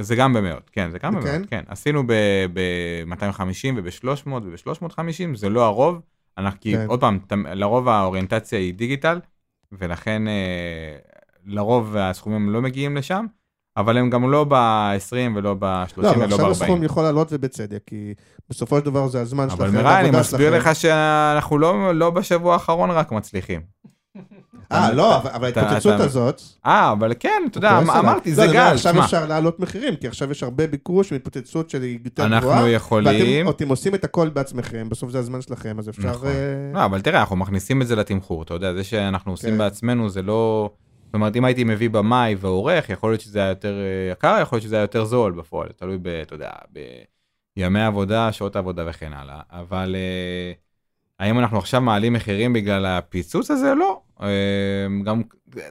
זה 0.00 0.16
גם 0.16 0.32
במאות, 0.32 0.70
כן, 0.72 0.90
זה 0.90 0.98
גם 0.98 1.12
כן? 1.14 1.20
במאות, 1.20 1.46
כן. 1.50 1.64
עשינו 1.68 2.02
ב-250 2.06 3.34
וב-300 3.76 4.28
וב-350, 4.30 4.98
זה 5.36 5.48
לא 5.48 5.64
הרוב, 5.64 6.00
אנחנו, 6.38 6.60
כי 6.60 6.72
כן. 6.72 6.86
עוד 6.88 7.00
פעם, 7.00 7.18
ת- 7.26 7.32
לרוב 7.54 7.88
האוריינטציה 7.88 8.58
היא 8.58 8.74
דיגיטל, 8.74 9.20
ולכן 9.72 10.28
אה, 10.28 10.96
לרוב 11.46 11.96
הסכומים 11.96 12.50
לא 12.50 12.62
מגיעים 12.62 12.96
לשם, 12.96 13.26
אבל 13.76 13.98
הם 13.98 14.10
גם 14.10 14.30
לא 14.30 14.44
ב-20 14.48 15.14
ולא 15.36 15.54
ב-30 15.58 16.02
לא, 16.02 16.08
ולא 16.16 16.24
עכשיו 16.24 16.50
הסכום 16.50 16.80
ב-40. 16.80 16.84
יכול 16.84 17.02
לעלות 17.02 17.28
ובצדק, 17.32 17.82
כי 17.86 18.14
בסופו 18.50 18.78
של 18.78 18.84
דבר 18.84 19.08
זה 19.08 19.20
הזמן 19.20 19.50
שלכם, 19.50 19.62
אבל 19.62 19.70
מירן, 19.70 19.86
אני 19.86 19.94
העבודה 19.94 20.20
מסביר 20.20 20.50
שלכם. 20.52 20.70
לך 20.70 20.76
שאנחנו 20.76 21.58
לא, 21.58 21.94
לא 21.94 22.10
בשבוע 22.10 22.52
האחרון 22.52 22.90
רק 22.90 23.12
מצליחים. 23.12 23.60
אה, 24.72 24.92
לא, 24.92 25.16
אבל 25.16 25.44
ההתפוצצות 25.56 26.00
הזאת... 26.00 26.42
אה, 26.66 26.92
אבל 26.92 27.12
כן, 27.20 27.42
אתה 27.50 27.58
יודע, 27.58 27.70
כועס 27.70 27.88
עליי. 27.88 28.00
אמרתי, 28.00 28.30
לא, 28.30 28.36
זה 28.36 28.46
גל, 28.46 28.58
עכשיו 28.58 28.94
שמע, 28.94 29.04
אפשר 29.04 29.26
להעלות 29.26 29.60
מחירים, 29.60 29.96
כי 29.96 30.08
עכשיו 30.08 30.30
יש 30.30 30.42
הרבה 30.42 30.66
ביקוש 30.66 31.12
והתפוצצות 31.12 31.70
שלי 31.70 31.98
יותר 32.04 32.24
אנחנו 32.24 32.48
גבוהה. 32.48 32.70
יכולים... 32.70 33.46
ואתם 33.46 33.56
אתם 33.56 33.68
עושים 33.68 33.94
את 33.94 34.04
הכל 34.04 34.28
בעצמכם, 34.28 34.88
בסוף 34.88 35.10
זה 35.10 35.18
הזמן 35.18 35.42
שלכם, 35.42 35.78
אז 35.78 35.88
אפשר... 35.88 36.10
נכון. 36.10 36.28
אה, 36.28 36.32
לא, 36.74 36.84
אבל 36.84 37.00
תראה, 37.00 37.20
אנחנו 37.20 37.36
מכניסים 37.36 37.82
את 37.82 37.86
זה 37.86 37.96
לתמחור, 37.96 38.42
אתה 38.42 38.54
יודע, 38.54 38.72
זה 38.74 38.84
שאנחנו 38.84 39.32
עושים 39.32 39.50
כן. 39.50 39.58
בעצמנו 39.58 40.08
זה 40.08 40.22
לא... 40.22 40.70
זאת 41.06 41.14
אומרת, 41.14 41.36
אם 41.36 41.44
הייתי 41.44 41.64
מביא 41.64 41.90
במאי 41.90 42.36
ועורך, 42.40 42.90
יכול 42.90 43.10
להיות 43.10 43.20
שזה 43.20 43.38
היה 43.38 43.48
יותר 43.48 43.74
אה, 43.80 44.12
יקר, 44.12 44.38
יכול 44.42 44.56
להיות 44.56 44.64
שזה 44.64 44.76
היה 44.76 44.82
יותר 44.82 45.04
זול 45.04 45.32
בפועל, 45.32 45.68
תלוי 45.76 45.98
ב... 46.02 46.08
אתה 46.08 46.34
יודע, 46.34 46.50
בימי 47.56 47.82
עבודה, 47.82 48.32
שעות 48.32 48.56
עבודה 48.56 48.84
וכן 48.86 49.12
הלאה. 49.12 49.40
אבל 49.50 49.96
אה, 49.96 50.52
האם 51.20 51.38
אנחנו 51.38 51.58
עכשיו 51.58 51.80
מעלים 51.80 52.12
מחירים 52.12 52.52
בגלל 52.52 52.86
הפיצוץ 52.86 53.50
הזה? 53.50 53.74
לא. 53.74 54.00
אה, 54.22 54.28
גם 55.04 55.22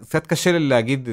קצת 0.01 0.27
קשה 0.27 0.51
לי 0.51 0.59
להגיד, 0.59 1.09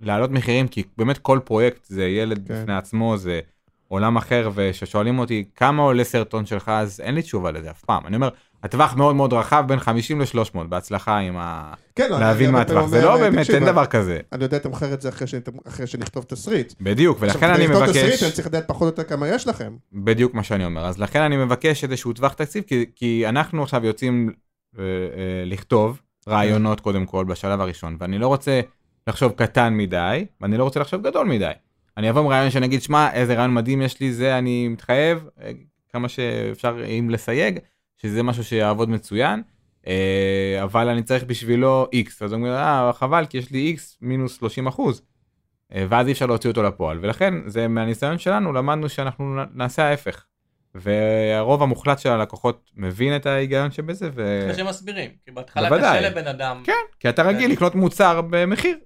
להעלות 0.00 0.30
מחירים, 0.30 0.68
כי 0.68 0.82
באמת 0.96 1.18
כל 1.18 1.40
פרויקט 1.44 1.84
זה 1.84 2.04
ילד 2.04 2.48
כן. 2.48 2.62
בפני 2.62 2.76
עצמו, 2.76 3.16
זה 3.16 3.40
עולם 3.88 4.16
אחר, 4.16 4.50
וכששואלים 4.54 5.18
אותי 5.18 5.44
כמה 5.56 5.82
עולה 5.82 6.04
סרטון 6.04 6.46
שלך, 6.46 6.68
אז 6.68 7.00
אין 7.00 7.14
לי 7.14 7.22
תשובה 7.22 7.50
לזה 7.50 7.70
אף 7.70 7.84
פעם. 7.84 8.06
אני 8.06 8.16
אומר, 8.16 8.28
הטווח 8.62 8.96
מאוד 8.96 9.16
מאוד 9.16 9.32
רחב, 9.32 9.64
בין 9.68 9.80
50 9.80 10.20
ל-300, 10.20 10.58
בהצלחה 10.68 11.18
עם 11.18 11.36
ה... 11.36 11.74
כן, 11.94 12.10
לא, 12.10 12.20
להבין 12.20 12.50
מה 12.50 12.60
הטווח, 12.60 12.86
זה 12.86 13.02
לא 13.02 13.16
באמת, 13.16 13.38
תקשיב, 13.38 13.54
אין 13.54 13.64
דבר 13.64 13.86
כזה. 13.86 14.18
אני 14.32 14.44
יודע 14.44 14.56
לתמחר 14.56 14.94
את 14.94 15.00
זה 15.00 15.08
אחרי 15.08 15.86
שנכתוב 15.86 16.24
תסריט. 16.24 16.72
בדיוק, 16.80 17.18
ולכן 17.20 17.34
עכשיו, 17.34 17.50
אני 17.50 17.66
כדי 17.66 17.74
לכתוב 17.74 17.86
תסריט, 17.86 18.04
מבקש, 18.04 18.22
אני 18.22 18.32
צריך 18.32 18.46
לדעת 18.46 18.68
פחות 18.68 18.82
או 18.82 18.86
יותר 18.86 19.02
כמה 19.02 19.28
יש 19.28 19.46
לכם. 19.46 19.76
בדיוק 19.92 20.34
מה 20.34 20.42
שאני 20.42 20.64
אומר, 20.64 20.86
אז 20.86 20.98
לכן 20.98 21.20
אני 21.20 21.36
מבקש 21.36 21.84
איזשהו 21.84 22.12
טווח 22.12 22.32
תקציב, 22.32 22.64
כי, 22.66 22.86
כי 22.96 23.28
אנחנו 23.28 23.62
עכשיו 23.62 23.86
יוצאים 23.86 24.32
אה, 24.78 24.84
אה, 24.84 25.44
לכתוב 25.46 26.00
רעיונות 26.30 26.80
קודם 26.80 27.06
כל 27.06 27.24
בשלב 27.24 27.60
הראשון, 27.60 27.96
ואני 28.00 28.18
לא 28.18 28.26
רוצה 28.28 28.60
לחשוב 29.06 29.32
קטן 29.32 29.74
מדי, 29.74 30.26
ואני 30.40 30.56
לא 30.56 30.64
רוצה 30.64 30.80
לחשוב 30.80 31.06
גדול 31.06 31.26
מדי. 31.26 31.50
אני 31.96 32.10
אבוא 32.10 32.20
עם 32.20 32.26
רעיון 32.26 32.50
שאני 32.50 32.66
אגיד, 32.66 32.82
שמע, 32.82 33.12
איזה 33.12 33.34
רעיון 33.34 33.54
מדהים 33.54 33.82
יש 33.82 34.00
לי, 34.00 34.12
זה 34.12 34.38
אני 34.38 34.68
מתחייב, 34.68 35.28
אה, 35.42 35.50
כמה 35.92 36.08
שאפשר, 36.08 36.84
אם 36.98 37.10
לסייג, 37.10 37.58
שזה 37.96 38.22
משהו 38.22 38.44
שיעבוד 38.44 38.90
מצוין, 38.90 39.42
אה, 39.86 40.60
אבל 40.62 40.88
אני 40.88 41.02
צריך 41.02 41.24
בשבילו 41.24 41.86
x, 41.94 42.24
אז 42.24 42.32
הוא 42.32 42.40
אומר, 42.40 42.56
אה, 42.56 42.92
חבל, 42.92 43.26
כי 43.26 43.38
יש 43.38 43.50
לי 43.50 43.76
x 43.78 43.80
מינוס 44.00 44.38
30 44.38 44.66
אחוז. 44.66 45.02
אה, 45.74 45.86
ואז 45.88 46.06
אי 46.06 46.12
אפשר 46.12 46.26
להוציא 46.26 46.50
אותו 46.50 46.62
לפועל, 46.62 46.98
ולכן 47.02 47.34
זה 47.46 47.68
מהניסיון 47.68 48.18
שלנו 48.18 48.52
למדנו 48.52 48.88
שאנחנו 48.88 49.36
נעשה 49.54 49.84
ההפך. 49.84 50.24
והרוב 50.74 51.62
המוחלט 51.62 51.98
של 51.98 52.08
הלקוחות 52.08 52.70
מבין 52.76 53.16
את 53.16 53.26
ההיגיון 53.26 53.70
שבזה, 53.70 54.10
ו... 54.14 54.40
אחרי 54.50 54.64
שמסבירים, 54.64 55.10
כי 55.24 55.30
בהתחלה. 55.30 55.78
קשה 55.78 56.00
לבן 56.00 56.26
אדם. 56.26 56.62
כן, 56.64 56.72
כי 57.00 57.08
אתה 57.08 57.22
רגיל 57.22 57.52
לקנות 57.52 57.74
מוצר 57.74 58.20
במחיר, 58.30 58.76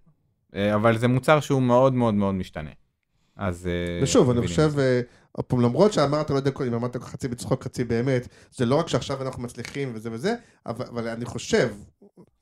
אה, 0.54 0.74
אבל 0.74 0.98
זה 0.98 1.08
מוצר 1.08 1.40
שהוא 1.40 1.62
מאוד 1.62 1.94
מאוד 1.94 2.14
מאוד 2.14 2.34
משתנה. 2.34 2.70
אז... 3.36 3.66
אה, 3.66 4.02
ושוב, 4.02 4.30
אני 4.30 4.46
חושב. 4.46 4.72
אה, 4.78 5.00
עוד 5.32 5.44
פעם, 5.44 5.60
למרות 5.60 5.92
שאמרת, 5.92 6.30
לא 6.30 6.36
יודע 6.36 6.50
אם 6.68 6.74
אמרת 6.74 6.96
חצי 6.96 7.28
בצחוק, 7.28 7.64
חצי 7.64 7.84
באמת, 7.84 8.28
זה 8.52 8.66
לא 8.66 8.74
רק 8.74 8.88
שעכשיו 8.88 9.22
אנחנו 9.22 9.42
מצליחים 9.42 9.92
וזה 9.94 10.12
וזה, 10.12 10.34
אבל, 10.66 10.84
אבל 10.86 11.08
אני 11.08 11.24
חושב, 11.24 11.68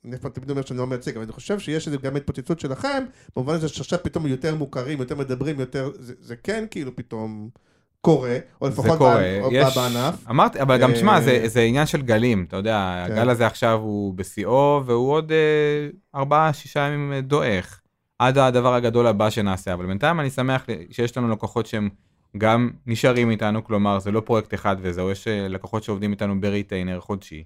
אני 0.05 0.15
אף 0.15 0.21
פעם 0.21 0.31
תמיד 0.31 0.49
אומר 0.49 0.61
שאני 0.61 0.79
לא 0.79 0.87
מייצג, 0.87 1.15
אבל 1.15 1.23
אני 1.23 1.31
חושב 1.31 1.59
שיש 1.59 1.87
איזה 1.87 1.97
גם 1.97 2.15
התפוצצות 2.15 2.59
שלכם, 2.59 3.03
במובן 3.35 3.53
הזה 3.53 3.67
שעכשיו 3.67 3.99
פתאום 4.03 4.27
יותר 4.27 4.55
מוכרים, 4.55 4.99
יותר 4.99 5.15
מדברים, 5.15 5.59
יותר, 5.59 5.91
זה, 5.99 6.13
זה 6.19 6.35
כן 6.35 6.65
כאילו 6.71 6.95
פתאום 6.95 7.49
קורה, 8.05 8.37
או 8.61 8.69
זה 8.69 8.73
לפחות 8.81 8.97
קורה, 8.97 9.15
בענ- 9.15 9.43
או 9.43 9.49
יש... 9.51 9.77
בענף. 9.77 10.29
אמרתי, 10.29 10.61
אבל 10.61 10.77
גם 10.77 10.91
תשמע, 10.93 11.21
זה, 11.21 11.31
אה, 11.43 11.47
זה 11.47 11.61
עניין 11.61 11.85
של 11.85 12.01
גלים, 12.01 12.45
אתה 12.47 12.57
יודע, 12.57 13.03
כן. 13.07 13.13
הגל 13.13 13.29
הזה 13.29 13.47
עכשיו 13.47 13.79
הוא 13.81 14.13
בשיאו, 14.13 14.81
והוא 14.85 15.11
עוד 15.11 15.31
אה, 15.31 15.37
ארבעה, 16.15 16.53
שישה 16.53 16.79
ימים 16.79 17.13
אה, 17.13 17.21
דועך, 17.21 17.81
עד 18.19 18.37
הדבר 18.37 18.73
הגדול 18.73 19.07
הבא 19.07 19.29
שנעשה, 19.29 19.73
אבל 19.73 19.85
בינתיים 19.85 20.19
אני 20.19 20.29
שמח 20.29 20.65
שיש 20.91 21.17
לנו 21.17 21.29
לקוחות 21.29 21.65
שהם 21.65 21.89
גם 22.37 22.69
נשארים 22.87 23.29
איתנו, 23.29 23.63
כלומר 23.63 23.99
זה 23.99 24.11
לא 24.11 24.19
פרויקט 24.19 24.53
אחד 24.53 24.75
וזהו, 24.81 25.11
יש 25.11 25.27
לקוחות 25.27 25.83
שעובדים 25.83 26.11
איתנו 26.11 26.41
ב 26.41 26.47
retainer 26.47 26.99
חודשי. 26.99 27.43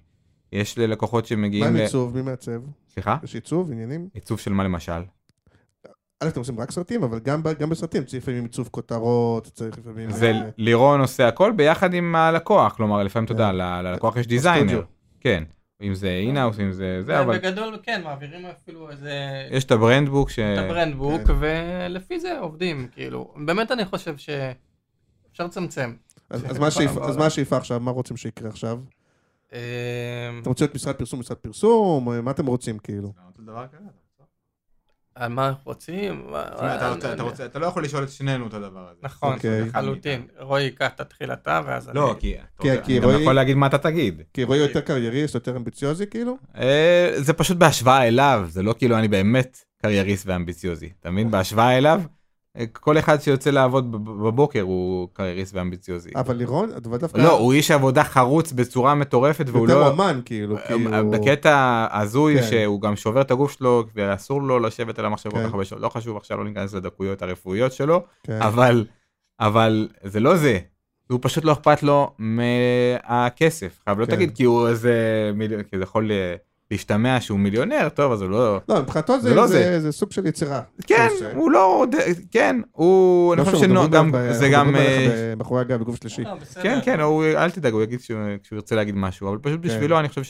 יש 0.52 0.78
לקוחות 0.78 1.24
מה 1.24 1.28
שמגיעים 1.28 1.64
עם 1.64 1.76
ל... 1.76 1.80
עיצוב? 1.80 2.16
מי 2.16 2.22
מעצב? 2.22 2.60
סליחה? 2.88 3.16
יש 3.24 3.34
עיצוב, 3.34 3.72
עניינים? 3.72 4.08
עיצוב 4.14 4.38
של 4.38 4.52
מה 4.52 4.64
למשל? 4.64 5.02
א', 6.20 6.28
אתם 6.28 6.40
עושים 6.40 6.60
רק 6.60 6.70
סרטים, 6.70 7.02
אבל 7.02 7.18
גם, 7.18 7.42
גם 7.58 7.70
בסרטים 7.70 8.04
צריך 8.04 8.22
לפעמים 8.22 8.42
עיצוב 8.42 8.68
כותרות, 8.72 9.46
צריך 9.46 9.78
לפעמים... 9.78 10.10
זה 10.10 10.30
אה, 10.30 10.48
לירון 10.58 11.00
עושה 11.00 11.28
הכל 11.28 11.52
ביחד 11.56 11.94
עם 11.94 12.14
הלקוח, 12.14 12.76
כלומר 12.76 13.02
לפעמים 13.02 13.24
אתה 13.24 13.32
יודע, 13.32 13.48
כן. 13.50 13.56
ל- 13.56 13.80
ללקוח 13.82 14.16
יש 14.16 14.26
designer. 14.26 14.82
כן, 15.20 15.44
אם 15.82 15.94
זה 15.94 16.08
אינאוס, 16.08 16.60
אם 16.60 16.72
זה 16.72 17.02
זה, 17.02 17.20
אבל 17.20 17.38
בגדול, 17.38 17.78
כן, 17.82 18.00
מעבירים 18.04 18.46
אפילו 18.46 18.90
איזה... 18.90 19.12
יש 19.50 19.64
את 19.64 19.70
הברנדבוק 19.70 20.30
ש... 20.30 20.38
את 20.38 20.58
הברנדבוק, 20.58 21.22
כן. 21.26 21.32
ולפי 21.38 22.20
זה 22.20 22.38
עובדים, 22.38 22.88
כאילו. 22.92 23.34
באמת 23.46 23.72
אני 23.72 23.84
חושב 23.84 24.16
שאפשר 24.16 25.44
לצמצם. 25.44 25.94
אז, 26.30 26.50
אז, 26.50 26.58
מה 26.58 26.66
השאיפה, 26.66 27.08
אז 27.08 27.16
מה 27.16 27.26
השאיפה 27.26 27.56
עכשיו? 27.56 27.80
מה 27.80 27.90
רוצים 27.90 28.16
שיקרה 28.16 28.48
עכשיו? 28.48 28.78
אה, 29.52 29.58
אתם 30.40 30.48
רוצים 30.50 30.64
להיות 30.64 30.74
משרד 30.74 30.94
פרסום, 30.94 31.20
משרד 31.20 31.36
פרסום? 31.36 32.24
מה 32.24 32.30
אתם 32.30 32.46
רוצים 32.46 32.78
כאילו? 32.78 33.12
על 35.18 35.32
מה 35.32 35.48
אנחנו 35.48 35.62
רוצים? 35.64 36.26
אתה 36.32 36.92
אתה 37.12 37.44
אתה 37.46 37.58
לא 37.58 37.66
יכול 37.66 37.84
לשאול 37.84 38.02
את 38.04 38.10
שנינו 38.10 38.46
את 38.46 38.54
הדבר 38.54 38.80
הזה. 38.90 38.98
נכון, 39.02 39.34
אוקיי. 39.34 39.60
לחלוטין. 39.62 40.22
רועי, 40.40 40.70
קח 40.70 40.88
תתחיל 40.88 41.32
אתה, 41.32 41.60
ואז 41.66 41.88
אני... 41.88 41.94
לא, 41.96 42.14
כי 42.18 42.34
אתה 42.56 42.64
גם 43.00 43.04
רועי- 43.10 43.20
יכול 43.22 43.32
להגיד 43.32 43.56
מה 43.56 43.66
אתה 43.66 43.78
תגיד. 43.78 44.22
כי 44.34 44.44
רועי 44.44 44.60
יותר 44.60 44.80
קרייריסט, 44.80 45.34
יותר 45.34 45.56
אמביציוזי 45.56 46.06
כאילו? 46.06 46.36
אה, 46.58 47.10
זה 47.16 47.32
פשוט 47.32 47.56
בהשוואה 47.56 48.08
אליו, 48.08 48.44
זה 48.48 48.62
לא 48.62 48.74
כאילו 48.78 48.98
אני 48.98 49.08
באמת 49.08 49.58
קרייריסט 49.82 50.26
ואמביציוזי. 50.26 50.88
אתה 51.00 51.10
מבין? 51.10 51.30
בהשוואה 51.30 51.78
אליו, 51.78 52.00
אה, 52.00 52.17
כל 52.72 52.98
אחד 52.98 53.20
שיוצא 53.20 53.50
לעבוד 53.50 53.92
בב- 53.92 54.26
בבוקר 54.26 54.60
הוא 54.60 55.08
קרייריסט 55.12 55.54
ואמביציוזי. 55.54 56.10
אבל 56.16 56.36
לירון, 56.36 56.70
את 56.76 56.82
דווקא 56.82 57.18
לא, 57.18 57.38
הוא 57.38 57.52
איש 57.52 57.70
עבודה 57.70 58.04
חרוץ 58.04 58.52
בצורה 58.52 58.94
מטורפת 58.94 59.44
והוא 59.48 59.68
יותר 59.68 59.80
לא... 59.80 59.88
אומן 59.88 60.20
כאילו, 60.24 60.56
כאילו... 60.66 61.10
בקטע 61.10 61.86
הזוי 61.92 62.40
כן. 62.40 62.46
שהוא 62.46 62.80
גם 62.80 62.96
שובר 62.96 63.20
את 63.20 63.30
הגוף 63.30 63.52
שלו 63.52 63.84
ואסור 63.94 64.42
לו 64.42 64.58
לשבת 64.58 64.98
על 64.98 65.04
המחשב 65.04 65.30
כל. 65.30 65.44
כך 65.46 65.52
הרבה 65.52 65.64
שעות, 65.64 65.82
לא 65.82 65.88
חשוב 65.88 66.16
עכשיו 66.16 66.38
לא 66.38 66.44
ניכנס 66.44 66.74
לדקויות 66.74 67.22
הרפואיות 67.22 67.72
שלו, 67.72 68.04
כן. 68.22 68.42
אבל 68.42 68.86
אבל 69.40 69.88
זה 70.04 70.20
לא 70.20 70.36
זה. 70.36 70.58
הוא 71.10 71.18
פשוט 71.22 71.44
לא 71.44 71.52
אכפת 71.52 71.82
לו 71.82 72.14
מהכסף. 72.18 73.80
חייב 73.84 74.00
לא 74.00 74.06
כן. 74.06 74.14
תגיד 74.14 74.36
כי 74.36 74.44
הוא 74.44 74.68
איזה 74.68 74.94
מיליון, 75.34 75.62
כי 75.62 75.76
זה 75.76 75.82
יכול 75.82 76.10
אה, 76.12 76.34
להשתמע 76.70 77.20
שהוא 77.20 77.38
מיליונר, 77.38 77.88
טוב 77.88 78.12
אז 78.12 78.22
הוא 78.22 78.30
לא... 78.30 78.60
לא, 78.68 78.82
מבחינתו 78.82 79.20
זה 79.20 79.28
זה, 79.28 79.34
לא 79.34 79.46
זה, 79.46 79.52
זה. 79.52 79.62
זה, 79.64 79.80
זה 79.80 79.92
סוג 79.92 80.12
של 80.12 80.26
יצירה. 80.26 80.62
כן, 80.86 81.08
זה- 81.18 81.32
הוא 81.36 81.50
לא... 81.50 81.86
כן, 82.30 82.60
הוא... 82.72 83.34
אני 83.34 83.40
לא 83.40 83.44
חושב 83.44 83.58
שאנחנו 83.58 83.84
שגם... 83.84 84.12
זה 84.32 84.48
גם... 84.48 84.76
אה, 84.76 84.96
עליך 84.96 85.10
ב- 85.12 85.34
מאחורי 85.38 85.60
הגב 85.60 85.80
בגוף 85.80 85.96
שלישי. 85.96 86.22
לא. 86.24 86.30
כן, 86.62 86.78
כן, 86.84 87.00
הוא, 87.00 87.24
אל 87.24 87.50
תדאג, 87.50 87.72
הוא 87.72 87.82
יגיד 87.82 88.00
שהוא, 88.00 88.20
כשהוא 88.42 88.56
ירצה 88.56 88.74
להגיד 88.74 88.94
משהו, 88.94 89.28
אבל 89.28 89.38
פשוט 89.38 89.62
כן. 89.62 89.68
בשבילו 89.68 89.98
אני 90.00 90.08
חושב 90.08 90.22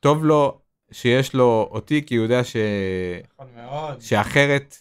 שטוב 0.00 0.24
לו 0.24 0.58
שיש 0.90 1.34
לו 1.34 1.68
אותי, 1.70 2.02
כי 2.06 2.16
הוא 2.16 2.24
יודע 2.24 2.44
ש... 2.44 2.56
נכון 3.34 3.46
מאוד. 3.56 4.00
שאחרת 4.00 4.76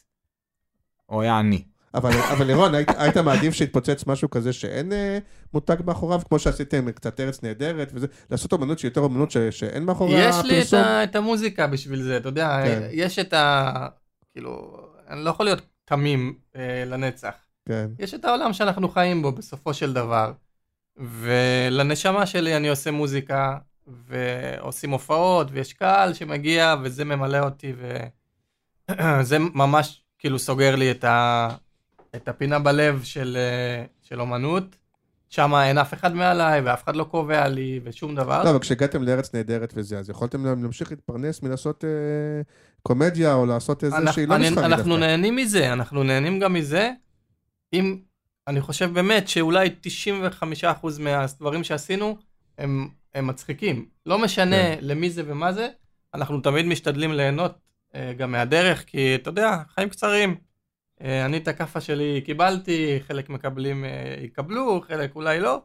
הוא 1.06 1.22
היה 1.22 1.40
עני. 1.40 1.64
אבל, 1.94 2.12
אבל 2.12 2.46
לירון, 2.46 2.76
היית, 2.76 2.90
היית 2.98 3.18
מעדיף 3.18 3.54
שיתפוצץ 3.54 4.08
משהו 4.08 4.30
כזה 4.30 4.54
שאין 4.54 4.94
אה, 4.94 5.18
מותג 5.54 5.76
מאחוריו, 5.86 6.22
כמו 6.30 6.40
שעשיתם 6.40 6.92
קצת 6.92 7.20
ארץ 7.20 7.44
נהדרת 7.44 7.92
וזה, 7.94 8.08
לעשות 8.32 8.54
אומנות 8.54 8.80
שהיא 8.80 8.90
יותר 8.90 9.02
אומנות 9.02 9.32
ש, 9.32 9.38
שאין 9.38 9.84
מאחוריה 9.84 10.30
יש 10.30 10.36
לי 10.44 10.62
את? 10.62 10.74
ה, 10.74 11.04
את 11.04 11.16
המוזיקה 11.16 11.68
בשביל 11.68 12.02
זה, 12.02 12.18
אתה 12.18 12.30
יודע, 12.30 12.62
כן. 12.66 12.88
יש 12.92 13.20
את 13.20 13.34
ה... 13.34 13.88
כאילו, 14.34 14.78
אני 15.10 15.24
לא 15.24 15.30
יכול 15.30 15.46
להיות 15.46 15.62
תמים 15.86 16.36
אה, 16.56 16.84
לנצח. 16.86 17.34
כן, 17.66 17.88
יש 18.00 18.14
את 18.14 18.26
העולם 18.26 18.54
שאנחנו 18.54 18.90
חיים 18.90 19.22
בו 19.22 19.32
בסופו 19.32 19.74
של 19.74 19.94
דבר, 19.94 20.32
ולנשמה 20.98 22.26
שלי 22.26 22.58
אני 22.58 22.70
עושה 22.70 22.92
מוזיקה, 22.92 23.58
ועושים 23.88 24.92
הופעות, 24.92 25.48
ויש 25.52 25.74
קהל 25.74 26.14
שמגיע, 26.14 26.76
וזה 26.84 27.06
ממלא 27.06 27.40
אותי, 27.40 27.74
וזה 28.90 29.40
ממש 29.64 30.04
כאילו 30.20 30.40
סוגר 30.40 30.76
לי 30.76 30.92
את, 30.92 31.04
ה... 31.04 31.50
את 32.18 32.28
הפינה 32.28 32.60
בלב 32.60 33.04
של, 33.04 33.38
אה, 33.40 33.86
של 34.02 34.22
אומנות. 34.22 34.76
שם 35.30 35.56
אין 35.56 35.78
אף 35.78 35.94
אחד 35.94 36.16
מעליי, 36.16 36.62
ואף 36.62 36.84
אחד 36.84 36.96
לא 36.96 37.04
קובע 37.04 37.48
לי, 37.48 37.80
ושום 37.84 38.16
דבר. 38.16 38.44
לא, 38.44 38.50
אבל 38.50 38.60
כשהגעתם 38.60 39.04
לארץ 39.04 39.36
נהדרת 39.36 39.74
וזה, 39.76 40.00
אז 40.00 40.10
יכולתם 40.10 40.46
להמשיך 40.46 40.92
להתפרנס 40.92 41.44
מלעשות 41.44 41.84
אה, 41.86 41.90
קומדיה, 42.82 43.34
או 43.34 43.46
לעשות 43.46 43.84
איזה 43.84 43.98
אנחנו- 43.98 44.14
שהיא 44.14 44.28
לא 44.28 44.38
מסחרית 44.38 44.58
אנחנו 44.58 44.92
דווקא. 44.96 45.06
נהנים 45.06 45.36
מזה, 45.36 45.74
אנחנו 45.74 46.04
נהנים 46.04 46.40
גם 46.40 46.54
מזה. 46.54 46.92
אם, 47.74 47.98
אני 48.48 48.62
חושב 48.62 48.94
באמת 48.94 49.28
שאולי 49.28 49.70
95% 49.82 51.00
מהדברים 51.00 51.64
שעשינו, 51.64 52.18
הם 52.58 52.88
הם 53.16 53.28
מצחיקים. 53.28 53.86
לא 54.06 54.20
משנה 54.20 54.56
כן. 54.56 54.78
למי 54.82 55.10
זה 55.10 55.24
ומה 55.26 55.54
זה, 55.54 55.68
אנחנו 56.14 56.42
תמיד 56.42 56.66
משתדלים 56.66 57.12
ליהנות 57.14 57.58
אה, 57.96 58.14
גם 58.18 58.32
מהדרך, 58.32 58.84
כי 58.88 59.16
אתה 59.16 59.30
יודע, 59.30 59.58
חיים 59.76 59.90
קצרים. 59.90 60.36
אה, 61.04 61.26
אני 61.26 61.38
את 61.38 61.48
הכאפה 61.48 61.82
שלי 61.82 62.22
קיבלתי, 62.26 63.00
חלק 63.08 63.30
מקבלים 63.30 63.86
אה, 63.86 63.90
יקבלו, 64.24 64.82
חלק 64.88 65.16
אולי 65.16 65.40
לא. 65.40 65.62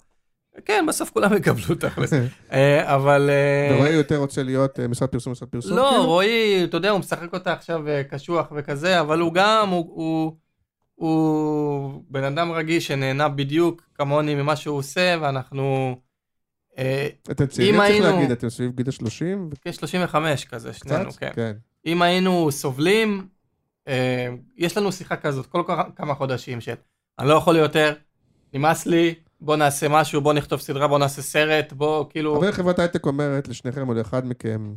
כן, 0.64 0.84
בסוף 0.88 1.10
כולם 1.10 1.36
יקבלו 1.36 1.74
תכלס. 1.80 2.12
אה, 2.52 2.94
אבל... 2.94 3.30
ורועי 3.74 3.92
יותר 3.94 4.16
רוצה 4.16 4.42
להיות 4.42 4.80
משרד 4.80 5.08
פרסום, 5.08 5.32
משרד 5.32 5.48
פרסום? 5.48 5.76
לא, 5.76 5.88
כאילו? 5.90 6.04
רועי, 6.06 6.64
אתה 6.64 6.76
יודע, 6.76 6.90
הוא 6.90 6.98
משחק 6.98 7.32
אותה 7.34 7.52
עכשיו 7.52 7.80
קשוח 8.10 8.52
וכזה, 8.56 9.00
אבל 9.00 9.20
הוא 9.20 9.34
גם, 9.34 9.68
הוא, 9.68 10.32
בן 12.10 12.24
אדם 12.24 12.52
רגיש 12.52 12.86
שנהנה 12.86 13.28
בדיוק 13.28 13.82
כמוני 13.94 14.34
ממה 14.34 14.56
שהוא 14.56 14.76
עושה, 14.78 15.16
ואנחנו 15.20 15.96
אתם 17.30 17.46
צעירים, 17.46 17.74
צריך 17.76 17.90
היינו- 17.90 18.06
להגיד, 18.06 18.30
אתם 18.30 18.50
סביב 18.50 18.72
גיל 18.76 18.86
ה-30? 18.88 19.56
כ-35 19.64 20.16
כזה, 20.48 20.72
שנינו, 20.72 21.12
כן. 21.12 21.30
כן. 21.34 21.52
אם 21.86 22.02
היינו 22.02 22.48
סובלים, 22.52 23.26
יש 24.56 24.76
לנו 24.76 24.92
שיחה 24.92 25.16
כזאת 25.16 25.46
כל 25.46 25.62
כמה 25.96 26.14
חודשים 26.14 26.60
של, 26.60 26.74
אני 27.18 27.28
לא 27.28 27.34
יכול 27.34 27.56
יותר, 27.56 27.92
נמאס 28.54 28.86
לי, 28.86 29.14
בוא 29.40 29.56
נעשה 29.56 29.88
משהו, 29.88 30.20
בוא 30.20 30.32
נכתוב 30.32 30.60
סדרה, 30.60 30.88
בוא 30.88 30.98
נעשה 30.98 31.22
סרט, 31.22 31.72
בוא 31.72 32.04
כאילו... 32.10 32.38
אבל 32.38 32.52
חברת 32.52 32.78
הייטק 32.78 33.06
אומרת 33.06 33.48
לשניכם 33.48 33.88
או 33.88 33.94
לאחד 33.94 34.26
מכם, 34.26 34.74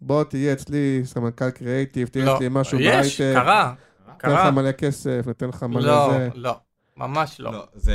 בוא 0.00 0.24
תהיה 0.24 0.52
אצלי 0.52 1.00
סמנכ"ל 1.04 1.50
קריאיטיב, 1.50 2.08
תהיה 2.08 2.24
לא, 2.24 2.36
אצלי 2.36 2.46
משהו 2.50 2.78
יש, 2.80 3.20
בהייטק, 3.20 3.40
קרה, 3.40 3.74
ניתן 4.08 4.28
לך 4.30 4.36
קרה. 4.40 4.50
מלא 4.50 4.72
כסף, 4.72 5.24
ניתן 5.26 5.48
לך 5.48 5.62
מלא 5.62 5.86
לא, 5.86 6.10
זה. 6.12 6.28
לא, 6.34 6.56
ממש 6.96 7.40
לא. 7.40 7.52
לא, 7.52 7.66
זה... 7.74 7.94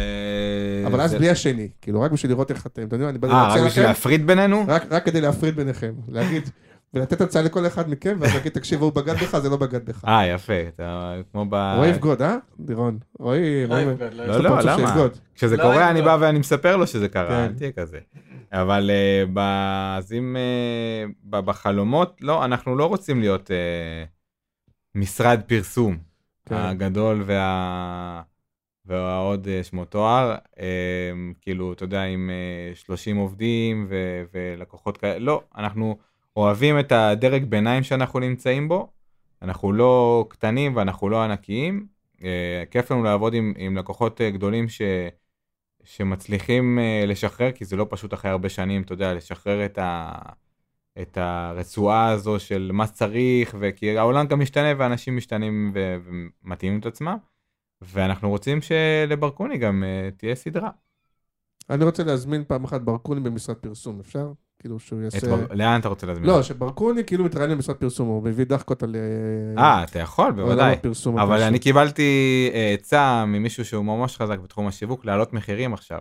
אבל 0.88 1.02
אז 1.02 1.12
זה- 1.12 1.18
בלי 1.18 1.30
השני, 1.30 1.70
כאילו 1.82 2.02
רק 2.02 2.12
בשביל 2.12 2.32
לראות 2.32 2.52
איך 2.52 2.66
אתם, 2.68 2.82
אתם 2.84 2.96
יודעים, 2.96 3.10
אני 3.10 3.18
בא 3.18 3.28
אה, 3.28 3.48
רק 3.48 3.54
בשביל 3.54 3.68
לכם, 3.68 3.82
להפריד 3.82 4.28
בינינו? 4.28 4.66
רק 4.68 4.84
רק 4.92 5.06
כדי 5.06 5.22
להפריד 5.22 5.56
ביניכם, 5.56 5.94
להגיד, 6.08 6.50
ולתת 6.94 7.22
הצעה 7.22 7.42
לכל 7.44 7.68
אחד 7.68 7.90
מכם, 7.90 8.18
ואז 8.20 8.34
להגיד, 8.34 8.52
תקשיב, 8.52 8.82
הוא 8.82 8.94
בגד 8.94 9.14
בך, 9.14 9.40
זה 9.40 9.50
לא 9.50 9.58
בגד 9.58 9.86
בך. 9.86 10.06
אה, 10.06 10.28
יפה, 10.28 10.54
אתה 10.68 11.16
כמו 11.32 11.46
ב... 11.50 11.74
רועי 11.76 11.90
יבגוד, 11.90 12.22
אה? 12.22 12.38
לירון. 12.68 13.00
רועי, 13.20 13.66
רועי, 13.66 13.86
לא, 14.12 14.38
לא, 14.38 14.60
למה? 14.62 15.08
כשזה 15.36 15.58
לא, 15.58 15.64
קורה 15.64 15.90
אני. 15.90 16.02
בא 16.02 16.18
ואני 16.20 16.40
מספר 16.40 16.78
לו 16.78 16.88
שזה 16.88 17.10
קרה, 17.10 17.30
כן. 17.30 17.34
אל 17.34 17.54
תהיה 17.54 17.72
כזה. 17.72 18.00
אבל 18.52 18.92
אה, 18.94 19.98
אז 19.98 20.14
אם 20.14 20.36
אה, 20.36 21.42
בחלומות, 21.42 22.18
לא, 22.22 22.46
אנחנו 22.46 22.76
לא 22.76 22.86
רוצים 22.86 23.20
להיות 23.20 23.52
אה, 23.52 24.04
משרד 24.96 25.42
פרסום 25.48 25.98
כן. 26.46 26.56
הגדול 26.56 27.24
וה... 27.26 28.22
והעוד 28.86 29.48
שמו 29.64 29.86
תואר, 29.86 30.36
כאילו, 31.42 31.74
אתה 31.74 31.84
יודע, 31.84 32.04
עם 32.04 32.30
אה, 32.30 32.76
30 32.76 33.18
עובדים 33.18 33.88
ולקוחות 34.34 34.98
כאלה, 34.98 35.20
לא, 35.20 35.42
אנחנו 35.58 35.98
אוהבים 36.36 36.80
את 36.80 36.92
הדרג 36.92 37.46
ביניים 37.46 37.84
שאנחנו 37.84 38.20
נמצאים 38.20 38.68
בו, 38.68 38.92
אנחנו 39.42 39.74
לא 39.74 40.26
קטנים 40.30 40.76
ואנחנו 40.76 41.10
לא 41.10 41.24
ענקיים, 41.24 41.88
אה, 42.24 42.64
כיף 42.72 42.92
לנו 42.92 43.04
לעבוד 43.04 43.34
עם, 43.34 43.54
עם 43.58 43.78
לקוחות 43.78 44.22
אה, 44.22 44.32
גדולים 44.32 44.70
ש, 44.70 44.82
שמצליחים 45.84 46.80
אה, 46.80 47.04
לשחרר, 47.08 47.52
כי 47.52 47.66
זה 47.66 47.76
לא 47.76 47.88
פשוט 47.90 48.14
אחרי 48.14 48.32
הרבה 48.32 48.50
שנים, 48.50 48.82
אתה 48.82 48.94
יודע, 48.94 49.14
לשחרר 49.14 49.66
את, 49.66 49.78
ה, 49.78 50.12
את 51.02 51.18
הרצועה 51.18 52.10
הזו 52.10 52.40
של 52.40 52.70
מה 52.74 52.88
צריך, 52.88 53.56
וכי 53.60 53.98
העולם 53.98 54.28
גם 54.28 54.40
משתנה 54.40 54.74
ואנשים 54.78 55.18
משתנים 55.18 55.72
ו, 55.74 55.96
ומתאימים 56.06 56.80
את 56.80 56.86
עצמם, 56.86 57.18
ואנחנו 57.82 58.30
רוצים 58.30 58.60
שלברקוני 58.62 59.58
גם 59.58 59.84
תהיה 60.18 60.36
סדרה. 60.36 60.70
אני 61.70 61.84
רוצה 61.84 62.04
להזמין 62.04 62.44
פעם 62.48 62.64
אחת 62.64 62.82
ברקוני 62.82 63.22
במשרד 63.22 63.56
פרסום, 63.56 64.00
אפשר? 64.00 64.32
כאילו 64.60 64.80
שהוא 64.80 65.00
את 65.08 65.14
יעשה... 65.14 65.28
בר... 65.28 65.46
לאן 65.54 65.80
אתה 65.80 65.90
רוצה 65.90 66.08
להזמין? 66.08 66.30
לא, 66.30 66.44
שברקוני 66.44 67.04
כאילו 67.04 67.24
מתראיין 67.26 67.52
במשרד 67.52 67.76
פרסום, 67.76 68.08
הוא 68.08 68.24
מביא 68.24 68.46
דחקות 68.46 68.84
על... 68.84 68.96
אה, 69.58 69.84
אתה 69.84 70.00
יכול, 70.00 70.32
בוודאי. 70.32 70.74
הפרסום 70.74 71.20
אבל. 71.20 71.42
אני 71.42 71.60
קיבלתי 71.60 72.04
אה, 72.54 72.74
עצה 72.80 73.26
ממישהו 73.28 73.66
שהוא 73.66 73.86
ממש 73.86 74.18
חזק 74.18 74.40
בתחום 74.40 74.68
השיווק 74.68 75.06
להעלות 75.06 75.34
מחירים 75.34 75.74
עכשיו. 75.74 76.00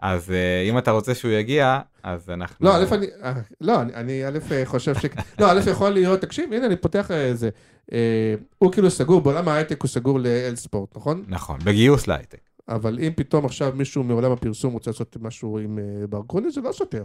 אז 0.00 0.30
אה, 0.30 0.62
אם 0.70 0.78
אתה 0.78 0.90
רוצה 0.90 1.14
שהוא 1.14 1.30
יגיע, 1.30 1.78
אז 2.02 2.30
אנחנו... 2.30 2.56
לא, 2.66 2.76
א', 2.76 2.84
אני, 2.92 3.06
אה, 3.22 3.32
לא, 3.60 3.82
אני- 3.82 3.94
אני 3.94 4.26
א', 4.26 4.38
אה, 4.52 4.62
חושב 4.66 4.94
ש... 4.94 5.04
לא, 5.40 5.52
א', 5.52 5.60
יכול 5.70 5.90
להיות, 5.90 6.20
תקשיב, 6.20 6.52
הנה, 6.52 6.66
אני 6.66 6.76
פותח 6.76 7.10
איזה... 7.10 7.48
אה, 7.92 8.34
הוא 8.58 8.72
כאילו 8.72 8.90
סגור, 8.90 9.20
בעולם 9.20 9.48
ההייטק 9.48 9.82
הוא 9.82 9.88
סגור 9.88 10.20
לאל 10.20 10.56
ספורט, 10.56 10.96
נכון? 10.96 11.24
נכון, 11.28 11.58
בגיוס 11.64 12.06
להייטק. 12.06 12.38
אבל 12.68 12.98
אם 12.98 13.12
פתאום 13.16 13.44
עכשיו 13.44 13.72
מישהו 13.76 14.02
מעולם 14.04 14.32
הפרסום 14.32 14.72
רוצה 14.72 14.90
לעשות 14.90 15.16
משהו 15.20 15.58
עם 15.58 15.78
אה, 15.78 16.06
ברקוני, 16.06 16.50
זה 16.50 16.60
לא 16.60 16.72
סותר. 16.72 17.04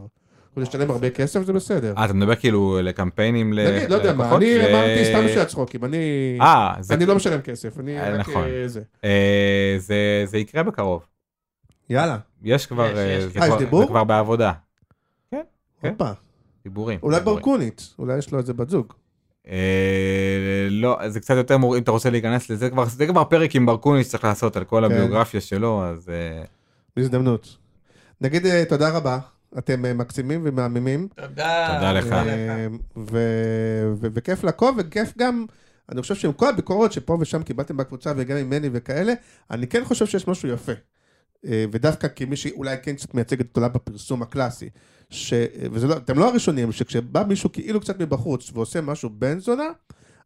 הוא 0.57 0.63
לשלם 0.63 0.91
הרבה 0.91 1.09
כסף, 1.09 1.41
זה 1.43 1.53
בסדר. 1.53 1.93
אה, 1.97 2.05
אתה 2.05 2.13
מדבר 2.13 2.35
כאילו 2.35 2.79
לקמפיינים 2.83 3.53
ל... 3.53 3.75
נגיד, 3.75 3.89
לא 3.89 3.95
יודע 3.95 4.13
מה, 4.13 4.35
אני 4.35 4.59
אמרתי 4.59 5.05
סתם 5.05 5.25
בשביל 5.25 5.39
הצחוקים, 5.41 5.85
אני... 5.85 5.97
אה, 6.41 6.73
זה... 6.79 6.93
אני 6.93 7.05
לא 7.05 7.15
משלם 7.15 7.41
כסף, 7.41 7.79
אני 7.79 7.99
אה, 7.99 8.09
רק 8.13 8.19
נכון. 8.19 8.43
אה, 8.43 8.67
זה. 8.67 8.81
אה, 9.03 9.75
זה 9.77 9.95
זה 10.25 10.37
יקרה 10.37 10.63
בקרוב. 10.63 11.05
יאללה, 11.89 12.17
יש 12.43 12.65
כבר... 12.65 12.85
יש, 12.91 12.97
אה, 12.97 13.03
יש. 13.17 13.23
זה 13.23 13.39
יש 13.39 13.45
כבר- 13.45 13.57
דיבור? 13.57 13.81
זה 13.81 13.87
כבר 13.87 14.03
בעבודה. 14.03 14.51
כן. 15.31 15.41
הופה. 15.81 16.11
דיבורים. 16.63 16.99
אולי. 17.03 17.19
ברקונית, 17.19 17.93
אולי 17.99 18.17
יש 18.17 18.31
לו 18.31 18.39
איזה 18.39 18.53
בת 18.53 18.69
זוג. 18.69 18.93
אה, 19.49 19.57
לא, 20.69 20.97
זה 21.07 21.19
קצת 21.19 21.35
יותר 21.35 21.57
מור... 21.57 21.77
אם 21.77 21.81
אתה 21.83 21.91
רוצה 21.91 22.09
להיכנס 22.09 22.49
לזה, 22.49 22.69
כבר, 22.69 22.85
זה 22.85 23.07
כבר 23.07 23.23
פרק 23.23 23.55
עם 23.55 23.65
ברקוני 23.65 24.03
שצריך 24.03 24.23
לעשות 24.23 24.57
על 24.57 24.63
כל 24.63 24.83
כן. 24.87 24.95
הביוגרפיה 24.95 25.41
שלו, 25.41 25.83
אז 25.85 26.09
בהזדמנות. 26.95 27.57
נגיד 28.21 28.63
תודה 28.63 28.97
רבה, 28.97 29.19
אתם 29.57 29.85
אה, 29.85 29.93
מקסימים 29.93 30.41
ומהממים. 30.43 31.07
תודה. 31.15 31.73
תודה 31.75 31.93
לך. 31.93 32.11
אה, 32.11 32.67
ו- 32.97 33.93
ו- 34.01 34.07
וכיף 34.13 34.43
לעקוב, 34.43 34.75
וכיף 34.79 35.13
גם, 35.17 35.45
אני 35.91 36.01
חושב 36.01 36.15
שעם 36.15 36.33
כל 36.33 36.49
הביקורות 36.49 36.91
שפה 36.91 37.17
ושם 37.19 37.43
קיבלתם 37.43 37.77
בקבוצה 37.77 38.13
וגם 38.17 38.37
ממני 38.37 38.69
וכאלה, 38.71 39.13
אני 39.51 39.67
כן 39.67 39.85
חושב 39.85 40.05
שיש 40.05 40.27
משהו 40.27 40.49
יפה. 40.49 40.71
אה, 41.45 41.65
ודווקא 41.71 42.07
כמי 42.15 42.35
שאולי 42.35 42.75
כן 42.83 42.95
קצת 42.95 43.13
מייצג 43.13 43.39
את 43.39 43.57
עולם 43.57 43.69
הפרסום 43.73 44.21
הקלאסי, 44.21 44.69
ש... 45.09 45.33
וזה 45.71 45.87
לא, 45.87 45.95
לא 46.15 46.29
הראשונים, 46.29 46.71
שכשבא 46.71 47.23
מישהו 47.27 47.51
כאילו 47.51 47.81
קצת 47.81 47.99
מבחוץ 47.99 48.51
ועושה 48.53 48.81
משהו 48.81 49.09
בן 49.09 49.39
זונה, 49.39 49.67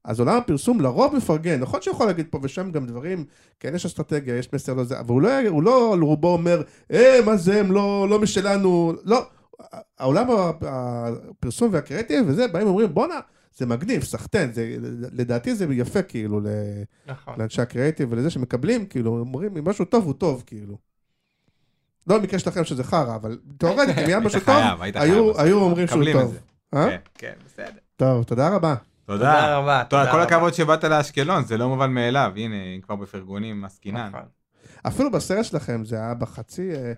אז 0.04 0.20
עולם 0.20 0.38
הפרסום 0.38 0.82
לרוב 0.82 1.16
מפרגן, 1.16 1.60
נכון 1.60 1.82
שיכול 1.82 2.08
להגיד 2.08 2.28
פה 2.30 2.40
ושם 2.44 2.72
גם 2.72 2.86
דברים, 2.86 3.26
כן 3.60 3.76
יש 3.76 3.86
אסטרטגיה, 3.86 4.38
יש 4.38 4.54
מסר 4.54 4.74
לא 4.74 4.84
זה, 4.84 5.00
אבל 5.00 5.10
הוא 5.10 5.22
לא, 5.22 5.48
הוא 5.48 5.64
לא 5.64 5.94
על 5.94 6.00
רובו 6.00 6.34
אומר, 6.34 6.62
אה, 6.92 7.20
מה 7.26 7.38
זה, 7.38 7.60
הם 7.60 7.72
לא, 7.72 8.08
לא 8.10 8.20
משלנו, 8.20 8.94
לא. 9.04 9.26
העולם 10.00 10.28
הפרסום 10.62 11.70
והקריאיטיב 11.72 12.26
וזה, 12.28 12.48
באים 12.48 12.68
ואומרים, 12.68 12.94
בואנה, 12.94 13.20
זה 13.58 13.66
מגניב, 13.66 14.04
סחטיין, 14.04 14.54
זה, 14.54 14.76
לדעתי 15.12 15.56
זה 15.56 15.66
יפה 15.72 16.02
כאילו 16.02 16.42
נכון. 17.08 17.34
לאנשי 17.38 17.62
הקריאיטיב 17.62 18.08
ולזה 18.12 18.30
שמקבלים, 18.30 18.86
כאילו, 18.86 19.18
אומרים, 19.18 19.58
אם 19.58 19.70
משהו 19.70 19.86
טוב 19.86 20.06
הוא 20.06 20.14
טוב, 20.14 20.44
כאילו. 20.46 20.78
לא 22.08 22.18
במקרה 22.18 22.40
שלכם 22.40 22.64
שזה 22.64 22.84
חרא, 22.84 23.16
אבל 23.16 23.40
תאורטית, 23.58 23.98
אם 23.98 24.06
היה 24.06 24.20
משהו 24.20 24.40
טוב, 24.40 24.82
היו 25.38 25.60
אומרים 25.62 25.88
שהוא 25.88 26.04
טוב. 26.14 26.38
אה? 26.74 26.86
כן, 26.86 26.98
כן, 27.18 27.34
בסדר. 27.46 27.80
טוב, 27.96 28.24
תודה 28.24 28.56
רבה. 28.56 28.76
תודה. 29.06 29.34
תודה 29.36 29.58
רבה. 29.58 29.84
תודה, 29.90 30.12
כל. 30.12 30.20
הכבוד 30.22 30.54
שבאת 30.54 30.84
לאשקלון, 30.84 31.44
זה 31.44 31.58
לא 31.58 31.68
מובן 31.70 31.92
מאליו, 31.94 32.32
הנה, 32.36 32.56
כבר 32.82 32.96
בפרגונים 32.96 33.66
עסקינן. 33.66 34.08
נכון. 34.10 34.26
אפילו 34.88 35.12
בסרט 35.12 35.46
שלכם 35.46 35.86
זה 35.86 35.96
היה 35.96 36.14
בחצי... 36.14 36.72
אה, 36.76 36.94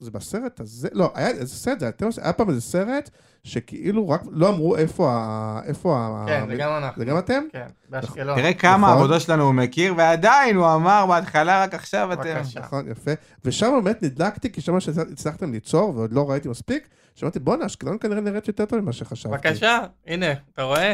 זה 0.00 0.10
בסרט 0.10 0.60
הזה? 0.60 0.88
לא, 0.92 1.12
היה 1.14 1.28
איזה 1.28 1.56
סרט, 1.56 1.80
זה 1.80 1.88
אתם 1.88 2.06
עושים- 2.06 2.24
היה 2.24 2.32
פעם 2.32 2.48
איזה 2.48 2.60
סרט 2.60 3.10
שכאילו 3.44 4.08
רק 4.08 4.20
לא 4.30 4.48
אמרו 4.48 4.76
איפה 4.76 5.12
ה... 5.12 5.60
איפה 5.64 5.98
ה... 5.98 6.24
כן, 6.28 6.44
זה 6.48 6.54
גם 6.56 6.70
אנחנו. 6.76 6.98
זה 6.98 7.10
גם 7.10 7.18
אתם? 7.18 7.42
כן, 7.52 7.66
באשקלון. 7.88 8.38
תראה 8.38 8.54
כמה 8.54 8.86
נכון. 8.86 8.98
עבודה 8.98 9.20
שלנו 9.20 9.42
הוא 9.42 9.54
מכיר, 9.54 9.94
ועדיין 9.96 10.56
הוא 10.56 10.74
אמר 10.74 11.06
בהתחלה, 11.08 11.62
רק 11.62 11.74
עכשיו 11.74 12.12
אתם... 12.12 12.34
בבקשה. 12.34 12.60
נכון, 12.60 12.88
יפה. 12.90 13.10
ושם 13.44 13.80
באמת 13.84 14.02
נדלקתי, 14.02 14.52
כי 14.52 14.60
שם 14.60 14.80
שהצלחתם 14.80 15.52
ליצור, 15.52 15.96
ועוד 15.96 16.12
לא 16.12 16.30
ראיתי 16.30 16.48
מספיק, 16.48 16.88
שאמרתי, 17.14 17.38
בואנה, 17.38 17.66
אשקלון 17.66 17.98
כנראה 18.00 18.20
נראית 18.20 18.48
יותר 18.48 18.64
טוב 18.64 18.80
ממה 18.80 18.92
שחשבתי. 18.92 19.34
בבקשה, 19.48 19.78
הנה, 20.06 20.26
אתה 20.52 20.62
רואה? 20.62 20.92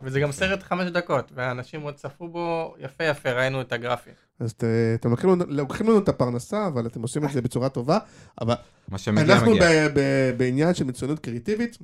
וזה 0.00 0.20
גם 0.20 0.32
סרט 0.32 0.62
חמש 0.62 0.90
דקות, 0.90 1.32
ואנשים 1.34 1.82
עוד 1.82 1.94
צפו 1.94 2.28
בו 2.28 2.74
יפה 2.78 3.04
יפה, 3.04 3.32
ראינו 3.32 3.60
את 3.60 3.72
הגרפי. 3.72 4.10
אז 4.40 4.54
ת- 4.54 4.64
אתם 4.94 5.10
לוקחים 5.10 5.30
לנו- 5.30 5.44
לוקחים 5.48 5.88
לנו 5.88 5.98
את 5.98 6.08
הפרנסה, 6.08 6.66
אבל 6.66 6.86
אתם 6.86 7.02
עושים 7.02 7.24
את 7.24 7.30
זה 7.32 7.42
בצורה 7.42 7.68
טובה. 7.68 7.98
אבל 8.40 8.54
מה 8.88 8.98
שמגיע, 8.98 9.34
אנחנו 9.34 9.50
מגיע. 9.50 9.88
ב- 9.88 9.92
ב- 9.98 10.34
בעניין 10.36 10.74
של 10.74 10.84
מצוינות 10.84 11.18
קריאיטיבית, 11.18 11.78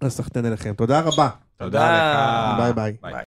אז 0.00 0.12
סחטיין 0.12 0.46
אליכם. 0.46 0.74
תודה 0.74 1.00
רבה. 1.00 1.28
תודה 1.56 1.96
לך. 1.96 2.58
ביי 2.60 2.72
ביי. 2.72 2.96
ביי. 3.02 3.24